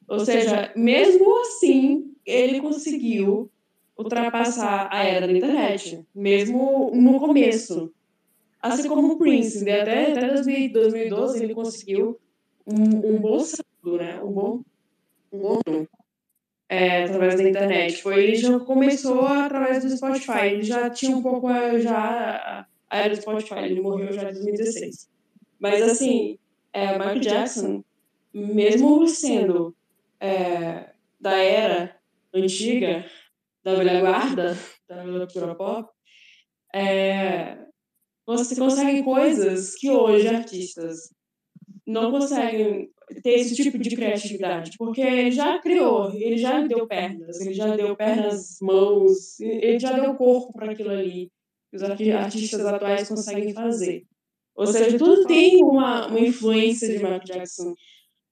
Ou 0.07 0.19
seja, 0.19 0.71
mesmo 0.75 1.41
assim, 1.41 2.13
ele 2.23 2.61
conseguiu 2.61 3.49
ultrapassar 3.97 4.89
a 4.91 5.03
era 5.03 5.25
da 5.25 5.33
internet, 5.33 6.05
mesmo 6.13 6.91
no 6.93 7.19
começo. 7.19 7.91
Assim 8.61 8.87
como 8.87 9.13
o 9.13 9.17
Prince, 9.17 9.63
né? 9.63 9.81
até, 9.81 10.11
até 10.11 10.33
2012 10.33 11.43
ele 11.43 11.55
conseguiu 11.55 12.19
um, 12.67 13.15
um 13.15 13.19
bom 13.19 13.39
saldo, 13.39 13.97
né? 13.97 14.21
um 14.21 14.31
bom, 14.31 14.61
um 15.33 15.87
é, 16.69 17.05
através 17.05 17.35
da 17.37 17.49
internet. 17.49 18.03
Foi, 18.03 18.23
ele 18.23 18.35
já 18.35 18.59
começou 18.59 19.25
através 19.25 19.83
do 19.83 19.97
Spotify, 19.97 20.45
ele 20.51 20.63
já 20.63 20.91
tinha 20.91 21.17
um 21.17 21.23
pouco 21.23 21.47
já 21.79 22.67
era 22.91 23.15
do 23.15 23.21
Spotify, 23.21 23.59
ele 23.65 23.81
morreu 23.81 24.11
já 24.11 24.23
em 24.23 24.33
2016. 24.33 25.09
Mas 25.59 25.81
assim, 25.81 26.37
é, 26.73 26.97
Michael 26.97 27.19
Jackson, 27.19 27.83
mesmo 28.33 29.07
sendo 29.07 29.75
é, 30.19 30.89
da 31.19 31.37
era 31.37 31.95
antiga, 32.33 33.05
da 33.63 33.75
velha 33.75 34.01
guarda, 34.01 34.57
da 34.87 35.03
velha 35.03 35.27
cultura 35.27 35.55
pop, 35.55 35.89
é, 36.73 37.57
você 38.25 38.55
consegue 38.55 39.03
coisas 39.03 39.75
que 39.75 39.89
hoje 39.89 40.27
artistas 40.27 41.13
não 41.85 42.11
conseguem 42.11 42.89
ter 43.21 43.31
esse 43.31 43.55
tipo 43.55 43.77
de 43.77 43.95
criatividade, 43.95 44.71
porque 44.77 45.01
ele 45.01 45.31
já 45.31 45.59
criou, 45.59 46.13
ele 46.13 46.37
já 46.37 46.65
deu 46.65 46.87
pernas, 46.87 47.41
ele 47.41 47.53
já 47.53 47.75
deu 47.75 47.95
pernas, 47.95 48.57
mãos, 48.61 49.39
ele 49.39 49.79
já 49.79 49.91
deu 49.91 50.15
corpo 50.15 50.53
para 50.53 50.71
aquilo 50.71 50.91
ali 50.91 51.29
que 51.71 51.77
os 51.77 51.83
arti- 51.83 52.11
artistas 52.11 52.65
atuais 52.65 53.07
conseguem 53.07 53.53
fazer. 53.53 54.05
Ou 54.53 54.67
seja, 54.67 54.97
tudo 54.97 55.25
tem 55.25 55.63
uma, 55.63 56.07
uma 56.07 56.19
influência 56.19 56.87
de 56.87 56.95
Michael 56.95 57.23
Jackson 57.23 57.73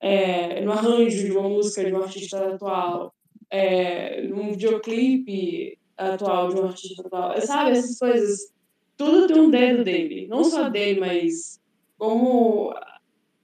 é, 0.02 0.62
no 0.62 0.72
arranjo 0.74 1.26
de 1.26 1.32
uma 1.32 1.48
música 1.48 1.84
de 1.84 1.94
um 1.94 2.04
artista 2.04 2.54
atual, 2.54 3.16
é, 3.50 4.22
num 4.24 4.52
videoclipe 4.52 5.80
atual 5.98 6.50
de 6.50 6.60
um 6.60 6.66
artista 6.66 7.02
atual, 7.08 7.42
sabe? 7.42 7.72
Essas 7.72 7.98
coisas. 7.98 8.54
Tudo 8.98 9.28
tem 9.28 9.42
um 9.42 9.50
dedo 9.50 9.84
dele. 9.86 10.28
Não 10.28 10.44
só 10.44 10.70
dele, 10.70 11.00
mas 11.00 11.60
como 11.98 12.74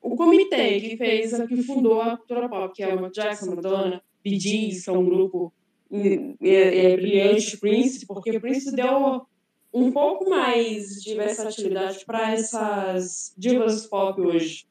o 0.01 0.15
comitê 0.15 0.79
que 0.81 0.97
fez, 0.97 1.33
que 1.47 1.63
fundou 1.63 2.01
a 2.01 2.17
cultura 2.17 2.49
pop, 2.49 2.75
que 2.75 2.83
é 2.83 2.93
o 2.93 3.09
Jackson, 3.09 3.55
Madonna, 3.55 4.03
Bee 4.21 4.37
Gees, 4.37 4.83
que 4.83 4.89
é 4.89 4.93
um 4.93 5.05
grupo 5.05 5.53
hum, 5.89 6.35
é, 6.41 6.91
é 6.91 6.97
brilhante, 6.97 7.57
Prince, 7.57 8.05
porque 8.05 8.37
Prince 8.39 8.71
deu 8.75 9.25
um 9.75 9.91
pouco 9.91 10.29
mais 10.29 11.01
de 11.03 11.15
versatilidade 11.15 12.05
para 12.05 12.31
essas 12.31 13.33
divas 13.37 13.85
pop 13.85 14.21
hoje. 14.21 14.65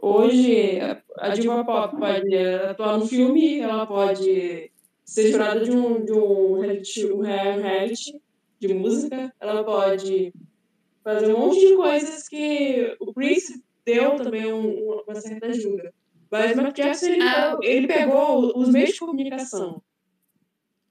Hoje, 0.00 0.78
a 1.16 1.28
diva 1.30 1.64
pop 1.64 1.96
pode 1.96 2.36
atuar 2.36 2.98
no 2.98 3.06
filme, 3.06 3.60
ela 3.60 3.86
pode 3.86 4.70
ser 5.04 5.30
jurada 5.30 5.64
de 5.64 5.70
um, 5.70 6.04
de 6.04 6.12
um 6.12 6.58
reality, 6.60 7.06
um 7.06 7.20
rea- 7.20 7.56
reality 7.56 8.20
de 8.58 8.74
música, 8.74 9.32
ela 9.40 9.62
pode 9.64 10.32
fazer 11.04 11.32
um 11.34 11.38
monte 11.38 11.60
de 11.60 11.76
coisas 11.76 12.28
que 12.28 12.96
o 13.00 13.12
Prince 13.12 13.62
deu 13.86 14.16
também 14.16 14.52
um- 14.52 15.02
uma 15.06 15.14
certa 15.20 15.46
ajuda. 15.46 15.94
Mas 16.30 16.52
o 16.52 16.56
Michael 16.56 16.72
Jackson, 16.74 17.06
ele, 17.06 17.22
Ah. 17.22 17.58
ele 17.62 17.86
pegou 17.86 18.58
os 18.58 18.68
meios 18.70 18.90
de 18.90 18.98
comunicação. 18.98 19.80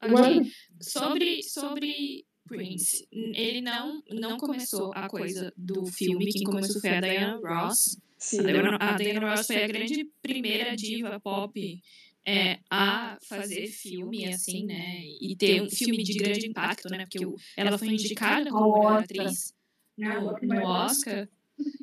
Ok. 0.01 0.51
Sobre, 0.79 1.43
sobre 1.43 2.25
Prince, 2.47 3.07
ele 3.11 3.61
não, 3.61 4.01
não 4.11 4.37
começou 4.37 4.91
a 4.95 5.07
coisa 5.07 5.53
do 5.57 5.85
filme, 5.85 6.25
quem 6.31 6.43
começou 6.43 6.81
foi 6.81 6.89
a 6.89 7.01
Diana 7.01 7.39
Ross. 7.43 7.97
Sim. 8.17 8.39
A 8.39 8.43
Diana, 8.43 8.77
a 8.79 8.93
Diana 8.97 9.29
Ross 9.29 9.47
foi 9.47 9.63
a 9.63 9.67
grande 9.67 10.09
primeira 10.21 10.75
diva 10.75 11.19
pop 11.19 11.81
é, 12.25 12.59
a 12.69 13.17
fazer 13.21 13.67
filme, 13.67 14.25
assim, 14.25 14.65
né? 14.65 15.01
E 15.21 15.35
ter 15.35 15.61
um 15.61 15.69
filme 15.69 16.03
de 16.03 16.13
grande 16.13 16.47
impacto, 16.47 16.89
né? 16.89 17.05
Porque 17.05 17.25
o- 17.25 17.35
ela 17.55 17.77
foi 17.77 17.87
indicada 17.89 18.49
como 18.49 18.73
melhor 18.73 18.99
atriz 19.03 19.53
no, 19.97 20.31
no 20.41 20.65
Oscar. 20.67 21.29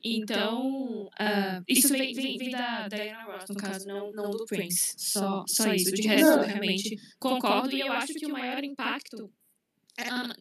Então, 0.05 1.09
ah, 1.19 1.63
isso 1.69 1.89
vem, 1.89 2.15
vem, 2.15 2.37
vem 2.39 2.51
da 2.51 2.87
Diana 2.89 3.25
Ross, 3.25 3.49
no 3.49 3.57
caso, 3.57 3.87
não, 3.89 4.13
não 4.13 4.31
do 4.31 4.45
Prince. 4.47 4.95
Só, 4.99 5.45
só 5.49 5.73
isso. 5.73 5.93
De 5.95 6.03
resto, 6.03 6.27
eu 6.33 6.43
realmente 6.43 6.97
concordo. 7.19 7.75
E 7.75 7.81
eu 7.81 7.93
acho 7.93 8.15
que 8.15 8.27
o 8.27 8.31
maior 8.31 8.63
impacto. 8.63 9.31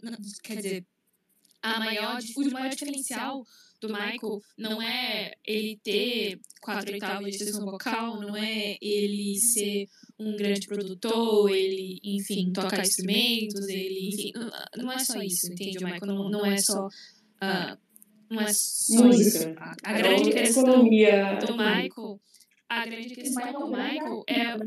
Não, 0.02 0.16
quer 0.42 0.56
dizer, 0.58 0.86
a 1.62 1.80
maior, 1.80 2.20
o 2.36 2.52
maior 2.52 2.70
diferencial 2.70 3.46
do 3.80 3.88
Michael 3.90 4.42
não 4.58 4.82
é 4.82 5.34
ele 5.46 5.80
ter 5.84 6.40
quatro 6.62 6.92
oitavas 6.92 7.26
de 7.26 7.38
extensão 7.38 7.66
vocal, 7.66 8.20
não 8.20 8.36
é 8.36 8.78
ele 8.82 9.38
ser 9.40 9.88
um 10.20 10.36
grande 10.36 10.68
produtor, 10.68 11.50
ele, 11.52 12.00
enfim, 12.04 12.52
tocar 12.54 12.82
instrumentos, 12.82 13.68
ele, 13.68 14.10
enfim, 14.10 14.32
não- 14.78 14.92
é 14.92 15.00
só 15.00 15.22
isso, 15.22 15.52
entende? 15.52 15.84
Michael 15.84 16.06
não, 16.06 16.30
não 16.30 16.46
é 16.46 16.58
só 16.58 16.88
ah, 17.42 17.78
não 18.30 18.42
é 18.42 18.54
só 18.54 19.04
Música. 19.04 19.38
isso. 19.38 19.56
A, 19.58 19.76
a 19.84 19.94
grande 19.94 20.32
questão 20.32 20.64
economia. 20.64 21.40
do 21.46 21.54
Michael, 21.58 22.22
a 22.70 22.86
grande 22.86 23.16
questão 23.16 23.54
do 23.54 23.68
Michael 23.68 24.24
é 24.28 24.58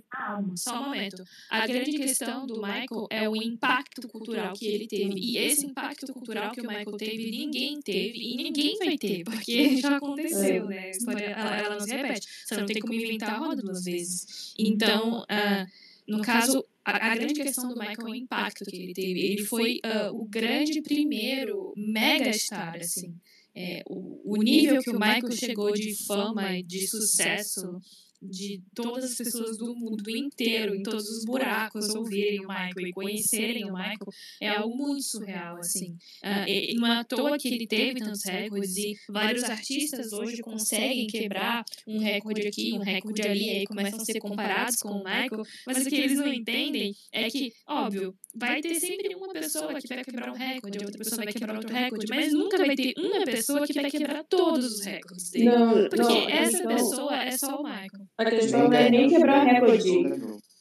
só 0.57 0.81
um 0.81 0.85
momento. 0.85 1.25
A 1.51 1.67
grande 1.67 1.99
questão 1.99 2.47
do 2.47 2.55
Michael 2.57 3.07
é 3.11 3.29
o 3.29 3.37
impacto 3.37 4.09
cultural 4.09 4.53
que 4.55 4.67
ele 4.67 4.87
teve. 4.87 5.15
E 5.17 5.39
esse 5.39 5.67
impacto 5.67 6.13
cultural 6.13 6.53
que 6.53 6.61
o 6.61 6.67
Michael 6.67 6.97
teve, 6.97 7.31
ninguém 7.31 7.81
teve 7.81 8.19
e 8.19 8.37
ninguém 8.37 8.79
vai 8.79 8.97
ter, 8.97 9.25
porque 9.25 9.77
já 9.81 9.97
aconteceu, 9.97 10.67
né? 10.67 10.87
A 10.87 10.91
história 10.91 11.25
ela, 11.27 11.57
ela 11.57 11.75
não 11.75 11.81
se 11.81 11.95
repete. 11.95 12.29
Você 12.45 12.57
não 12.57 12.67
tem 12.67 12.81
como 12.81 12.95
inventar 12.95 13.35
a 13.35 13.39
roda 13.39 13.63
duas 13.63 13.85
vezes. 13.85 14.55
Então, 14.59 15.25
ah, 15.29 15.67
no 16.07 16.23
caso, 16.23 16.65
a, 16.85 17.13
a 17.13 17.15
grande 17.17 17.35
questão 17.35 17.69
do 17.69 17.79
Michael 17.79 18.09
é 18.09 18.11
o 18.11 18.15
impacto 18.15 18.65
que 18.65 18.77
ele 18.77 18.95
teve. 18.95 19.21
Ele 19.21 19.45
foi 19.45 19.81
ah, 19.83 20.11
o 20.13 20.25
grande 20.25 20.81
primeiro 20.81 21.73
mega 21.77 22.33
star, 22.33 22.77
assim. 22.77 23.15
É, 23.59 23.83
o, 23.89 24.35
o 24.35 24.43
nível 24.43 24.83
que 24.83 24.91
o 24.91 25.01
Michael 25.01 25.33
chegou 25.33 25.73
de 25.73 25.95
fama 26.07 26.59
e 26.59 26.63
de 26.63 26.87
sucesso 26.87 27.81
de 28.23 28.63
todas 28.75 29.05
as 29.05 29.17
pessoas 29.17 29.57
do 29.57 29.75
mundo 29.75 30.09
inteiro, 30.11 30.75
em 30.75 30.83
todos 30.83 31.09
os 31.09 31.25
buracos, 31.25 31.89
ouvirem 31.95 32.41
o 32.41 32.49
Michael 32.49 32.89
e 32.89 32.93
conhecerem 32.93 33.65
o 33.65 33.73
Michael, 33.73 34.09
é 34.41 34.49
algo 34.49 34.77
muito 34.77 35.03
surreal, 35.03 35.59
assim. 35.59 35.97
Ah, 36.23 36.49
e 36.49 36.75
não 36.75 36.87
é 36.87 36.99
à 36.99 37.05
toa 37.05 37.39
que 37.39 37.49
ele 37.49 37.67
teve 37.67 38.01
tantos 38.01 38.25
recordes 38.25 38.77
e 38.77 38.95
vários 39.09 39.45
artistas 39.45 40.13
hoje 40.13 40.43
conseguem 40.43 41.07
quebrar 41.07 41.65
um 41.87 41.99
recorde 41.99 42.47
aqui, 42.47 42.73
um 42.73 42.83
recorde 42.83 43.23
ali, 43.23 43.47
e 43.47 43.51
aí 43.51 43.65
começam 43.65 44.01
a 44.01 44.05
ser 44.05 44.19
comparados 44.19 44.77
com 44.77 44.91
o 44.91 45.05
Michael, 45.05 45.43
mas 45.67 45.87
o 45.87 45.89
que 45.89 45.97
eles 45.97 46.19
não 46.19 46.33
entendem 46.33 46.95
é 47.13 47.31
que, 47.31 47.53
óbvio, 47.67 48.15
vai 48.39 48.61
ter 48.61 48.75
sempre 48.77 49.15
uma 49.15 49.29
pessoa 49.33 49.75
que 49.75 49.89
vai 49.89 50.05
quebrar 50.05 50.31
um 50.31 50.35
recorde, 50.35 50.79
outra 50.85 50.99
pessoa 50.99 51.25
vai 51.25 51.33
quebrar 51.33 51.57
outro 51.57 51.75
recorde, 51.75 52.07
mas 52.09 52.33
nunca 52.33 52.59
vai 52.59 52.75
ter 52.77 52.93
uma 52.99 53.25
pessoa 53.25 53.67
que 53.67 53.73
vai 53.73 53.91
quebrar 53.91 54.25
todos 54.29 54.65
os 54.79 54.85
recordes 54.85 55.31
dele. 55.31 55.45
Não, 55.47 55.73
porque 55.89 55.97
não, 55.97 56.27
a 56.27 56.31
essa 56.31 56.51
questão- 56.59 56.69
pessoa 56.77 57.23
é 57.23 57.31
só 57.33 57.57
o 57.61 57.63
Michael. 57.63 57.89
A 58.19 58.25
questão 58.25 58.69
não 58.69 58.73
é 58.77 58.91
nem 58.91 59.09
quebrar 59.09 59.45
recorde. 59.45 59.91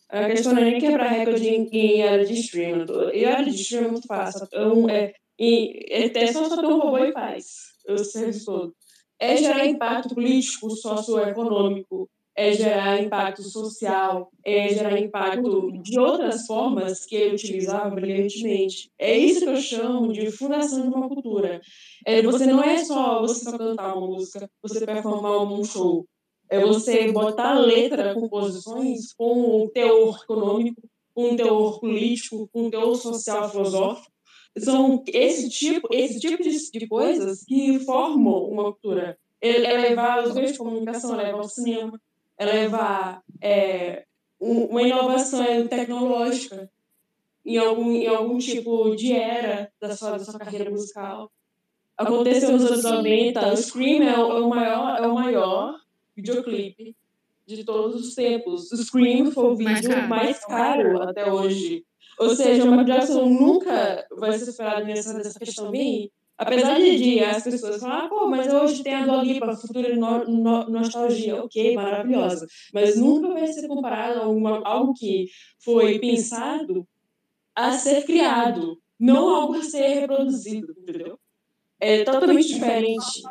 A 0.09 0.27
questão 0.27 0.53
não 0.53 0.61
é 0.61 0.65
nem 0.65 0.79
quebrar 0.79 1.07
recorde 1.09 1.47
em, 1.47 1.67
em 1.71 2.03
área 2.03 2.25
de 2.25 2.33
streaming. 2.33 2.85
Em 3.13 3.25
área 3.25 3.45
de 3.51 3.61
streaming 3.61 3.87
é 3.87 3.91
muito 3.91 4.07
fácil. 4.07 4.47
É, 4.53 4.65
um- 4.67 4.89
é, 4.89 5.13
e- 5.39 5.85
é, 5.89 6.17
é 6.23 6.27
só 6.31 6.47
só 6.47 6.55
ter 6.61 6.67
um 6.67 6.79
robô 6.79 6.99
e 6.99 7.11
faz 7.11 7.45
o 7.89 7.97
serviço 7.97 8.45
todo. 8.45 8.75
É 9.19 9.35
gerar 9.37 9.65
impacto 9.65 10.13
político, 10.13 10.69
socioeconômico, 10.71 12.09
é 12.35 12.51
gerar 12.51 13.01
impacto 13.01 13.41
social, 13.43 14.29
é 14.43 14.67
gerar 14.69 14.99
impacto 14.99 15.71
de 15.81 15.97
outras 15.97 16.45
formas 16.45 17.05
que 17.05 17.15
ele 17.15 17.35
utilizava 17.35 17.89
brilhantemente. 17.95 18.91
É 18.99 19.17
isso 19.17 19.39
que 19.41 19.49
eu 19.49 19.57
chamo 19.57 20.11
de 20.11 20.29
fundação 20.31 20.81
de 20.81 20.93
uma 20.93 21.07
cultura. 21.07 21.61
É, 22.05 22.21
você 22.21 22.45
não 22.45 22.61
é 22.61 22.83
só 22.83 23.21
você 23.21 23.45
só 23.45 23.57
cantar 23.57 23.95
uma 23.95 24.07
música, 24.07 24.49
você 24.61 24.85
performar 24.85 25.43
um 25.43 25.63
show. 25.63 26.05
É 26.49 26.59
você 26.59 27.11
botar 27.11 27.57
letra, 27.57 28.13
composições 28.13 29.13
com 29.13 29.63
um 29.63 29.69
teor 29.69 30.19
econômico, 30.21 30.81
com 31.13 31.29
um 31.29 31.35
teor 31.35 31.79
político, 31.79 32.49
com 32.51 32.67
um 32.67 32.69
teor 32.69 32.95
social 32.95 33.49
filosófico. 33.49 34.11
São 34.57 35.03
esse 35.07 35.49
tipo, 35.49 35.87
esse 35.91 36.19
tipo 36.19 36.43
de, 36.43 36.71
de 36.71 36.87
coisas 36.87 37.43
que 37.45 37.79
formam 37.79 38.43
uma 38.43 38.63
cultura. 38.65 39.17
É 39.41 39.49
é 39.49 39.77
levar 39.77 40.23
os 40.23 40.33
meios 40.33 40.53
de 40.53 40.57
comunicação, 40.57 41.15
levar 41.15 41.39
o 41.39 41.47
cinema, 41.47 41.99
levar 42.43 43.21
é, 43.41 44.03
um- 44.41 44.65
uma 44.65 44.81
inovação 44.81 45.67
tecnológica 45.67 46.69
em 47.45 47.57
algum, 47.57 47.91
em 47.91 48.07
algum 48.07 48.37
tipo 48.39 48.95
de 48.95 49.13
era 49.13 49.71
da 49.79 49.95
sua, 49.95 50.11
da 50.17 50.19
sua 50.25 50.39
carreira 50.39 50.69
musical. 50.69 51.31
Aconteceu 51.97 52.51
nos 52.51 52.65
anos 52.65 52.83
90, 52.83 53.53
o 53.53 53.57
Scream 53.57 54.03
é 54.03 54.17
o, 54.19 54.31
é 54.37 54.41
o 54.41 54.49
maior, 54.49 54.97
é 55.03 55.07
o 55.07 55.13
maior 55.13 55.79
videoclipe 56.15 56.95
de 57.45 57.63
todos 57.63 58.05
os 58.05 58.15
tempos. 58.15 58.71
O 58.71 58.77
Scream 58.77 59.31
foi 59.31 59.53
o 59.53 59.55
Mais 59.57 59.79
vídeo 59.79 59.91
caro. 59.95 60.09
mais 60.09 60.45
caro 60.45 61.01
até 61.03 61.31
hoje. 61.31 61.85
Ou 62.19 62.35
seja, 62.35 62.65
Michael 62.65 62.85
Jackson 62.85 63.25
nunca 63.29 64.05
vai 64.11 64.33
ser 64.37 64.45
superado 64.45 64.85
nessa, 64.85 65.13
nessa 65.13 65.37
questão 65.39 65.69
bem. 65.71 66.11
Apesar 66.37 66.77
de, 66.77 66.97
de 66.97 67.19
as 67.23 67.43
pessoas 67.43 67.79
falar, 67.79 68.09
pô, 68.09 68.27
mas 68.27 68.53
hoje 68.53 68.83
tem 68.83 68.93
a 68.93 69.05
Dua 69.05 69.23
Lipa, 69.23 69.55
futura 69.55 69.95
no, 69.95 70.25
no, 70.25 70.69
nostalgia, 70.69 71.41
ok, 71.41 71.73
maravilhosa. 71.75 72.45
Mas 72.73 72.97
nunca 72.97 73.29
vai 73.29 73.47
ser 73.47 73.67
comparado 73.67 74.21
a 74.21 74.27
uma, 74.27 74.61
algo 74.67 74.93
que 74.93 75.27
foi 75.63 75.97
pensado 75.99 76.85
a 77.55 77.71
ser 77.71 78.03
criado, 78.03 78.77
não 78.99 79.33
algo 79.33 79.55
a 79.55 79.63
ser 79.63 79.87
reproduzido, 80.01 80.75
entendeu? 80.77 81.17
É 81.79 82.03
totalmente 82.03 82.47
diferente. 82.47 83.21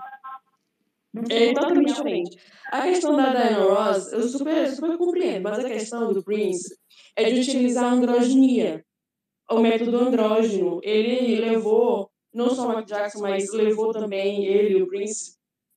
É 1.31 1.52
totalmente 1.52 1.94
diferente. 1.94 2.39
A 2.72 2.82
questão 2.82 3.14
da 3.14 3.31
Diana 3.31 3.64
Ross, 3.64 4.12
eu 4.12 4.22
super, 4.28 4.74
super 4.74 4.97
compreendo, 4.97 5.43
mas 5.43 5.59
a 5.59 5.68
questão 5.68 6.12
do 6.12 6.24
Prince 6.24 6.74
é 7.14 7.31
de 7.31 7.40
utilizar 7.40 7.85
a 7.85 7.93
androginia, 7.93 8.85
o 9.51 9.60
método 9.60 9.97
andrógeno. 9.98 10.81
Ele 10.82 11.36
levou, 11.36 12.10
não 12.35 12.55
só 12.55 12.65
o 12.65 12.69
Michael 12.69 12.85
Jackson, 12.85 13.20
mas 13.20 13.52
levou 13.52 13.93
também 13.93 14.44
ele, 14.44 14.82
o 14.82 14.89
Prince, 14.89 15.36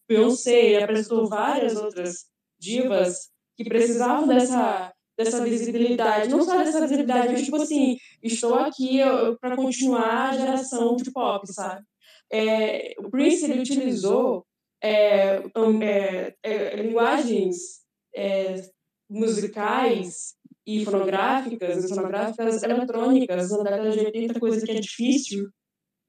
Beyoncé, 0.10 0.74
ele 0.74 0.84
apresentou 0.84 1.28
várias 1.28 1.76
outras 1.76 2.26
divas 2.58 3.30
que 3.56 3.64
precisavam 3.64 4.28
dessa, 4.28 4.92
dessa 5.18 5.44
visibilidade, 5.44 6.30
não 6.30 6.44
só 6.44 6.58
dessa 6.58 6.82
visibilidade, 6.82 7.34
mas 7.34 7.44
tipo 7.44 7.58
assim, 7.58 7.98
estou 8.24 8.56
aqui 8.56 9.00
para 9.40 9.56
continuar 9.56 10.30
a 10.30 10.38
geração 10.38 10.96
de 10.96 11.12
pop, 11.12 11.46
sabe? 11.52 11.84
É, 12.32 12.94
o 13.00 13.10
Prince, 13.10 13.46
ele 13.46 13.60
utilizou 13.60 14.46
é, 14.82 15.42
um, 15.56 15.82
é, 15.82 16.36
é, 16.44 16.76
linguagens 16.76 17.82
é, 18.16 18.62
musicais 19.10 20.36
e 20.66 20.84
fonográficas, 20.84 21.86
e 21.86 21.90
fonográficas 21.90 22.64
eletrônicas 22.64 23.52
na 23.52 23.64
década 23.64 23.92
de 23.92 24.00
80, 24.00 24.40
coisa 24.40 24.66
que 24.66 24.72
é 24.72 24.80
difícil 24.80 25.50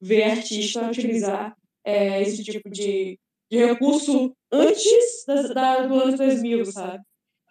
ver 0.01 0.23
artista 0.25 0.87
utilizar 0.87 1.57
é, 1.85 2.23
esse 2.23 2.43
tipo 2.45 2.69
de, 2.71 3.19
de 3.51 3.59
recurso 3.65 4.33
antes 4.53 5.25
da, 5.27 5.43
da, 5.53 5.87
do 5.87 5.95
ano 5.95 6.17
2000, 6.17 6.67
sabe? 6.67 7.03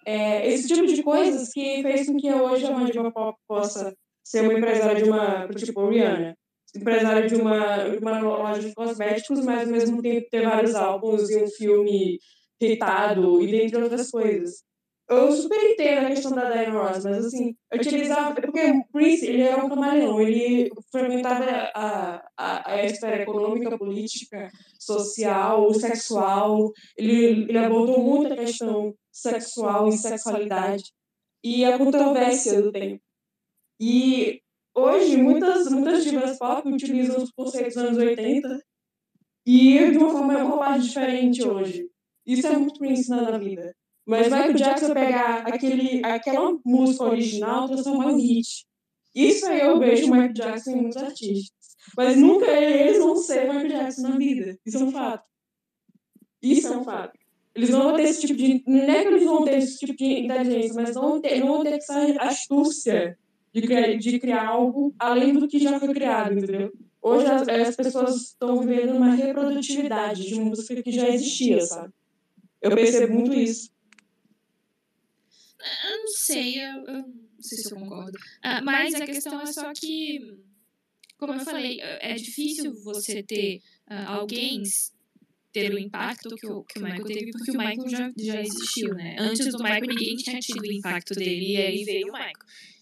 É, 0.05 0.47
esse 0.47 0.67
tipo 0.67 0.85
de 0.85 1.03
coisas 1.03 1.51
que 1.51 1.81
fez 1.81 2.07
com 2.07 2.17
que 2.17 2.31
hoje 2.31 2.65
a 2.65 2.83
diva 2.85 3.11
pop 3.11 3.37
possa 3.47 3.93
ser 4.23 4.41
uma 4.41 4.53
empresária 4.53 5.03
de 5.03 5.09
uma, 5.09 5.47
tipo 5.49 5.89
Rihanna, 5.89 6.37
empresária 6.75 7.27
de 7.27 7.35
uma, 7.35 7.89
de 7.89 7.97
uma 7.97 8.19
loja 8.19 8.61
de 8.61 8.73
cosméticos, 8.73 9.43
mas 9.43 9.67
ao 9.67 9.73
mesmo 9.73 10.01
tempo 10.01 10.27
ter 10.29 10.43
vários 10.43 10.75
álbuns 10.75 11.29
e 11.29 11.43
um 11.43 11.47
filme 11.47 12.19
hitado, 12.61 13.41
e 13.41 13.51
dentre 13.51 13.81
outras 13.81 14.09
coisas. 14.09 14.63
Eu 15.09 15.31
super 15.31 15.57
entendo 15.71 16.05
a 16.05 16.09
questão 16.09 16.31
da 16.31 16.51
Diana 16.51 16.79
Ross, 16.79 17.05
mas 17.05 17.25
assim, 17.25 17.55
eu 17.71 17.79
utilizava. 17.79 18.35
Porque 18.35 18.59
o 18.59 18.83
Prince, 18.91 19.25
ele 19.25 19.41
era 19.41 19.63
um 19.63 19.69
camaleão, 19.69 20.19
ele 20.19 20.69
fragmentava 20.91 21.45
a, 21.73 22.29
a, 22.35 22.71
a 22.73 22.85
esfera 22.85 23.23
econômica, 23.23 23.77
política, 23.77 24.51
social, 24.77 25.73
sexual, 25.75 26.73
ele, 26.97 27.45
ele 27.47 27.57
abordou 27.57 28.03
muito 28.03 28.33
a 28.33 28.35
questão 28.35 28.93
sexual 29.09 29.87
e 29.87 29.97
sexualidade 29.97 30.91
e 31.41 31.63
a 31.63 31.77
controvérsia 31.77 32.61
do 32.61 32.71
tempo. 32.71 33.01
E 33.79 34.41
hoje, 34.75 35.15
muitas, 35.15 35.71
muitas 35.71 36.03
divas 36.03 36.37
pop 36.37 36.67
utilizam 36.67 37.23
os 37.23 37.31
conceitos 37.31 37.75
dos 37.75 37.83
anos 37.83 37.97
80 37.97 38.61
e 39.45 39.91
de 39.91 39.97
uma 39.97 40.11
forma 40.11 40.37
uma 40.43 40.57
parte 40.57 40.85
diferente 40.85 41.47
hoje. 41.47 41.89
Isso 42.25 42.45
é 42.45 42.57
muito 42.57 42.77
Prince 42.77 43.09
na 43.09 43.37
vida. 43.37 43.73
Mas 44.07 44.27
Michael 44.27 44.53
Jackson 44.53 44.93
pegar 44.93 45.39
aquele, 45.45 46.01
aquela 46.05 46.57
música 46.65 47.03
original 47.03 47.65
e 47.65 47.71
transformar 47.71 48.13
em 48.13 48.21
hit. 48.21 48.65
Isso 49.13 49.45
aí 49.47 49.59
eu 49.59 49.77
vejo 49.77 50.05
o 50.05 50.11
Michael 50.11 50.33
Jackson 50.33 50.71
em 50.71 50.81
muitos 50.81 51.03
artistas. 51.03 51.75
Mas 51.95 52.15
nunca 52.15 52.49
eles 52.49 52.99
vão 52.99 53.17
ser 53.17 53.47
Michael 53.47 53.67
Jackson 53.67 54.01
na 54.03 54.17
vida. 54.17 54.57
Isso 54.65 54.77
é 54.77 54.83
um 54.83 54.91
fato. 54.91 55.23
Isso 56.41 56.67
é 56.67 56.77
um 56.77 56.83
fato. 56.85 57.19
Eles 57.53 57.69
não 57.69 57.83
vão 57.83 57.95
ter 57.95 58.03
esse 58.03 58.21
tipo 58.21 58.39
de. 58.39 58.63
Não 58.65 58.79
é 58.79 59.01
que 59.01 59.07
eles 59.07 59.23
vão 59.25 59.43
ter 59.43 59.57
esse 59.57 59.79
tipo 59.79 59.97
de 59.97 60.19
inteligência, 60.19 60.73
mas 60.75 60.95
não 60.95 61.01
vão 61.01 61.21
ter, 61.21 61.39
não 61.39 61.47
vão 61.47 61.63
ter 61.63 61.73
essa 61.73 61.99
astúcia 62.21 63.17
de 63.53 63.61
criar, 63.61 63.97
de 63.97 64.19
criar 64.19 64.47
algo 64.47 64.95
além 64.97 65.33
do 65.33 65.47
que 65.47 65.59
já 65.59 65.79
foi 65.79 65.93
criado, 65.93 66.37
entendeu? 66.37 66.71
Hoje 67.01 67.25
as, 67.25 67.47
as 67.47 67.75
pessoas 67.75 68.15
estão 68.15 68.59
vivendo 68.59 68.95
uma 68.95 69.09
reprodutividade 69.09 70.27
de 70.27 70.39
música 70.39 70.81
que 70.81 70.91
já 70.91 71.09
existia, 71.09 71.59
sabe? 71.61 71.91
Eu 72.61 72.73
percebo 72.75 73.13
muito 73.13 73.33
isso. 73.33 73.71
Eu 75.89 75.97
não 75.99 76.07
sei, 76.07 76.61
eu, 76.61 76.85
eu 76.85 76.93
não 76.93 77.41
sei 77.41 77.57
se 77.57 77.73
eu 77.73 77.77
concordo. 77.77 78.17
Ah, 78.43 78.61
mas 78.61 78.93
a 78.95 79.05
questão 79.05 79.41
é 79.41 79.45
só 79.45 79.71
que, 79.73 80.39
como 81.17 81.33
eu 81.33 81.39
falei, 81.39 81.79
é 81.81 82.15
difícil 82.15 82.73
você 82.83 83.23
ter 83.23 83.61
ah, 83.87 84.15
alguém 84.15 84.63
ter 85.51 85.73
o 85.73 85.79
impacto 85.79 86.29
que 86.35 86.47
o, 86.47 86.63
que 86.63 86.79
o 86.79 86.83
Michael 86.83 87.03
teve, 87.05 87.31
porque 87.31 87.51
o 87.51 87.57
Michael 87.57 87.89
já, 87.89 88.11
já 88.15 88.41
existiu, 88.41 88.93
né? 88.93 89.15
Antes 89.17 89.47
do 89.47 89.57
Michael, 89.57 89.87
ninguém 89.87 90.15
tinha 90.15 90.39
tido 90.39 90.61
o 90.61 90.71
impacto 90.71 91.15
dele, 91.15 91.53
e 91.53 91.57
aí 91.57 91.83
veio 91.83 92.09
o 92.09 92.11
Michael. 92.11 92.33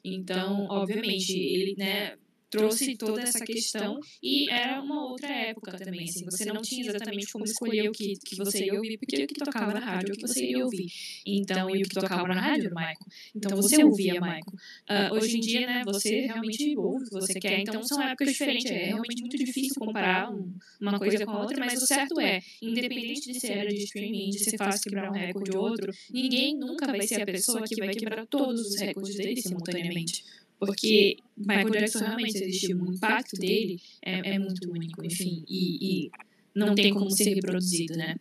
Então, 0.03 0.67
obviamente, 0.69 1.31
ele, 1.31 1.75
né, 1.77 2.17
trouxe 2.57 2.95
toda 2.97 3.21
essa 3.21 3.39
questão 3.45 3.99
e 4.23 4.49
era 4.51 4.81
uma 4.81 5.05
outra 5.09 5.27
época 5.27 5.77
também, 5.77 6.03
assim, 6.09 6.25
você 6.25 6.45
não 6.45 6.61
tinha 6.61 6.81
exatamente 6.89 7.27
como 7.31 7.45
escolher 7.45 7.89
o 7.89 7.91
que, 7.91 8.13
que 8.25 8.35
você 8.37 8.65
ia 8.65 8.73
ouvir, 8.75 8.97
porque 8.97 9.23
o 9.23 9.27
que 9.27 9.33
tocava 9.35 9.73
na 9.73 9.79
rádio 9.79 10.09
é 10.09 10.13
o 10.13 10.15
que 10.15 10.27
você 10.27 10.45
ia 10.45 10.63
ouvir. 10.63 10.85
Então, 11.25 11.69
e 11.75 11.81
o 11.83 11.87
que 11.87 11.95
tocava 11.95 12.27
na 12.27 12.41
rádio 12.41 12.65
era 12.67 12.75
Michael. 12.75 12.95
Então, 13.35 13.51
você 13.61 13.83
ouvia 13.83 14.13
Michael. 14.21 14.41
Ah, 14.89 15.09
hoje 15.13 15.37
em 15.37 15.39
dia, 15.41 15.65
né, 15.67 15.83
você 15.85 16.21
realmente 16.21 16.77
ouve 16.77 17.03
o 17.05 17.07
que 17.07 17.13
você 17.13 17.33
quer, 17.39 17.59
então 17.59 17.83
são 17.83 18.01
épocas 18.01 18.27
diferentes, 18.31 18.71
é 18.71 18.85
realmente 18.85 19.21
muito 19.21 19.37
difícil 19.37 19.75
comparar 19.79 20.31
um- 20.31 20.53
uma 20.81 20.97
coisa 20.99 21.25
com 21.25 21.31
a 21.31 21.41
outra, 21.41 21.59
mas 21.59 21.81
o 21.81 21.85
certo 21.87 22.19
é, 22.19 22.39
independente 22.61 23.31
de 23.31 23.39
ser 23.39 23.51
era 23.53 23.69
de 23.69 23.83
streaming, 23.83 24.29
de 24.29 24.39
ser 24.43 24.57
fácil 24.57 24.81
quebrar 24.83 25.09
um 25.11 25.13
recorde 25.13 25.57
ou 25.57 25.63
outro, 25.63 25.91
ninguém 26.11 26.57
nunca 26.57 26.85
vai 26.87 27.01
ser 27.07 27.21
a 27.21 27.25
pessoa 27.25 27.63
que 27.63 27.75
vai 27.75 27.89
quebrar 27.93 28.25
todos 28.27 28.61
os 28.61 28.75
recordes 28.81 29.15
dele 29.17 29.41
simultaneamente. 29.41 30.23
Porque 30.59 31.17
Michael 31.37 31.69
Jackson 31.69 31.99
realmente 31.99 32.37
existiu, 32.37 32.77
o 32.81 32.93
impacto 32.93 33.37
dele 33.37 33.79
é, 34.01 34.35
é 34.35 34.39
muito 34.39 34.69
único, 34.71 35.05
enfim, 35.05 35.43
e, 35.47 36.05
e 36.05 36.11
não 36.55 36.73
tem 36.73 36.93
como 36.93 37.11
ser 37.11 37.33
reproduzido, 37.35 37.95
né? 37.97 38.15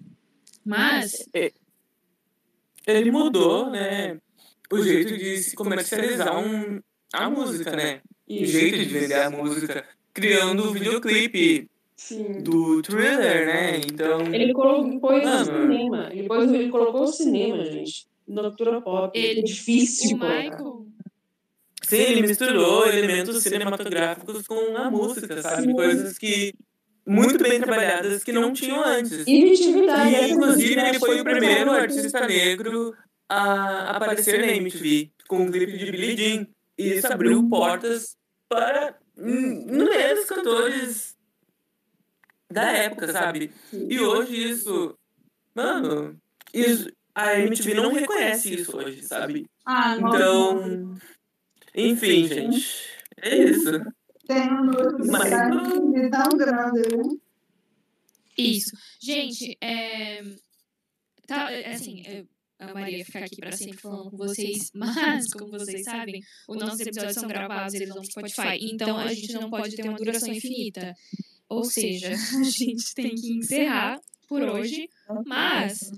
Mas. 0.65 1.28
É, 1.32 1.52
ele 2.86 3.11
mudou, 3.11 3.70
né? 3.70 4.20
O 4.73 4.82
jeito 4.82 5.16
de 5.16 5.39
se 5.39 5.55
comercializar 5.55 6.39
um, 6.39 6.81
a 7.12 7.31
música, 7.31 7.77
né? 7.77 8.01
O 8.28 8.32
Isso. 8.32 8.52
jeito 8.52 8.78
de 8.78 8.85
vender 8.86 9.15
a 9.15 9.31
música, 9.31 9.86
criando 10.12 10.65
o 10.65 10.73
videoclipe 10.73 11.70
do 12.43 12.82
thriller, 12.82 13.47
né? 13.47 13.77
Então. 13.78 14.35
Ele 14.35 14.52
colocou 14.52 15.12
Mano, 15.12 15.44
cinema. 15.44 16.09
Ele, 16.12 16.27
pôs, 16.27 16.51
ele 16.51 16.70
colocou 16.70 17.02
o 17.02 17.06
cinema, 17.06 17.65
gente. 17.65 18.06
Na 18.27 18.43
cultura 18.43 18.81
pop. 18.81 19.16
Ele- 19.16 19.40
é 19.40 19.43
difícil 19.43 20.16
o. 20.16 20.19
Michael. 20.19 20.84
Sim, 21.86 21.97
ele 21.97 22.23
misturou 22.23 22.86
elementos 22.86 23.43
cinematográficos 23.43 24.47
com 24.47 24.77
a 24.77 24.90
música, 24.90 25.40
sabe? 25.43 25.73
Coisas 25.73 26.19
que 26.19 26.55
muito 27.06 27.43
bem 27.43 27.61
trabalhadas 27.61 28.24
que 28.24 28.32
não 28.32 28.52
tinham 28.52 28.82
antes. 28.82 29.27
Inventividade, 29.27 30.11
E, 30.11 30.15
essa 30.15 30.28
inclusive, 30.28 30.81
ele 30.81 30.98
foi 30.98 31.20
o 31.20 31.24
primeiro 31.24 31.70
artista 31.70 32.27
negro 32.27 32.94
a 33.28 33.97
aparecer 33.97 34.40
na 34.40 34.52
MTV 34.52 35.11
com 35.28 35.47
o 35.47 35.52
clipe 35.52 35.77
de 35.77 35.90
Billie 35.90 36.16
Jean. 36.16 36.47
E 36.78 36.94
isso 36.94 37.12
abriu 37.12 37.48
portas 37.48 38.16
para 38.48 38.97
inúmeros 39.16 40.24
cantores 40.24 41.16
da 42.51 42.70
época, 42.73 43.12
sabe? 43.12 43.52
E 43.73 44.01
hoje 44.01 44.51
isso... 44.51 44.97
Mano, 45.55 46.19
isso, 46.52 46.90
a 47.15 47.39
MTV 47.39 47.74
não 47.74 47.93
reconhece 47.93 48.55
isso 48.55 48.77
hoje, 48.77 49.02
sabe? 49.02 49.47
Ah, 49.65 49.97
não. 49.97 50.97
Enfim, 51.75 52.27
gente. 52.27 52.67
É 53.23 53.37
isso. 53.37 53.71
Tem 54.27 54.53
um 54.53 54.67
grupo 54.67 55.07
Mas- 55.07 55.31
de 55.31 56.11
tão 56.11 56.39
grande, 56.39 56.83
viu? 56.89 57.21
Isso. 58.37 58.71
Gente, 59.01 59.57
é. 59.61 60.23
Tá, 61.27 61.51
é, 61.51 61.73
assim, 61.73 62.03
eu 62.07 62.27
amaria 62.59 63.05
ficar 63.05 63.25
aqui 63.25 63.37
pra 63.37 63.53
sempre 63.53 63.79
falando 63.79 64.11
com 64.11 64.17
vocês, 64.17 64.71
mas, 64.75 65.33
como 65.33 65.51
vocês 65.51 65.85
sabem, 65.85 66.23
os 66.49 66.57
nossos 66.57 66.81
episódios 66.81 67.15
são 67.15 67.29
gravados, 67.29 67.75
eles 67.75 67.89
vão 67.89 67.99
no 67.99 68.05
Spotify. 68.05 68.59
Então 68.61 68.99
a 68.99 69.13
gente 69.13 69.33
não 69.33 69.51
pode 69.51 69.77
ter 69.77 69.89
uma 69.89 69.99
duração 69.99 70.33
infinita. 70.33 70.95
Ou 71.49 71.65
seja, 71.65 72.11
a 72.41 72.45
gente 72.45 72.95
tem 72.95 73.15
que 73.15 73.33
encerrar 73.33 74.01
por 74.29 74.43
hoje, 74.43 74.89
mas. 75.27 75.91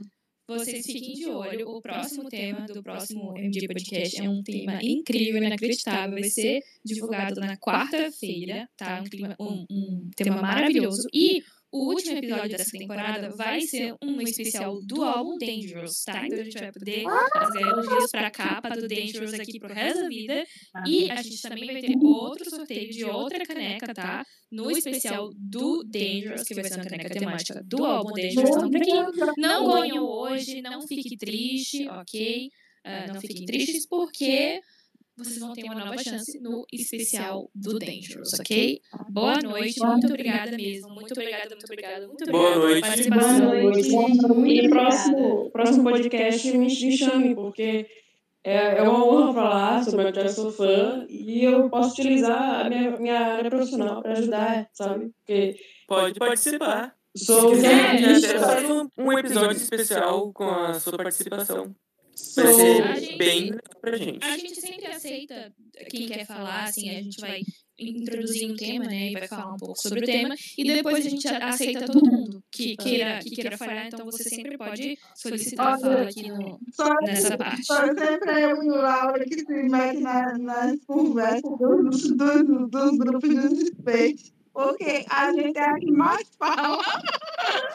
Vocês 0.47 0.87
fiquem 0.87 1.15
de 1.15 1.27
olho. 1.27 1.69
O 1.69 1.81
próximo 1.83 2.29
tema 2.29 2.67
do 2.67 2.83
próximo 2.83 3.37
MD 3.37 3.67
Podcast 3.67 4.21
é 4.23 4.29
um 4.31 4.43
tema 4.43 4.79
incrível, 4.83 5.43
inacreditável. 5.43 6.13
Vai 6.21 6.31
ser 6.31 6.63
divulgado 6.85 7.41
na 7.41 7.57
quarta-feira, 7.57 8.69
tá? 8.77 9.01
Um, 9.01 9.05
clima- 9.05 9.37
um- 9.41 9.67
um 9.71 10.11
tema 10.17 10.41
maravilhoso. 10.41 11.09
E 11.13 11.43
o 11.77 11.89
último 11.91 12.17
episódio 12.19 12.57
dessa 12.57 12.71
temporada 12.71 13.31
vai 13.31 13.61
ser 13.61 13.95
um 14.03 14.21
especial 14.21 14.81
do 14.83 15.03
álbum 15.03 15.37
Dangerous, 15.39 16.05
tá? 16.05 16.27
Então 16.27 16.41
a 16.41 16.45
gente 16.45 16.59
vai 16.59 16.73
poder 16.73 17.03
fazer 17.33 17.61
elogios 17.61 18.11
pra 18.11 18.31
capa 18.31 18.71
do 18.71 18.89
Dangerous 18.89 19.35
aqui 19.35 19.59
pro 19.59 19.73
resto 19.73 20.03
da 20.03 20.09
vida. 20.09 20.47
E 20.87 21.11
a 21.11 21.23
gente 21.23 21.43
também 21.43 21.67
vai 21.67 21.83
ter 21.83 21.97
outro 22.03 22.49
sorteio 22.49 22.91
de 22.91 23.05
outra 23.05 23.45
caneca, 23.45 23.93
tá? 23.95 24.25
No 24.51 24.71
especial 24.71 25.31
do 25.35 25.83
Dangerous, 25.85 26.45
que 26.45 26.55
vai 26.55 26.65
ser 26.65 26.77
uma 26.77 26.85
caneca 26.85 27.11
temática 27.11 27.63
do 27.65 27.85
álbum 27.85 28.13
Dangerous. 28.13 28.51
Então, 28.57 28.71
pra 28.71 28.81
quem 28.81 28.95
não 29.37 29.73
ganhou 29.73 30.09
hoje, 30.09 30.63
não 30.63 30.87
fique 30.87 31.17
triste, 31.17 31.87
ok? 31.89 32.51
Ah, 32.85 33.07
não 33.09 33.21
fiquem 33.21 33.45
tristes, 33.45 33.87
porque 33.87 34.61
vocês 35.17 35.39
vão 35.39 35.53
ter 35.55 35.65
uma 35.65 35.75
nova 35.75 35.97
chance 35.97 36.39
no 36.41 36.67
especial 36.71 37.51
do 37.55 37.79
Dangerous, 37.79 38.35
ok? 38.39 38.81
Boa 39.09 39.41
noite, 39.41 39.81
muito 39.81 40.07
obrigada 40.07 40.57
mesmo. 40.57 40.91
Muito 40.91 41.13
obrigada, 41.13 41.49
muito 41.51 41.65
obrigada, 41.65 42.07
muito 42.07 42.31
Boa 42.31 42.57
obrigada 42.57 42.67
noite. 42.67 43.09
pela 43.09 43.23
participação. 43.23 43.51
Boa 43.51 43.63
noite. 44.35 44.67
E 44.67 44.69
próximo, 44.69 45.51
próximo 45.51 45.85
podcast 45.85 46.53
me, 46.53 46.67
me 46.67 46.97
chame, 46.97 47.35
porque 47.35 47.87
é, 48.45 48.79
é 48.79 48.83
uma 48.83 49.07
honra 49.07 49.33
falar 49.33 49.85
sobre 49.85 50.05
o 50.05 50.13
Jackson, 50.13 50.43
sou 50.43 50.53
fã, 50.53 51.07
e 51.09 51.45
eu 51.45 51.71
posso 51.71 51.93
utilizar 51.93 52.67
a 52.67 52.69
minha, 52.69 52.97
minha 52.99 53.19
área 53.19 53.51
profissional 53.51 54.03
para 54.03 54.13
ajudar, 54.13 54.69
sabe? 54.73 55.11
Porque 55.19 55.57
Pode 55.89 56.19
participar. 56.19 56.95
Sou 57.17 57.55
Se 57.55 57.63
quiser, 57.63 57.75
a 57.75 58.19
até 58.19 58.39
faz 58.39 58.71
um, 58.71 58.89
um 58.99 59.19
episódio 59.19 59.57
especial 59.57 60.31
com 60.35 60.45
a 60.45 60.79
sua 60.79 60.99
participação. 60.99 61.75
Sou- 62.17 62.55
ser 62.55 63.17
bem 63.19 63.43
legal 63.45 63.61
pra 63.81 63.97
gente. 63.97 64.25
A 64.25 64.39
gente 64.39 64.61
sempre 64.61 64.87
aceita 64.87 65.53
quem 65.91 66.09
quer 66.09 66.27
falar, 66.27 66.65
assim, 66.65 66.89
a 66.89 67.03
gente 67.03 67.21
vai 67.21 67.43
introduzir 67.79 68.51
um 68.51 68.57
tema, 68.57 68.87
né, 68.87 69.11
e 69.11 69.13
vai 69.13 69.29
falar 69.29 69.53
um 69.53 69.57
pouco 69.59 69.79
sobre 69.79 70.01
o 70.01 70.07
tema, 70.07 70.35
e 70.57 70.65
depois 70.65 71.05
a 71.05 71.11
gente 71.11 71.29
aceita 71.29 71.85
todo 71.85 72.11
mundo 72.11 72.43
que 72.51 72.75
queira, 72.75 73.19
que 73.19 73.31
queira 73.31 73.59
falar, 73.59 73.89
então 73.89 74.03
você 74.07 74.25
sempre 74.25 74.57
pode 74.57 74.99
solicitar 75.15 75.75
a 75.75 75.79
fala 75.79 76.03
aqui 76.03 76.27
no, 76.29 76.59
Só, 76.73 76.89
nessa 77.03 77.37
parte. 77.37 77.67
só 77.67 77.87
sempre 77.87 78.43
eu 78.43 78.63
e 78.63 78.69
o 78.71 78.77
Laura 78.77 79.23
que 79.27 79.41
se 79.41 79.53
mete 79.53 80.01
na, 80.01 80.39
nas 80.39 80.81
conversas 80.87 81.43
dos, 81.43 82.03
dos, 82.17 82.71
dos 82.71 82.99
grupos 82.99 83.35
dos 83.35 83.69
Space. 83.69 84.36
Porque 84.57 85.05
a 85.11 85.31
gente 85.33 85.59
é 85.59 85.65
a 85.65 85.75
que 85.75 85.93
mais 85.93 86.27
fala. 86.39 86.79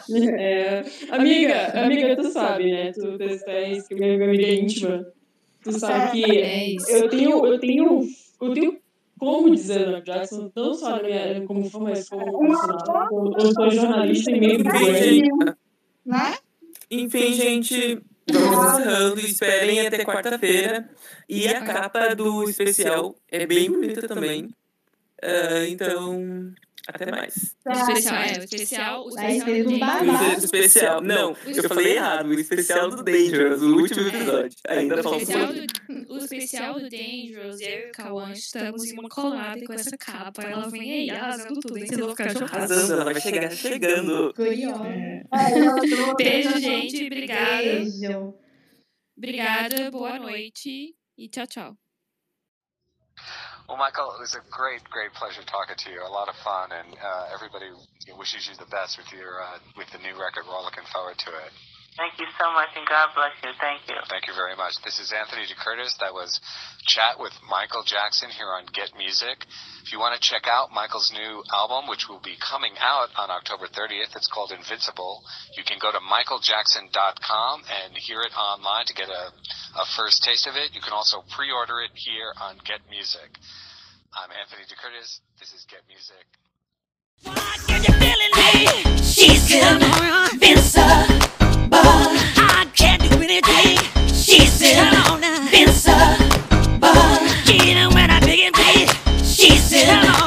É, 0.10 0.84
amiga, 1.12 1.80
amiga, 1.80 2.16
tu 2.16 2.30
sabe, 2.32 2.72
né? 2.72 2.92
Tu, 2.92 3.18
tens 3.18 3.88
que 3.88 3.96
minha 3.96 4.18
minha 4.18 4.28
amiga 4.30 4.46
é 4.46 4.56
íntima. 4.56 5.08
Tu 5.64 5.72
sabe 5.80 6.12
que 6.12 6.38
É 6.42 6.74
eu 6.90 7.08
tenho, 7.08 7.46
eu 7.46 7.60
tenho, 7.60 8.08
eu 8.42 8.54
tenho 8.54 8.78
como 9.18 9.56
dizer 9.56 9.88
o 9.88 10.02
Jackson, 10.02 10.52
não 10.54 10.74
só 10.74 10.98
na 10.98 11.04
minha, 11.04 11.46
como 11.46 11.70
fã, 11.70 11.80
mas 11.80 12.10
como 12.10 12.26
profissional. 12.26 13.08
Eu, 13.12 13.34
eu 13.38 13.54
sou 13.54 13.70
jornalista 13.70 14.32
e 14.32 14.40
meio 14.40 14.58
do 14.58 15.56
Né? 16.06 16.36
Enfim, 16.90 17.34
gente, 17.34 18.02
vamos 18.30 18.80
encerrando. 18.80 19.20
Esperem 19.20 19.88
até 19.88 20.04
quarta-feira. 20.04 20.90
E 21.30 21.48
a 21.48 21.62
capa 21.62 22.16
do 22.16 22.44
especial 22.50 23.16
é 23.30 23.46
bem 23.46 23.72
bonita 23.72 24.08
também. 24.08 24.50
Ah, 25.24 25.68
então, 25.68 26.54
até 26.88 27.12
mais. 27.12 27.56
O 27.66 27.72
especial, 27.72 28.16
é, 28.16 28.40
o 28.40 28.44
especial, 28.44 29.06
o 29.06 29.10
especial 29.10 29.64
do 29.64 29.70
O 29.70 30.44
especial, 30.44 31.02
não, 31.02 31.38
eu 31.46 31.70
falei 31.70 31.96
errado. 31.96 32.28
O 32.28 32.34
especial 32.34 32.90
do 32.90 33.04
Dangerous, 33.04 33.62
o 33.62 33.78
último 33.78 34.08
episódio. 34.08 34.58
Ainda 34.68 35.00
O 35.00 35.04
falta 35.04 35.18
especial, 35.20 35.54
do, 35.54 36.14
o 36.14 36.18
especial 36.18 36.74
do 36.74 36.90
Dangerous, 36.90 37.62
eu 37.62 37.70
e 37.70 37.90
o 37.90 37.92
Kawan 37.92 38.32
estamos 38.34 38.86
em 38.86 38.94
uma 38.94 39.10
collab 39.10 39.64
com 39.64 39.74
essa 39.74 39.96
capa. 39.98 40.42
Ela 40.42 40.70
vem 40.70 40.92
aí 40.92 41.10
arrasando 41.12 41.60
tudo, 41.60 41.78
hein? 41.78 41.86
Vocês 41.86 42.00
vão 42.00 42.10
ficar 42.10 42.32
chocados. 42.32 42.54
Arrasando, 42.54 42.94
ela 42.94 43.04
vai 43.06 43.22
chegar 43.22 43.52
chegando. 43.52 44.34
Beijo, 46.18 46.60
gente. 46.60 47.06
Obrigada. 47.06 47.62
Beijo. 47.62 48.34
Obrigada, 49.16 49.92
boa 49.92 50.18
noite 50.18 50.96
e 51.16 51.30
tchau, 51.30 51.46
tchau. 51.46 51.91
Well, 53.72 53.80
Michael, 53.80 54.12
it 54.12 54.20
was 54.20 54.36
a 54.36 54.44
great, 54.52 54.84
great 54.92 55.16
pleasure 55.16 55.48
talking 55.48 55.80
to 55.80 55.90
you. 55.96 56.04
A 56.04 56.12
lot 56.12 56.28
of 56.28 56.36
fun, 56.44 56.76
and 56.76 56.92
uh, 56.92 57.32
everybody 57.32 57.72
wishes 58.20 58.44
you 58.52 58.60
the 58.60 58.68
best 58.68 59.00
with 59.00 59.08
your 59.16 59.40
uh, 59.40 59.64
with 59.80 59.88
the 59.96 59.98
new 60.04 60.12
record. 60.20 60.44
We're 60.44 60.52
all 60.60 60.68
looking 60.68 60.84
forward 60.92 61.16
to 61.24 61.32
it. 61.32 61.52
Thank 61.98 62.20
you 62.24 62.28
so 62.40 62.48
much, 62.56 62.72
and 62.80 62.88
God 62.88 63.12
bless 63.14 63.36
you. 63.44 63.52
Thank 63.60 63.84
you. 63.88 64.00
Thank 64.08 64.28
you 64.28 64.34
very 64.34 64.56
much. 64.56 64.80
This 64.84 64.98
is 65.00 65.12
Anthony 65.12 65.44
DeCurtis. 65.44 66.00
That 66.00 66.14
was 66.16 66.40
Chat 66.88 67.20
with 67.20 67.36
Michael 67.44 67.84
Jackson 67.84 68.32
here 68.32 68.48
on 68.48 68.64
Get 68.72 68.96
Music. 68.96 69.44
If 69.84 69.92
you 69.92 70.00
want 70.00 70.16
to 70.16 70.24
check 70.24 70.48
out 70.48 70.72
Michael's 70.72 71.12
new 71.12 71.44
album, 71.52 71.90
which 71.92 72.08
will 72.08 72.24
be 72.24 72.40
coming 72.40 72.72
out 72.80 73.12
on 73.20 73.30
October 73.30 73.68
30th, 73.68 74.16
it's 74.16 74.32
called 74.32 74.56
Invincible. 74.56 75.22
You 75.58 75.68
can 75.68 75.84
go 75.84 75.92
to 75.92 76.00
michaeljackson.com 76.00 77.64
and 77.68 77.92
hear 78.00 78.22
it 78.24 78.32
online 78.40 78.88
to 78.88 78.94
get 78.96 79.10
a, 79.10 79.36
a 79.76 79.86
first 80.00 80.24
taste 80.24 80.48
of 80.48 80.56
it. 80.56 80.72
You 80.74 80.80
can 80.80 80.94
also 80.94 81.28
pre-order 81.36 81.82
it 81.84 81.92
here 81.94 82.32
on 82.40 82.56
Get 82.64 82.80
Music. 82.90 83.36
I'm 84.16 84.32
Anthony 84.32 84.64
DeCurtis. 84.64 85.20
This 85.44 85.52
is 85.52 85.68
Get 85.68 85.84
Music. 85.92 86.24
She's 89.04 89.52
she 93.22 94.48
sit 94.48 94.78
alone. 94.78 95.22
Even 97.48 97.94
when 97.94 98.10
I 98.10 98.20
she 98.20 98.52
to, 98.54 99.24
she's. 99.24 100.21